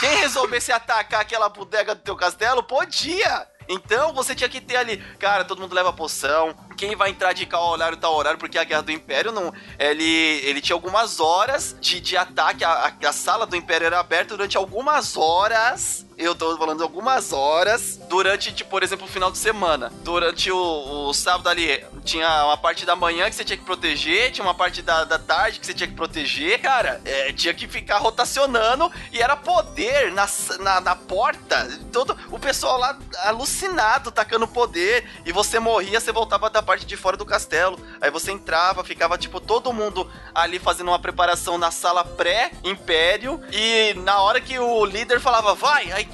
Quem 0.00 0.16
resolvesse 0.16 0.72
atacar 0.72 1.20
aquela 1.20 1.48
bodega 1.48 1.94
do 1.94 2.00
teu 2.00 2.16
castelo, 2.16 2.62
podia. 2.62 3.46
Então 3.68 4.12
você 4.12 4.34
tinha 4.34 4.48
que 4.48 4.60
ter 4.60 4.76
ali, 4.76 4.98
cara, 5.18 5.44
todo 5.44 5.60
mundo 5.60 5.74
leva 5.74 5.92
poção. 5.92 6.54
Quem 6.76 6.94
vai 6.94 7.10
entrar 7.10 7.32
de 7.32 7.46
tal 7.46 7.68
horário, 7.70 7.96
tal 7.96 8.14
horário, 8.14 8.38
porque 8.38 8.58
a 8.58 8.64
Guerra 8.64 8.82
do 8.82 8.92
Império 8.92 9.32
não. 9.32 9.52
Ele, 9.78 10.04
ele 10.44 10.60
tinha 10.60 10.74
algumas 10.74 11.20
horas 11.20 11.76
de, 11.80 12.00
de 12.00 12.16
ataque. 12.16 12.64
A, 12.64 12.70
a- 13.02 13.08
a 13.08 13.12
sala 13.12 13.46
do 13.46 13.56
Império 13.56 13.86
era 13.86 13.98
aberta 14.00 14.36
durante 14.36 14.56
algumas 14.56 15.16
horas. 15.16 16.04
eu 16.18 16.34
tô 16.34 16.56
falando 16.56 16.82
algumas 16.82 17.32
horas 17.32 17.98
durante, 18.08 18.52
tipo, 18.52 18.70
por 18.70 18.82
exemplo, 18.82 19.06
o 19.06 19.08
final 19.08 19.30
de 19.30 19.38
semana. 19.38 19.92
Durante 20.02 20.50
o, 20.50 21.08
o 21.08 21.12
sábado 21.14 21.48
ali, 21.48 21.84
tinha 22.04 22.44
uma 22.46 22.56
parte 22.56 22.84
da 22.86 22.94
manhã 22.96 23.28
que 23.28 23.34
você 23.36 23.44
tinha 23.44 23.56
que 23.56 23.64
proteger, 23.64 24.30
tinha 24.32 24.44
uma 24.44 24.54
parte 24.54 24.80
da, 24.82 25.04
da 25.04 25.18
tarde 25.18 25.60
que 25.60 25.66
você 25.66 25.74
tinha 25.74 25.88
que 25.88 25.94
proteger. 25.94 26.60
Cara, 26.60 27.00
é, 27.04 27.32
tinha 27.32 27.52
que 27.54 27.66
ficar 27.68 27.98
rotacionando 27.98 28.90
e 29.12 29.20
era 29.20 29.36
poder 29.36 30.12
na, 30.12 30.26
na, 30.60 30.80
na 30.80 30.96
porta. 30.96 31.68
Todo 31.92 32.16
o 32.30 32.38
pessoal 32.38 32.78
lá 32.78 32.98
alucinado, 33.24 34.10
tacando 34.10 34.46
poder. 34.48 35.08
E 35.24 35.32
você 35.32 35.58
morria, 35.58 36.00
você 36.00 36.12
voltava 36.12 36.48
da 36.50 36.62
parte 36.66 36.84
de 36.84 36.96
fora 36.96 37.16
do 37.16 37.24
castelo. 37.24 37.78
Aí 38.00 38.10
você 38.10 38.32
entrava, 38.32 38.82
ficava, 38.84 39.16
tipo, 39.16 39.40
todo 39.40 39.72
mundo 39.72 40.10
ali 40.34 40.58
fazendo 40.58 40.88
uma 40.88 40.98
preparação 40.98 41.56
na 41.56 41.70
sala 41.70 42.04
pré-império. 42.04 43.40
E 43.52 43.94
na 43.94 44.20
hora 44.20 44.40
que 44.40 44.58
o 44.58 44.84
líder 44.84 45.20
falava, 45.20 45.54
vai, 45.54 45.90
aí 45.92 46.08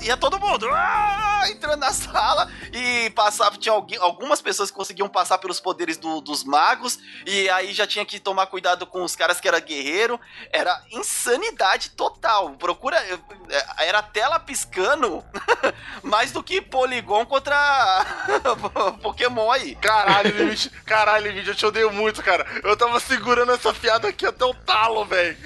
ia 0.00 0.16
todo 0.16 0.40
mundo 0.40 0.66
ah, 0.72 1.42
entrando 1.50 1.80
na 1.80 1.92
sala 1.94 2.50
e 2.72 3.10
passava. 3.10 3.56
Tinha 3.58 3.74
algumas 4.00 4.40
pessoas 4.40 4.70
que 4.70 4.76
conseguiam 4.76 5.08
passar 5.08 5.38
pelos 5.38 5.60
poderes 5.60 5.96
do- 5.98 6.20
dos 6.20 6.42
magos. 6.44 6.98
E 7.26 7.48
aí 7.50 7.72
já 7.72 7.86
tinha 7.86 8.04
que 8.04 8.18
tomar 8.18 8.46
cuidado 8.46 8.86
com 8.86 9.04
os 9.04 9.14
caras 9.14 9.40
que 9.40 9.46
era 9.46 9.60
guerreiro. 9.60 10.18
Era 10.50 10.82
insanidade 10.90 11.90
total. 11.90 12.50
Procura. 12.52 12.96
é, 12.98 13.86
Era 13.88 14.02
tela 14.02 14.40
piscando 14.40 15.22
mais 16.02 16.32
do 16.32 16.42
que 16.42 16.60
Polygon 16.62 17.26
contra 17.26 18.06
Pokémon 19.02 19.50
aí. 19.50 19.74
Caralho, 19.98 20.36
Limite, 20.36 20.70
caralho, 20.86 21.26
Limite, 21.28 21.48
eu 21.48 21.54
te 21.56 21.66
odeio 21.66 21.92
muito, 21.92 22.22
cara. 22.22 22.46
Eu 22.62 22.76
tava 22.76 23.00
segurando 23.00 23.50
essa 23.50 23.74
piada 23.74 24.06
aqui 24.06 24.24
até 24.24 24.44
o 24.44 24.54
talo, 24.54 25.04
velho. 25.04 25.36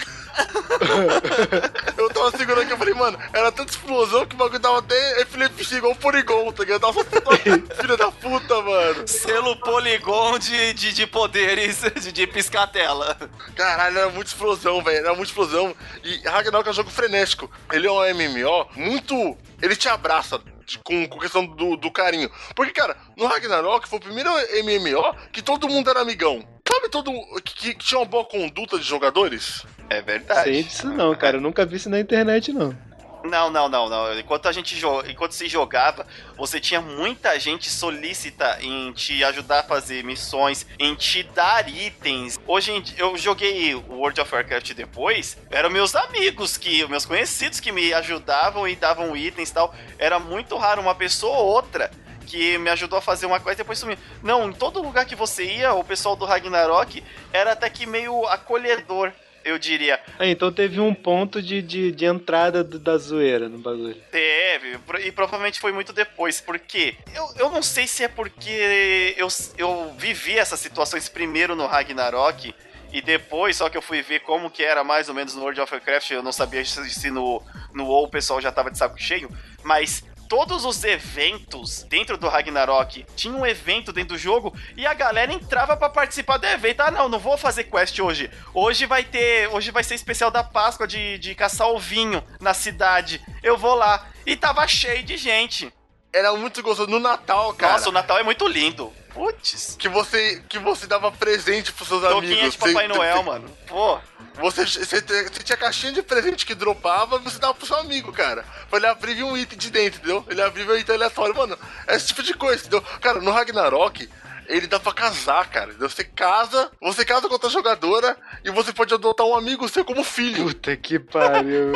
eu 1.97 2.11
tava 2.11 2.37
segurando 2.37 2.63
aqui, 2.63 2.73
eu 2.73 2.77
falei, 2.77 2.93
mano, 2.93 3.19
era 3.33 3.51
tanta 3.51 3.71
explosão 3.73 4.27
que 4.27 4.35
o 4.35 4.39
bagulho 4.39 4.59
dava 4.59 4.79
até 4.81 5.21
epilepsia, 5.21 5.79
igual 5.79 5.93
o 5.93 5.97
Porygon, 5.97 6.53
tá 6.53 6.65
ligado? 6.65 6.83
Tava 6.83 7.03
filha 7.81 7.97
da 7.97 8.11
puta, 8.13 8.61
mano. 8.61 9.09
Selo 9.09 9.57
Polygon 9.57 10.39
de, 10.39 10.75
de, 10.75 10.93
de 10.93 11.07
poderes 11.07 11.81
de, 11.99 12.13
de 12.13 12.27
piscar 12.27 12.65
a 12.65 12.67
tela. 12.67 13.17
Caralho, 13.57 13.99
era 13.99 14.11
muita 14.11 14.31
explosão, 14.31 14.83
velho. 14.83 14.99
Era 14.99 15.15
muita 15.15 15.31
explosão. 15.31 15.75
E 16.05 16.29
Ragnarok 16.29 16.69
é 16.69 16.71
um 16.71 16.75
jogo 16.75 16.91
frenético. 16.91 17.51
Ele 17.73 17.87
é 17.87 17.91
um 17.91 18.01
MMO 18.01 18.69
muito. 18.77 19.37
Ele 19.63 19.77
te 19.77 19.89
abraça 19.89 20.39
com, 20.85 21.07
com 21.09 21.19
questão 21.19 21.47
do, 21.47 21.77
do 21.77 21.91
carinho. 21.91 22.31
Porque, 22.55 22.73
cara, 22.73 22.97
no 23.17 23.27
Ragnarok 23.27 23.89
foi 23.89 23.99
o 23.99 24.03
primeiro 24.03 24.31
MMO 24.31 25.15
que 25.33 25.43
todo 25.43 25.69
mundo 25.69 25.91
era 25.91 26.01
amigão. 26.01 26.45
Sabe 26.67 26.89
todo. 26.89 27.13
que, 27.45 27.75
que 27.75 27.85
tinha 27.85 28.01
uma 28.01 28.07
boa 28.07 28.25
conduta 28.25 28.79
de 28.79 28.85
jogadores? 28.85 29.65
É 29.91 30.01
verdade. 30.01 30.45
Sei 30.45 30.63
disso 30.63 30.89
não, 30.89 31.15
cara. 31.15 31.37
Eu 31.37 31.41
nunca 31.41 31.67
vi 31.67 31.77
isso 31.77 31.91
na 31.91 32.01
internet, 32.01 32.53
não. 32.53 32.77
Não, 33.25 33.51
não, 33.51 33.69
não, 33.69 33.89
não. 33.89 34.19
Enquanto 34.19 34.49
a 34.49 34.53
gente 34.53 34.77
jo... 34.77 35.03
enquanto 35.09 35.33
se 35.33 35.49
jogava, 35.49 36.07
você 36.37 36.59
tinha 36.59 36.81
muita 36.81 37.39
gente 37.39 37.71
solícita 37.71 38.59
em 38.61 38.93
te 38.93 39.23
ajudar 39.25 39.61
a 39.61 39.63
fazer 39.63 40.03
missões, 40.03 40.67
em 40.79 40.95
te 40.95 41.23
dar 41.23 41.69
itens. 41.69 42.41
Hoje 42.47 42.73
em 42.73 42.83
eu 42.97 43.17
joguei 43.17 43.75
World 43.75 44.21
of 44.21 44.35
Warcraft 44.35 44.75
depois, 44.75 45.37
eram 45.51 45.71
meus 45.71 45.95
amigos 45.95 46.57
que, 46.57 46.87
meus 46.89 47.07
conhecidos 47.07 47.61
que 47.61 47.71
me 47.71 47.93
ajudavam 47.95 48.67
e 48.67 48.75
davam 48.75 49.17
itens 49.17 49.51
e 49.51 49.55
tal. 49.55 49.75
Era 49.99 50.19
muito 50.19 50.57
raro 50.57 50.83
uma 50.83 50.95
pessoa 50.95 51.39
ou 51.39 51.47
outra 51.47 51.91
que 52.27 52.57
me 52.59 52.71
ajudou 52.71 52.99
a 52.99 53.03
fazer 53.03 53.27
uma 53.27 53.41
coisa 53.41 53.57
e 53.57 53.63
depois 53.63 53.79
sumiu. 53.79 53.99
Não, 54.23 54.49
em 54.49 54.53
todo 54.53 54.83
lugar 54.83 55.05
que 55.05 55.15
você 55.15 55.45
ia, 55.45 55.75
o 55.75 55.85
pessoal 55.85 56.17
do 56.17 56.25
Ragnarok 56.25 57.05
era 57.33 57.53
até 57.53 57.69
que 57.69 57.85
meio 57.87 58.27
acolhedor, 58.27 59.13
eu 59.45 59.59
diria. 59.59 60.01
Ah, 60.19 60.27
então 60.27 60.53
teve 60.53 60.81
um 60.81 60.95
ponto 60.95 61.41
de, 61.43 61.61
de, 61.63 61.93
de 61.93 62.05
entrada 62.05 62.63
do- 62.65 62.79
da 62.79 62.97
zoeira 62.99 63.49
no 63.49 63.59
bagulho. 63.59 63.97
Teve, 64.11 64.79
e 65.05 65.13
provavelmente 65.13 65.61
foi 65.61 65.73
muito 65.73 65.93
depois, 65.93 66.41
porque 66.41 66.97
eu, 67.15 67.29
eu 67.39 67.51
não 67.51 67.63
sei 67.63 67.87
se 67.87 68.05
é 68.05 68.09
porque 68.09 69.15
eu, 69.17 69.29
eu 69.59 69.95
vivi 69.99 70.39
essas 70.39 70.61
situações 70.61 71.09
primeiro 71.09 71.55
no 71.57 71.67
Ragnarok 71.67 72.55
e 72.93 73.01
depois 73.01 73.57
só 73.57 73.69
que 73.71 73.77
eu 73.77 73.83
fui 73.83 74.03
ver 74.03 74.21
como 74.21 74.51
que 74.51 74.63
era 74.63 74.85
mais 74.85 75.09
ou 75.09 75.15
menos 75.15 75.35
no 75.35 75.41
World 75.43 75.61
of 75.61 75.73
Warcraft, 75.75 76.11
eu 76.11 76.23
não 76.23 76.33
sabia 76.33 76.65
se 76.65 76.91
se 76.91 77.11
no, 77.11 77.43
no 77.73 77.87
WoW 77.87 78.05
o 78.05 78.09
pessoal 78.11 78.41
já 78.41 78.53
tava 78.53 78.71
de 78.71 78.77
saco 78.79 79.01
cheio, 79.01 79.31
mas 79.65 80.05
todos 80.33 80.65
os 80.65 80.83
eventos 80.83 81.83
dentro 81.91 82.17
do 82.17 82.27
Ragnarok, 82.27 83.05
tinha 83.15 83.35
um 83.35 83.45
evento 83.45 83.93
dentro 83.93 84.17
do 84.17 84.19
jogo 84.19 84.57
e 84.75 84.87
a 84.87 84.95
galera 84.95 85.31
entrava 85.31 85.77
pra 85.77 85.91
participar 85.91 86.39
do 86.39 86.47
evento. 86.47 86.81
Ah, 86.81 86.91
não, 86.91 87.07
não 87.07 87.19
vou 87.19 87.37
fazer 87.37 87.65
quest 87.65 87.99
hoje. 87.99 88.31
Hoje 88.55 88.87
vai 88.87 89.05
ter, 89.05 89.49
hoje 89.49 89.71
vai 89.71 89.85
ser 89.85 89.95
especial 89.95 90.31
da 90.31 90.43
Páscoa 90.43 90.87
de, 90.87 91.19
de 91.19 91.35
caçar 91.35 91.69
o 91.69 91.79
vinho 91.79 92.25
na 92.41 92.55
cidade. 92.55 93.21
Eu 93.43 93.59
vou 93.59 93.75
lá. 93.75 94.07
E 94.25 94.35
tava 94.35 94.67
cheio 94.67 95.03
de 95.03 95.19
gente. 95.19 95.71
Era 96.13 96.33
muito 96.35 96.63
gostoso. 96.63 96.91
No 96.91 96.99
Natal, 96.99 97.55
cara. 97.55 97.73
Nossa, 97.75 97.89
o 97.89 97.93
Natal 97.93 98.19
é 98.19 98.23
muito 98.23 98.47
lindo. 98.47 98.93
Putz. 99.15 99.77
Que 99.79 99.89
você, 99.89 100.43
que 100.49 100.59
você 100.59 100.87
dava 100.87 101.11
presente 101.13 101.73
pros 101.73 101.89
seus 101.89 102.03
Toquinha 102.03 102.33
amigos. 102.35 102.53
de 102.53 102.59
Papai 102.59 102.87
Você- 102.87 102.89
Noel, 102.89 103.17
você- 103.17 103.23
mano. 103.31 103.51
Pô. 103.67 103.99
Você, 104.37 104.65
você, 104.65 104.85
você 105.01 105.43
tinha 105.43 105.57
caixinha 105.59 105.93
de 105.93 106.03
presente 106.03 106.47
que 106.47 106.55
dropava 106.55 107.17
e 107.17 107.19
você 107.19 107.39
dava 107.39 107.53
pro 107.55 107.67
seu 107.67 107.77
amigo, 107.77 108.13
cara. 108.13 108.45
Pra 108.71 108.79
ele 108.79 108.87
abrir 108.87 109.15
vir 109.15 109.25
um 109.25 109.37
item 109.37 109.59
de 109.59 109.71
dentro, 109.71 109.99
entendeu? 109.99 110.25
Ele 110.29 110.41
abria 110.41 110.67
um 110.67 110.75
item 110.77 110.95
aleatório. 110.95 111.35
Mano, 111.35 111.59
é 111.87 111.95
esse 111.97 112.07
tipo 112.09 112.23
de 112.23 112.33
coisa, 112.33 112.61
entendeu? 112.63 112.83
Cara, 113.01 113.21
no 113.21 113.31
Ragnarok, 113.31 114.09
ele 114.53 114.67
dá 114.67 114.79
pra 114.79 114.93
casar, 114.93 115.49
cara. 115.49 115.73
Você 115.79 116.05
casa, 116.05 116.71
você 116.81 117.05
casa 117.05 117.27
com 117.27 117.33
outra 117.35 117.49
jogadora 117.51 118.17
e 118.45 118.51
você 118.51 118.73
pode 118.73 118.93
adotar 118.93 119.27
um 119.27 119.35
amigo 119.35 119.69
seu 119.69 119.85
como 119.85 120.05
filho. 120.05 120.45
Puta 120.45 120.77
que 120.77 120.99
pariu. 120.99 121.73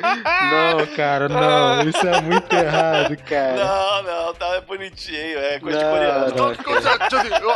não, 0.00 0.86
cara, 0.96 1.28
não. 1.28 1.88
Isso 1.88 2.06
é 2.06 2.20
muito 2.20 2.52
errado, 2.54 3.16
cara. 3.24 3.56
Não, 3.64 4.02
não, 4.02 4.34
tá 4.34 4.60
bonitinho. 4.62 5.38
É 5.38 5.58
coisa 5.60 5.78
de 5.78 5.84
Não, 5.84 5.90
coreano. 5.90 6.34
não. 6.36 6.54
Coisa- 6.56 6.98
tipo 6.98 7.16
assim, 7.16 7.28
eu, 7.42 7.50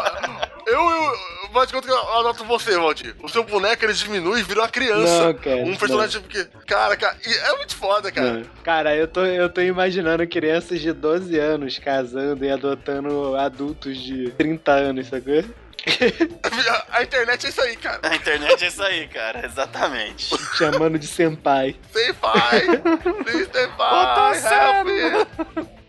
eu, 0.67 0.91
eu, 0.91 1.13
mas 1.55 1.71
conta 1.71 1.87
que 1.87 1.93
eu 1.93 2.19
adoto 2.19 2.45
você, 2.45 2.77
Valdir. 2.77 3.15
O 3.23 3.29
seu 3.29 3.45
boneco 3.45 3.85
ele 3.85 3.93
diminui 3.93 4.41
e 4.41 4.43
vira 4.43 4.61
uma 4.61 4.69
criança. 4.69 5.27
Não, 5.27 5.35
cara, 5.35 5.57
um 5.63 5.77
personagem 5.77 6.23
que. 6.23 6.45
Cara, 6.67 6.97
cara, 6.97 7.17
e 7.25 7.33
é 7.33 7.57
muito 7.57 7.77
foda, 7.77 8.11
cara. 8.11 8.33
Não. 8.33 8.45
Cara, 8.63 8.97
eu 8.97 9.07
tô, 9.07 9.25
eu 9.25 9.49
tô 9.49 9.61
imaginando 9.61 10.27
crianças 10.27 10.81
de 10.81 10.93
12 10.93 11.39
anos 11.39 11.79
casando 11.79 12.45
e 12.45 12.51
adotando 12.51 13.37
adultos 13.37 13.97
de 13.97 14.31
30 14.33 14.73
anos, 14.73 15.07
sacou? 15.07 15.45
A 16.91 17.03
internet 17.03 17.47
é 17.47 17.49
isso 17.51 17.61
aí, 17.61 17.77
cara. 17.77 18.01
A 18.03 18.17
internet 18.17 18.65
é 18.65 18.69
isso 18.69 18.83
aí, 18.83 19.07
cara. 19.07 19.45
Exatamente. 19.45 20.35
Chamando 20.57 20.99
de 20.99 21.07
senpai. 21.07 21.77
Bye. 21.93 22.81
Please 23.25 23.51
bye. 23.77 24.35
Help 24.35 24.87
me. 24.87 25.84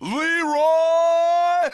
Leroy 0.00 1.70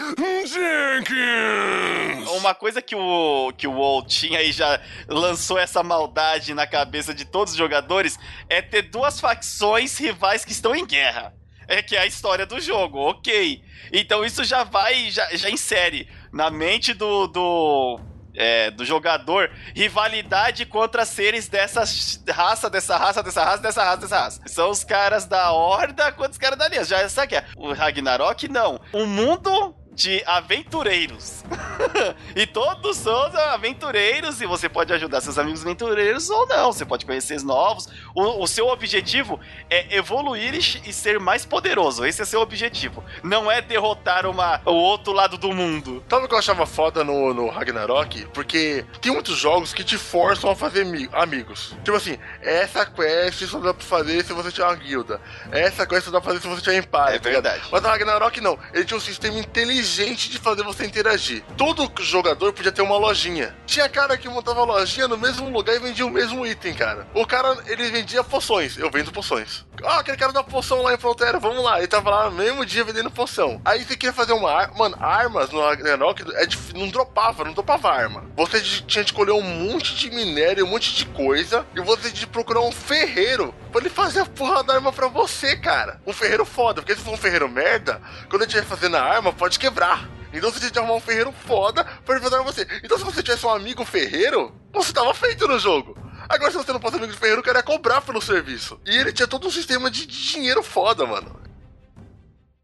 Jenkins! 0.46 2.30
Uma 2.38 2.54
coisa 2.54 2.80
que 2.80 2.96
o, 2.96 3.52
que 3.56 3.66
o 3.66 3.72
WoW 3.72 4.02
tinha 4.06 4.42
e 4.42 4.50
já 4.50 4.80
lançou 5.06 5.58
essa 5.58 5.82
maldade 5.82 6.54
na 6.54 6.66
cabeça 6.66 7.12
de 7.12 7.26
todos 7.26 7.52
os 7.52 7.58
jogadores 7.58 8.18
é 8.48 8.62
ter 8.62 8.82
duas 8.82 9.20
facções 9.20 9.96
rivais 9.98 10.44
que 10.44 10.52
estão 10.52 10.74
em 10.74 10.86
guerra. 10.86 11.34
É 11.68 11.82
que 11.82 11.96
é 11.96 12.00
a 12.00 12.06
história 12.06 12.46
do 12.46 12.60
jogo, 12.60 12.98
ok. 12.98 13.62
Então 13.92 14.24
isso 14.24 14.42
já 14.42 14.64
vai, 14.64 15.10
já, 15.10 15.34
já 15.36 15.50
insere 15.50 16.08
na 16.32 16.50
mente 16.50 16.92
do, 16.94 17.26
do, 17.26 18.00
é, 18.34 18.70
do 18.70 18.84
jogador 18.84 19.50
rivalidade 19.74 20.66
contra 20.66 21.04
seres 21.04 21.48
dessa 21.48 21.84
raça, 22.32 22.68
dessa 22.68 22.96
raça, 22.96 23.22
dessa 23.22 23.44
raça, 23.44 23.62
dessa 23.62 23.84
raça, 23.84 24.00
dessa 24.00 24.18
raça. 24.18 24.40
São 24.46 24.70
os 24.70 24.84
caras 24.84 25.24
da 25.26 25.52
Horda 25.52 26.12
contra 26.12 26.32
os 26.32 26.38
caras 26.38 26.58
da 26.58 26.64
Aliança. 26.64 26.86
Já 26.86 27.08
sabe 27.08 27.28
que 27.28 27.36
é? 27.36 27.44
O 27.56 27.72
Ragnarok, 27.72 28.48
não. 28.48 28.80
Um 28.92 29.06
mundo 29.06 29.74
de 29.94 30.22
aventureiros. 30.26 31.44
e 32.34 32.46
todos 32.46 32.96
são 32.96 33.14
aventureiros 33.52 34.40
e 34.40 34.46
você 34.46 34.68
pode 34.68 34.92
ajudar 34.92 35.20
seus 35.20 35.38
amigos 35.38 35.62
aventureiros 35.62 36.28
ou 36.30 36.46
não. 36.48 36.72
Você 36.72 36.84
pode 36.84 37.06
conhecer 37.06 37.40
novos. 37.42 37.88
O, 38.14 38.42
o 38.42 38.46
seu 38.46 38.68
objetivo 38.68 39.38
é 39.70 39.96
evoluir 39.96 40.54
e, 40.54 40.58
e 40.88 40.92
ser 40.92 41.20
mais 41.20 41.44
poderoso. 41.44 42.04
Esse 42.04 42.22
é 42.22 42.24
seu 42.24 42.40
objetivo. 42.40 43.04
Não 43.22 43.50
é 43.50 43.62
derrotar 43.62 44.26
uma, 44.26 44.60
o 44.64 44.72
outro 44.72 45.12
lado 45.12 45.38
do 45.38 45.52
mundo. 45.52 46.02
Sabe 46.08 46.24
o 46.24 46.28
que 46.28 46.34
eu 46.34 46.38
achava 46.38 46.66
foda 46.66 47.04
no, 47.04 47.32
no 47.32 47.48
Ragnarok? 47.48 48.26
Porque 48.34 48.84
tem 49.00 49.12
muitos 49.12 49.36
jogos 49.38 49.72
que 49.72 49.84
te 49.84 49.96
forçam 49.96 50.50
a 50.50 50.56
fazer 50.56 50.84
mi- 50.84 51.08
amigos. 51.12 51.76
Tipo 51.84 51.96
assim, 51.96 52.18
essa 52.42 52.84
quest 52.84 53.46
só 53.46 53.58
dá 53.60 53.72
pra 53.72 53.84
fazer 53.84 54.24
se 54.24 54.32
você 54.32 54.50
tiver 54.50 54.66
uma 54.66 54.74
guilda. 54.74 55.20
Essa 55.52 55.86
quest 55.86 56.06
só 56.06 56.10
dá 56.10 56.20
pra 56.20 56.30
fazer 56.32 56.42
se 56.42 56.48
você 56.48 56.62
tiver 56.62 56.78
empire. 56.78 57.14
É 57.16 57.18
tá 57.18 57.28
ligado? 57.28 57.42
verdade. 57.44 57.62
Mas 57.70 57.82
no 57.82 57.88
Ragnarok 57.88 58.40
não. 58.40 58.58
Ele 58.72 58.84
tinha 58.84 58.96
um 58.96 59.00
sistema 59.00 59.38
inteligente 59.38 59.83
de 59.84 60.38
fazer 60.38 60.62
você 60.62 60.84
interagir. 60.86 61.42
Todo 61.56 61.90
jogador 62.02 62.52
podia 62.52 62.72
ter 62.72 62.82
uma 62.82 62.96
lojinha. 62.96 63.54
Tinha 63.66 63.88
cara 63.88 64.16
que 64.16 64.28
montava 64.28 64.64
lojinha 64.64 65.06
no 65.06 65.18
mesmo 65.18 65.48
lugar 65.50 65.76
e 65.76 65.78
vendia 65.78 66.06
o 66.06 66.10
mesmo 66.10 66.46
item, 66.46 66.74
cara. 66.74 67.06
O 67.14 67.26
cara, 67.26 67.56
ele 67.66 67.90
vendia 67.90 68.24
poções. 68.24 68.76
Eu 68.78 68.90
vendo 68.90 69.12
poções. 69.12 69.64
Ah, 69.86 70.00
aquele 70.00 70.16
cara 70.16 70.32
da 70.32 70.42
poção 70.42 70.82
lá 70.82 70.94
em 70.94 70.98
Fronteira, 70.98 71.38
vamos 71.38 71.62
lá. 71.62 71.78
Ele 71.78 71.86
tava 71.86 72.10
lá 72.10 72.30
no 72.30 72.36
mesmo 72.36 72.64
dia 72.64 72.84
vendendo 72.84 73.10
poção. 73.10 73.60
Aí 73.64 73.84
você 73.84 73.96
queria 73.96 74.12
fazer 74.12 74.32
uma 74.32 74.50
arma. 74.50 74.74
Mano, 74.76 74.96
armas 74.98 75.50
no 75.50 75.60
Ragnarok 75.60 76.22
é 76.34 76.46
não 76.76 76.88
dropava, 76.88 77.44
não 77.44 77.52
dropava 77.52 77.90
arma. 77.90 78.24
Você 78.36 78.60
tinha 78.60 79.04
de 79.04 79.10
escolher 79.10 79.32
um 79.32 79.42
monte 79.42 79.94
de 79.94 80.10
minério, 80.10 80.64
um 80.64 80.70
monte 80.70 80.94
de 80.94 81.04
coisa. 81.06 81.66
E 81.76 81.80
você 81.80 82.02
tinha 82.08 82.20
de 82.20 82.26
procurar 82.26 82.60
um 82.60 82.72
ferreiro 82.72 83.54
pra 83.70 83.80
ele 83.80 83.90
fazer 83.90 84.20
a 84.20 84.26
porra 84.26 84.64
da 84.64 84.74
arma 84.74 84.92
pra 84.92 85.08
você, 85.08 85.56
cara. 85.56 86.00
Um 86.06 86.12
ferreiro 86.12 86.44
foda, 86.44 86.80
porque 86.80 86.94
se 86.94 87.02
for 87.02 87.12
um 87.12 87.18
ferreiro 87.18 87.48
merda, 87.48 88.00
quando 88.28 88.42
ele 88.42 88.46
estiver 88.50 88.66
fazendo 88.66 88.96
a 88.96 89.02
arma, 89.02 89.32
pode 89.32 89.58
quebrar. 89.58 90.08
Então 90.32 90.50
você 90.50 90.58
tinha 90.58 90.70
de 90.70 90.78
arrumar 90.78 90.94
um 90.94 91.00
ferreiro 91.00 91.32
foda 91.46 91.84
pra 92.04 92.16
ele 92.16 92.24
fazer 92.24 92.36
pra 92.36 92.44
você. 92.44 92.66
Então 92.82 92.98
se 92.98 93.04
você 93.04 93.22
tivesse 93.22 93.46
um 93.46 93.50
amigo 93.50 93.84
ferreiro, 93.84 94.52
você 94.72 94.92
tava 94.92 95.14
feito 95.14 95.46
no 95.46 95.58
jogo. 95.58 95.96
Agora 96.34 96.50
se 96.50 96.56
você 96.56 96.72
não 96.72 96.80
fosse 96.80 96.96
amigo 96.96 97.12
de 97.12 97.18
ferreiro, 97.18 97.40
o 97.40 97.44
cara 97.44 97.58
ia 97.60 97.62
cobrar 97.62 98.00
pelo 98.00 98.20
serviço. 98.20 98.80
E 98.84 98.96
ele 98.96 99.12
tinha 99.12 99.28
todo 99.28 99.46
um 99.46 99.50
sistema 99.50 99.90
de 99.90 100.04
de 100.06 100.32
dinheiro 100.32 100.62
foda, 100.62 101.06
mano. 101.06 101.40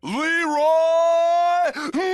Leroy 0.03 1.73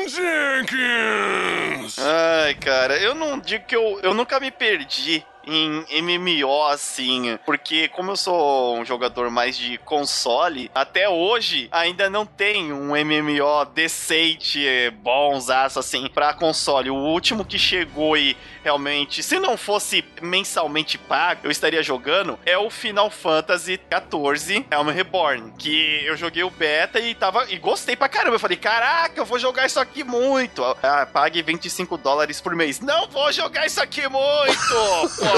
Jenkins. 0.08 1.98
Ai, 1.98 2.54
cara, 2.56 2.98
eu 2.98 3.14
não 3.14 3.38
digo 3.38 3.64
que 3.64 3.76
eu, 3.76 4.00
eu 4.02 4.12
nunca 4.12 4.40
me 4.40 4.50
perdi 4.50 5.24
em 5.46 5.84
MMO 6.02 6.66
assim, 6.66 7.38
porque 7.46 7.88
como 7.88 8.10
eu 8.10 8.16
sou 8.16 8.76
um 8.76 8.84
jogador 8.84 9.30
mais 9.30 9.56
de 9.56 9.78
console, 9.78 10.70
até 10.74 11.08
hoje 11.08 11.68
ainda 11.70 12.10
não 12.10 12.26
tem 12.26 12.72
um 12.72 12.88
MMO 12.88 13.64
decente, 13.74 14.66
bonsaço 15.02 15.78
assim, 15.78 16.08
pra 16.08 16.34
console. 16.34 16.90
O 16.90 16.96
último 16.96 17.44
que 17.44 17.58
chegou 17.58 18.16
e 18.16 18.36
realmente, 18.64 19.22
se 19.22 19.38
não 19.38 19.56
fosse 19.56 20.04
mensalmente 20.20 20.98
pago, 20.98 21.42
eu 21.44 21.50
estaria 21.50 21.82
jogando, 21.82 22.38
é 22.44 22.58
o 22.58 22.68
Final 22.68 23.10
Fantasy 23.10 23.78
XIV 23.78 24.66
Realm 24.68 24.88
Reborn, 24.88 25.52
que 25.56 26.04
eu 26.04 26.16
joguei 26.16 26.42
o 26.42 26.50
beta 26.50 26.98
e 26.98 27.14
tava 27.14 27.46
e 27.48 27.58
gostei 27.58 27.94
pra 27.94 28.08
caramba. 28.08 28.34
Eu 28.34 28.40
falei, 28.40 28.56
caraca, 28.56 29.20
eu 29.20 29.24
vou 29.24 29.38
jogar 29.38 29.66
isso 29.66 29.78
aqui 29.78 30.02
muito. 30.02 30.64
Ah, 30.82 31.06
pague 31.06 31.42
25 31.42 31.96
dólares 31.96 32.40
por 32.40 32.56
mês. 32.56 32.80
Não 32.80 33.08
vou 33.08 33.32
jogar 33.32 33.66
isso 33.66 33.80
aqui 33.80 34.08
muito! 34.08 35.35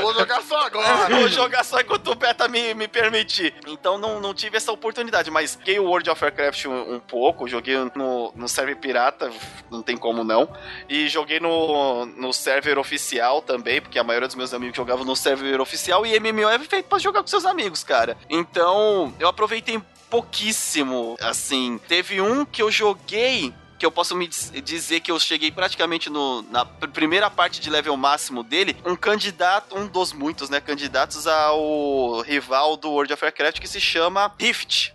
Vou 0.00 0.14
jogar 0.14 0.42
só 0.42 0.66
agora. 0.66 1.08
Vou 1.16 1.28
jogar 1.28 1.64
só 1.64 1.80
enquanto 1.80 2.10
o 2.10 2.14
beta 2.14 2.48
me, 2.48 2.74
me 2.74 2.88
permitir. 2.88 3.54
Então 3.66 3.98
não, 3.98 4.20
não 4.20 4.34
tive 4.34 4.56
essa 4.56 4.72
oportunidade, 4.72 5.30
mas 5.30 5.52
joguei 5.58 5.78
o 5.78 5.84
World 5.84 6.10
of 6.10 6.22
Warcraft 6.22 6.66
um, 6.66 6.94
um 6.94 7.00
pouco, 7.00 7.48
joguei 7.48 7.76
no, 7.94 8.32
no 8.34 8.48
server 8.48 8.76
pirata, 8.76 9.30
não 9.70 9.82
tem 9.82 9.96
como 9.96 10.24
não. 10.24 10.48
E 10.88 11.08
joguei 11.08 11.40
no, 11.40 12.06
no 12.06 12.32
server 12.32 12.78
oficial 12.78 13.42
também, 13.42 13.80
porque 13.80 13.98
a 13.98 14.04
maioria 14.04 14.26
dos 14.26 14.36
meus 14.36 14.54
amigos 14.54 14.76
jogavam 14.76 15.04
no 15.04 15.16
server 15.16 15.60
oficial 15.60 16.04
e 16.06 16.18
MMO 16.18 16.48
é 16.48 16.58
feito 16.58 16.86
pra 16.86 16.98
jogar 16.98 17.20
com 17.20 17.26
seus 17.26 17.44
amigos, 17.44 17.84
cara. 17.84 18.16
Então 18.28 19.14
eu 19.18 19.28
aproveitei 19.28 19.80
pouquíssimo, 20.10 21.16
assim. 21.20 21.78
Teve 21.86 22.20
um 22.20 22.44
que 22.44 22.62
eu 22.62 22.70
joguei 22.70 23.52
que 23.78 23.86
eu 23.86 23.90
posso 23.92 24.14
me 24.16 24.26
diz- 24.26 24.52
dizer 24.64 25.00
que 25.00 25.10
eu 25.10 25.18
cheguei 25.20 25.50
praticamente 25.52 26.10
no, 26.10 26.42
na 26.50 26.64
pr- 26.64 26.88
primeira 26.88 27.30
parte 27.30 27.60
de 27.60 27.70
level 27.70 27.96
máximo 27.96 28.42
dele, 28.42 28.76
um 28.84 28.96
candidato, 28.96 29.76
um 29.78 29.86
dos 29.86 30.12
muitos, 30.12 30.50
né, 30.50 30.60
candidatos 30.60 31.26
ao 31.26 32.20
rival 32.22 32.76
do 32.76 32.90
World 32.90 33.12
of 33.12 33.24
Warcraft 33.24 33.60
que 33.60 33.68
se 33.68 33.80
chama 33.80 34.32
Rift. 34.38 34.92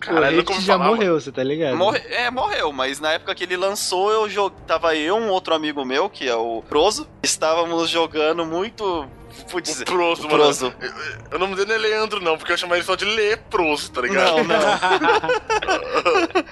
Caralho, 0.00 0.34
o 0.34 0.36
nunca 0.38 0.52
Rift 0.52 0.52
ouvi 0.54 0.64
já 0.66 0.72
falar, 0.74 0.84
mano. 0.84 0.96
morreu, 0.96 1.20
você 1.20 1.32
tá 1.32 1.42
ligado? 1.42 1.76
Morre- 1.76 2.04
é, 2.08 2.30
morreu, 2.30 2.70
mas 2.72 3.00
na 3.00 3.12
época 3.12 3.34
que 3.34 3.44
ele 3.44 3.56
lançou, 3.56 4.10
eu 4.10 4.28
jo- 4.28 4.50
tava 4.50 4.94
eu, 4.94 5.16
um 5.16 5.30
outro 5.30 5.54
amigo 5.54 5.84
meu, 5.86 6.10
que 6.10 6.28
é 6.28 6.34
o 6.34 6.62
Proso, 6.68 7.08
estávamos 7.22 7.88
jogando 7.88 8.44
muito. 8.44 9.08
Putz, 9.50 9.80
O 9.80 9.84
Proso, 9.84 10.22
o 10.22 10.30
mano. 10.30 10.42
Proso. 10.44 10.74
O 11.32 11.38
nome 11.38 11.54
dele 11.54 11.68
não 11.68 11.74
é 11.74 11.78
Leandro, 11.78 12.20
não, 12.20 12.36
porque 12.36 12.52
eu 12.52 12.56
chamo 12.56 12.74
ele 12.74 12.84
só 12.84 12.94
de 12.94 13.04
Leproso, 13.04 13.90
tá 13.92 14.00
ligado? 14.00 14.36
Não, 14.36 14.44
não. 14.44 14.56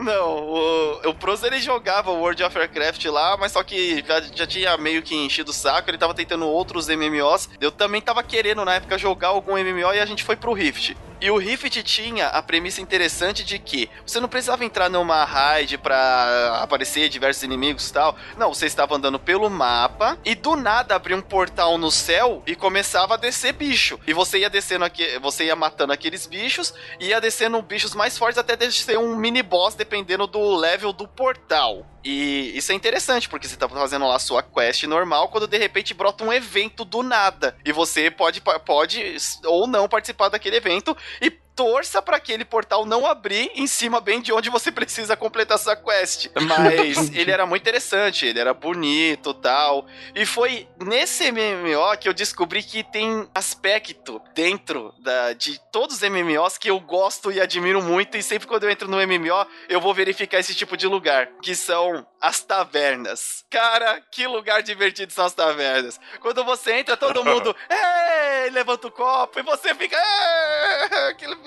não, 0.04 0.28
o, 0.38 1.08
o 1.10 1.14
Pros 1.14 1.42
ele 1.42 1.60
jogava 1.60 2.10
o 2.10 2.18
World 2.20 2.42
of 2.42 2.58
Warcraft 2.58 3.04
lá, 3.06 3.36
mas 3.36 3.52
só 3.52 3.62
que 3.62 4.04
já, 4.06 4.20
já 4.20 4.46
tinha 4.46 4.76
meio 4.76 5.02
que 5.02 5.14
enchido 5.14 5.50
o 5.50 5.54
saco, 5.54 5.90
ele 5.90 5.98
tava 5.98 6.14
tentando 6.14 6.46
outros 6.46 6.88
MMOs. 6.88 7.48
Eu 7.60 7.70
também 7.70 8.00
tava 8.00 8.22
querendo 8.22 8.64
na 8.64 8.74
época 8.74 8.98
jogar 8.98 9.28
algum 9.28 9.52
MMO 9.52 9.92
e 9.94 10.00
a 10.00 10.06
gente 10.06 10.22
foi 10.24 10.36
pro 10.36 10.52
Rift. 10.52 10.96
E 11.20 11.30
o 11.30 11.38
Rift 11.38 11.82
tinha 11.82 12.28
a 12.28 12.42
premissa 12.42 12.80
interessante 12.80 13.44
de 13.44 13.58
que 13.58 13.88
você 14.06 14.20
não 14.20 14.28
precisava 14.28 14.64
entrar 14.64 14.90
numa 14.90 15.24
raid 15.24 15.78
pra 15.78 16.60
aparecer 16.62 17.08
diversos 17.08 17.42
inimigos 17.42 17.88
e 17.88 17.92
tal. 17.92 18.16
Não, 18.36 18.52
você 18.52 18.66
estava 18.66 18.96
andando 18.96 19.18
pelo 19.18 19.48
mapa 19.48 20.18
e 20.24 20.34
do 20.34 20.56
nada 20.56 20.94
abria 20.94 21.16
um 21.16 21.22
portal 21.22 21.78
no 21.78 21.90
céu 21.90 22.42
e 22.46 22.54
começava 22.54 23.14
a 23.14 23.16
descer 23.16 23.52
bicho. 23.52 23.98
E 24.06 24.12
você 24.12 24.38
ia 24.38 24.50
descendo 24.50 24.84
aqui, 24.84 25.18
você 25.18 25.44
ia 25.44 25.56
matando 25.56 25.92
aqueles 25.92 26.26
bichos 26.26 26.74
e 27.00 27.06
ia 27.06 27.20
descendo 27.20 27.60
bichos 27.62 27.94
mais 27.94 28.18
fortes 28.18 28.38
até 28.38 28.56
descer 28.56 28.98
um 28.98 29.16
mini 29.16 29.42
boss 29.42 29.74
dependendo 29.74 30.26
do 30.26 30.56
level 30.56 30.92
do 30.92 31.08
portal. 31.08 31.86
E 32.04 32.56
isso 32.56 32.70
é 32.70 32.74
interessante, 32.74 33.28
porque 33.28 33.48
você 33.48 33.56
tá 33.56 33.68
fazendo 33.68 34.06
lá 34.06 34.16
a 34.16 34.18
sua 34.18 34.42
quest 34.42 34.82
normal, 34.84 35.28
quando 35.28 35.46
de 35.48 35.56
repente 35.56 35.94
brota 35.94 36.22
um 36.22 36.32
evento 36.32 36.84
do 36.84 37.02
nada. 37.02 37.56
E 37.64 37.72
você 37.72 38.10
pode, 38.10 38.42
pode 38.42 39.16
ou 39.44 39.66
não 39.66 39.88
participar 39.88 40.28
daquele 40.28 40.56
evento 40.56 40.94
e 41.20 41.30
torça 41.54 42.02
para 42.02 42.16
aquele 42.16 42.44
portal 42.44 42.84
não 42.84 43.06
abrir 43.06 43.50
em 43.54 43.66
cima 43.66 44.00
bem 44.00 44.20
de 44.20 44.32
onde 44.32 44.50
você 44.50 44.70
precisa 44.72 45.16
completar 45.16 45.58
sua 45.58 45.76
quest. 45.76 46.28
Mas 46.46 47.10
ele 47.14 47.30
era 47.30 47.46
muito 47.46 47.62
interessante, 47.62 48.26
ele 48.26 48.38
era 48.38 48.52
bonito 48.52 49.32
tal. 49.34 49.86
E 50.14 50.26
foi 50.26 50.68
nesse 50.84 51.30
MMO 51.30 51.96
que 51.98 52.08
eu 52.08 52.14
descobri 52.14 52.62
que 52.62 52.82
tem 52.82 53.28
aspecto 53.34 54.20
dentro 54.34 54.92
da, 55.00 55.32
de 55.32 55.60
todos 55.70 55.96
os 55.96 56.08
MMOs 56.08 56.58
que 56.58 56.70
eu 56.70 56.80
gosto 56.80 57.30
e 57.30 57.40
admiro 57.40 57.82
muito. 57.82 58.16
E 58.16 58.22
sempre 58.22 58.46
quando 58.46 58.64
eu 58.64 58.70
entro 58.70 58.88
no 58.88 58.96
MMO, 58.96 59.46
eu 59.68 59.80
vou 59.80 59.94
verificar 59.94 60.38
esse 60.38 60.54
tipo 60.54 60.76
de 60.76 60.86
lugar, 60.86 61.28
que 61.42 61.54
são 61.54 62.06
as 62.20 62.40
tavernas. 62.40 63.44
Cara, 63.50 64.00
que 64.10 64.26
lugar 64.26 64.62
divertido 64.62 65.12
são 65.12 65.26
as 65.26 65.34
tavernas. 65.34 66.00
Quando 66.20 66.42
você 66.44 66.74
entra, 66.76 66.96
todo 66.96 67.24
mundo 67.24 67.54
levanta 68.52 68.88
o 68.88 68.90
copo 68.90 69.38
e 69.38 69.42
você 69.42 69.74
fica 69.74 69.98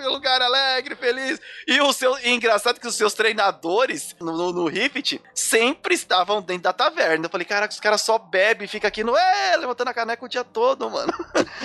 lugar 0.05 0.41
alegre, 0.41 0.95
feliz. 0.95 1.39
E 1.67 1.79
o 1.81 1.91
seu 1.93 2.17
e 2.19 2.29
engraçado 2.29 2.79
que 2.79 2.87
os 2.87 2.95
seus 2.95 3.13
treinadores 3.13 4.15
no, 4.19 4.31
no, 4.35 4.53
no 4.53 4.67
Rift 4.67 5.19
sempre 5.33 5.95
estavam 5.95 6.41
dentro 6.41 6.63
da 6.63 6.73
taverna. 6.73 7.25
Eu 7.25 7.29
falei, 7.29 7.45
cara, 7.45 7.67
os 7.67 7.79
caras 7.79 8.01
só 8.01 8.17
bebem 8.17 8.65
e 8.65 8.69
fica 8.69 8.87
aqui 8.87 9.03
no 9.03 9.15
"É", 9.15 9.55
levantando 9.57 9.89
a 9.89 9.93
caneca 9.93 10.25
o 10.25 10.29
dia 10.29 10.43
todo, 10.43 10.89
mano. 10.89 11.13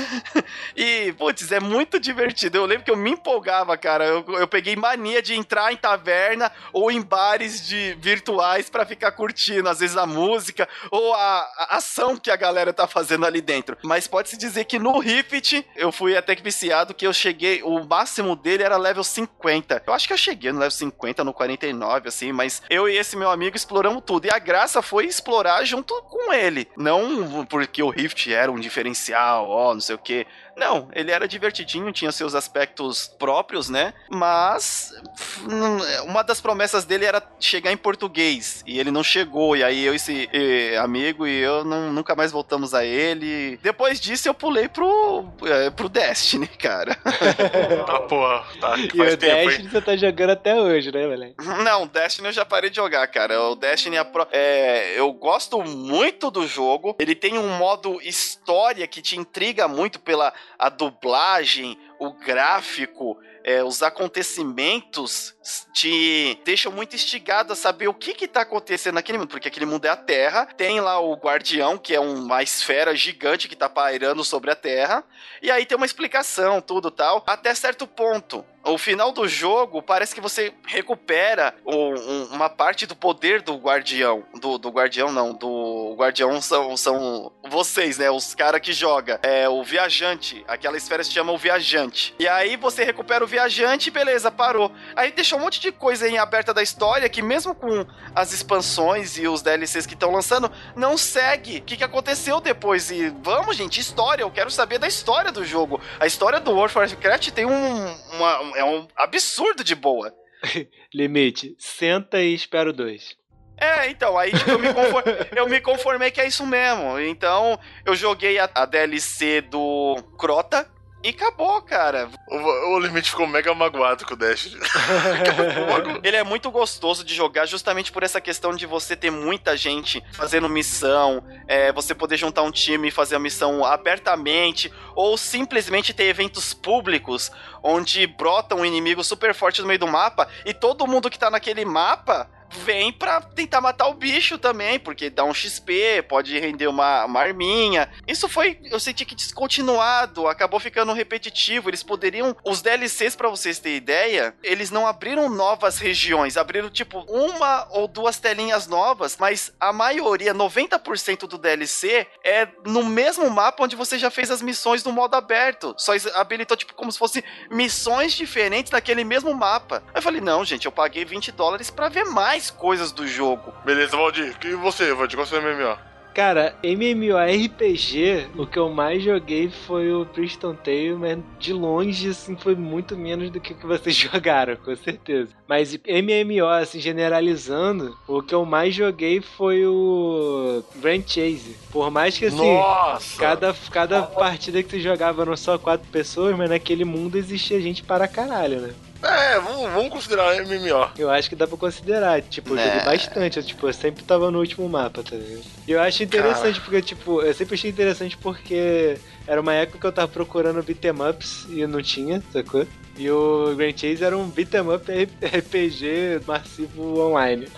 e, 0.76 1.12
putz, 1.18 1.50
é 1.52 1.60
muito 1.60 1.98
divertido. 1.98 2.58
Eu 2.58 2.66
lembro 2.66 2.84
que 2.84 2.90
eu 2.90 2.96
me 2.96 3.10
empolgava, 3.10 3.76
cara. 3.76 4.04
Eu, 4.04 4.24
eu 4.38 4.48
peguei 4.48 4.76
mania 4.76 5.22
de 5.22 5.34
entrar 5.34 5.72
em 5.72 5.76
taverna 5.76 6.50
ou 6.72 6.90
em 6.90 7.00
bares 7.00 7.66
de 7.66 7.94
virtuais 8.00 8.68
pra 8.70 8.84
ficar 8.86 9.12
curtindo, 9.12 9.68
às 9.68 9.80
vezes 9.80 9.96
a 9.96 10.06
música 10.06 10.68
ou 10.90 11.14
a, 11.14 11.40
a 11.58 11.76
ação 11.76 12.16
que 12.16 12.30
a 12.30 12.36
galera 12.36 12.72
tá 12.72 12.86
fazendo 12.86 13.26
ali 13.26 13.40
dentro. 13.40 13.76
Mas 13.82 14.06
pode-se 14.06 14.36
dizer 14.36 14.64
que 14.64 14.78
no 14.78 14.98
Rift 14.98 15.64
eu 15.76 15.90
fui 15.92 16.16
até 16.16 16.34
que 16.34 16.42
viciado, 16.42 16.94
que 16.94 17.06
eu 17.06 17.12
cheguei, 17.12 17.62
o 17.62 17.84
máximo 17.84 18.21
dele 18.36 18.62
era 18.62 18.76
level 18.76 19.04
50. 19.04 19.82
Eu 19.86 19.92
acho 19.92 20.06
que 20.06 20.12
eu 20.12 20.18
cheguei 20.18 20.52
no 20.52 20.58
level 20.58 20.70
50, 20.70 21.24
no 21.24 21.32
49, 21.32 22.08
assim, 22.08 22.32
mas 22.32 22.62
eu 22.70 22.88
e 22.88 22.96
esse 22.96 23.16
meu 23.16 23.30
amigo 23.30 23.56
exploramos 23.56 24.02
tudo. 24.04 24.26
E 24.26 24.30
a 24.30 24.38
graça 24.38 24.80
foi 24.80 25.06
explorar 25.06 25.64
junto 25.64 25.94
com 26.02 26.32
ele. 26.32 26.68
Não 26.76 27.44
porque 27.46 27.82
o 27.82 27.90
Rift 27.90 28.32
era 28.32 28.50
um 28.50 28.60
diferencial, 28.60 29.48
ó, 29.48 29.74
não 29.74 29.80
sei 29.80 29.94
o 29.94 29.98
que. 29.98 30.26
Não, 30.56 30.88
ele 30.94 31.10
era 31.10 31.26
divertidinho, 31.26 31.92
tinha 31.92 32.12
seus 32.12 32.34
aspectos 32.34 33.08
próprios, 33.18 33.68
né? 33.68 33.94
Mas 34.10 34.92
hum, 35.40 35.78
uma 36.04 36.22
das 36.22 36.40
promessas 36.40 36.84
dele 36.84 37.04
era 37.04 37.22
chegar 37.40 37.72
em 37.72 37.76
português. 37.76 38.62
E 38.66 38.78
ele 38.78 38.90
não 38.90 39.02
chegou. 39.02 39.56
E 39.56 39.64
aí 39.64 39.84
eu, 39.84 39.94
esse 39.94 40.28
eh, 40.32 40.76
amigo 40.78 41.26
e 41.26 41.40
eu 41.40 41.64
não- 41.64 41.92
nunca 41.92 42.14
mais 42.14 42.30
voltamos 42.30 42.74
a 42.74 42.84
ele. 42.84 43.58
Depois 43.62 44.00
disso 44.00 44.28
eu 44.28 44.34
pulei 44.34 44.68
pro, 44.68 45.24
eh, 45.44 45.70
pro 45.70 45.88
Destiny, 45.88 46.46
cara. 46.58 46.96
Tá, 47.86 48.00
porra. 48.00 48.44
Tá, 48.60 48.76
E 48.78 48.96
faz 48.96 49.14
o 49.14 49.16
tempo, 49.16 49.34
hein? 49.40 49.46
Destiny 49.48 49.68
você 49.70 49.80
tá 49.80 49.96
jogando 49.96 50.30
até 50.30 50.54
hoje, 50.60 50.92
né, 50.92 51.06
velho? 51.06 51.34
Não, 51.64 51.86
Destiny 51.86 52.28
eu 52.28 52.32
já 52.32 52.44
parei 52.44 52.70
de 52.70 52.76
jogar, 52.76 53.06
cara. 53.08 53.40
O 53.42 53.54
Destiny 53.54 53.96
é, 53.96 54.04
pro- 54.04 54.28
é, 54.30 54.98
eu 54.98 55.12
gosto 55.12 55.62
muito 55.62 56.30
do 56.30 56.46
jogo. 56.46 56.94
Ele 56.98 57.14
tem 57.14 57.38
um 57.38 57.56
modo 57.56 58.00
história 58.02 58.86
que 58.86 59.00
te 59.02 59.16
intriga 59.18 59.66
muito 59.66 59.98
pela 60.00 60.32
a 60.58 60.68
dublagem, 60.68 61.78
o 61.98 62.12
gráfico, 62.12 63.18
é, 63.44 63.62
os 63.62 63.82
acontecimentos 63.82 65.34
te 65.72 66.38
deixam 66.44 66.70
muito 66.70 66.94
instigado 66.94 67.52
a 67.52 67.56
saber 67.56 67.88
o 67.88 67.94
que 67.94 68.14
que 68.14 68.28
tá 68.28 68.42
acontecendo 68.42 68.94
naquele 68.94 69.18
mundo, 69.18 69.28
porque 69.28 69.48
aquele 69.48 69.66
mundo 69.66 69.84
é 69.84 69.88
a 69.88 69.96
Terra, 69.96 70.46
tem 70.46 70.80
lá 70.80 71.00
o 71.00 71.14
Guardião, 71.14 71.76
que 71.76 71.94
é 71.94 72.00
uma 72.00 72.42
esfera 72.42 72.94
gigante 72.94 73.48
que 73.48 73.56
tá 73.56 73.68
pairando 73.68 74.24
sobre 74.24 74.50
a 74.50 74.56
Terra, 74.56 75.04
e 75.40 75.50
aí 75.50 75.66
tem 75.66 75.76
uma 75.76 75.86
explicação, 75.86 76.60
tudo 76.60 76.90
tal, 76.90 77.22
até 77.26 77.54
certo 77.54 77.86
ponto. 77.86 78.44
O 78.64 78.78
final 78.78 79.12
do 79.12 79.26
jogo 79.28 79.82
parece 79.82 80.14
que 80.14 80.20
você 80.20 80.52
recupera 80.66 81.54
o- 81.64 81.72
um- 81.94 82.24
uma 82.32 82.48
parte 82.48 82.86
do 82.86 82.94
poder 82.94 83.42
do 83.42 83.56
guardião. 83.56 84.24
Do, 84.40 84.58
do 84.58 84.68
guardião, 84.70 85.10
não. 85.12 85.32
Do 85.32 85.94
guardião 85.98 86.40
são, 86.40 86.76
são 86.76 87.32
vocês, 87.48 87.98
né? 87.98 88.10
Os 88.10 88.34
caras 88.34 88.60
que 88.60 88.72
joga. 88.72 89.18
É 89.22 89.48
o 89.48 89.62
viajante. 89.64 90.44
Aquela 90.46 90.76
esfera 90.76 91.02
se 91.02 91.10
chama 91.10 91.32
o 91.32 91.38
viajante. 91.38 92.14
E 92.18 92.28
aí 92.28 92.56
você 92.56 92.84
recupera 92.84 93.24
o 93.24 93.26
viajante, 93.26 93.90
beleza, 93.90 94.30
parou. 94.30 94.70
Aí 94.94 95.10
deixou 95.12 95.38
um 95.38 95.42
monte 95.42 95.60
de 95.60 95.72
coisa 95.72 96.08
em 96.08 96.18
aberta 96.18 96.54
da 96.54 96.62
história 96.62 97.08
que, 97.08 97.22
mesmo 97.22 97.54
com 97.54 97.84
as 98.14 98.32
expansões 98.32 99.16
e 99.18 99.26
os 99.26 99.42
DLCs 99.42 99.86
que 99.86 99.94
estão 99.94 100.10
lançando, 100.12 100.50
não 100.76 100.96
segue 100.96 101.58
o 101.58 101.62
que, 101.62 101.76
que 101.76 101.84
aconteceu 101.84 102.40
depois. 102.40 102.90
E 102.90 103.08
vamos, 103.22 103.56
gente, 103.56 103.80
história. 103.80 104.22
Eu 104.22 104.30
quero 104.30 104.50
saber 104.50 104.78
da 104.78 104.86
história 104.86 105.32
do 105.32 105.44
jogo. 105.44 105.80
A 105.98 106.06
história 106.06 106.38
do 106.40 106.50
World 106.52 106.76
of 106.76 106.78
Warcraft 106.78 107.30
tem 107.30 107.44
um, 107.46 107.96
uma- 108.12 108.51
é 108.56 108.64
um 108.64 108.86
absurdo 108.96 109.62
de 109.64 109.74
boa. 109.74 110.14
Limite, 110.92 111.54
senta 111.58 112.20
e 112.20 112.34
espera 112.34 112.70
o 112.70 112.72
dois. 112.72 113.16
É, 113.56 113.88
então, 113.90 114.18
aí 114.18 114.32
tipo, 114.32 114.50
eu, 114.50 114.58
me 114.58 114.74
confor- 114.74 115.04
eu 115.36 115.48
me 115.48 115.60
conformei 115.60 116.10
que 116.10 116.20
é 116.20 116.26
isso 116.26 116.44
mesmo. 116.44 116.98
Então, 116.98 117.58
eu 117.84 117.94
joguei 117.94 118.38
a, 118.38 118.50
a 118.54 118.66
DLC 118.66 119.40
do 119.42 119.96
Crota 120.18 120.68
e 121.02 121.08
acabou, 121.08 121.60
cara. 121.62 122.08
O, 122.28 122.74
o 122.74 122.78
Limite 122.78 123.10
ficou 123.10 123.26
mega 123.26 123.52
magoado 123.54 124.04
com 124.06 124.14
o 124.14 124.16
Dash. 124.16 124.50
Ele 126.02 126.16
é 126.16 126.22
muito 126.22 126.50
gostoso 126.50 127.04
de 127.04 127.14
jogar 127.14 127.46
justamente 127.46 127.90
por 127.90 128.02
essa 128.02 128.20
questão 128.20 128.54
de 128.54 128.66
você 128.66 128.94
ter 128.94 129.10
muita 129.10 129.56
gente 129.56 130.02
fazendo 130.12 130.48
missão, 130.48 131.24
é, 131.48 131.72
você 131.72 131.94
poder 131.94 132.16
juntar 132.16 132.42
um 132.42 132.50
time 132.50 132.88
e 132.88 132.92
fazer 132.92 133.16
a 133.16 133.18
missão 133.18 133.64
abertamente, 133.64 134.72
ou 134.94 135.16
simplesmente 135.18 135.92
ter 135.92 136.04
eventos 136.04 136.54
públicos 136.54 137.30
onde 137.62 138.06
brota 138.06 138.54
um 138.54 138.64
inimigo 138.64 139.02
super 139.02 139.34
forte 139.34 139.60
no 139.60 139.66
meio 139.66 139.78
do 139.78 139.86
mapa 139.86 140.28
e 140.44 140.54
todo 140.54 140.86
mundo 140.86 141.10
que 141.10 141.18
tá 141.18 141.30
naquele 141.30 141.64
mapa 141.64 142.28
vem 142.52 142.92
pra 142.92 143.20
tentar 143.20 143.60
matar 143.60 143.88
o 143.88 143.94
bicho 143.94 144.38
também, 144.38 144.78
porque 144.78 145.10
dá 145.10 145.24
um 145.24 145.34
XP, 145.34 146.04
pode 146.08 146.38
render 146.38 146.66
uma, 146.66 147.04
uma 147.04 147.20
arminha. 147.20 147.90
Isso 148.06 148.28
foi, 148.28 148.58
eu 148.64 148.78
senti 148.78 149.04
que 149.04 149.14
descontinuado, 149.14 150.26
acabou 150.28 150.60
ficando 150.60 150.92
repetitivo. 150.92 151.70
Eles 151.70 151.82
poderiam, 151.82 152.36
os 152.44 152.62
DLCs, 152.62 153.16
pra 153.16 153.28
vocês 153.28 153.58
terem 153.58 153.76
ideia, 153.76 154.34
eles 154.42 154.70
não 154.70 154.86
abriram 154.86 155.28
novas 155.28 155.78
regiões, 155.78 156.36
abriram 156.36 156.70
tipo 156.70 157.00
uma 157.08 157.66
ou 157.70 157.88
duas 157.88 158.18
telinhas 158.18 158.66
novas, 158.66 159.16
mas 159.18 159.52
a 159.58 159.72
maioria, 159.72 160.34
90% 160.34 161.26
do 161.26 161.38
DLC 161.38 162.06
é 162.24 162.48
no 162.64 162.84
mesmo 162.84 163.28
mapa 163.30 163.64
onde 163.64 163.76
você 163.76 163.98
já 163.98 164.10
fez 164.10 164.30
as 164.30 164.42
missões 164.42 164.84
no 164.84 164.92
modo 164.92 165.14
aberto. 165.14 165.74
Só 165.78 165.92
habilitou 166.14 166.56
tipo 166.56 166.74
como 166.74 166.90
se 166.92 166.98
fosse 166.98 167.24
missões 167.50 168.12
diferentes 168.12 168.72
naquele 168.72 169.04
mesmo 169.04 169.34
mapa. 169.34 169.82
Aí 169.88 169.96
eu 169.96 170.02
falei, 170.02 170.20
não, 170.20 170.44
gente, 170.44 170.66
eu 170.66 170.72
paguei 170.72 171.04
20 171.04 171.32
dólares 171.32 171.70
pra 171.70 171.88
ver 171.88 172.04
mais 172.04 172.41
coisas 172.50 172.92
do 172.92 173.06
jogo. 173.06 173.52
Beleza, 173.64 173.96
Valdir. 173.96 174.36
E 174.44 174.54
você, 174.54 174.92
Valdir? 174.94 175.16
Qual 175.16 175.24
é 175.24 175.26
o 175.26 175.28
seu 175.28 175.42
MMO? 175.42 175.92
Cara, 176.14 176.54
MMORPG, 176.62 178.28
o 178.36 178.46
que 178.46 178.58
eu 178.58 178.68
mais 178.68 179.02
joguei 179.02 179.48
foi 179.48 179.90
o 179.90 180.04
Priston 180.04 180.54
Tale, 180.54 180.92
mas 180.92 181.18
de 181.38 181.54
longe, 181.54 182.10
assim, 182.10 182.36
foi 182.36 182.54
muito 182.54 182.94
menos 182.94 183.30
do 183.30 183.40
que 183.40 183.54
o 183.54 183.56
que 183.56 183.66
vocês 183.66 183.96
jogaram, 183.96 184.56
com 184.56 184.76
certeza. 184.76 185.30
Mas 185.48 185.74
MMO, 185.74 186.46
assim, 186.46 186.80
generalizando, 186.80 187.96
o 188.06 188.22
que 188.22 188.34
eu 188.34 188.44
mais 188.44 188.74
joguei 188.74 189.22
foi 189.22 189.64
o 189.64 190.62
Grand 190.76 191.02
Chase. 191.06 191.56
Por 191.70 191.90
mais 191.90 192.18
que, 192.18 192.26
assim, 192.26 192.56
Nossa! 192.56 193.18
cada, 193.18 193.54
cada 193.70 194.02
partida 194.02 194.62
que 194.62 194.70
você 194.70 194.80
jogava 194.80 195.22
eram 195.22 195.36
só 195.36 195.56
quatro 195.56 195.88
pessoas, 195.90 196.36
mas 196.36 196.50
naquele 196.50 196.84
mundo 196.84 197.16
existia 197.16 197.58
gente 197.58 197.82
para 197.82 198.06
caralho, 198.06 198.60
né? 198.60 198.74
É, 199.02 199.40
vamos, 199.40 199.72
vamos 199.72 199.88
considerar 199.90 200.36
MMO. 200.44 200.90
Eu 200.96 201.10
acho 201.10 201.28
que 201.28 201.34
dá 201.34 201.46
pra 201.46 201.56
considerar. 201.56 202.22
Tipo, 202.22 202.50
eu 202.54 202.56
joguei 202.58 202.72
Né. 202.78 202.84
bastante. 202.84 203.36
Eu, 203.38 203.42
tipo, 203.42 203.66
eu 203.68 203.72
sempre 203.72 204.04
tava 204.04 204.30
no 204.30 204.38
último 204.38 204.68
mapa, 204.68 205.02
tá 205.02 205.16
ligado? 205.16 205.42
E 205.66 205.72
eu 205.72 205.80
acho 205.80 206.02
interessante 206.02 206.60
porque, 206.60 206.80
tipo, 206.82 207.20
eu 207.20 207.34
sempre 207.34 207.54
achei 207.54 207.70
interessante 207.70 208.16
porque 208.16 208.96
era 209.26 209.40
uma 209.40 209.54
época 209.54 209.78
que 209.78 209.86
eu 209.86 209.92
tava 209.92 210.08
procurando 210.08 210.62
beat'em 210.62 210.92
ups 211.10 211.46
e 211.50 211.66
não 211.66 211.82
tinha, 211.82 212.22
sacou? 212.32 212.66
E 212.96 213.10
o 213.10 213.54
Grand 213.56 213.72
Chase 213.76 214.04
era 214.04 214.16
um 214.16 214.28
beat'em 214.28 214.60
up 214.72 215.08
RPG 215.20 216.20
massivo 216.26 217.00
online. 217.00 217.48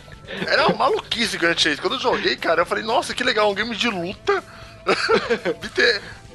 Era 0.47 0.69
uma 0.69 0.77
maluquice 0.77 1.37
Grand 1.37 1.59
Chase. 1.59 1.77
Quando 1.81 1.95
eu 1.95 2.01
joguei, 2.01 2.37
cara, 2.37 2.63
eu 2.63 2.67
falei, 2.67 2.83
nossa, 2.85 3.13
que 3.15 3.23
legal, 3.23 3.51
um 3.51 3.55
game 3.55 3.77
de 3.77 3.89
luta. 3.91 4.43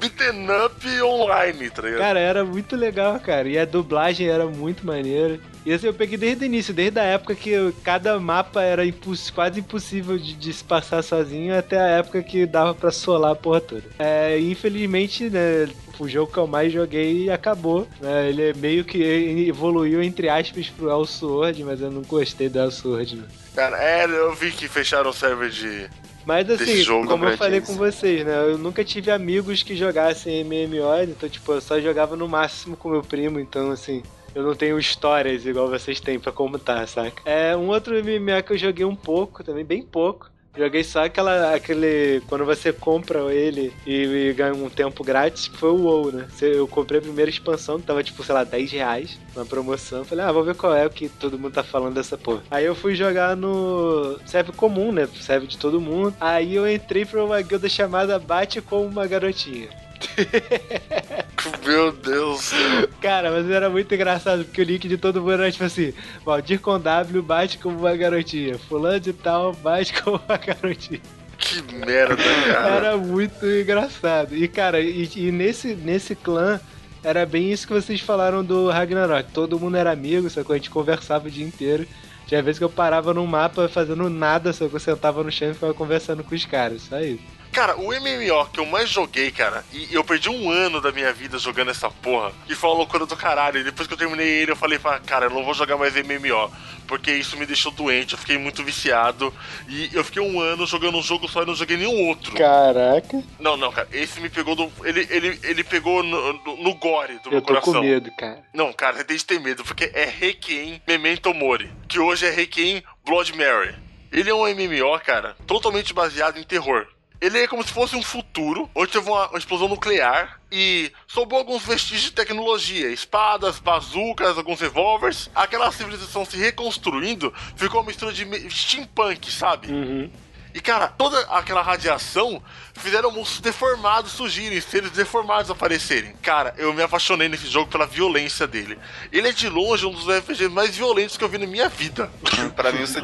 Beaten 0.00 0.48
up 0.64 1.02
online, 1.02 1.68
tá 1.70 1.82
ligado? 1.82 2.00
Cara, 2.00 2.18
era 2.18 2.44
muito 2.44 2.74
legal, 2.74 3.20
cara. 3.20 3.48
E 3.48 3.58
a 3.58 3.64
dublagem 3.64 4.26
era 4.28 4.46
muito 4.46 4.86
maneira. 4.86 5.38
E 5.64 5.72
assim, 5.72 5.86
eu 5.88 5.92
peguei 5.94 6.16
desde 6.16 6.44
o 6.44 6.46
início, 6.46 6.72
desde 6.72 6.98
a 6.98 7.02
época 7.04 7.34
que 7.34 7.50
eu- 7.50 7.72
cada 7.84 8.18
mapa 8.18 8.62
era 8.62 8.84
imposs- 8.86 9.30
quase 9.30 9.60
impossível 9.60 10.16
de, 10.18 10.34
de 10.34 10.52
se 10.54 10.64
passar 10.64 11.02
sozinho, 11.02 11.56
até 11.56 11.78
a 11.78 11.86
época 11.98 12.22
que 12.22 12.46
dava 12.46 12.74
pra 12.74 12.90
solar 12.90 13.32
a 13.32 13.36
porra 13.36 13.60
toda. 13.60 13.82
É, 13.98 14.38
infelizmente, 14.40 15.28
né, 15.28 15.68
o 15.98 16.08
jogo 16.08 16.32
que 16.32 16.38
eu 16.38 16.46
mais 16.46 16.72
joguei 16.72 17.28
acabou. 17.30 17.86
né, 18.00 18.30
ele 18.30 18.54
meio 18.54 18.84
que 18.86 19.02
evoluiu, 19.48 20.02
entre 20.02 20.30
aspas, 20.30 20.70
pro 20.70 20.88
El 20.90 21.04
Sword, 21.04 21.62
mas 21.62 21.80
eu 21.82 21.90
não 21.90 22.00
gostei 22.00 22.48
do 22.48 22.58
El 22.58 22.70
Sword, 22.70 23.16
né. 23.16 23.24
Cara, 23.54 23.76
é, 23.82 24.06
eu 24.06 24.34
vi 24.34 24.50
que 24.52 24.66
fecharam 24.66 25.10
o 25.10 25.12
server 25.12 25.50
de. 25.50 25.88
Mas 26.24 26.48
assim, 26.50 26.84
como 27.06 27.24
eu 27.24 27.36
falei 27.36 27.60
com 27.60 27.74
vocês, 27.74 28.24
né? 28.24 28.36
Eu 28.42 28.58
nunca 28.58 28.84
tive 28.84 29.10
amigos 29.10 29.62
que 29.62 29.74
jogassem 29.74 30.44
MMOs, 30.44 31.08
então, 31.08 31.28
tipo, 31.28 31.52
eu 31.52 31.60
só 31.60 31.80
jogava 31.80 32.16
no 32.16 32.28
máximo 32.28 32.76
com 32.76 32.90
meu 32.90 33.02
primo, 33.02 33.40
então, 33.40 33.70
assim. 33.70 34.02
Eu 34.34 34.44
não 34.44 34.54
tenho 34.54 34.78
histórias 34.78 35.44
igual 35.44 35.68
vocês 35.68 35.98
têm 35.98 36.18
pra 36.18 36.30
contar, 36.30 36.86
saca? 36.86 37.22
É 37.24 37.56
um 37.56 37.68
outro 37.68 37.94
MMO 37.94 38.42
que 38.44 38.52
eu 38.52 38.58
joguei 38.58 38.84
um 38.84 38.94
pouco, 38.94 39.42
também 39.42 39.64
bem 39.64 39.82
pouco. 39.82 40.30
Joguei 40.56 40.82
só 40.82 41.04
aquela, 41.04 41.54
aquele. 41.54 42.20
Quando 42.28 42.44
você 42.44 42.72
compra 42.72 43.32
ele 43.32 43.72
e, 43.86 44.04
e 44.04 44.32
ganha 44.32 44.52
um 44.52 44.68
tempo 44.68 45.04
grátis, 45.04 45.46
foi 45.46 45.70
o 45.70 45.82
WoW, 45.82 46.12
né? 46.12 46.28
Eu 46.40 46.66
comprei 46.66 46.98
a 46.98 47.02
primeira 47.02 47.30
expansão, 47.30 47.78
que 47.78 47.86
tava 47.86 48.02
tipo, 48.02 48.22
sei 48.24 48.34
lá, 48.34 48.42
10 48.42 48.72
reais 48.72 49.18
na 49.34 49.44
promoção. 49.44 50.04
Falei, 50.04 50.24
ah, 50.24 50.32
vou 50.32 50.42
ver 50.42 50.56
qual 50.56 50.74
é 50.74 50.84
o 50.84 50.90
que 50.90 51.08
todo 51.08 51.38
mundo 51.38 51.52
tá 51.52 51.62
falando 51.62 51.94
dessa 51.94 52.18
porra. 52.18 52.42
Aí 52.50 52.64
eu 52.64 52.74
fui 52.74 52.94
jogar 52.94 53.36
no 53.36 54.18
serve 54.26 54.52
comum, 54.52 54.90
né? 54.90 55.08
Serve 55.20 55.46
de 55.46 55.56
todo 55.56 55.80
mundo. 55.80 56.14
Aí 56.20 56.56
eu 56.56 56.70
entrei 56.70 57.04
pra 57.04 57.24
uma 57.24 57.40
guilda 57.40 57.68
chamada 57.68 58.18
Bate 58.18 58.60
com 58.60 58.84
uma 58.84 59.06
garotinha. 59.06 59.68
Meu 61.64 61.92
Deus. 61.92 62.52
Cara, 63.00 63.30
mas 63.30 63.48
era 63.50 63.70
muito 63.70 63.94
engraçado, 63.94 64.44
porque 64.44 64.60
o 64.60 64.64
link 64.64 64.86
de 64.88 64.98
todo 64.98 65.20
mundo 65.20 65.32
era 65.32 65.52
tipo 65.52 65.64
assim: 65.64 65.92
Valdir 66.24 66.60
com 66.60 66.78
W 66.78 67.22
bate 67.22 67.58
com 67.58 67.70
uma 67.70 67.96
garotinha. 67.96 68.58
Fulano 68.58 69.00
de 69.00 69.12
tal 69.12 69.52
bate 69.54 70.00
com 70.02 70.10
uma 70.12 70.36
garotinha. 70.36 71.00
Que 71.38 71.62
merda, 71.74 72.16
cara. 72.16 72.74
Era 72.76 72.96
muito 72.96 73.46
engraçado. 73.46 74.36
E, 74.36 74.46
cara, 74.46 74.80
e, 74.80 75.08
e 75.16 75.32
nesse, 75.32 75.74
nesse 75.74 76.14
clã 76.14 76.60
era 77.02 77.24
bem 77.24 77.50
isso 77.50 77.66
que 77.66 77.72
vocês 77.72 78.00
falaram 78.00 78.44
do 78.44 78.68
Ragnarok. 78.68 79.32
Todo 79.32 79.58
mundo 79.58 79.76
era 79.76 79.90
amigo, 79.90 80.28
sacou? 80.28 80.54
A 80.54 80.58
gente 80.58 80.70
conversava 80.70 81.28
o 81.28 81.30
dia 81.30 81.46
inteiro. 81.46 81.86
Tinha 82.26 82.42
vezes 82.42 82.58
que 82.58 82.64
eu 82.64 82.70
parava 82.70 83.14
no 83.14 83.26
mapa 83.26 83.68
fazendo 83.68 84.08
nada, 84.10 84.52
só 84.52 84.68
que 84.68 84.74
eu 84.76 84.80
sentava 84.80 85.24
no 85.24 85.32
chão 85.32 85.50
e 85.50 85.54
ficava 85.54 85.74
conversando 85.74 86.22
com 86.22 86.34
os 86.34 86.44
caras. 86.44 86.82
Só 86.82 87.00
isso. 87.00 87.39
Cara, 87.52 87.76
o 87.76 87.88
MMO 87.88 88.46
que 88.52 88.60
eu 88.60 88.66
mais 88.66 88.88
joguei, 88.88 89.30
cara, 89.32 89.64
e 89.72 89.92
eu 89.92 90.04
perdi 90.04 90.28
um 90.30 90.50
ano 90.50 90.80
da 90.80 90.92
minha 90.92 91.12
vida 91.12 91.36
jogando 91.38 91.70
essa 91.70 91.90
porra, 91.90 92.32
e 92.48 92.54
foi 92.54 92.70
uma 92.70 92.76
loucura 92.76 93.04
do 93.06 93.16
caralho. 93.16 93.58
E 93.60 93.64
depois 93.64 93.88
que 93.88 93.94
eu 93.94 93.98
terminei 93.98 94.26
ele, 94.28 94.52
eu 94.52 94.56
falei, 94.56 94.78
pra- 94.78 95.00
cara, 95.00 95.26
eu 95.26 95.30
não 95.30 95.44
vou 95.44 95.52
jogar 95.52 95.76
mais 95.76 95.94
MMO, 95.96 96.50
porque 96.86 97.10
isso 97.12 97.36
me 97.36 97.44
deixou 97.46 97.72
doente, 97.72 98.12
eu 98.12 98.18
fiquei 98.18 98.38
muito 98.38 98.62
viciado, 98.62 99.34
e 99.68 99.90
eu 99.92 100.04
fiquei 100.04 100.22
um 100.22 100.40
ano 100.40 100.64
jogando 100.64 100.96
um 100.96 101.02
jogo 101.02 101.28
só 101.28 101.42
e 101.42 101.46
não 101.46 101.54
joguei 101.56 101.76
nenhum 101.76 102.06
outro. 102.08 102.34
Caraca. 102.36 103.22
Não, 103.40 103.56
não, 103.56 103.72
cara, 103.72 103.88
esse 103.92 104.20
me 104.20 104.28
pegou 104.28 104.54
do. 104.54 104.70
Ele, 104.84 105.06
ele, 105.10 105.40
ele 105.42 105.64
pegou 105.64 106.02
no, 106.04 106.32
no, 106.32 106.56
no 106.56 106.74
gore 106.74 107.18
do 107.18 107.30
meu 107.30 107.38
Eu 107.38 107.42
tô 107.42 107.48
coração. 107.48 107.74
com 107.74 107.80
medo, 107.80 108.10
cara. 108.16 108.42
Não, 108.54 108.72
cara, 108.72 108.96
você 108.98 109.04
tem 109.04 109.16
de 109.16 109.24
ter 109.24 109.40
medo, 109.40 109.64
porque 109.64 109.90
é 109.92 110.04
Requiem 110.04 110.80
Memento 110.86 111.34
Mori, 111.34 111.70
que 111.88 111.98
hoje 111.98 112.26
é 112.26 112.30
Requiem 112.30 112.82
Blood 113.04 113.36
Mary. 113.36 113.74
Ele 114.12 114.30
é 114.30 114.34
um 114.34 114.46
MMO, 114.46 114.98
cara, 115.04 115.36
totalmente 115.46 115.92
baseado 115.92 116.38
em 116.38 116.42
terror. 116.44 116.86
Ele 117.20 117.38
é 117.38 117.46
como 117.46 117.62
se 117.62 117.72
fosse 117.72 117.94
um 117.94 118.02
futuro, 118.02 118.68
onde 118.74 118.92
teve 118.92 119.08
uma, 119.08 119.28
uma 119.28 119.38
explosão 119.38 119.68
nuclear 119.68 120.40
e 120.50 120.90
sobrou 121.06 121.38
alguns 121.38 121.62
vestígios 121.62 122.04
de 122.04 122.12
tecnologia, 122.12 122.90
espadas, 122.90 123.58
bazucas, 123.58 124.38
alguns 124.38 124.60
revólveres. 124.60 125.30
Aquela 125.34 125.70
civilização 125.70 126.24
se 126.24 126.38
reconstruindo 126.38 127.32
ficou 127.56 127.80
uma 127.80 127.86
mistura 127.88 128.12
de 128.12 128.24
steampunk, 128.50 129.30
sabe? 129.30 129.70
Uhum. 129.70 130.10
E 130.52 130.60
cara, 130.60 130.88
toda 130.88 131.20
aquela 131.26 131.62
radiação 131.62 132.42
fizeram 132.74 133.12
monstros 133.12 133.40
deformados 133.40 134.12
surgirem, 134.12 134.60
seres 134.60 134.90
deformados 134.90 135.50
aparecerem. 135.50 136.14
Cara, 136.22 136.54
eu 136.56 136.72
me 136.72 136.82
apaixonei 136.82 137.28
nesse 137.28 137.46
jogo 137.46 137.70
pela 137.70 137.86
violência 137.86 138.46
dele. 138.46 138.78
Ele 139.12 139.28
é 139.28 139.32
de 139.32 139.48
longe 139.48 139.86
um 139.86 139.92
dos 139.92 140.08
RPGs 140.08 140.48
mais 140.48 140.76
violentos 140.76 141.16
que 141.16 141.22
eu 141.22 141.28
vi 141.28 141.38
na 141.38 141.46
minha 141.46 141.68
vida. 141.68 142.10
Pra 142.56 142.72
mim, 142.72 142.80
você 142.80 143.00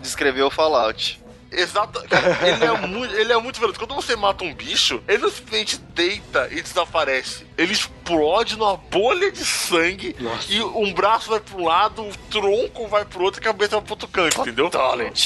descreveu 0.00 0.48
o 0.48 0.50
Fallout. 0.50 1.20
Exato. 1.50 2.02
Cara, 2.08 2.38
ele 2.46 2.64
é 2.64 2.86
muito, 2.86 3.14
ele 3.14 3.32
é 3.32 3.36
muito 3.36 3.58
violento. 3.58 3.78
Quando 3.78 3.94
você 3.94 4.14
mata 4.14 4.44
um 4.44 4.54
bicho, 4.54 5.02
ele 5.08 5.18
não 5.18 5.30
simplesmente 5.30 5.78
deita 5.78 6.48
e 6.50 6.62
desaparece. 6.62 7.46
Ele 7.58 7.72
explode 7.72 8.56
numa 8.56 8.76
bolha 8.76 9.30
de 9.32 9.44
sangue 9.44 10.14
Nossa. 10.18 10.52
e 10.52 10.62
um 10.62 10.92
braço 10.92 11.30
vai 11.30 11.40
pro 11.40 11.62
lado, 11.62 12.02
o 12.02 12.16
tronco 12.30 12.86
vai 12.86 13.04
pro 13.04 13.22
outro 13.24 13.40
e 13.40 13.42
a 13.42 13.44
cabeça 13.44 13.76
vai 13.76 13.82
pro 13.82 13.92
outro 13.94 14.08
canto, 14.08 14.40
entendeu? 14.40 14.70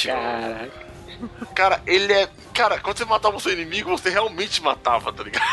Caraca. 0.09 0.85
Cara, 1.55 1.83
ele 1.87 2.13
é. 2.13 2.29
Cara, 2.53 2.79
quando 2.79 2.99
você 2.99 3.05
matava 3.05 3.37
o 3.37 3.41
seu 3.41 3.53
inimigo, 3.53 3.91
você 3.91 4.11
realmente 4.11 4.63
matava, 4.63 5.13
tá 5.13 5.23
ligado? 5.23 5.45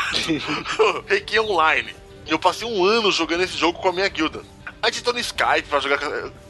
Reiki 1.07 1.39
Online. 1.39 1.95
Eu 2.27 2.39
passei 2.39 2.67
um 2.67 2.83
ano 2.85 3.11
jogando 3.11 3.43
esse 3.43 3.57
jogo 3.57 3.79
com 3.79 3.89
a 3.89 3.93
minha 3.93 4.07
guilda. 4.07 4.41
A 4.81 4.87
gente 4.87 4.99
entrou 4.99 5.13
no 5.13 5.19
Skype 5.19 5.67
pra 5.69 5.79
jogar. 5.79 5.99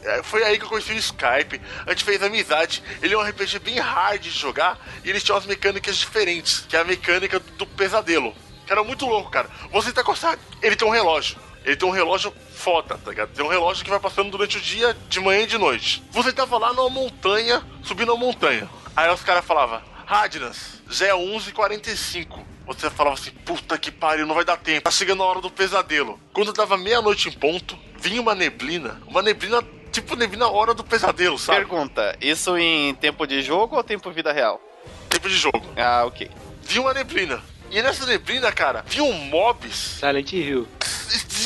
é, 0.04 0.22
Foi 0.22 0.42
aí 0.42 0.58
que 0.58 0.64
eu 0.64 0.68
conheci 0.68 0.92
o 0.92 0.96
Skype. 0.96 1.60
A 1.86 1.90
gente 1.90 2.04
fez 2.04 2.22
amizade. 2.22 2.82
Ele 3.02 3.12
é 3.14 3.18
um 3.18 3.22
RPG 3.22 3.58
bem 3.58 3.78
hard 3.78 4.22
de 4.22 4.30
jogar 4.30 4.78
e 5.04 5.10
eles 5.10 5.22
tinham 5.22 5.36
umas 5.36 5.46
mecânicas 5.46 5.96
diferentes, 5.96 6.64
que 6.68 6.74
é 6.76 6.80
a 6.80 6.84
mecânica 6.84 7.38
do 7.38 7.66
pesadelo. 7.66 8.34
Que 8.66 8.72
era 8.72 8.82
muito 8.82 9.04
louco, 9.04 9.30
cara. 9.30 9.50
Você 9.70 9.92
tá 9.92 10.02
essa. 10.10 10.38
Ele 10.62 10.76
tem 10.76 10.88
um 10.88 10.90
relógio. 10.90 11.36
Ele 11.64 11.76
tem 11.76 11.86
um 11.88 11.92
relógio 11.92 12.32
foda, 12.54 12.96
tá 12.96 13.10
ligado? 13.10 13.30
Tem 13.34 13.44
um 13.44 13.48
relógio 13.48 13.84
que 13.84 13.90
vai 13.90 14.00
passando 14.00 14.30
durante 14.30 14.56
o 14.56 14.60
dia, 14.60 14.96
de 15.08 15.20
manhã 15.20 15.42
e 15.42 15.46
de 15.46 15.58
noite. 15.58 16.02
Você 16.10 16.32
tava 16.32 16.58
lá 16.58 16.72
numa 16.72 16.88
montanha, 16.90 17.62
subindo 17.84 18.12
uma 18.14 18.26
montanha. 18.26 18.68
Aí 18.96 19.12
os 19.12 19.22
caras 19.22 19.44
falavam, 19.44 19.80
Radnas, 20.06 20.82
já 20.88 21.06
é 21.08 21.12
11h45. 21.12 22.44
Você 22.66 22.88
falava 22.90 23.14
assim, 23.16 23.30
puta 23.44 23.76
que 23.78 23.90
pariu, 23.90 24.26
não 24.26 24.34
vai 24.34 24.44
dar 24.44 24.56
tempo. 24.56 24.82
Tá 24.82 24.90
chegando 24.90 25.22
a 25.22 25.26
hora 25.26 25.40
do 25.40 25.50
pesadelo. 25.50 26.18
Quando 26.32 26.52
dava 26.52 26.76
meia-noite 26.76 27.28
em 27.28 27.32
ponto, 27.32 27.78
vinha 27.98 28.20
uma 28.20 28.34
neblina. 28.34 29.00
Uma 29.06 29.22
neblina, 29.22 29.62
tipo 29.90 30.16
neblina 30.16 30.48
hora 30.48 30.74
do 30.74 30.84
pesadelo, 30.84 31.38
sabe? 31.38 31.58
Pergunta, 31.58 32.16
isso 32.20 32.56
em 32.56 32.94
tempo 32.94 33.26
de 33.26 33.42
jogo 33.42 33.76
ou 33.76 33.84
tempo 33.84 34.10
vida 34.10 34.32
real? 34.32 34.60
Tempo 35.08 35.28
de 35.28 35.36
jogo. 35.36 35.62
Ah, 35.76 36.04
ok. 36.06 36.30
Vinha 36.62 36.82
uma 36.82 36.94
neblina. 36.94 37.42
E 37.70 37.80
nessa 37.82 38.06
neblina, 38.06 38.52
cara, 38.52 38.84
vinham 38.86 39.12
mobs. 39.12 39.98
Silent 39.98 40.32
Hill. 40.32 40.68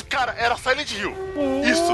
Cara, 0.08 0.34
era 0.38 0.56
Silent 0.56 0.90
Hill. 0.92 1.14
Isso. 1.64 1.92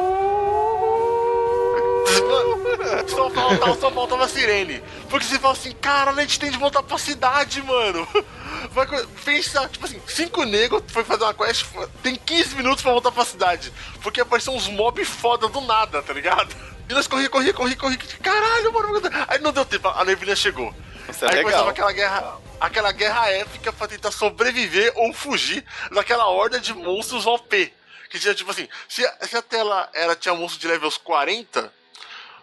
Mano, 2.20 2.62
Só 3.08 3.30
faltava, 3.30 3.74
só 3.80 3.90
faltava 3.90 4.28
sirene. 4.28 4.82
Porque 5.08 5.24
você 5.26 5.38
fala 5.38 5.54
assim, 5.54 5.72
cara, 5.72 6.10
a 6.10 6.20
gente 6.20 6.38
tem 6.38 6.50
de 6.50 6.58
voltar 6.58 6.82
pra 6.82 6.98
cidade, 6.98 7.62
mano. 7.62 8.06
Vai, 8.72 8.86
pensa, 9.24 9.68
tipo 9.68 9.84
assim, 9.84 10.00
cinco 10.06 10.44
negros 10.44 10.82
foi 10.88 11.04
fazer 11.04 11.24
uma 11.24 11.34
quest, 11.34 11.66
tem 12.02 12.16
15 12.16 12.56
minutos 12.56 12.82
pra 12.82 12.92
voltar 12.92 13.12
pra 13.12 13.24
cidade. 13.24 13.72
Porque 14.02 14.20
apareceu 14.20 14.52
uns 14.52 14.68
mobs 14.68 15.08
foda 15.08 15.48
do 15.48 15.60
nada, 15.60 16.02
tá 16.02 16.12
ligado? 16.12 16.54
E 16.88 16.94
nós 16.94 17.06
corria, 17.06 17.30
corria, 17.30 17.54
corria, 17.54 17.76
corria. 17.76 17.98
Caralho, 18.22 18.72
mano. 18.72 19.00
Aí 19.28 19.38
não 19.38 19.52
deu 19.52 19.64
tempo, 19.64 19.88
a 19.88 20.04
neblina 20.04 20.34
chegou. 20.36 20.74
Isso 21.08 21.24
é 21.24 21.28
Aí 21.28 21.36
legal. 21.36 21.44
começava 21.44 21.70
aquela 21.70 21.92
guerra, 21.92 22.38
aquela 22.60 22.92
guerra 22.92 23.28
épica 23.30 23.72
pra 23.72 23.86
tentar 23.88 24.10
sobreviver 24.10 24.92
ou 24.96 25.12
fugir 25.14 25.64
daquela 25.92 26.26
horda 26.26 26.60
de 26.60 26.74
monstros 26.74 27.24
OP. 27.24 27.72
Que 28.10 28.18
tinha, 28.18 28.34
tipo 28.34 28.50
assim, 28.50 28.68
se 28.88 29.06
a, 29.06 29.26
se 29.26 29.36
a 29.36 29.40
tela 29.40 29.88
era, 29.94 30.14
tinha 30.16 30.34
monstros 30.34 30.60
de 30.60 30.68
levels 30.68 30.98
40, 30.98 31.72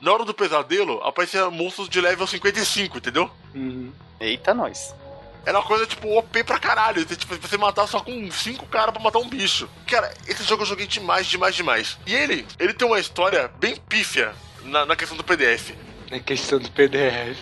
na 0.01 0.11
hora 0.13 0.25
do 0.25 0.33
pesadelo 0.33 0.99
aparecia 1.03 1.49
monstros 1.51 1.87
de 1.89 1.99
level 2.01 2.25
55, 2.25 2.97
entendeu? 2.97 3.29
Uhum. 3.53 3.93
Eita, 4.19 4.53
nós. 4.53 4.95
Era 5.49 5.57
uma 5.57 5.65
coisa, 5.65 5.87
tipo, 5.87 6.15
OP 6.15 6.43
pra 6.43 6.59
caralho. 6.59 7.03
Tipo, 7.03 7.35
você 7.35 7.57
matar 7.57 7.87
só 7.87 8.01
com 8.01 8.31
cinco 8.31 8.67
caras 8.67 8.93
pra 8.93 9.01
matar 9.01 9.17
um 9.17 9.27
bicho. 9.27 9.67
Cara, 9.87 10.13
esse 10.27 10.43
jogo 10.43 10.61
eu 10.61 10.67
joguei 10.67 10.85
demais, 10.85 11.25
demais, 11.25 11.55
demais. 11.55 11.97
E 12.05 12.13
ele, 12.13 12.45
ele 12.59 12.71
tem 12.71 12.87
uma 12.87 12.99
história 12.99 13.49
bem 13.59 13.75
pífia 13.75 14.31
na, 14.65 14.85
na 14.85 14.95
questão 14.95 15.17
do 15.17 15.23
PDF. 15.23 15.71
Na 16.11 16.19
questão 16.19 16.59
do 16.59 16.69
PDF. 16.69 17.39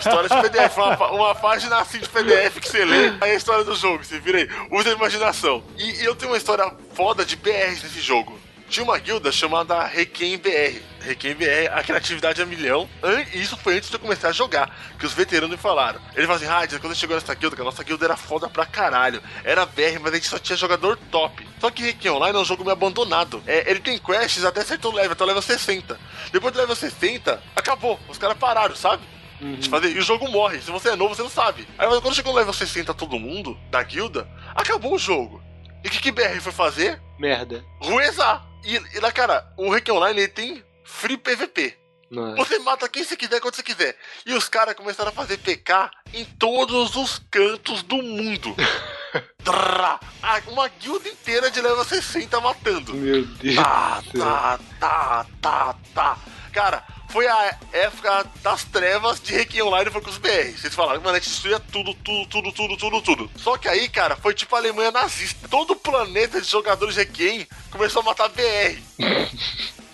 História 0.00 0.30
de 0.30 0.48
PDF, 0.48 0.78
uma, 0.78 1.12
uma 1.12 1.34
página 1.34 1.76
assim 1.76 1.98
de 1.98 2.08
PDF 2.08 2.58
que 2.58 2.70
você 2.70 2.86
lê, 2.86 3.08
aí 3.20 3.30
é 3.30 3.34
a 3.34 3.36
história 3.36 3.64
do 3.64 3.74
jogo, 3.74 4.02
você 4.02 4.18
vira 4.18 4.38
aí, 4.38 4.48
usa 4.70 4.88
a 4.88 4.92
imaginação. 4.92 5.62
E, 5.76 6.00
e 6.00 6.04
eu 6.06 6.14
tenho 6.14 6.30
uma 6.30 6.38
história 6.38 6.70
foda 6.94 7.22
de 7.22 7.36
BR 7.36 7.68
nesse 7.82 8.00
jogo. 8.00 8.38
Tinha 8.72 8.84
uma 8.84 8.98
guilda 8.98 9.30
chamada 9.30 9.84
Requiem 9.84 10.38
BR. 10.38 10.80
Requiem 11.02 11.34
BR, 11.34 11.68
a 11.74 11.82
criatividade 11.82 12.40
é 12.40 12.46
milhão. 12.46 12.88
E 13.30 13.38
isso 13.38 13.54
foi 13.54 13.76
antes 13.76 13.90
de 13.90 13.96
eu 13.96 14.00
começar 14.00 14.30
a 14.30 14.32
jogar, 14.32 14.74
que 14.98 15.04
os 15.04 15.12
veteranos 15.12 15.50
me 15.50 15.58
falaram. 15.58 16.00
Eles 16.14 16.24
falaram 16.24 16.36
assim, 16.36 16.46
Rádio, 16.46 16.80
quando 16.80 16.94
chegou 16.94 17.14
nessa 17.14 17.34
guilda, 17.34 17.54
que 17.54 17.60
a 17.60 17.66
nossa 17.66 17.84
guilda 17.84 18.06
era 18.06 18.16
foda 18.16 18.48
pra 18.48 18.64
caralho. 18.64 19.22
Era 19.44 19.66
BR, 19.66 20.00
mas 20.00 20.14
a 20.14 20.16
gente 20.16 20.26
só 20.26 20.38
tinha 20.38 20.56
jogador 20.56 20.96
top. 21.10 21.46
Só 21.60 21.70
que 21.70 21.82
Requiem 21.82 22.14
Online 22.14 22.38
é 22.38 22.40
um 22.40 22.46
jogo 22.46 22.64
meio 22.64 22.72
abandonado. 22.72 23.42
É, 23.46 23.70
ele 23.70 23.80
tem 23.80 23.98
quests 23.98 24.42
até 24.42 24.64
certo 24.64 24.90
level, 24.90 25.12
até 25.12 25.22
o 25.22 25.26
level 25.26 25.42
60. 25.42 26.00
Depois 26.32 26.54
do 26.54 26.58
level 26.58 26.74
60, 26.74 27.42
acabou. 27.54 28.00
Os 28.08 28.16
caras 28.16 28.38
pararam, 28.38 28.74
sabe? 28.74 29.02
de 29.42 29.68
fazer, 29.68 29.90
e 29.90 29.98
o 29.98 30.02
jogo 30.02 30.30
morre. 30.30 30.60
Se 30.60 30.70
você 30.70 30.90
é 30.90 30.96
novo, 30.96 31.14
você 31.14 31.22
não 31.22 31.28
sabe. 31.28 31.66
Aí 31.76 31.88
quando 32.00 32.14
chegou 32.14 32.32
no 32.32 32.38
level 32.38 32.54
60 32.54 32.94
todo 32.94 33.18
mundo, 33.18 33.58
da 33.70 33.82
guilda, 33.82 34.28
acabou 34.54 34.94
o 34.94 34.98
jogo. 34.98 35.41
E 35.84 35.88
o 35.88 35.90
que, 35.90 36.00
que 36.00 36.12
BR 36.12 36.40
foi 36.40 36.52
fazer? 36.52 37.00
Merda. 37.18 37.64
Ruezar. 37.80 38.46
E, 38.64 38.76
e 38.76 39.00
lá, 39.00 39.10
cara, 39.10 39.52
o 39.56 39.70
Hack 39.70 39.88
Online 39.90 40.20
ele 40.20 40.28
tem 40.28 40.64
free 40.84 41.16
PVP. 41.16 41.76
Nossa. 42.12 42.36
Você 42.36 42.58
mata 42.58 42.88
quem 42.90 43.02
você 43.02 43.16
quiser, 43.16 43.40
quando 43.40 43.54
você 43.54 43.62
quiser. 43.62 43.96
E 44.26 44.34
os 44.34 44.46
caras 44.46 44.74
começaram 44.74 45.08
a 45.08 45.14
fazer 45.14 45.38
PK 45.38 45.90
em 46.12 46.24
todos 46.24 46.94
os 46.94 47.22
cantos 47.30 47.82
do 47.82 47.96
mundo. 48.02 48.54
Trá. 49.42 49.98
Uma 50.46 50.68
guilda 50.68 51.08
inteira 51.08 51.50
de 51.50 51.60
level 51.60 51.82
60 51.82 52.38
matando. 52.40 52.94
Meu 52.94 53.24
Deus. 53.24 53.56
Tá, 53.56 54.02
tá, 54.18 54.60
tá, 54.78 55.26
tá, 55.40 55.76
tá. 55.94 56.18
Cara, 56.52 56.84
foi 57.12 57.28
a 57.28 57.54
época 57.72 58.24
das 58.42 58.64
trevas 58.64 59.20
de 59.20 59.34
Requiem 59.34 59.64
Online 59.64 59.90
foi 59.90 60.00
com 60.00 60.08
os 60.08 60.16
BR. 60.16 60.56
Vocês 60.56 60.74
falaram, 60.74 61.02
mano, 61.02 61.16
a 61.16 61.18
gente 61.18 61.28
destruía 61.28 61.60
tudo, 61.60 61.92
tudo, 61.94 62.26
tudo, 62.26 62.52
tudo, 62.52 62.76
tudo, 62.78 63.02
tudo. 63.02 63.30
Só 63.36 63.58
que 63.58 63.68
aí, 63.68 63.86
cara, 63.90 64.16
foi 64.16 64.32
tipo 64.32 64.56
a 64.56 64.58
Alemanha 64.58 64.90
nazista. 64.90 65.46
Todo 65.46 65.72
o 65.72 65.76
planeta 65.76 66.40
de 66.40 66.48
jogadores 66.48 66.94
de 66.94 67.02
Requiem 67.02 67.46
começou 67.70 68.00
a 68.00 68.04
matar 68.06 68.30
BR. 68.30 68.80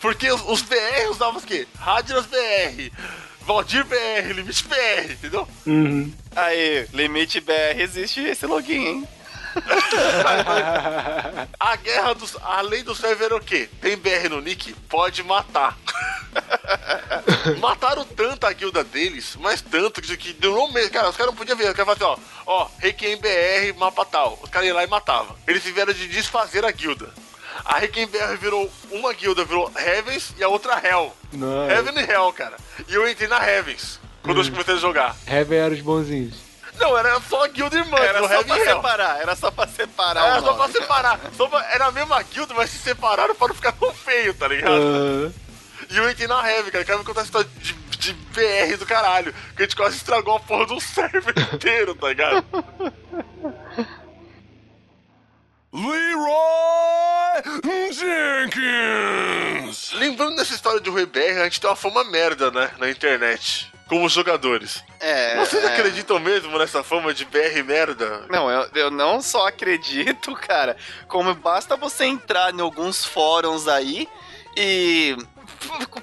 Porque 0.01 0.31
os, 0.31 0.41
os 0.47 0.63
BR 0.63 1.11
usavam 1.11 1.41
o 1.41 1.45
quê? 1.45 1.67
Radinas 1.77 2.27
BR, 2.27 2.93
Valdir 3.41 3.85
BR, 3.85 4.33
Limite 4.33 4.65
BR, 4.69 5.13
entendeu? 5.13 5.49
Uhum. 5.67 6.15
Aí, 6.37 6.87
limite 6.93 7.41
BR 7.41 7.81
existe 7.81 8.21
esse 8.21 8.47
login, 8.47 8.87
hein? 8.87 9.09
A 11.59 11.77
guerra 11.77 12.15
dos. 12.15 12.37
A 12.41 12.61
lei 12.61 12.85
do 12.85 12.95
server 12.95 13.33
é 13.33 13.35
o 13.35 13.41
quê? 13.41 13.69
Tem 13.81 13.97
BR 13.97 14.29
no 14.31 14.41
nick? 14.41 14.73
Pode 14.89 15.25
matar. 15.25 15.77
Mataram 17.61 18.05
tanto 18.05 18.47
a 18.47 18.53
guilda 18.53 18.85
deles, 18.85 19.37
mas 19.41 19.61
tanto 19.61 20.01
que, 20.03 20.17
que 20.17 20.33
durou 20.35 20.69
um 20.69 20.73
mês. 20.73 20.89
Cara, 20.91 21.09
os 21.09 21.17
caras 21.17 21.33
não 21.33 21.37
podiam 21.39 21.57
ver. 21.57 21.69
Os 21.71 21.75
caras 21.77 21.93
assim, 21.95 22.05
ó, 22.05 22.17
ó, 22.47 22.69
Requiem 22.79 23.17
BR, 23.17 23.77
mapa 23.79 24.05
tal. 24.05 24.39
Os 24.43 24.51
caras 24.51 24.69
iam 24.69 24.77
lá 24.77 24.85
e 24.85 24.87
matavam. 24.87 25.35
Eles 25.47 25.63
tiveram 25.63 25.93
de 25.93 26.09
desfazer 26.09 26.65
a 26.65 26.71
guilda. 26.71 27.09
A 27.65 27.79
Requiem 27.79 28.07
BR 28.07 28.37
virou 28.41 28.71
uma 28.91 29.13
guilda, 29.13 29.45
virou 29.45 29.71
Heavens 29.77 30.33
e 30.39 30.45
a 30.45 30.49
outra 30.49 30.81
Hell. 30.85 31.13
Nossa. 31.33 31.73
Heaven 31.73 31.95
e 32.05 32.11
Hell, 32.11 32.33
cara. 32.33 32.57
E 32.87 32.95
eu 32.95 33.09
entrei 33.09 33.29
na 33.29 33.45
Heavens 33.47 33.99
quando 34.23 34.43
eu 34.43 34.51
comecei 34.51 34.75
a 34.75 34.79
jogar. 34.79 35.17
Heaven 35.27 35.59
era 35.59 35.75
os 35.75 35.81
bonzinhos. 35.81 36.35
Não, 36.79 36.97
era 36.97 37.21
só 37.29 37.45
a 37.45 37.49
guilda 37.49 37.77
irmã, 37.77 37.99
Era 37.99 38.21
do 38.21 38.29
só 38.29 38.35
Heaven 38.35 38.47
pra 38.47 38.57
Hell. 38.59 38.77
separar, 38.77 39.21
era 39.21 39.35
só 39.35 39.51
pra 39.51 39.67
separar. 39.67 40.27
Era 40.29 40.41
só 40.41 40.53
pra 40.55 40.69
separar. 40.69 41.21
Só 41.37 41.49
pra- 41.49 41.67
Era 41.73 41.87
a 41.87 41.91
mesma 41.93 42.23
guilda, 42.23 42.55
mas 42.55 42.71
se 42.71 42.79
separaram 42.79 43.35
pra 43.35 43.49
não 43.49 43.55
ficar 43.55 43.73
tão 43.73 43.93
feio, 43.93 44.33
tá 44.35 44.47
ligado? 44.47 44.75
Aham. 44.75 45.33
E 45.91 45.97
eu 45.97 46.11
entrei 46.11 46.27
na 46.27 46.49
Heavy, 46.49 46.71
cara. 46.71 46.85
Quero 46.85 46.99
me 46.99 47.05
contar 47.05 47.23
a 47.23 47.25
história 47.25 47.49
de, 47.59 47.73
de 47.73 48.13
BR 48.13 48.77
do 48.79 48.87
caralho. 48.87 49.33
Que 49.57 49.63
a 49.63 49.67
gente 49.67 49.77
quase 49.77 49.97
estragou 49.97 50.37
a 50.37 50.41
porra 50.41 50.67
do 50.67 50.81
server 50.81 51.35
inteiro, 51.55 51.95
tá 51.95 52.09
ligado? 52.09 52.45
Leroy 55.73 57.43
Jenkins! 57.93 59.93
Lembrando 59.93 60.37
dessa 60.37 60.55
história 60.55 60.81
de 60.81 60.89
Rui 60.89 61.07
BR, 61.07 61.41
a 61.41 61.45
gente 61.45 61.61
tem 61.61 61.69
uma 61.69 61.77
fama 61.77 62.05
merda, 62.05 62.51
né? 62.51 62.71
Na 62.79 62.91
internet. 62.91 63.71
Como 63.87 64.09
jogadores. 64.09 64.83
É, 65.01 65.37
Vocês 65.37 65.65
é. 65.65 65.69
acreditam 65.69 66.19
mesmo 66.19 66.59
nessa 66.59 66.83
fama 66.83 67.15
de 67.15 67.25
BR 67.25 67.63
merda? 67.65 68.27
Não, 68.29 68.51
eu, 68.51 68.69
eu 68.75 68.91
não 68.91 69.23
só 69.23 69.47
acredito, 69.47 70.35
cara, 70.35 70.77
como 71.07 71.35
basta 71.35 71.77
você 71.77 72.05
entrar 72.05 72.55
em 72.55 72.61
alguns 72.61 73.05
fóruns 73.05 73.67
aí 73.67 74.07
e 74.55 75.17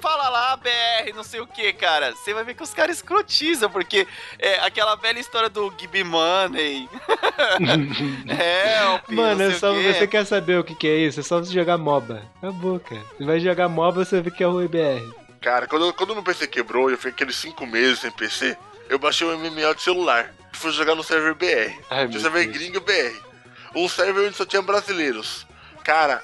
fala 0.06 0.28
lá, 0.28 0.56
BR, 0.56 1.12
não 1.14 1.24
sei 1.24 1.40
o 1.40 1.46
que, 1.46 1.72
cara. 1.72 2.12
Você 2.12 2.32
vai 2.32 2.44
ver 2.44 2.54
que 2.54 2.62
os 2.62 2.72
caras 2.72 2.96
escrotizam, 2.96 3.68
porque 3.68 4.06
é 4.38 4.60
aquela 4.60 4.94
velha 4.94 5.18
história 5.18 5.48
do 5.48 5.72
Gibi 5.78 6.04
Money. 6.04 6.88
Help, 8.28 9.08
Mano, 9.08 9.42
é 9.42 9.50
só, 9.52 9.72
você 9.72 10.06
quer 10.06 10.24
saber 10.24 10.58
o 10.58 10.64
que, 10.64 10.74
que 10.74 10.86
é 10.86 10.96
isso? 10.98 11.20
É 11.20 11.22
só 11.22 11.40
você 11.40 11.52
jogar 11.52 11.76
MOBA. 11.76 12.22
Acabou, 12.38 12.78
cara. 12.78 13.02
Você 13.18 13.24
vai 13.24 13.40
jogar 13.40 13.68
MOBA, 13.68 14.04
você 14.04 14.20
vê 14.20 14.30
que 14.30 14.44
é 14.44 14.48
o 14.48 14.62
IBR. 14.62 15.02
Cara, 15.40 15.66
quando, 15.66 15.92
quando 15.92 16.14
meu 16.14 16.22
PC 16.22 16.46
quebrou, 16.46 16.90
eu 16.90 16.96
fiquei 16.96 17.12
aqueles 17.12 17.36
5 17.36 17.66
meses 17.66 18.00
sem 18.00 18.10
PC, 18.10 18.56
eu 18.88 18.98
baixei 18.98 19.26
o 19.26 19.36
MMO 19.36 19.74
de 19.74 19.82
celular. 19.82 20.32
Fui 20.52 20.70
jogar 20.72 20.94
no 20.94 21.02
server 21.02 21.34
BR. 21.34 21.74
Ai, 21.90 22.06
no 22.06 22.18
server 22.18 22.44
Deus. 22.44 22.56
gringo 22.56 22.80
BR. 22.80 23.16
Um 23.74 23.88
server 23.88 24.26
onde 24.26 24.36
só 24.36 24.46
tinha 24.46 24.62
brasileiros. 24.62 25.46
Cara, 25.84 26.22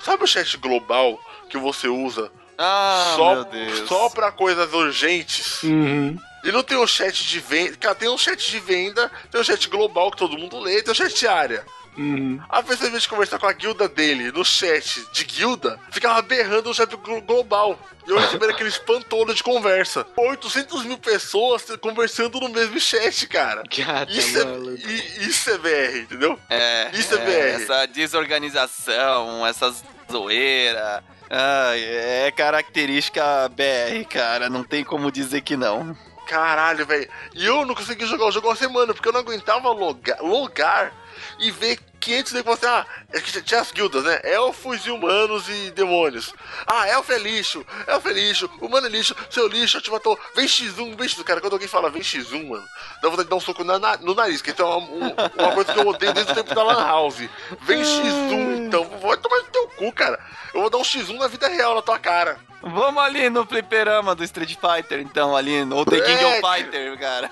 sabe 0.00 0.24
o 0.24 0.26
chat 0.26 0.56
global 0.56 1.20
que 1.50 1.58
você 1.58 1.86
usa 1.86 2.32
Ah, 2.58 3.14
só, 3.16 3.34
meu 3.34 3.44
Deus. 3.44 3.88
só 3.88 4.08
pra 4.10 4.30
coisas 4.32 4.72
urgentes? 4.72 5.62
Uhum. 5.62 6.16
E 6.44 6.52
não 6.52 6.62
tem 6.62 6.76
um 6.76 6.86
chat 6.86 7.24
de 7.26 7.40
venda. 7.40 7.76
Cara, 7.78 7.94
tem 7.94 8.08
um 8.08 8.18
chat 8.18 8.50
de 8.50 8.60
venda, 8.60 9.10
tem 9.30 9.40
um 9.40 9.44
chat 9.44 9.68
global 9.68 10.10
que 10.10 10.18
todo 10.18 10.36
mundo 10.38 10.58
lê, 10.60 10.82
tem 10.82 10.92
um 10.92 10.94
chat 10.94 11.26
área. 11.26 11.64
Uhum. 11.96 12.40
A 12.48 12.60
pessoa, 12.62 12.88
em 12.88 12.90
vez 12.90 13.04
de 13.04 13.08
conversar 13.08 13.38
com 13.38 13.46
a 13.46 13.52
guilda 13.52 13.88
dele 13.88 14.32
no 14.32 14.44
chat 14.44 15.06
de 15.12 15.24
guilda, 15.24 15.78
ficava 15.92 16.20
berrando 16.22 16.68
no 16.68 16.74
chat 16.74 16.94
glo- 16.96 17.22
global. 17.22 17.78
E 18.06 18.10
eu 18.10 18.18
recebi 18.18 18.44
aquele 18.46 18.68
espantoso 18.68 19.32
de 19.32 19.42
conversa. 19.44 20.04
800 20.16 20.84
mil 20.84 20.98
pessoas 20.98 21.64
conversando 21.80 22.38
no 22.40 22.48
mesmo 22.50 22.78
chat, 22.80 23.26
cara. 23.28 23.62
Gata, 23.74 24.12
Isso 24.12 24.38
é, 24.38 24.44
i- 24.44 25.28
isso 25.28 25.50
é 25.50 25.56
BR, 25.58 25.98
entendeu? 26.00 26.38
É, 26.50 26.90
Isso 26.92 27.14
é 27.14 27.18
BR. 27.18 27.62
essa 27.62 27.86
desorganização, 27.86 29.46
essa 29.46 29.72
zoeira. 30.10 31.02
Ai, 31.30 31.82
é 31.82 32.30
característica 32.30 33.48
BR, 33.48 34.06
cara. 34.08 34.48
Não 34.48 34.62
tem 34.62 34.84
como 34.84 35.10
dizer 35.10 35.40
que 35.40 35.56
não. 35.56 35.96
Caralho, 36.26 36.86
velho. 36.86 37.08
E 37.34 37.44
eu 37.44 37.66
não 37.66 37.74
consegui 37.74 38.06
jogar 38.06 38.26
o 38.26 38.32
jogo 38.32 38.48
uma 38.48 38.56
semana, 38.56 38.94
porque 38.94 39.08
eu 39.08 39.12
não 39.12 39.20
aguentava 39.20 39.70
logar, 39.70 40.20
logar 40.22 40.92
e 41.38 41.50
ver 41.50 41.78
500 42.00 42.32
negócios. 42.32 42.64
Assim, 42.64 42.74
ah, 42.76 42.86
é 43.12 43.20
que 43.20 43.42
tinha 43.42 43.60
as 43.60 43.70
guildas, 43.72 44.04
né? 44.04 44.20
Elfos 44.24 44.84
e 44.86 44.90
humanos 44.90 45.48
e 45.48 45.70
demônios. 45.70 46.32
Ah, 46.66 46.86
elfo 46.88 47.12
é 47.12 47.18
lixo, 47.18 47.64
elfo 47.86 48.08
é 48.08 48.12
lixo, 48.12 48.50
humano 48.60 48.86
é 48.86 48.90
lixo, 48.90 49.14
seu 49.30 49.46
lixo, 49.48 49.80
te 49.80 49.90
matou. 49.90 50.18
Vem 50.34 50.46
X1, 50.46 50.96
vem 50.96 51.08
X1. 51.08 51.24
Cara, 51.24 51.40
quando 51.40 51.54
alguém 51.54 51.68
fala 51.68 51.88
vem 51.90 52.02
X1, 52.02 52.48
mano, 52.48 52.64
dá 53.02 53.08
vontade 53.08 53.24
de 53.24 53.30
dar 53.30 53.36
um 53.36 53.40
soco 53.40 53.64
na- 53.64 53.78
na- 53.78 53.96
no 53.98 54.14
nariz, 54.14 54.42
que 54.42 54.50
isso 54.50 54.60
é 54.62 54.64
uma, 54.64 54.76
um- 54.76 55.14
uma 55.38 55.52
coisa 55.54 55.72
que 55.72 55.78
eu 55.78 55.86
odeio 55.88 56.12
desde 56.12 56.32
o 56.32 56.34
tempo 56.34 56.54
da 56.54 56.62
Lan 56.62 56.84
House. 56.84 57.22
Vem 57.62 57.82
X1, 57.82 58.66
então, 58.66 58.84
vai 59.00 59.16
tomar 59.16 59.38
no 59.38 59.44
teu 59.44 59.68
cu, 59.68 59.92
cara. 59.92 60.18
Eu 60.52 60.60
vou 60.60 60.70
dar 60.70 60.78
um 60.78 60.82
X1 60.84 61.18
na 61.18 61.26
vida 61.28 61.48
real 61.48 61.74
na 61.74 61.82
tua 61.82 61.98
cara. 61.98 62.38
Vamos 62.62 63.02
ali 63.02 63.28
no 63.28 63.44
fliperama 63.44 64.14
do 64.14 64.24
Street 64.24 64.56
Fighter, 64.56 65.00
então, 65.00 65.36
ali 65.36 65.64
no 65.64 65.84
The 65.84 66.00
King 66.00 66.22
É, 66.24 66.26
of 66.26 66.40
Fighter, 66.40 66.98
cara. 66.98 67.30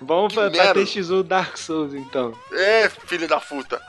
Vamos 0.00 0.34
pra, 0.34 0.50
pra 0.50 0.64
merda. 0.64 0.74
ter 0.74 0.86
X1 0.86 1.22
Dark 1.22 1.56
Souls, 1.56 1.94
então. 1.94 2.34
É, 2.52 2.88
filho 2.88 3.28
da 3.28 3.40
puta. 3.40 3.80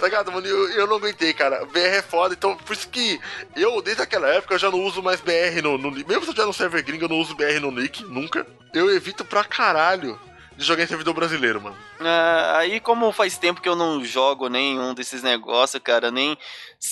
Tá 0.00 0.06
ligado, 0.06 0.32
mano? 0.32 0.46
Eu, 0.46 0.70
eu 0.70 0.86
não 0.86 0.96
aguentei, 0.96 1.32
cara. 1.34 1.64
BR 1.66 1.78
é 1.78 2.02
foda, 2.02 2.34
então 2.34 2.56
por 2.56 2.72
isso 2.72 2.88
que 2.88 3.20
eu, 3.54 3.82
desde 3.82 4.02
aquela 4.02 4.28
época, 4.28 4.54
eu 4.54 4.58
já 4.58 4.70
não 4.70 4.82
uso 4.82 5.02
mais 5.02 5.20
BR 5.20 5.60
no, 5.62 5.76
no 5.76 5.90
Mesmo 5.90 6.06
se 6.06 6.14
eu 6.14 6.20
estiver 6.20 6.46
no 6.46 6.54
server 6.54 6.82
gringo, 6.82 7.04
eu 7.04 7.08
não 7.08 7.20
uso 7.20 7.34
BR 7.34 7.60
no 7.60 7.70
Nick, 7.70 8.02
nunca. 8.04 8.46
Eu 8.72 8.94
evito 8.94 9.24
pra 9.24 9.44
caralho 9.44 10.18
de 10.58 10.64
jogar 10.64 10.82
em 10.82 10.86
servidor 10.88 11.14
brasileiro, 11.14 11.60
mano. 11.60 11.76
Ah, 12.00 12.56
aí, 12.58 12.80
como 12.80 13.12
faz 13.12 13.38
tempo 13.38 13.60
que 13.60 13.68
eu 13.68 13.76
não 13.76 14.04
jogo 14.04 14.48
nenhum 14.48 14.92
desses 14.92 15.22
negócios, 15.22 15.80
cara, 15.80 16.10
nem 16.10 16.36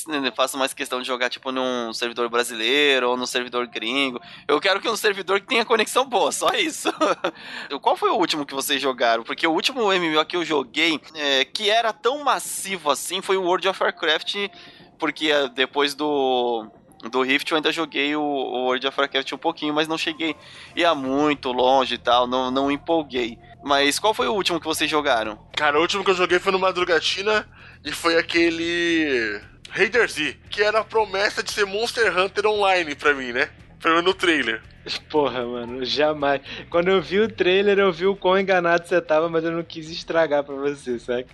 nem 0.06 0.30
faço 0.30 0.56
mais 0.56 0.72
questão 0.72 1.00
de 1.00 1.06
jogar, 1.06 1.28
tipo, 1.28 1.50
num 1.50 1.92
servidor 1.92 2.28
brasileiro 2.28 3.10
ou 3.10 3.16
num 3.16 3.26
servidor 3.26 3.66
gringo. 3.66 4.20
Eu 4.46 4.60
quero 4.60 4.80
que 4.80 4.88
um 4.88 4.96
servidor 4.96 5.40
que 5.40 5.48
tenha 5.48 5.64
conexão 5.64 6.04
boa, 6.04 6.30
só 6.30 6.50
isso. 6.54 6.92
Qual 7.82 7.96
foi 7.96 8.10
o 8.10 8.16
último 8.16 8.46
que 8.46 8.54
vocês 8.54 8.80
jogaram? 8.80 9.24
Porque 9.24 9.44
o 9.44 9.52
último 9.52 9.92
MMO 9.92 10.24
que 10.24 10.36
eu 10.36 10.44
joguei, 10.44 11.00
é, 11.16 11.44
que 11.44 11.68
era 11.68 11.92
tão 11.92 12.22
massivo 12.22 12.88
assim, 12.88 13.20
foi 13.20 13.36
o 13.36 13.42
World 13.42 13.66
of 13.66 13.82
Warcraft, 13.82 14.48
porque 14.96 15.30
é, 15.32 15.48
depois 15.48 15.92
do. 15.92 16.70
Do 17.10 17.22
Rift 17.22 17.48
eu 17.50 17.56
ainda 17.56 17.70
joguei 17.70 18.16
o 18.16 18.22
World 18.22 18.86
of 18.86 18.98
Warcraft 18.98 19.32
um 19.32 19.38
pouquinho, 19.38 19.74
mas 19.74 19.86
não 19.86 19.98
cheguei. 19.98 20.34
Ia 20.74 20.94
muito 20.94 21.52
longe 21.52 21.96
e 21.96 21.98
tal, 21.98 22.26
não, 22.26 22.50
não 22.50 22.70
empolguei. 22.70 23.38
Mas 23.66 23.98
qual 23.98 24.14
foi 24.14 24.28
o 24.28 24.32
último 24.32 24.60
que 24.60 24.64
vocês 24.64 24.88
jogaram? 24.88 25.36
Cara, 25.56 25.76
o 25.76 25.80
último 25.80 26.04
que 26.04 26.10
eu 26.12 26.14
joguei 26.14 26.38
foi 26.38 26.52
no 26.52 26.58
Madrugatina 26.58 27.48
e 27.84 27.90
foi 27.90 28.16
aquele. 28.16 29.40
Raider 29.70 30.08
Z, 30.08 30.36
que 30.48 30.62
era 30.62 30.78
a 30.78 30.84
promessa 30.84 31.42
de 31.42 31.50
ser 31.50 31.66
Monster 31.66 32.16
Hunter 32.16 32.46
online 32.46 32.94
pra 32.94 33.12
mim, 33.12 33.32
né? 33.32 33.50
Pelo 33.82 33.96
menos 33.96 34.10
no 34.12 34.14
trailer. 34.14 34.62
Porra, 35.10 35.44
mano, 35.44 35.84
jamais. 35.84 36.42
Quando 36.70 36.92
eu 36.92 37.02
vi 37.02 37.18
o 37.18 37.28
trailer, 37.28 37.80
eu 37.80 37.92
vi 37.92 38.06
o 38.06 38.14
quão 38.14 38.38
enganado 38.38 38.86
você 38.86 39.00
tava, 39.00 39.28
mas 39.28 39.42
eu 39.42 39.50
não 39.50 39.64
quis 39.64 39.90
estragar 39.90 40.44
pra 40.44 40.54
você, 40.54 41.00
saca? 41.00 41.26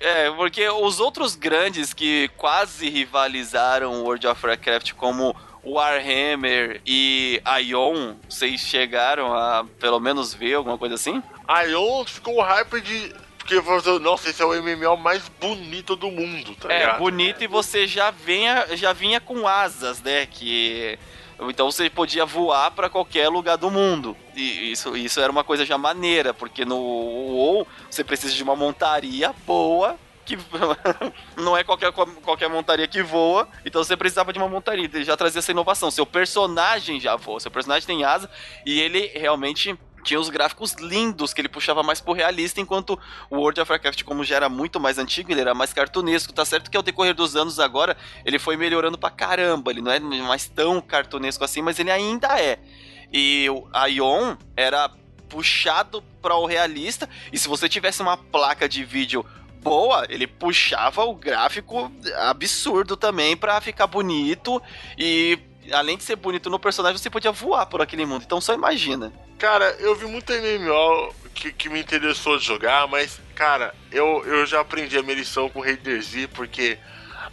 É, 0.00 0.28
porque 0.32 0.68
os 0.68 0.98
outros 0.98 1.36
grandes 1.36 1.94
que 1.94 2.28
quase 2.36 2.88
rivalizaram 2.88 3.92
o 3.92 4.02
World 4.02 4.26
of 4.26 4.44
Warcraft, 4.44 4.94
como 4.94 5.36
Warhammer 5.66 6.80
e 6.86 7.40
Ion, 7.64 8.14
vocês 8.28 8.60
chegaram 8.60 9.34
a 9.34 9.64
pelo 9.80 9.98
menos 10.00 10.32
ver 10.32 10.54
alguma 10.54 10.78
coisa 10.78 10.94
assim? 10.94 11.22
Ion 11.68 12.04
ficou 12.04 12.40
hype 12.40 12.80
de. 12.80 13.14
Porque 13.38 13.54
assim, 13.54 13.98
nossa, 14.00 14.28
esse 14.30 14.42
é 14.42 14.44
o 14.44 14.50
MMO 14.60 14.96
mais 14.96 15.28
bonito 15.40 15.94
do 15.94 16.10
mundo, 16.10 16.54
tá 16.56 16.72
É, 16.72 16.80
ligado? 16.80 16.98
bonito 16.98 17.44
e 17.44 17.46
você 17.46 17.86
já 17.86 18.10
vinha, 18.10 18.66
já 18.76 18.92
vinha 18.92 19.20
com 19.20 19.46
asas, 19.46 20.02
né? 20.02 20.26
Que 20.26 20.98
então 21.40 21.70
você 21.70 21.88
podia 21.90 22.24
voar 22.24 22.70
pra 22.72 22.88
qualquer 22.88 23.28
lugar 23.28 23.56
do 23.56 23.70
mundo. 23.70 24.16
E 24.34 24.72
isso, 24.72 24.96
isso 24.96 25.20
era 25.20 25.30
uma 25.30 25.44
coisa 25.44 25.64
já 25.64 25.76
maneira, 25.78 26.32
porque 26.34 26.64
no 26.64 26.76
WoW 26.76 27.66
você 27.90 28.02
precisa 28.02 28.34
de 28.34 28.42
uma 28.42 28.56
montaria 28.56 29.32
boa. 29.46 29.96
Que 30.26 30.36
não 31.40 31.56
é 31.56 31.64
qualquer, 31.64 31.92
qualquer 31.92 32.48
montaria 32.48 32.86
que 32.86 33.02
voa, 33.02 33.48
então 33.64 33.82
você 33.82 33.96
precisava 33.96 34.32
de 34.32 34.38
uma 34.38 34.48
montaria. 34.48 34.84
Ele 34.84 35.04
já 35.04 35.16
trazia 35.16 35.38
essa 35.38 35.52
inovação. 35.52 35.90
Seu 35.90 36.04
personagem 36.04 37.00
já 37.00 37.16
voa, 37.16 37.40
seu 37.40 37.50
personagem 37.50 37.86
tem 37.86 38.04
asa 38.04 38.28
e 38.66 38.80
ele 38.80 39.06
realmente 39.14 39.78
tinha 40.06 40.20
os 40.20 40.28
gráficos 40.28 40.74
lindos, 40.74 41.34
que 41.34 41.40
ele 41.40 41.48
puxava 41.48 41.82
mais 41.82 42.00
pro 42.00 42.12
realista, 42.12 42.60
enquanto 42.60 42.98
o 43.28 43.38
World 43.38 43.60
of 43.60 43.72
Warcraft, 43.72 44.04
como 44.04 44.22
já 44.22 44.36
era 44.36 44.48
muito 44.48 44.78
mais 44.78 44.98
antigo, 44.98 45.32
ele 45.32 45.40
era 45.40 45.52
mais 45.52 45.72
cartunesco. 45.72 46.32
Tá 46.32 46.44
certo 46.44 46.70
que 46.70 46.76
ao 46.76 46.82
decorrer 46.82 47.12
dos 47.12 47.34
anos 47.34 47.58
agora, 47.58 47.96
ele 48.24 48.38
foi 48.38 48.56
melhorando 48.56 48.96
pra 48.96 49.10
caramba. 49.10 49.72
Ele 49.72 49.82
não 49.82 49.90
é 49.90 49.98
mais 49.98 50.46
tão 50.46 50.80
cartunesco 50.80 51.42
assim, 51.42 51.60
mas 51.60 51.80
ele 51.80 51.90
ainda 51.90 52.40
é. 52.40 52.60
E 53.12 53.48
o 53.50 53.66
Ion 53.88 54.36
era 54.56 54.88
puxado 55.28 56.02
para 56.22 56.36
o 56.36 56.46
realista, 56.46 57.08
e 57.32 57.38
se 57.38 57.48
você 57.48 57.68
tivesse 57.68 58.00
uma 58.00 58.16
placa 58.16 58.68
de 58.68 58.84
vídeo 58.84 59.26
boa, 59.66 60.06
ele 60.08 60.28
puxava 60.28 61.04
o 61.04 61.14
gráfico 61.14 61.90
absurdo 62.18 62.96
também 62.96 63.36
pra 63.36 63.60
ficar 63.60 63.88
bonito 63.88 64.62
e 64.96 65.36
além 65.72 65.96
de 65.96 66.04
ser 66.04 66.14
bonito 66.14 66.48
no 66.48 66.56
personagem, 66.56 66.96
você 66.96 67.10
podia 67.10 67.32
voar 67.32 67.66
por 67.66 67.82
aquele 67.82 68.06
mundo. 68.06 68.22
Então 68.24 68.40
só 68.40 68.54
imagina. 68.54 69.12
Cara, 69.36 69.76
eu 69.80 69.96
vi 69.96 70.06
muito 70.06 70.32
MMO 70.32 71.12
que, 71.34 71.52
que 71.52 71.68
me 71.68 71.80
interessou 71.80 72.38
de 72.38 72.44
jogar, 72.44 72.86
mas, 72.86 73.20
cara, 73.34 73.74
eu, 73.90 74.24
eu 74.24 74.46
já 74.46 74.60
aprendi 74.60 74.96
a 74.96 75.02
minha 75.02 75.16
lição 75.16 75.48
com 75.48 75.60
Raider 75.60 76.00
Z, 76.00 76.28
porque 76.28 76.78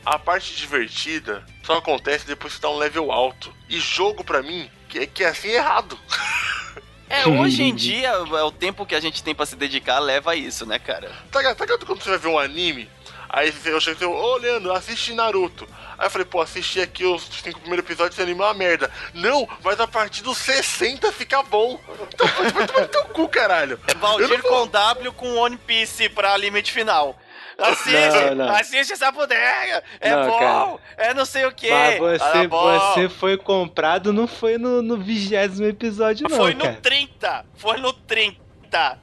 a 0.03 0.17
parte 0.17 0.55
divertida 0.55 1.45
só 1.63 1.77
acontece 1.77 2.25
depois 2.25 2.55
que 2.55 2.61
tá 2.61 2.69
um 2.69 2.77
level 2.77 3.11
alto. 3.11 3.53
E 3.69 3.79
jogo 3.79 4.23
pra 4.23 4.41
mim, 4.41 4.69
que, 4.89 5.05
que 5.05 5.23
é 5.23 5.27
assim 5.27 5.49
errado. 5.49 5.97
É, 7.13 7.27
hoje 7.27 7.61
em 7.61 7.75
dia, 7.75 8.09
é 8.09 8.43
o 8.43 8.49
tempo 8.49 8.87
que 8.87 8.95
a 8.95 8.99
gente 8.99 9.21
tem 9.21 9.35
pra 9.35 9.45
se 9.45 9.55
dedicar 9.55 9.99
leva 9.99 10.31
a 10.31 10.35
isso, 10.35 10.65
né, 10.65 10.79
cara? 10.79 11.11
Tá? 11.31 11.43
Tá 11.53 11.63
ligado 11.63 11.85
quando 11.85 12.01
você 12.01 12.09
vai 12.09 12.17
ver 12.17 12.27
um 12.27 12.39
anime? 12.39 12.89
Aí 13.29 13.53
eu 13.65 13.79
chego 13.79 14.03
e 14.03 14.05
ô 14.05 14.35
Leandro, 14.37 14.73
assiste 14.73 15.13
Naruto. 15.13 15.67
Aí 15.95 16.07
eu 16.07 16.09
falei, 16.09 16.25
pô, 16.25 16.41
assisti 16.41 16.81
aqui 16.81 17.05
os 17.05 17.23
cinco 17.43 17.59
primeiros 17.59 17.85
episódios 17.85 18.17
e 18.17 18.21
anime 18.23 18.41
é 18.41 18.43
uma 18.43 18.53
merda. 18.55 18.91
Não, 19.13 19.47
mas 19.63 19.79
a 19.79 19.87
partir 19.87 20.23
dos 20.23 20.39
60 20.39 21.11
fica 21.11 21.43
bom. 21.43 21.79
Então 22.11 22.27
vai 22.27 22.65
tomar 22.65 22.81
no 22.81 22.87
teu 22.87 23.05
cu, 23.05 23.29
caralho. 23.29 23.79
É 23.87 23.93
Valdir 23.93 24.41
com 24.41 24.67
W 24.67 25.13
com 25.13 25.35
One 25.35 25.57
Piece 25.57 26.09
pra 26.09 26.35
limite 26.35 26.71
final. 26.71 27.15
Assiste, 27.57 28.25
Não, 28.29 28.35
não. 28.35 28.55
assiste 28.55 28.93
essa 28.93 29.11
bodega. 29.11 29.83
É 29.99 30.09
Não, 30.15 30.29
bom, 30.29 30.39
cara. 30.39 30.79
é 31.09 31.13
não 31.13 31.25
sei 31.25 31.45
o 31.45 31.51
que. 31.51 31.69
Mas 31.69 31.97
você, 31.99 32.47
você 32.47 33.09
foi 33.09 33.37
comprado, 33.37 34.11
não 34.13 34.27
foi 34.27 34.57
no, 34.57 34.81
no 34.81 34.97
vigésimo 34.97 35.67
episódio, 35.67 36.27
não, 36.29 36.37
Foi 36.37 36.53
no 36.53 36.61
cara. 36.61 36.79
30, 36.81 37.45
foi 37.55 37.77
no 37.77 37.93
30. 37.93 38.43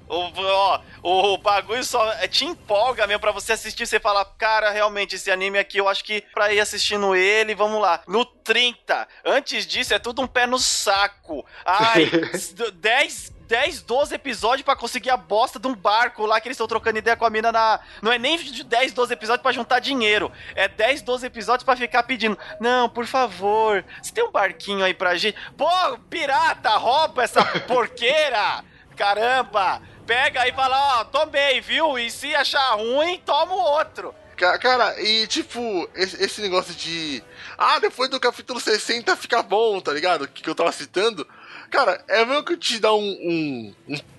O, 0.09 0.33
ó, 0.37 0.81
o 1.01 1.39
bagulho 1.39 1.85
só 1.85 2.13
te 2.27 2.45
empolga 2.45 3.07
mesmo 3.07 3.21
pra 3.21 3.31
você 3.31 3.53
assistir. 3.53 3.87
Você 3.87 4.01
fala, 4.01 4.25
cara, 4.25 4.71
realmente, 4.71 5.15
esse 5.15 5.31
anime 5.31 5.61
aqui 5.61 5.79
eu 5.79 5.89
acho 5.89 6.03
que 6.03 6.25
pra 6.35 6.53
ir 6.53 6.59
assistindo 6.59 7.15
ele, 7.15 7.55
vamos 7.55 7.81
lá. 7.81 8.03
No 8.09 8.25
30, 8.25 9.07
antes 9.25 9.65
disso 9.69 9.95
é 9.95 10.01
tudo 10.01 10.23
um 10.23 10.27
pé 10.27 10.45
no 10.45 10.59
saco. 10.59 11.47
Ai, 11.65 12.11
10. 12.75 13.33
10, 13.51 13.83
12 13.83 14.15
episódios 14.15 14.63
pra 14.65 14.77
conseguir 14.77 15.11
a 15.11 15.17
bosta 15.17 15.59
de 15.59 15.67
um 15.67 15.75
barco 15.75 16.25
lá 16.25 16.41
que 16.41 16.47
eles 16.47 16.55
estão 16.55 16.69
trocando 16.69 16.99
ideia 16.99 17.17
com 17.17 17.25
a 17.27 17.31
mina 17.31 17.51
na. 17.51 17.81
Não 18.01 18.13
é 18.13 18.17
nem 18.17 18.39
de 18.39 18.63
10, 18.63 18.93
12 18.93 19.13
episódios 19.13 19.43
pra 19.43 19.51
juntar 19.51 19.81
dinheiro. 19.81 20.31
É 20.55 20.69
10, 20.69 21.03
12 21.03 21.27
episódios 21.27 21.65
pra 21.65 21.75
ficar 21.75 22.05
pedindo. 22.05 22.39
Não, 22.61 22.89
por 22.89 23.07
favor, 23.07 23.85
você 24.01 24.13
tem 24.13 24.23
um 24.23 24.31
barquinho 24.31 24.85
aí 24.85 24.95
pra 24.95 25.17
gente. 25.17 25.37
Pô, 25.59 25.67
pirata, 26.09 26.71
rouba 26.77 27.25
essa 27.25 27.45
porqueira! 27.67 28.65
Caramba! 28.97 29.83
Pega 30.07 30.43
aí 30.43 30.51
e 30.51 30.55
fala, 30.55 31.01
ó, 31.01 31.05
tomei, 31.07 31.61
viu? 31.61 31.99
E 31.99 32.09
se 32.09 32.33
achar 32.33 32.75
ruim, 32.77 33.21
toma 33.27 33.53
o 33.53 33.59
outro. 33.61 34.15
Ca- 34.37 34.59
Cara, 34.59 35.01
e 35.03 35.27
tipo, 35.27 35.91
esse, 35.97 36.41
negócio 36.41 36.73
de. 36.75 37.21
Ah, 37.59 37.81
depois 37.81 38.09
do 38.09 38.21
capítulo 38.21 38.61
60 38.61 39.17
fica 39.17 39.43
bom, 39.43 39.81
tá 39.81 39.93
ligado? 39.93 40.29
Que, 40.29 40.41
que 40.43 40.49
eu 40.49 40.55
tava 40.55 40.71
citando. 40.73 41.27
Cara, 41.71 42.03
é 42.09 42.25
mesmo 42.25 42.43
que 42.45 42.57
te 42.57 42.79
dá 42.81 42.93
um, 42.93 42.99
um, 42.99 43.75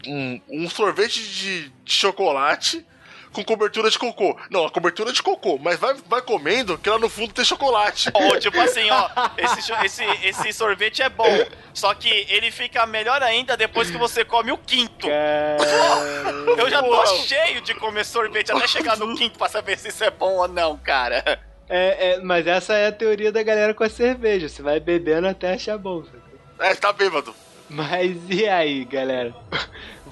um, 0.07 0.41
um- 0.49 0.69
sorvete 0.69 1.21
de, 1.21 1.69
de 1.83 1.93
chocolate 1.93 2.85
com 3.33 3.43
cobertura 3.43 3.89
de 3.89 3.99
cocô. 3.99 4.37
Não, 4.49 4.65
a 4.65 4.71
cobertura 4.71 5.11
de 5.11 5.21
cocô, 5.21 5.57
mas 5.57 5.79
vai, 5.79 5.93
vai 6.07 6.21
comendo 6.21 6.77
que 6.77 6.89
lá 6.89 6.97
no 6.97 7.09
fundo 7.09 7.33
tem 7.33 7.43
chocolate. 7.45 8.09
Ou 8.13 8.39
tipo 8.39 8.59
assim, 8.59 8.89
ó, 8.89 9.09
esse, 9.37 9.71
esse, 9.85 10.03
esse 10.25 10.53
sorvete 10.53 11.01
é 11.01 11.09
bom, 11.09 11.25
só 11.73 11.93
que 11.93 12.09
ele 12.29 12.51
fica 12.51 12.85
melhor 12.85 13.21
ainda 13.21 13.55
depois 13.57 13.89
que 13.89 13.97
você 13.97 14.23
come 14.25 14.51
o 14.51 14.57
quinto. 14.57 15.07
Cara... 15.07 16.31
Eu 16.57 16.69
já 16.69 16.81
tô 16.81 16.89
Uau. 16.89 17.07
cheio 17.07 17.61
de 17.61 17.73
comer 17.75 18.05
sorvete 18.05 18.51
até 18.51 18.67
chegar 18.67 18.97
no 18.97 19.15
quinto 19.15 19.37
pra 19.37 19.49
saber 19.49 19.77
se 19.77 19.89
isso 19.89 20.03
é 20.03 20.11
bom 20.11 20.37
ou 20.37 20.47
não, 20.47 20.77
cara. 20.77 21.23
É, 21.69 22.11
é, 22.15 22.19
mas 22.19 22.45
essa 22.47 22.73
é 22.73 22.87
a 22.87 22.91
teoria 22.91 23.31
da 23.31 23.41
galera 23.43 23.73
com 23.73 23.83
a 23.83 23.89
cerveja. 23.89 24.49
Você 24.49 24.61
vai 24.61 24.79
bebendo 24.79 25.27
até 25.27 25.53
achar 25.53 25.77
bom. 25.77 26.03
sacou? 26.03 26.30
É, 26.61 26.75
tá 26.75 26.93
bêbado. 26.93 27.35
Mas 27.67 28.15
e 28.29 28.47
aí, 28.47 28.85
galera? 28.85 29.33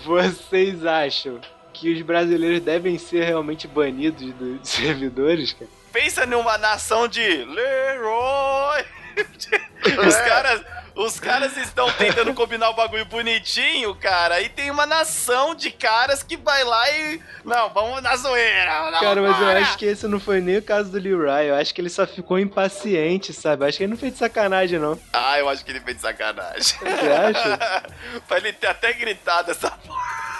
Vocês 0.03 0.83
acham 0.85 1.39
que 1.71 1.93
os 1.93 2.01
brasileiros 2.01 2.61
devem 2.61 2.97
ser 2.97 3.23
realmente 3.23 3.67
banidos 3.67 4.33
dos 4.33 4.67
servidores, 4.67 5.53
cara? 5.53 5.69
Pensa 5.93 6.25
numa 6.25 6.57
nação 6.57 7.07
de 7.07 7.21
Leroy. 7.21 8.85
Os 10.07 10.15
caras, 10.15 10.63
os 10.99 11.17
caras 11.17 11.55
estão 11.55 11.89
tentando 11.93 12.33
combinar 12.33 12.69
o 12.69 12.73
bagulho 12.73 13.05
bonitinho, 13.05 13.95
cara. 13.95 14.41
E 14.41 14.49
tem 14.49 14.69
uma 14.69 14.85
nação 14.85 15.55
de 15.55 15.71
caras 15.71 16.21
que 16.21 16.35
vai 16.35 16.61
lá 16.65 16.91
e. 16.91 17.21
Não, 17.45 17.69
vamos 17.69 18.01
na 18.01 18.17
zoeira. 18.17 18.91
Não, 18.91 18.99
Cara, 18.99 19.21
mas 19.21 19.39
eu 19.39 19.45
bora. 19.45 19.59
acho 19.61 19.77
que 19.77 19.85
esse 19.85 20.07
não 20.07 20.19
foi 20.19 20.41
nem 20.41 20.57
o 20.57 20.61
caso 20.61 20.91
do 20.91 20.99
Leroy. 20.99 21.47
Eu 21.47 21.55
acho 21.55 21.73
que 21.73 21.79
ele 21.79 21.89
só 21.89 22.05
ficou 22.05 22.37
impaciente, 22.37 23.31
sabe? 23.31 23.63
Eu 23.63 23.69
acho 23.69 23.77
que 23.77 23.83
ele 23.85 23.91
não 23.91 23.97
fez 23.97 24.11
de 24.11 24.19
sacanagem, 24.19 24.77
não. 24.77 24.99
Ah, 25.13 25.39
eu 25.39 25.47
acho 25.47 25.63
que 25.63 25.71
ele 25.71 25.79
fez 25.79 25.95
de 25.95 26.01
sacanagem. 26.01 26.77
Você 26.79 26.85
acha? 26.85 27.83
pra 28.27 28.37
ele 28.37 28.51
ter 28.51 28.67
até 28.67 28.91
gritado 28.91 29.51
essa 29.51 29.71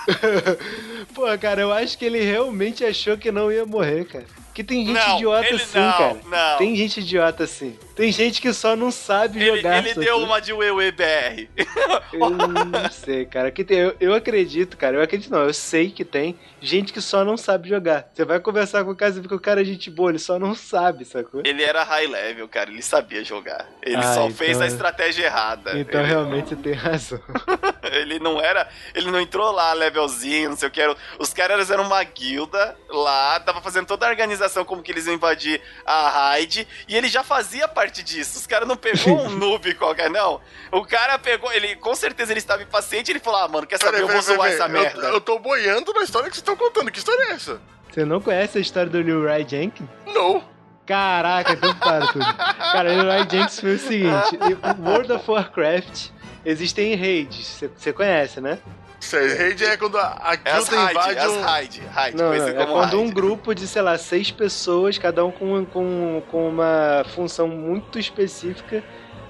Pô, 1.16 1.26
cara, 1.40 1.62
eu 1.62 1.72
acho 1.72 1.98
que 1.98 2.04
ele 2.04 2.20
realmente 2.20 2.84
achou 2.84 3.18
que 3.18 3.32
não 3.32 3.50
ia 3.50 3.66
morrer, 3.66 4.06
cara. 4.06 4.26
Que 4.54 4.64
tem 4.64 4.86
gente 4.86 4.94
Não, 4.98 5.16
idiota 5.16 5.48
ele 5.48 5.56
assim, 5.62 5.80
não, 5.80 5.92
cara. 5.98 6.18
não. 6.26 6.58
Tem 6.58 6.76
gente 6.76 7.00
idiota 7.00 7.44
assim. 7.44 7.78
Tem 7.96 8.12
gente 8.12 8.42
que 8.42 8.52
só 8.54 8.76
não 8.76 8.92
sabe 8.92 9.40
Ele, 9.42 9.58
jogar. 9.58 9.78
ele 9.86 9.94
deu 9.94 10.18
uma 10.20 10.40
de 10.40 10.52
Wewe 10.54 10.92
BR. 10.92 11.48
Eu 12.14 12.30
não 12.30 12.90
sei, 12.92 13.26
cara. 13.26 13.52
Que 13.52 13.64
tem, 13.64 13.78
eu, 13.78 13.96
eu 14.00 14.14
acredito, 14.14 14.76
cara. 14.78 14.98
Eu 14.98 15.02
acredito 15.04 15.30
não. 15.32 15.42
Eu 15.44 15.54
sei 15.54 15.92
que 15.92 16.04
tem 16.04 16.38
gente 16.62 16.92
que 16.92 17.02
só 17.02 17.24
não 17.24 17.38
sabe 17.38 17.70
jogar. 17.70 18.10
Você 18.14 18.26
vai 18.26 18.40
conversar 18.40 18.84
com 18.84 18.92
o 18.92 18.96
cara 18.96 19.12
e 19.12 19.20
vê 19.20 19.28
que 19.28 19.34
o 19.34 19.40
cara 19.40 19.62
é 19.62 19.66
gente 19.66 19.90
boa, 19.92 20.10
ele 20.12 20.20
só 20.20 20.40
não 20.40 20.56
sabe, 20.56 21.06
sacou? 21.06 21.42
Ele 21.46 21.62
era 21.64 21.84
high 21.84 22.08
level, 22.08 22.48
cara. 22.48 22.70
Ele 22.72 22.82
sabia 22.82 23.24
jogar. 23.24 23.66
Ele 23.84 23.98
Ah, 23.98 24.14
só 24.14 24.26
então- 24.26 24.32
fez 24.32 24.60
a 24.62 24.66
estratégia 24.68 25.26
errada. 25.26 25.78
Então 25.78 26.00
ele, 26.02 26.10
realmente 26.10 26.50
você 26.50 26.56
tem 26.56 26.74
razão. 26.74 27.20
ele 27.92 28.18
não 28.20 28.42
era. 28.42 28.68
Ele 28.96 29.12
não 29.12 29.20
entrou 29.20 29.52
lá 29.52 29.74
levelzinho, 29.74 30.50
não 30.52 30.58
sei 30.58 30.68
o 30.68 30.72
que. 30.72 30.82
Era, 30.82 30.96
os 31.20 31.34
caras 31.34 31.70
eram 31.70 31.84
uma 31.86 32.04
guilda 32.04 32.76
lá, 32.90 33.40
tava 33.42 33.62
fazendo 33.62 33.86
toda 33.86 34.06
a 34.06 34.10
organização 34.10 34.39
como 34.66 34.82
que 34.82 34.92
eles 34.92 35.06
iam 35.06 35.16
invadir 35.16 35.62
a 35.86 36.10
raid. 36.10 36.68
E 36.88 36.96
ele 36.96 37.08
já 37.08 37.24
fazia 37.24 37.68
parte 37.68 38.04
disso. 38.04 38.38
Os 38.38 38.48
caras 38.48 38.68
não 38.68 38.78
pegou 38.78 39.20
um 39.26 39.30
noob 39.36 39.74
qualquer, 39.76 40.10
não. 40.10 40.40
O 40.72 40.86
cara 40.86 41.18
pegou. 41.18 41.52
Ele, 41.52 41.76
com 41.76 41.96
certeza 41.96 42.32
ele 42.32 42.40
estava 42.40 42.64
impaciente. 42.64 43.12
Ele 43.12 43.20
falou: 43.20 43.40
Ah, 43.42 43.48
mano, 43.48 43.68
quer 43.68 43.78
saber? 43.78 43.98
Peraí, 43.98 44.02
eu 44.02 44.08
vou 44.08 44.22
peraí, 44.22 44.36
zoar 44.36 44.40
peraí, 44.40 44.54
essa 44.54 44.68
merda. 44.68 45.08
Eu, 45.08 45.14
eu 45.16 45.22
tô 45.22 45.40
boiando 45.40 45.94
na 45.94 46.04
história 46.04 46.30
que 46.30 46.36
vocês 46.36 46.42
estão 46.42 46.56
contando. 46.56 46.92
Que 46.92 47.00
história 47.00 47.24
é 47.24 47.32
essa? 47.32 47.62
Você 47.92 48.06
não 48.06 48.22
conhece 48.22 48.58
a 48.58 48.62
história 48.62 48.90
do 48.90 49.00
Leroy 49.00 49.46
Jenkins? 49.48 49.88
Não. 50.06 50.44
Caraca, 50.86 51.54
então 51.54 51.76
para 51.76 52.08
tudo. 52.08 52.26
Cara, 52.26 52.92
o 52.92 52.98
Leroy 52.98 53.28
Jenkins 53.30 53.60
foi 53.60 53.76
o 53.76 53.80
seguinte: 53.80 54.40
World 54.84 55.12
of 55.12 55.30
Warcraft 55.30 56.10
existem 56.46 56.96
raids. 56.96 57.62
Você 57.76 57.94
conhece, 57.94 58.42
né? 58.42 58.60
Sério, 59.00 59.38
raid 59.38 59.64
é 59.64 59.78
quando 59.78 59.98
a, 59.98 60.18
a 60.22 60.34
É 60.44 60.52
as 60.52 60.68
guilda 60.70 60.92
invade 60.92 61.20
as 61.20 61.32
um... 61.32 61.42
raid, 61.42 61.82
raid, 61.94 62.18
Não, 62.18 62.26
não, 62.30 62.34
é 62.34 62.66
quando 62.66 62.98
um 62.98 63.04
raid. 63.04 63.14
grupo 63.14 63.56
de, 63.56 63.68
sei 63.68 63.82
lá, 63.82 63.98
seis 63.98 64.30
pessoas, 64.32 64.98
cada 64.98 65.24
um 65.26 65.32
com, 65.32 65.66
com, 65.66 66.24
com 66.30 66.50
uma 66.50 67.06
função 67.16 67.48
muito 67.48 67.98
específica, 67.98 68.84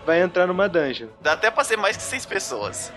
vai 0.06 0.22
entrar 0.22 0.48
numa 0.48 0.68
dungeon. 0.68 1.08
Dá 1.22 1.34
até 1.34 1.52
pra 1.52 1.64
ser 1.64 1.78
mais 1.78 1.96
que 1.96 2.04
seis 2.04 2.26
pessoas. 2.26 2.92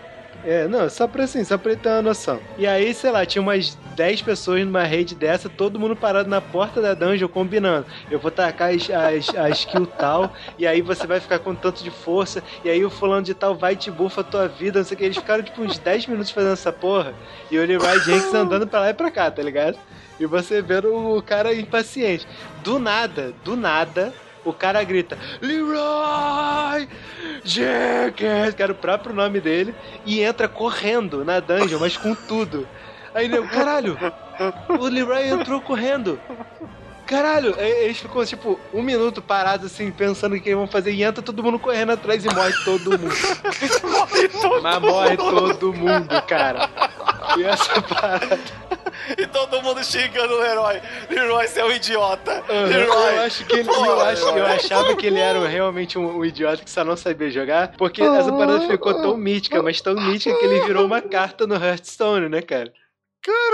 É, 0.45 0.66
não, 0.66 0.90
só 0.90 1.07
pra 1.07 1.24
assim, 1.24 1.45
só 1.45 1.57
pra 1.57 1.72
ele 1.72 1.80
ter 1.80 1.88
uma 1.88 2.03
noção. 2.03 2.40
E 2.59 2.66
aí, 2.66 2.93
sei 2.93 3.11
lá, 3.11 3.24
tinha 3.24 3.40
umas 3.40 3.76
10 3.95 4.22
pessoas 4.22 4.64
numa 4.64 4.82
rede 4.82 5.14
dessa, 5.14 5.49
todo 5.49 5.78
mundo 5.78 5.95
parado 5.95 6.28
na 6.28 6.40
porta 6.40 6.80
da 6.80 6.95
dungeon 6.95 7.28
combinando. 7.28 7.86
Eu 8.11 8.18
vou 8.18 8.30
tacar 8.30 8.70
as, 8.74 8.90
as, 8.90 9.36
a 9.36 9.51
skill 9.51 9.86
tal, 9.86 10.32
e 10.59 10.66
aí 10.66 10.82
você 10.82 11.07
vai 11.07 11.20
ficar 11.20 11.38
com 11.38 11.55
tanto 11.55 11.84
de 11.84 11.90
força, 11.90 12.43
e 12.64 12.70
aí 12.70 12.84
o 12.84 12.90
fulano 12.90 13.22
de 13.22 13.34
tal 13.34 13.55
vai 13.55 13.74
e 13.74 13.76
te 13.76 13.90
bufa 13.90 14.22
a 14.22 14.24
tua 14.24 14.49
vida, 14.49 14.80
não 14.80 14.86
sei 14.86 14.97
o 14.97 14.99
que. 14.99 15.05
Eles 15.05 15.16
ficaram 15.16 15.45
tipo 15.45 15.62
uns 15.62 15.78
10 15.78 16.09
minutos 16.09 16.32
fazendo 16.32 16.55
essa 16.55 16.72
porra, 16.72 17.14
e 17.51 17.59
o 17.59 17.64
Leroy 17.64 18.01
Jenkins 18.01 18.34
andando 18.34 18.66
pra 18.66 18.80
lá 18.80 18.90
e 18.90 18.95
pra 18.95 19.11
cá, 19.11 19.30
tá 19.30 19.43
ligado? 19.43 19.78
E 20.18 20.26
você 20.26 20.61
vendo 20.61 21.16
o 21.16 21.22
cara 21.22 21.55
impaciente. 21.55 22.26
Do 22.62 22.78
nada, 22.78 23.32
do 23.45 23.57
nada, 23.57 24.12
o 24.45 24.53
cara 24.53 24.82
grita: 24.82 25.16
Leroy 25.40 26.88
Jenkins, 27.44 28.54
que 28.54 28.62
era 28.62 28.72
o 28.72 28.76
próprio 28.76 29.14
nome 29.14 29.40
dele, 29.40 29.74
e 30.04 30.20
entra 30.22 30.48
correndo 30.48 31.24
na 31.24 31.40
dungeon, 31.40 31.78
mas 31.78 31.96
com 31.96 32.14
tudo. 32.14 32.66
Aí 33.14 33.26
ele, 33.26 33.40
caralho, 33.48 33.98
o 34.68 34.86
Leroy 34.86 35.28
entrou 35.28 35.60
correndo. 35.60 36.18
Caralho, 37.06 37.54
eles 37.58 37.98
ficam 37.98 38.24
tipo 38.24 38.58
um 38.72 38.80
minuto 38.80 39.20
parados 39.20 39.66
assim, 39.66 39.90
pensando 39.90 40.34
o 40.34 40.40
que 40.40 40.54
vão 40.54 40.66
fazer, 40.66 40.92
e 40.92 41.02
entra 41.02 41.22
todo 41.22 41.42
mundo 41.42 41.58
correndo 41.58 41.92
atrás 41.92 42.24
e 42.24 42.34
morre 42.34 42.52
todo 42.64 42.98
mundo. 42.98 43.14
Mas 44.62 44.78
morre 44.80 45.16
todo 45.16 45.74
mundo, 45.74 46.22
cara. 46.26 46.70
E 47.36 47.44
essa 47.44 47.82
parada. 47.82 48.38
E 49.18 49.26
todo 49.26 49.62
mundo 49.62 49.82
xingando 49.84 50.34
o 50.34 50.40
Leroy. 50.40 50.80
Leroy, 51.11 51.46
você 51.46 51.61
é 51.61 51.64
um 51.64 51.72
idiota. 51.72 52.44
Uhum, 52.48 52.66
Leroy. 52.66 53.14
Eu 53.14 53.22
acho 53.22 53.44
que 53.44 53.57
ele, 53.57 53.64
Pô, 53.64 53.84
eu, 53.84 54.00
acho, 54.00 54.28
eu 54.28 54.46
achava 54.46 54.96
que 54.96 55.07
ele 55.07 55.18
era 55.18 55.46
realmente 55.46 55.98
um, 55.98 56.18
um 56.18 56.24
idiota 56.24 56.62
que 56.64 56.70
só 56.70 56.84
não 56.84 56.96
sabia 56.96 57.30
jogar, 57.30 57.72
porque 57.76 58.03
essa 58.03 58.32
parada 58.32 58.66
ficou 58.66 58.94
tão 58.94 59.16
mítica, 59.16 59.62
mas 59.62 59.80
tão 59.80 59.94
mítica 59.94 60.38
que 60.38 60.44
ele 60.44 60.61
virou 60.61 60.84
uma 60.84 61.00
carta 61.00 61.46
no 61.46 61.55
Hearthstone, 61.55 62.28
né, 62.28 62.42
cara? 62.42 62.72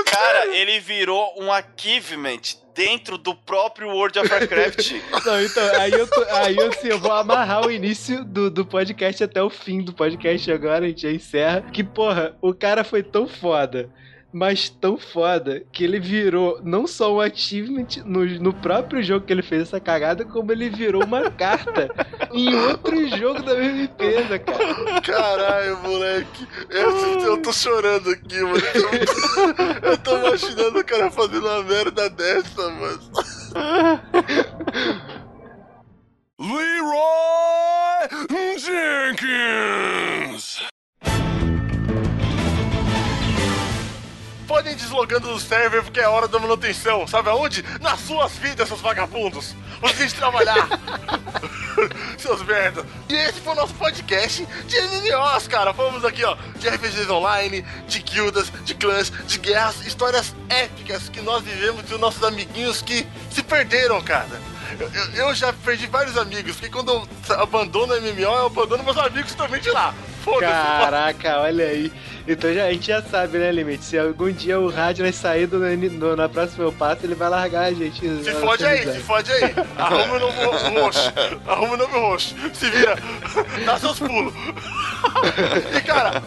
Cara, 0.06 0.56
ele 0.56 0.80
virou 0.80 1.34
um 1.38 1.52
achievement 1.52 2.40
dentro 2.74 3.18
do 3.18 3.34
próprio 3.34 3.88
World 3.88 4.18
of 4.18 4.32
Warcraft. 4.32 4.92
Não, 5.26 5.42
então, 5.42 5.80
aí 5.80 5.92
eu, 5.92 6.06
tô, 6.06 6.24
aí 6.30 6.56
eu, 6.56 6.68
assim, 6.68 6.88
eu 6.88 6.98
vou 6.98 7.12
amarrar 7.12 7.66
o 7.66 7.70
início 7.70 8.24
do, 8.24 8.50
do 8.50 8.64
podcast 8.64 9.24
até 9.24 9.42
o 9.42 9.50
fim 9.50 9.82
do 9.82 9.92
podcast 9.92 10.50
agora, 10.50 10.86
a 10.86 10.88
gente 10.88 11.02
já 11.02 11.10
encerra. 11.10 11.60
Que, 11.60 11.84
porra, 11.84 12.34
o 12.40 12.54
cara 12.54 12.82
foi 12.82 13.02
tão 13.02 13.28
foda, 13.28 13.90
mas 14.32 14.68
tão 14.68 14.98
foda, 14.98 15.62
que 15.72 15.84
ele 15.84 15.98
virou 15.98 16.60
não 16.62 16.86
só 16.86 17.14
um 17.14 17.20
achievement 17.20 17.86
no, 18.04 18.24
no 18.24 18.52
próprio 18.52 19.02
jogo 19.02 19.24
que 19.24 19.32
ele 19.32 19.42
fez 19.42 19.62
essa 19.62 19.80
cagada, 19.80 20.24
como 20.24 20.52
ele 20.52 20.68
virou 20.68 21.04
uma 21.04 21.30
carta 21.32 21.88
em 22.32 22.54
outro 22.54 23.08
jogo 23.16 23.42
da 23.42 23.54
mesma 23.54 23.82
empresa, 23.82 24.38
cara. 24.38 25.00
Caralho, 25.00 25.78
moleque. 25.78 26.46
Eu, 26.68 27.20
eu 27.20 27.42
tô 27.42 27.52
chorando 27.52 28.10
aqui, 28.10 28.40
mano. 28.40 28.62
Eu, 28.74 29.90
eu 29.90 29.98
tô 29.98 30.18
imaginando 30.18 30.78
o 30.78 30.84
cara 30.84 31.10
fazendo 31.10 31.46
uma 31.46 31.62
merda 31.62 32.10
dessa, 32.10 32.70
mano. 32.70 33.00
Leroy 36.38 38.08
Jenkins. 38.58 40.67
Podem 44.48 44.72
ir 44.72 44.76
deslogando 44.76 45.28
do 45.32 45.38
server 45.38 45.82
porque 45.84 46.00
é 46.00 46.08
hora 46.08 46.26
da 46.26 46.38
manutenção. 46.38 47.06
Sabe 47.06 47.28
aonde? 47.28 47.62
Nas 47.80 48.00
suas 48.00 48.32
vidas, 48.32 48.66
seus 48.66 48.80
vagabundos. 48.80 49.54
Vocês 49.80 50.12
trabalhar. 50.12 50.66
Seus 52.18 52.42
merda. 52.42 52.84
E 53.08 53.14
esse 53.14 53.40
foi 53.40 53.52
o 53.52 53.56
nosso 53.56 53.72
podcast 53.74 54.44
de 54.66 54.80
MMOs, 54.80 55.46
cara. 55.46 55.72
Falamos 55.72 56.04
aqui, 56.04 56.24
ó, 56.24 56.36
de 56.56 56.68
RPGs 56.68 57.08
online, 57.08 57.64
de 57.86 58.00
guildas, 58.00 58.50
de 58.64 58.74
clãs, 58.74 59.12
de 59.28 59.38
guerras, 59.38 59.86
histórias 59.86 60.34
épicas 60.48 61.08
que 61.08 61.20
nós 61.20 61.44
vivemos 61.44 61.88
com 61.88 61.96
nossos 61.98 62.24
amiguinhos 62.24 62.82
que 62.82 63.06
se 63.30 63.44
perderam, 63.44 64.02
cara. 64.02 64.40
Eu, 64.80 64.90
eu- 64.92 65.28
eu 65.28 65.34
já 65.36 65.52
perdi 65.52 65.86
vários 65.86 66.16
amigos, 66.18 66.56
porque 66.56 66.68
quando 66.68 66.90
eu 66.90 67.40
abandono 67.40 67.94
o 67.94 68.00
MMO, 68.02 68.22
eu 68.22 68.46
abandono 68.46 68.82
meus 68.82 68.98
amigos 68.98 69.32
também 69.36 69.60
de 69.60 69.70
lá. 69.70 69.94
Foda-se. 70.24 70.52
Caraca, 70.52 71.40
olha 71.40 71.64
aí. 71.66 71.92
Então 72.26 72.52
já, 72.52 72.64
a 72.66 72.72
gente 72.72 72.86
já 72.88 73.00
sabe, 73.02 73.38
né, 73.38 73.50
Limite? 73.50 73.84
Se 73.84 73.98
algum 73.98 74.30
dia 74.30 74.60
o 74.60 74.68
Radner 74.68 75.14
sair 75.14 75.46
do, 75.46 75.58
no- 75.58 76.14
na 76.16 76.28
próxima 76.28 76.70
passo, 76.72 77.04
ele 77.06 77.14
vai 77.14 77.28
largar 77.30 77.64
a 77.64 77.72
gente. 77.72 78.00
Se 78.22 78.32
fode 78.32 78.64
aí, 78.66 78.82
se 78.82 78.98
fode 79.00 79.32
aí. 79.32 79.54
Arruma 79.78 80.14
o 80.14 80.18
nome 80.18 80.80
roxo. 80.80 81.12
Arruma 81.46 81.74
o 81.74 81.76
nome 81.78 81.92
roxo. 81.98 82.34
Se 82.52 82.68
vira. 82.70 82.96
Dá 83.64 83.78
seus 83.78 83.98
pulos. 83.98 84.32
E 85.76 85.80
cara, 85.82 86.20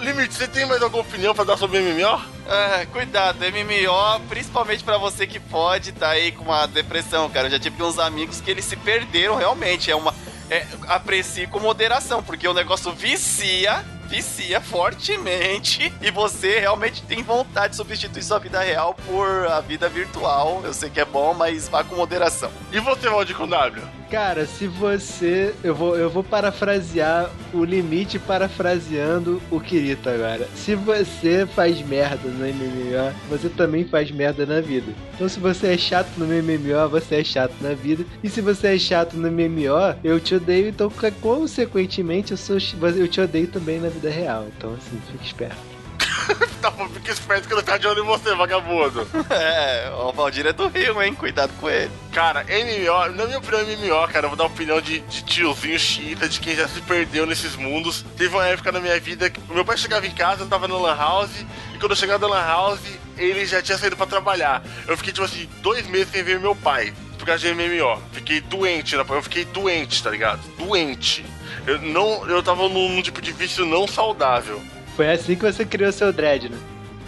Limite, 0.00 0.34
você 0.34 0.46
tem 0.46 0.66
mais 0.66 0.82
alguma 0.82 1.02
opinião 1.02 1.34
pra 1.34 1.44
dar 1.44 1.56
sobre 1.56 1.80
MMO? 1.80 2.20
Ah, 2.48 2.84
cuidado, 2.92 3.38
MMO, 3.40 4.20
principalmente 4.28 4.84
pra 4.84 4.98
você 4.98 5.26
que 5.26 5.40
pode 5.40 5.90
estar 5.90 6.10
aí 6.10 6.30
com 6.32 6.44
uma 6.44 6.66
depressão, 6.66 7.28
cara. 7.30 7.46
Eu 7.46 7.52
já 7.52 7.58
tive 7.58 7.82
uns 7.82 7.98
amigos 7.98 8.40
que 8.40 8.50
eles 8.50 8.64
se 8.66 8.76
perderam 8.76 9.34
realmente. 9.36 9.90
É 9.90 9.96
uma. 9.96 10.14
É, 10.50 10.66
aprecie 10.88 11.46
com 11.46 11.58
moderação, 11.58 12.22
porque 12.22 12.46
o 12.46 12.52
negócio 12.52 12.92
vicia, 12.92 13.84
vicia 14.06 14.60
fortemente 14.60 15.92
e 16.02 16.10
você 16.10 16.58
realmente 16.58 17.02
tem 17.02 17.22
vontade 17.22 17.70
de 17.70 17.76
substituir 17.76 18.22
sua 18.22 18.38
vida 18.38 18.60
real 18.60 18.94
por 19.06 19.46
a 19.46 19.60
vida 19.60 19.88
virtual. 19.88 20.60
Eu 20.64 20.74
sei 20.74 20.90
que 20.90 21.00
é 21.00 21.04
bom, 21.04 21.32
mas 21.32 21.68
vá 21.68 21.82
com 21.82 21.96
moderação. 21.96 22.50
E 22.70 22.78
você, 22.80 23.08
Valdir 23.08 23.36
com 23.36 23.48
W? 23.48 24.01
Cara, 24.12 24.44
se 24.44 24.66
você. 24.66 25.54
Eu 25.64 25.74
vou, 25.74 25.96
eu 25.96 26.10
vou 26.10 26.22
parafrasear 26.22 27.30
o 27.50 27.64
limite 27.64 28.18
parafraseando 28.18 29.40
o 29.50 29.58
Kirito 29.58 30.06
agora. 30.06 30.46
Se 30.54 30.74
você 30.74 31.46
faz 31.46 31.80
merda 31.80 32.28
no 32.28 32.44
MMO, 32.44 33.14
você 33.30 33.48
também 33.48 33.86
faz 33.86 34.10
merda 34.10 34.44
na 34.44 34.60
vida. 34.60 34.92
Então, 35.14 35.26
se 35.30 35.40
você 35.40 35.68
é 35.68 35.78
chato 35.78 36.10
no 36.18 36.26
MMO, 36.26 36.90
você 36.90 37.20
é 37.20 37.24
chato 37.24 37.54
na 37.62 37.72
vida. 37.72 38.04
E 38.22 38.28
se 38.28 38.42
você 38.42 38.74
é 38.74 38.78
chato 38.78 39.14
no 39.14 39.32
MMO, 39.32 39.96
eu 40.04 40.20
te 40.20 40.34
odeio. 40.34 40.68
Então, 40.68 40.92
consequentemente, 41.22 42.32
eu, 42.32 42.36
sou, 42.36 42.58
eu 42.94 43.08
te 43.08 43.18
odeio 43.18 43.46
também 43.46 43.80
na 43.80 43.88
vida 43.88 44.10
real. 44.10 44.46
Então, 44.54 44.74
assim, 44.74 45.00
fique 45.10 45.24
esperto. 45.24 45.71
tá, 46.60 46.72
fica 46.92 47.12
esperto 47.12 47.48
que 47.48 47.54
ele 47.54 47.62
tá 47.62 47.76
de 47.76 47.86
olho 47.86 48.02
em 48.02 48.06
você, 48.06 48.34
vagabundo. 48.34 49.06
É, 49.30 49.90
o 49.90 50.12
Valdir 50.12 50.46
é 50.46 50.52
do 50.52 50.68
Rio, 50.68 51.02
hein? 51.02 51.14
Cuidado 51.14 51.52
com 51.60 51.68
ele. 51.68 51.90
Cara, 52.12 52.44
MMO, 52.44 53.16
na 53.16 53.26
minha 53.26 53.38
opinião, 53.38 53.64
MMO, 53.64 54.08
cara, 54.08 54.26
eu 54.26 54.28
vou 54.28 54.36
dar 54.36 54.44
uma 54.44 54.50
opinião 54.50 54.80
de, 54.80 55.00
de 55.00 55.24
tiozinho 55.24 55.78
chita, 55.78 56.28
de 56.28 56.38
quem 56.38 56.54
já 56.54 56.68
se 56.68 56.80
perdeu 56.82 57.26
nesses 57.26 57.56
mundos. 57.56 58.04
Teve 58.16 58.34
uma 58.34 58.46
época 58.46 58.70
na 58.70 58.80
minha 58.80 58.98
vida 59.00 59.30
que 59.30 59.40
o 59.50 59.54
meu 59.54 59.64
pai 59.64 59.76
chegava 59.76 60.06
em 60.06 60.10
casa, 60.10 60.42
eu 60.42 60.48
tava 60.48 60.68
no 60.68 60.80
Lan 60.80 60.96
House, 60.96 61.30
e 61.74 61.78
quando 61.78 61.92
eu 61.92 61.96
chegava 61.96 62.28
na 62.28 62.34
Lan 62.34 62.46
House, 62.46 62.80
ele 63.16 63.46
já 63.46 63.62
tinha 63.62 63.78
saído 63.78 63.96
pra 63.96 64.06
trabalhar. 64.06 64.62
Eu 64.86 64.96
fiquei, 64.96 65.12
tipo 65.12 65.24
assim, 65.24 65.48
dois 65.62 65.86
meses 65.86 66.10
sem 66.10 66.22
ver 66.22 66.38
meu 66.38 66.54
pai, 66.54 66.92
por 67.18 67.26
causa 67.26 67.40
de 67.40 67.54
MMO. 67.54 68.02
Fiquei 68.12 68.40
doente, 68.40 68.96
né? 68.96 69.04
eu 69.08 69.22
fiquei 69.22 69.44
doente, 69.44 70.02
tá 70.02 70.10
ligado? 70.10 70.40
Doente. 70.58 71.24
Eu, 71.66 71.80
não, 71.80 72.28
eu 72.28 72.42
tava 72.42 72.68
num 72.68 73.00
tipo 73.02 73.20
de 73.22 73.32
vício 73.32 73.64
não 73.64 73.86
saudável. 73.86 74.60
Foi 74.96 75.10
assim 75.10 75.34
que 75.34 75.42
você 75.42 75.64
criou 75.64 75.90
seu 75.92 76.12
dread, 76.12 76.48
né? 76.48 76.58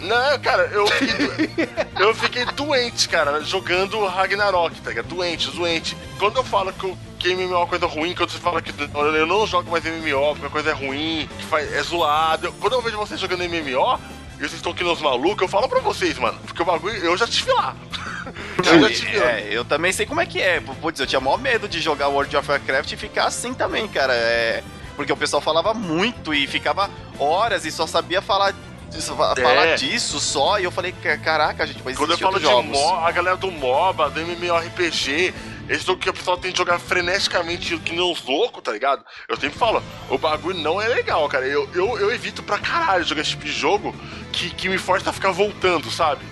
Não, 0.01 0.39
cara, 0.39 0.67
eu 0.71 0.85
fiquei, 0.87 1.69
eu 1.99 2.13
fiquei 2.13 2.45
doente, 2.45 3.07
cara, 3.07 3.41
jogando 3.41 4.03
Ragnarok, 4.05 4.79
tá 4.81 4.89
ligado? 4.89 5.07
Doente, 5.07 5.49
doente. 5.51 5.97
Quando 6.19 6.37
eu 6.37 6.43
falo 6.43 6.73
que, 6.73 6.85
o, 6.85 6.97
que 7.17 7.33
MMO 7.33 7.53
é 7.53 7.57
uma 7.57 7.67
coisa 7.67 7.85
ruim, 7.85 8.13
quando 8.13 8.29
você 8.29 8.37
fala 8.37 8.61
que 8.61 8.73
eu 8.93 9.25
não 9.25 9.47
jogo 9.47 9.71
mais 9.71 9.83
MMO, 9.83 10.33
porque 10.33 10.47
a 10.47 10.49
coisa 10.49 10.69
é 10.71 10.73
ruim, 10.73 11.29
que 11.37 11.45
faz, 11.45 11.71
é 11.73 11.81
zoado. 11.81 12.51
Quando 12.59 12.73
eu 12.73 12.81
vejo 12.81 12.97
vocês 12.97 13.19
jogando 13.19 13.43
MMO, 13.43 13.99
e 14.35 14.39
vocês 14.39 14.55
estão 14.55 14.73
aqui 14.73 14.83
nos 14.83 15.01
malucos, 15.01 15.43
eu 15.43 15.47
falo 15.47 15.69
pra 15.69 15.79
vocês, 15.79 16.17
mano, 16.17 16.37
porque 16.45 16.61
o 16.61 16.65
bagulho, 16.65 16.95
eu 16.97 17.15
já 17.15 17.25
tive 17.25 17.51
lá. 17.53 17.75
eu 18.65 18.81
já 18.81 18.89
tive 18.89 19.17
lá. 19.17 19.31
É, 19.31 19.47
eu 19.49 19.63
também 19.63 19.93
sei 19.93 20.05
como 20.05 20.19
é 20.19 20.25
que 20.25 20.41
é. 20.41 20.59
Putz, 20.59 20.99
eu 20.99 21.07
tinha 21.07 21.21
maior 21.21 21.37
medo 21.37 21.69
de 21.69 21.79
jogar 21.79 22.09
World 22.09 22.35
of 22.35 22.51
Warcraft 22.51 22.91
e 22.91 22.97
ficar 22.97 23.27
assim 23.27 23.53
também, 23.53 23.87
cara. 23.87 24.13
É 24.13 24.61
porque 24.95 25.11
o 25.11 25.17
pessoal 25.17 25.41
falava 25.41 25.73
muito 25.73 26.33
e 26.33 26.47
ficava 26.47 26.89
horas 27.19 27.65
e 27.65 27.71
só 27.71 27.85
sabia 27.85 28.21
falar 28.21 28.53
disso, 28.89 29.13
é. 29.13 29.41
falar 29.41 29.75
disso 29.75 30.19
só. 30.19 30.59
E 30.59 30.63
eu 30.63 30.71
falei, 30.71 30.93
caraca, 31.23 31.65
gente, 31.67 31.81
mas 31.83 31.97
Quando 31.97 32.11
eu 32.11 32.17
falo 32.17 32.39
de 32.39 32.45
jogos. 32.45 32.71
Mo, 32.71 32.95
a 32.95 33.11
galera 33.11 33.37
do 33.37 33.51
MOBA, 33.51 34.09
do 34.09 34.21
MMORPG, 34.21 35.33
esse 35.67 35.85
jogo 35.85 35.99
que 35.99 36.09
o 36.09 36.13
pessoal 36.13 36.37
tem 36.37 36.51
que 36.51 36.57
jogar 36.57 36.79
freneticamente 36.79 37.77
que 37.79 37.91
nem 37.91 38.01
os 38.01 38.23
loucos, 38.23 38.63
tá 38.63 38.71
ligado? 38.71 39.03
Eu 39.27 39.35
sempre 39.35 39.57
falo, 39.57 39.83
o 40.09 40.17
bagulho 40.17 40.59
não 40.59 40.81
é 40.81 40.87
legal, 40.87 41.27
cara. 41.27 41.45
Eu, 41.45 41.69
eu, 41.73 41.97
eu 41.99 42.13
evito 42.13 42.43
pra 42.43 42.57
caralho 42.57 43.03
jogar 43.03 43.21
esse 43.21 43.31
tipo 43.31 43.45
de 43.45 43.51
jogo 43.51 43.95
que, 44.31 44.49
que 44.51 44.69
me 44.69 44.77
força 44.77 45.09
a 45.09 45.13
ficar 45.13 45.31
voltando, 45.31 45.89
sabe? 45.91 46.23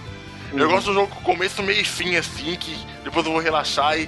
Uhum. 0.52 0.60
Eu 0.60 0.70
gosto 0.70 0.88
do 0.88 0.94
jogo 0.94 1.08
com 1.08 1.22
começo, 1.22 1.64
meio 1.64 1.82
e 1.82 1.86
fim, 1.86 2.16
assim, 2.16 2.56
que 2.56 2.78
depois 3.04 3.26
eu 3.26 3.32
vou 3.32 3.42
relaxar 3.42 3.98
e 4.00 4.08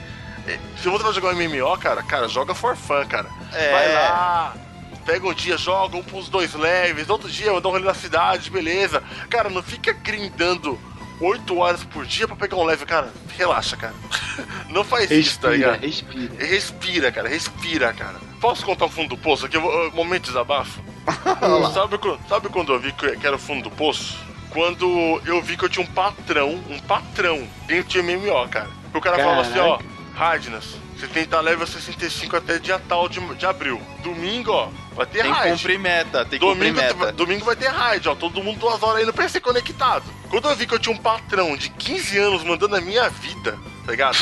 se 0.81 0.89
você 0.89 1.03
vai 1.03 1.13
jogar 1.13 1.33
um 1.33 1.35
MMO, 1.35 1.77
cara, 1.77 2.03
cara, 2.03 2.27
joga 2.27 2.53
for 2.53 2.75
fun, 2.75 3.05
cara. 3.07 3.29
É. 3.53 3.71
Vai 3.71 3.93
lá, 3.93 4.55
pega 5.05 5.27
um 5.27 5.33
dia, 5.33 5.57
joga 5.57 5.97
um 5.97 6.03
pros 6.03 6.29
dois 6.29 6.53
leves, 6.53 7.09
outro 7.09 7.29
dia 7.29 7.47
eu 7.47 7.61
dou 7.61 7.71
um 7.71 7.75
rolê 7.75 7.85
na 7.85 7.93
cidade, 7.93 8.49
beleza. 8.49 9.01
Cara, 9.29 9.49
não 9.49 9.61
fica 9.61 9.93
grindando 9.93 10.79
8 11.21 11.57
horas 11.57 11.83
por 11.83 12.05
dia 12.05 12.27
pra 12.27 12.35
pegar 12.35 12.57
um 12.57 12.63
leve, 12.63 12.85
cara. 12.85 13.11
Relaxa, 13.37 13.77
cara. 13.77 13.93
Não 14.69 14.83
faz 14.83 15.09
respira, 15.09 15.19
isso, 15.19 15.39
tá 15.39 15.49
ligado? 15.49 15.79
Respira. 15.79 16.45
Respira, 16.45 17.11
cara, 17.11 17.29
respira, 17.29 17.93
cara. 17.93 18.15
Posso 18.41 18.65
contar 18.65 18.85
o 18.85 18.89
fundo 18.89 19.09
do 19.09 19.17
poço 19.17 19.45
aqui? 19.45 19.57
Momento 19.93 20.23
de 20.23 20.27
desabafo. 20.29 20.81
sabe, 21.73 21.97
sabe 22.27 22.49
quando 22.49 22.73
eu 22.73 22.79
vi 22.79 22.91
que 22.91 23.25
era 23.25 23.35
o 23.35 23.39
fundo 23.39 23.69
do 23.69 23.71
poço? 23.71 24.17
Quando 24.49 25.21
eu 25.25 25.41
vi 25.41 25.55
que 25.55 25.63
eu 25.63 25.69
tinha 25.69 25.85
um 25.85 25.89
patrão, 25.89 26.61
um 26.69 26.79
patrão 26.79 27.47
dentro 27.67 27.89
de 27.89 28.01
MMO, 28.01 28.47
cara. 28.49 28.69
O 28.93 29.01
cara 29.01 29.17
Caraca. 29.17 29.23
falava 29.23 29.41
assim, 29.41 29.59
ó 29.59 29.94
Radnas, 30.15 30.63
você 30.95 31.07
tem 31.07 31.23
que 31.23 31.27
estar 31.27 31.41
level 31.41 31.67
65 31.67 32.37
até 32.37 32.57
dia 32.57 32.79
tal 32.79 33.09
de, 33.09 33.19
de 33.35 33.45
abril. 33.45 33.81
Domingo, 34.01 34.51
ó, 34.51 34.69
vai 34.95 35.05
ter 35.05 35.23
tem 35.23 35.31
raid. 35.31 35.43
Tem 35.43 35.51
que 35.51 35.57
cumprir 35.57 35.79
meta, 35.79 36.25
tem 36.25 36.39
que 36.39 36.45
domingo, 36.45 36.79
cumprir 36.79 36.95
meta. 36.95 37.11
Domingo 37.11 37.45
vai 37.45 37.55
ter 37.55 37.67
raid, 37.67 38.07
ó, 38.07 38.15
todo 38.15 38.41
mundo 38.41 38.57
duas 38.59 38.81
horas 38.81 38.99
aí 38.99 39.05
no 39.05 39.11
PC 39.11 39.41
conectado. 39.41 40.05
Quando 40.29 40.49
eu 40.49 40.55
vi 40.55 40.65
que 40.65 40.73
eu 40.73 40.79
tinha 40.79 40.95
um 40.95 40.97
patrão 40.97 41.57
de 41.57 41.69
15 41.69 42.17
anos 42.17 42.43
mandando 42.43 42.77
a 42.77 42.81
minha 42.81 43.09
vida, 43.09 43.59
tá 43.85 43.91
ligado? 43.91 44.17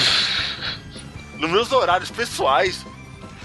Nos 1.37 1.51
meus 1.51 1.71
horários 1.71 2.09
pessoais, 2.09 2.83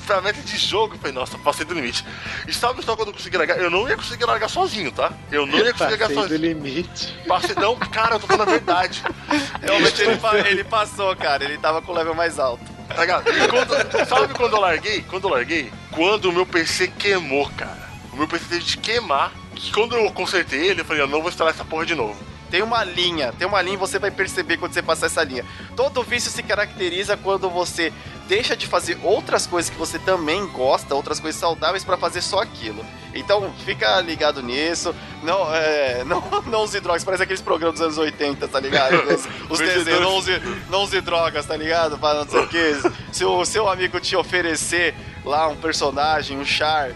ferramenta 0.09 0.41
de 0.41 0.57
jogo, 0.57 0.95
eu 0.95 0.99
falei, 0.99 1.13
nossa, 1.13 1.37
passei 1.39 1.67
do 1.67 1.75
limite. 1.75 2.05
E 2.47 2.53
sabe 2.53 2.83
só 2.83 2.97
quando 2.97 3.09
eu 3.09 3.15
consegui 3.15 3.37
largar? 3.37 3.59
Eu 3.59 3.71
não 3.71 3.87
ia 3.89 3.97
conseguir 3.97 4.25
largar 4.25 4.49
sozinho, 4.49 4.91
tá? 4.91 5.13
Eu 5.31 5.47
não 5.47 5.59
ia 5.59 5.73
conseguir 5.73 5.91
largar 5.91 6.09
sozinho. 6.09 6.29
do 6.29 6.37
limite. 6.37 7.15
Passei, 7.27 7.55
não, 7.55 7.77
cara, 7.77 8.15
eu 8.15 8.21
tô 8.21 8.27
falando 8.27 8.49
a 8.49 8.53
verdade. 8.53 9.03
Realmente 9.61 10.01
ele, 10.03 10.19
ele 10.49 10.65
passou, 10.65 11.15
cara, 11.15 11.45
ele 11.45 11.59
tava 11.59 11.83
com 11.83 11.93
o 11.93 11.95
level 11.95 12.15
mais 12.15 12.39
alto. 12.39 12.65
Tá 12.89 13.03
ligado? 13.03 13.25
Quando, 13.51 14.09
sabe 14.09 14.35
quando 14.35 14.55
eu 14.55 14.61
larguei? 14.61 15.03
Quando 15.03 15.25
eu 15.25 15.31
larguei? 15.31 15.71
Quando 15.91 16.31
o 16.31 16.33
meu 16.33 16.47
PC 16.47 16.89
queimou, 16.89 17.49
cara. 17.51 17.89
O 18.13 18.17
meu 18.17 18.27
PC 18.27 18.47
teve 18.49 18.65
de 18.65 18.79
queimar. 18.79 19.31
Que 19.55 19.71
quando 19.73 19.95
eu 19.95 20.11
consertei 20.13 20.69
ele, 20.69 20.81
eu 20.81 20.85
falei, 20.85 21.03
eu 21.03 21.09
não 21.09 21.21
vou 21.21 21.29
instalar 21.29 21.53
essa 21.53 21.65
porra 21.65 21.85
de 21.85 21.95
novo. 21.95 22.17
Tem 22.51 22.63
uma 22.63 22.83
linha, 22.85 23.33
tem 23.33 23.47
uma 23.47 23.61
linha 23.61 23.75
e 23.75 23.79
você 23.79 23.99
vai 23.99 24.11
perceber 24.11 24.57
quando 24.57 24.73
você 24.73 24.83
passar 24.83 25.07
essa 25.07 25.23
linha. 25.23 25.45
Todo 25.77 26.03
vício 26.03 26.31
se 26.31 26.43
caracteriza 26.43 27.17
quando 27.17 27.51
você 27.51 27.93
deixa 28.27 28.57
de 28.57 28.67
fazer 28.67 28.99
outras 29.03 29.47
coisas 29.47 29.71
que 29.71 29.77
você 29.77 29.99
também 29.99 30.47
gosta, 30.49 30.95
outras 30.95 31.19
coisas 31.19 31.41
saudáveis 31.41 31.83
para 31.83 31.97
fazer 31.97 32.21
só 32.21 32.41
aquilo. 32.41 32.85
Então 33.15 33.53
fica 33.65 34.01
ligado 34.01 34.43
nisso. 34.43 34.95
Não, 35.23 35.53
é, 35.55 36.05
não, 36.07 36.23
não 36.47 36.63
use 36.63 36.79
drogas, 36.81 37.05
parece 37.05 37.23
aqueles 37.23 37.43
programas 37.43 37.79
dos 37.79 37.83
anos 37.83 37.99
80, 37.99 38.47
tá 38.49 38.61
ligado? 38.61 38.99
Os, 39.09 39.29
os 39.51 39.59
desenhos, 39.59 40.01
não 40.01 40.17
use, 40.17 40.43
não 40.69 40.83
use 40.83 41.01
drogas, 41.01 41.47
tá 41.47 41.57
ligado? 41.57 41.99
Para 41.99 42.25
não 42.25 42.29
sei 42.29 42.41
o 42.41 42.49
que. 42.49 42.75
Se 43.13 43.25
o 43.25 43.45
seu 43.45 43.69
amigo 43.69 43.99
te 43.99 44.15
oferecer 44.15 44.95
lá 45.25 45.49
um 45.49 45.57
personagem, 45.57 46.39
um 46.39 46.45
char. 46.45 46.91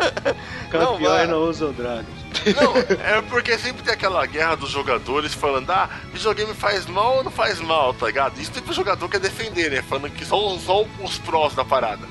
Campeões 0.70 1.28
não, 1.28 1.40
não 1.40 1.48
usam 1.48 1.72
drogas. 1.72 2.17
Não, 2.60 2.76
é 3.04 3.20
porque 3.22 3.58
sempre 3.58 3.82
tem 3.82 3.92
aquela 3.92 4.24
guerra 4.26 4.56
dos 4.56 4.70
jogadores 4.70 5.34
falando, 5.34 5.70
ah, 5.70 5.88
videogame 6.12 6.54
faz 6.54 6.86
mal 6.86 7.18
ou 7.18 7.24
não 7.24 7.30
faz 7.30 7.60
mal, 7.60 7.92
tá 7.94 8.06
ligado? 8.06 8.40
Isso 8.40 8.52
tipo 8.52 8.70
o 8.70 8.74
jogador 8.74 9.08
quer 9.08 9.20
defender, 9.20 9.70
né? 9.70 9.82
Falando 9.82 10.10
que 10.10 10.24
são 10.24 10.58
só 10.58 10.84
os 11.02 11.18
prós 11.18 11.54
da 11.54 11.64
parada. 11.64 12.06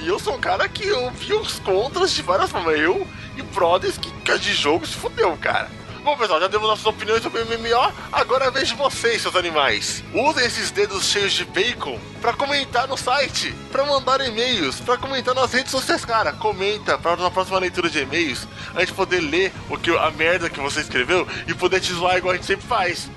E 0.00 0.08
eu 0.08 0.18
sou 0.18 0.34
um 0.34 0.40
cara 0.40 0.68
que 0.68 0.86
eu 0.86 1.10
vi 1.10 1.32
os 1.34 1.58
contras 1.60 2.12
de 2.12 2.22
várias 2.22 2.50
formas. 2.50 2.78
Eu 2.78 3.06
e 3.36 3.42
brothers 3.42 3.98
que, 3.98 4.10
que 4.10 4.38
de 4.38 4.54
jogo 4.54 4.86
se 4.86 4.94
fudeu, 4.94 5.36
cara. 5.36 5.70
Bom, 6.04 6.16
pessoal, 6.16 6.40
já 6.40 6.48
demos 6.48 6.66
nossas 6.66 6.84
opiniões 6.84 7.22
sobre 7.22 7.42
o 7.42 7.46
MMO. 7.46 7.92
Agora 8.10 8.50
vejo 8.50 8.74
vocês, 8.74 9.22
seus 9.22 9.36
animais. 9.36 10.02
Usem 10.12 10.44
esses 10.44 10.72
dedos 10.72 11.04
cheios 11.04 11.32
de 11.32 11.44
bacon 11.44 11.96
para 12.20 12.32
comentar 12.32 12.88
no 12.88 12.96
site, 12.96 13.54
para 13.70 13.84
mandar 13.86 14.20
e-mails, 14.20 14.80
para 14.80 14.98
comentar 14.98 15.32
nas 15.32 15.52
redes 15.52 15.70
sociais. 15.70 16.04
Cara, 16.04 16.32
comenta 16.32 16.98
para 16.98 17.22
na 17.22 17.30
próxima 17.30 17.60
leitura 17.60 17.88
de 17.88 18.00
e-mails 18.00 18.48
a 18.74 18.80
gente 18.80 18.94
poder 18.94 19.20
ler 19.20 19.52
o 19.70 19.78
que, 19.78 19.96
a 19.96 20.10
merda 20.10 20.50
que 20.50 20.58
você 20.58 20.80
escreveu 20.80 21.24
e 21.46 21.54
poder 21.54 21.78
te 21.78 21.92
zoar 21.92 22.16
igual 22.16 22.32
a 22.32 22.36
gente 22.36 22.46
sempre 22.46 22.66
faz. 22.66 23.08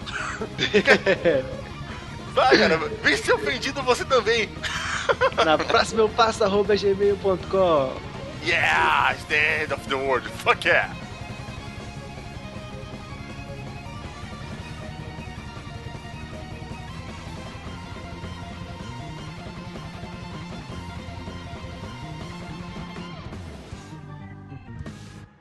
Vai, 2.36 2.57
cara, 2.57 2.78
vem 3.02 3.18
ser 3.18 3.34
ofendido 3.34 3.82
você 3.82 4.06
também. 4.06 4.48
Na 5.44 5.57
próxima 5.57 6.02
eu 6.02 6.10
passo 6.10 6.44
arroba 6.44 6.76
gmail.com. 6.76 7.94
Yeah, 8.45 9.14
it's 9.14 9.24
the 9.24 9.64
end 9.64 9.74
of 9.74 9.88
the 9.88 9.95
world. 9.95 10.30
Fuck 10.30 10.68
yeah. 10.68 10.94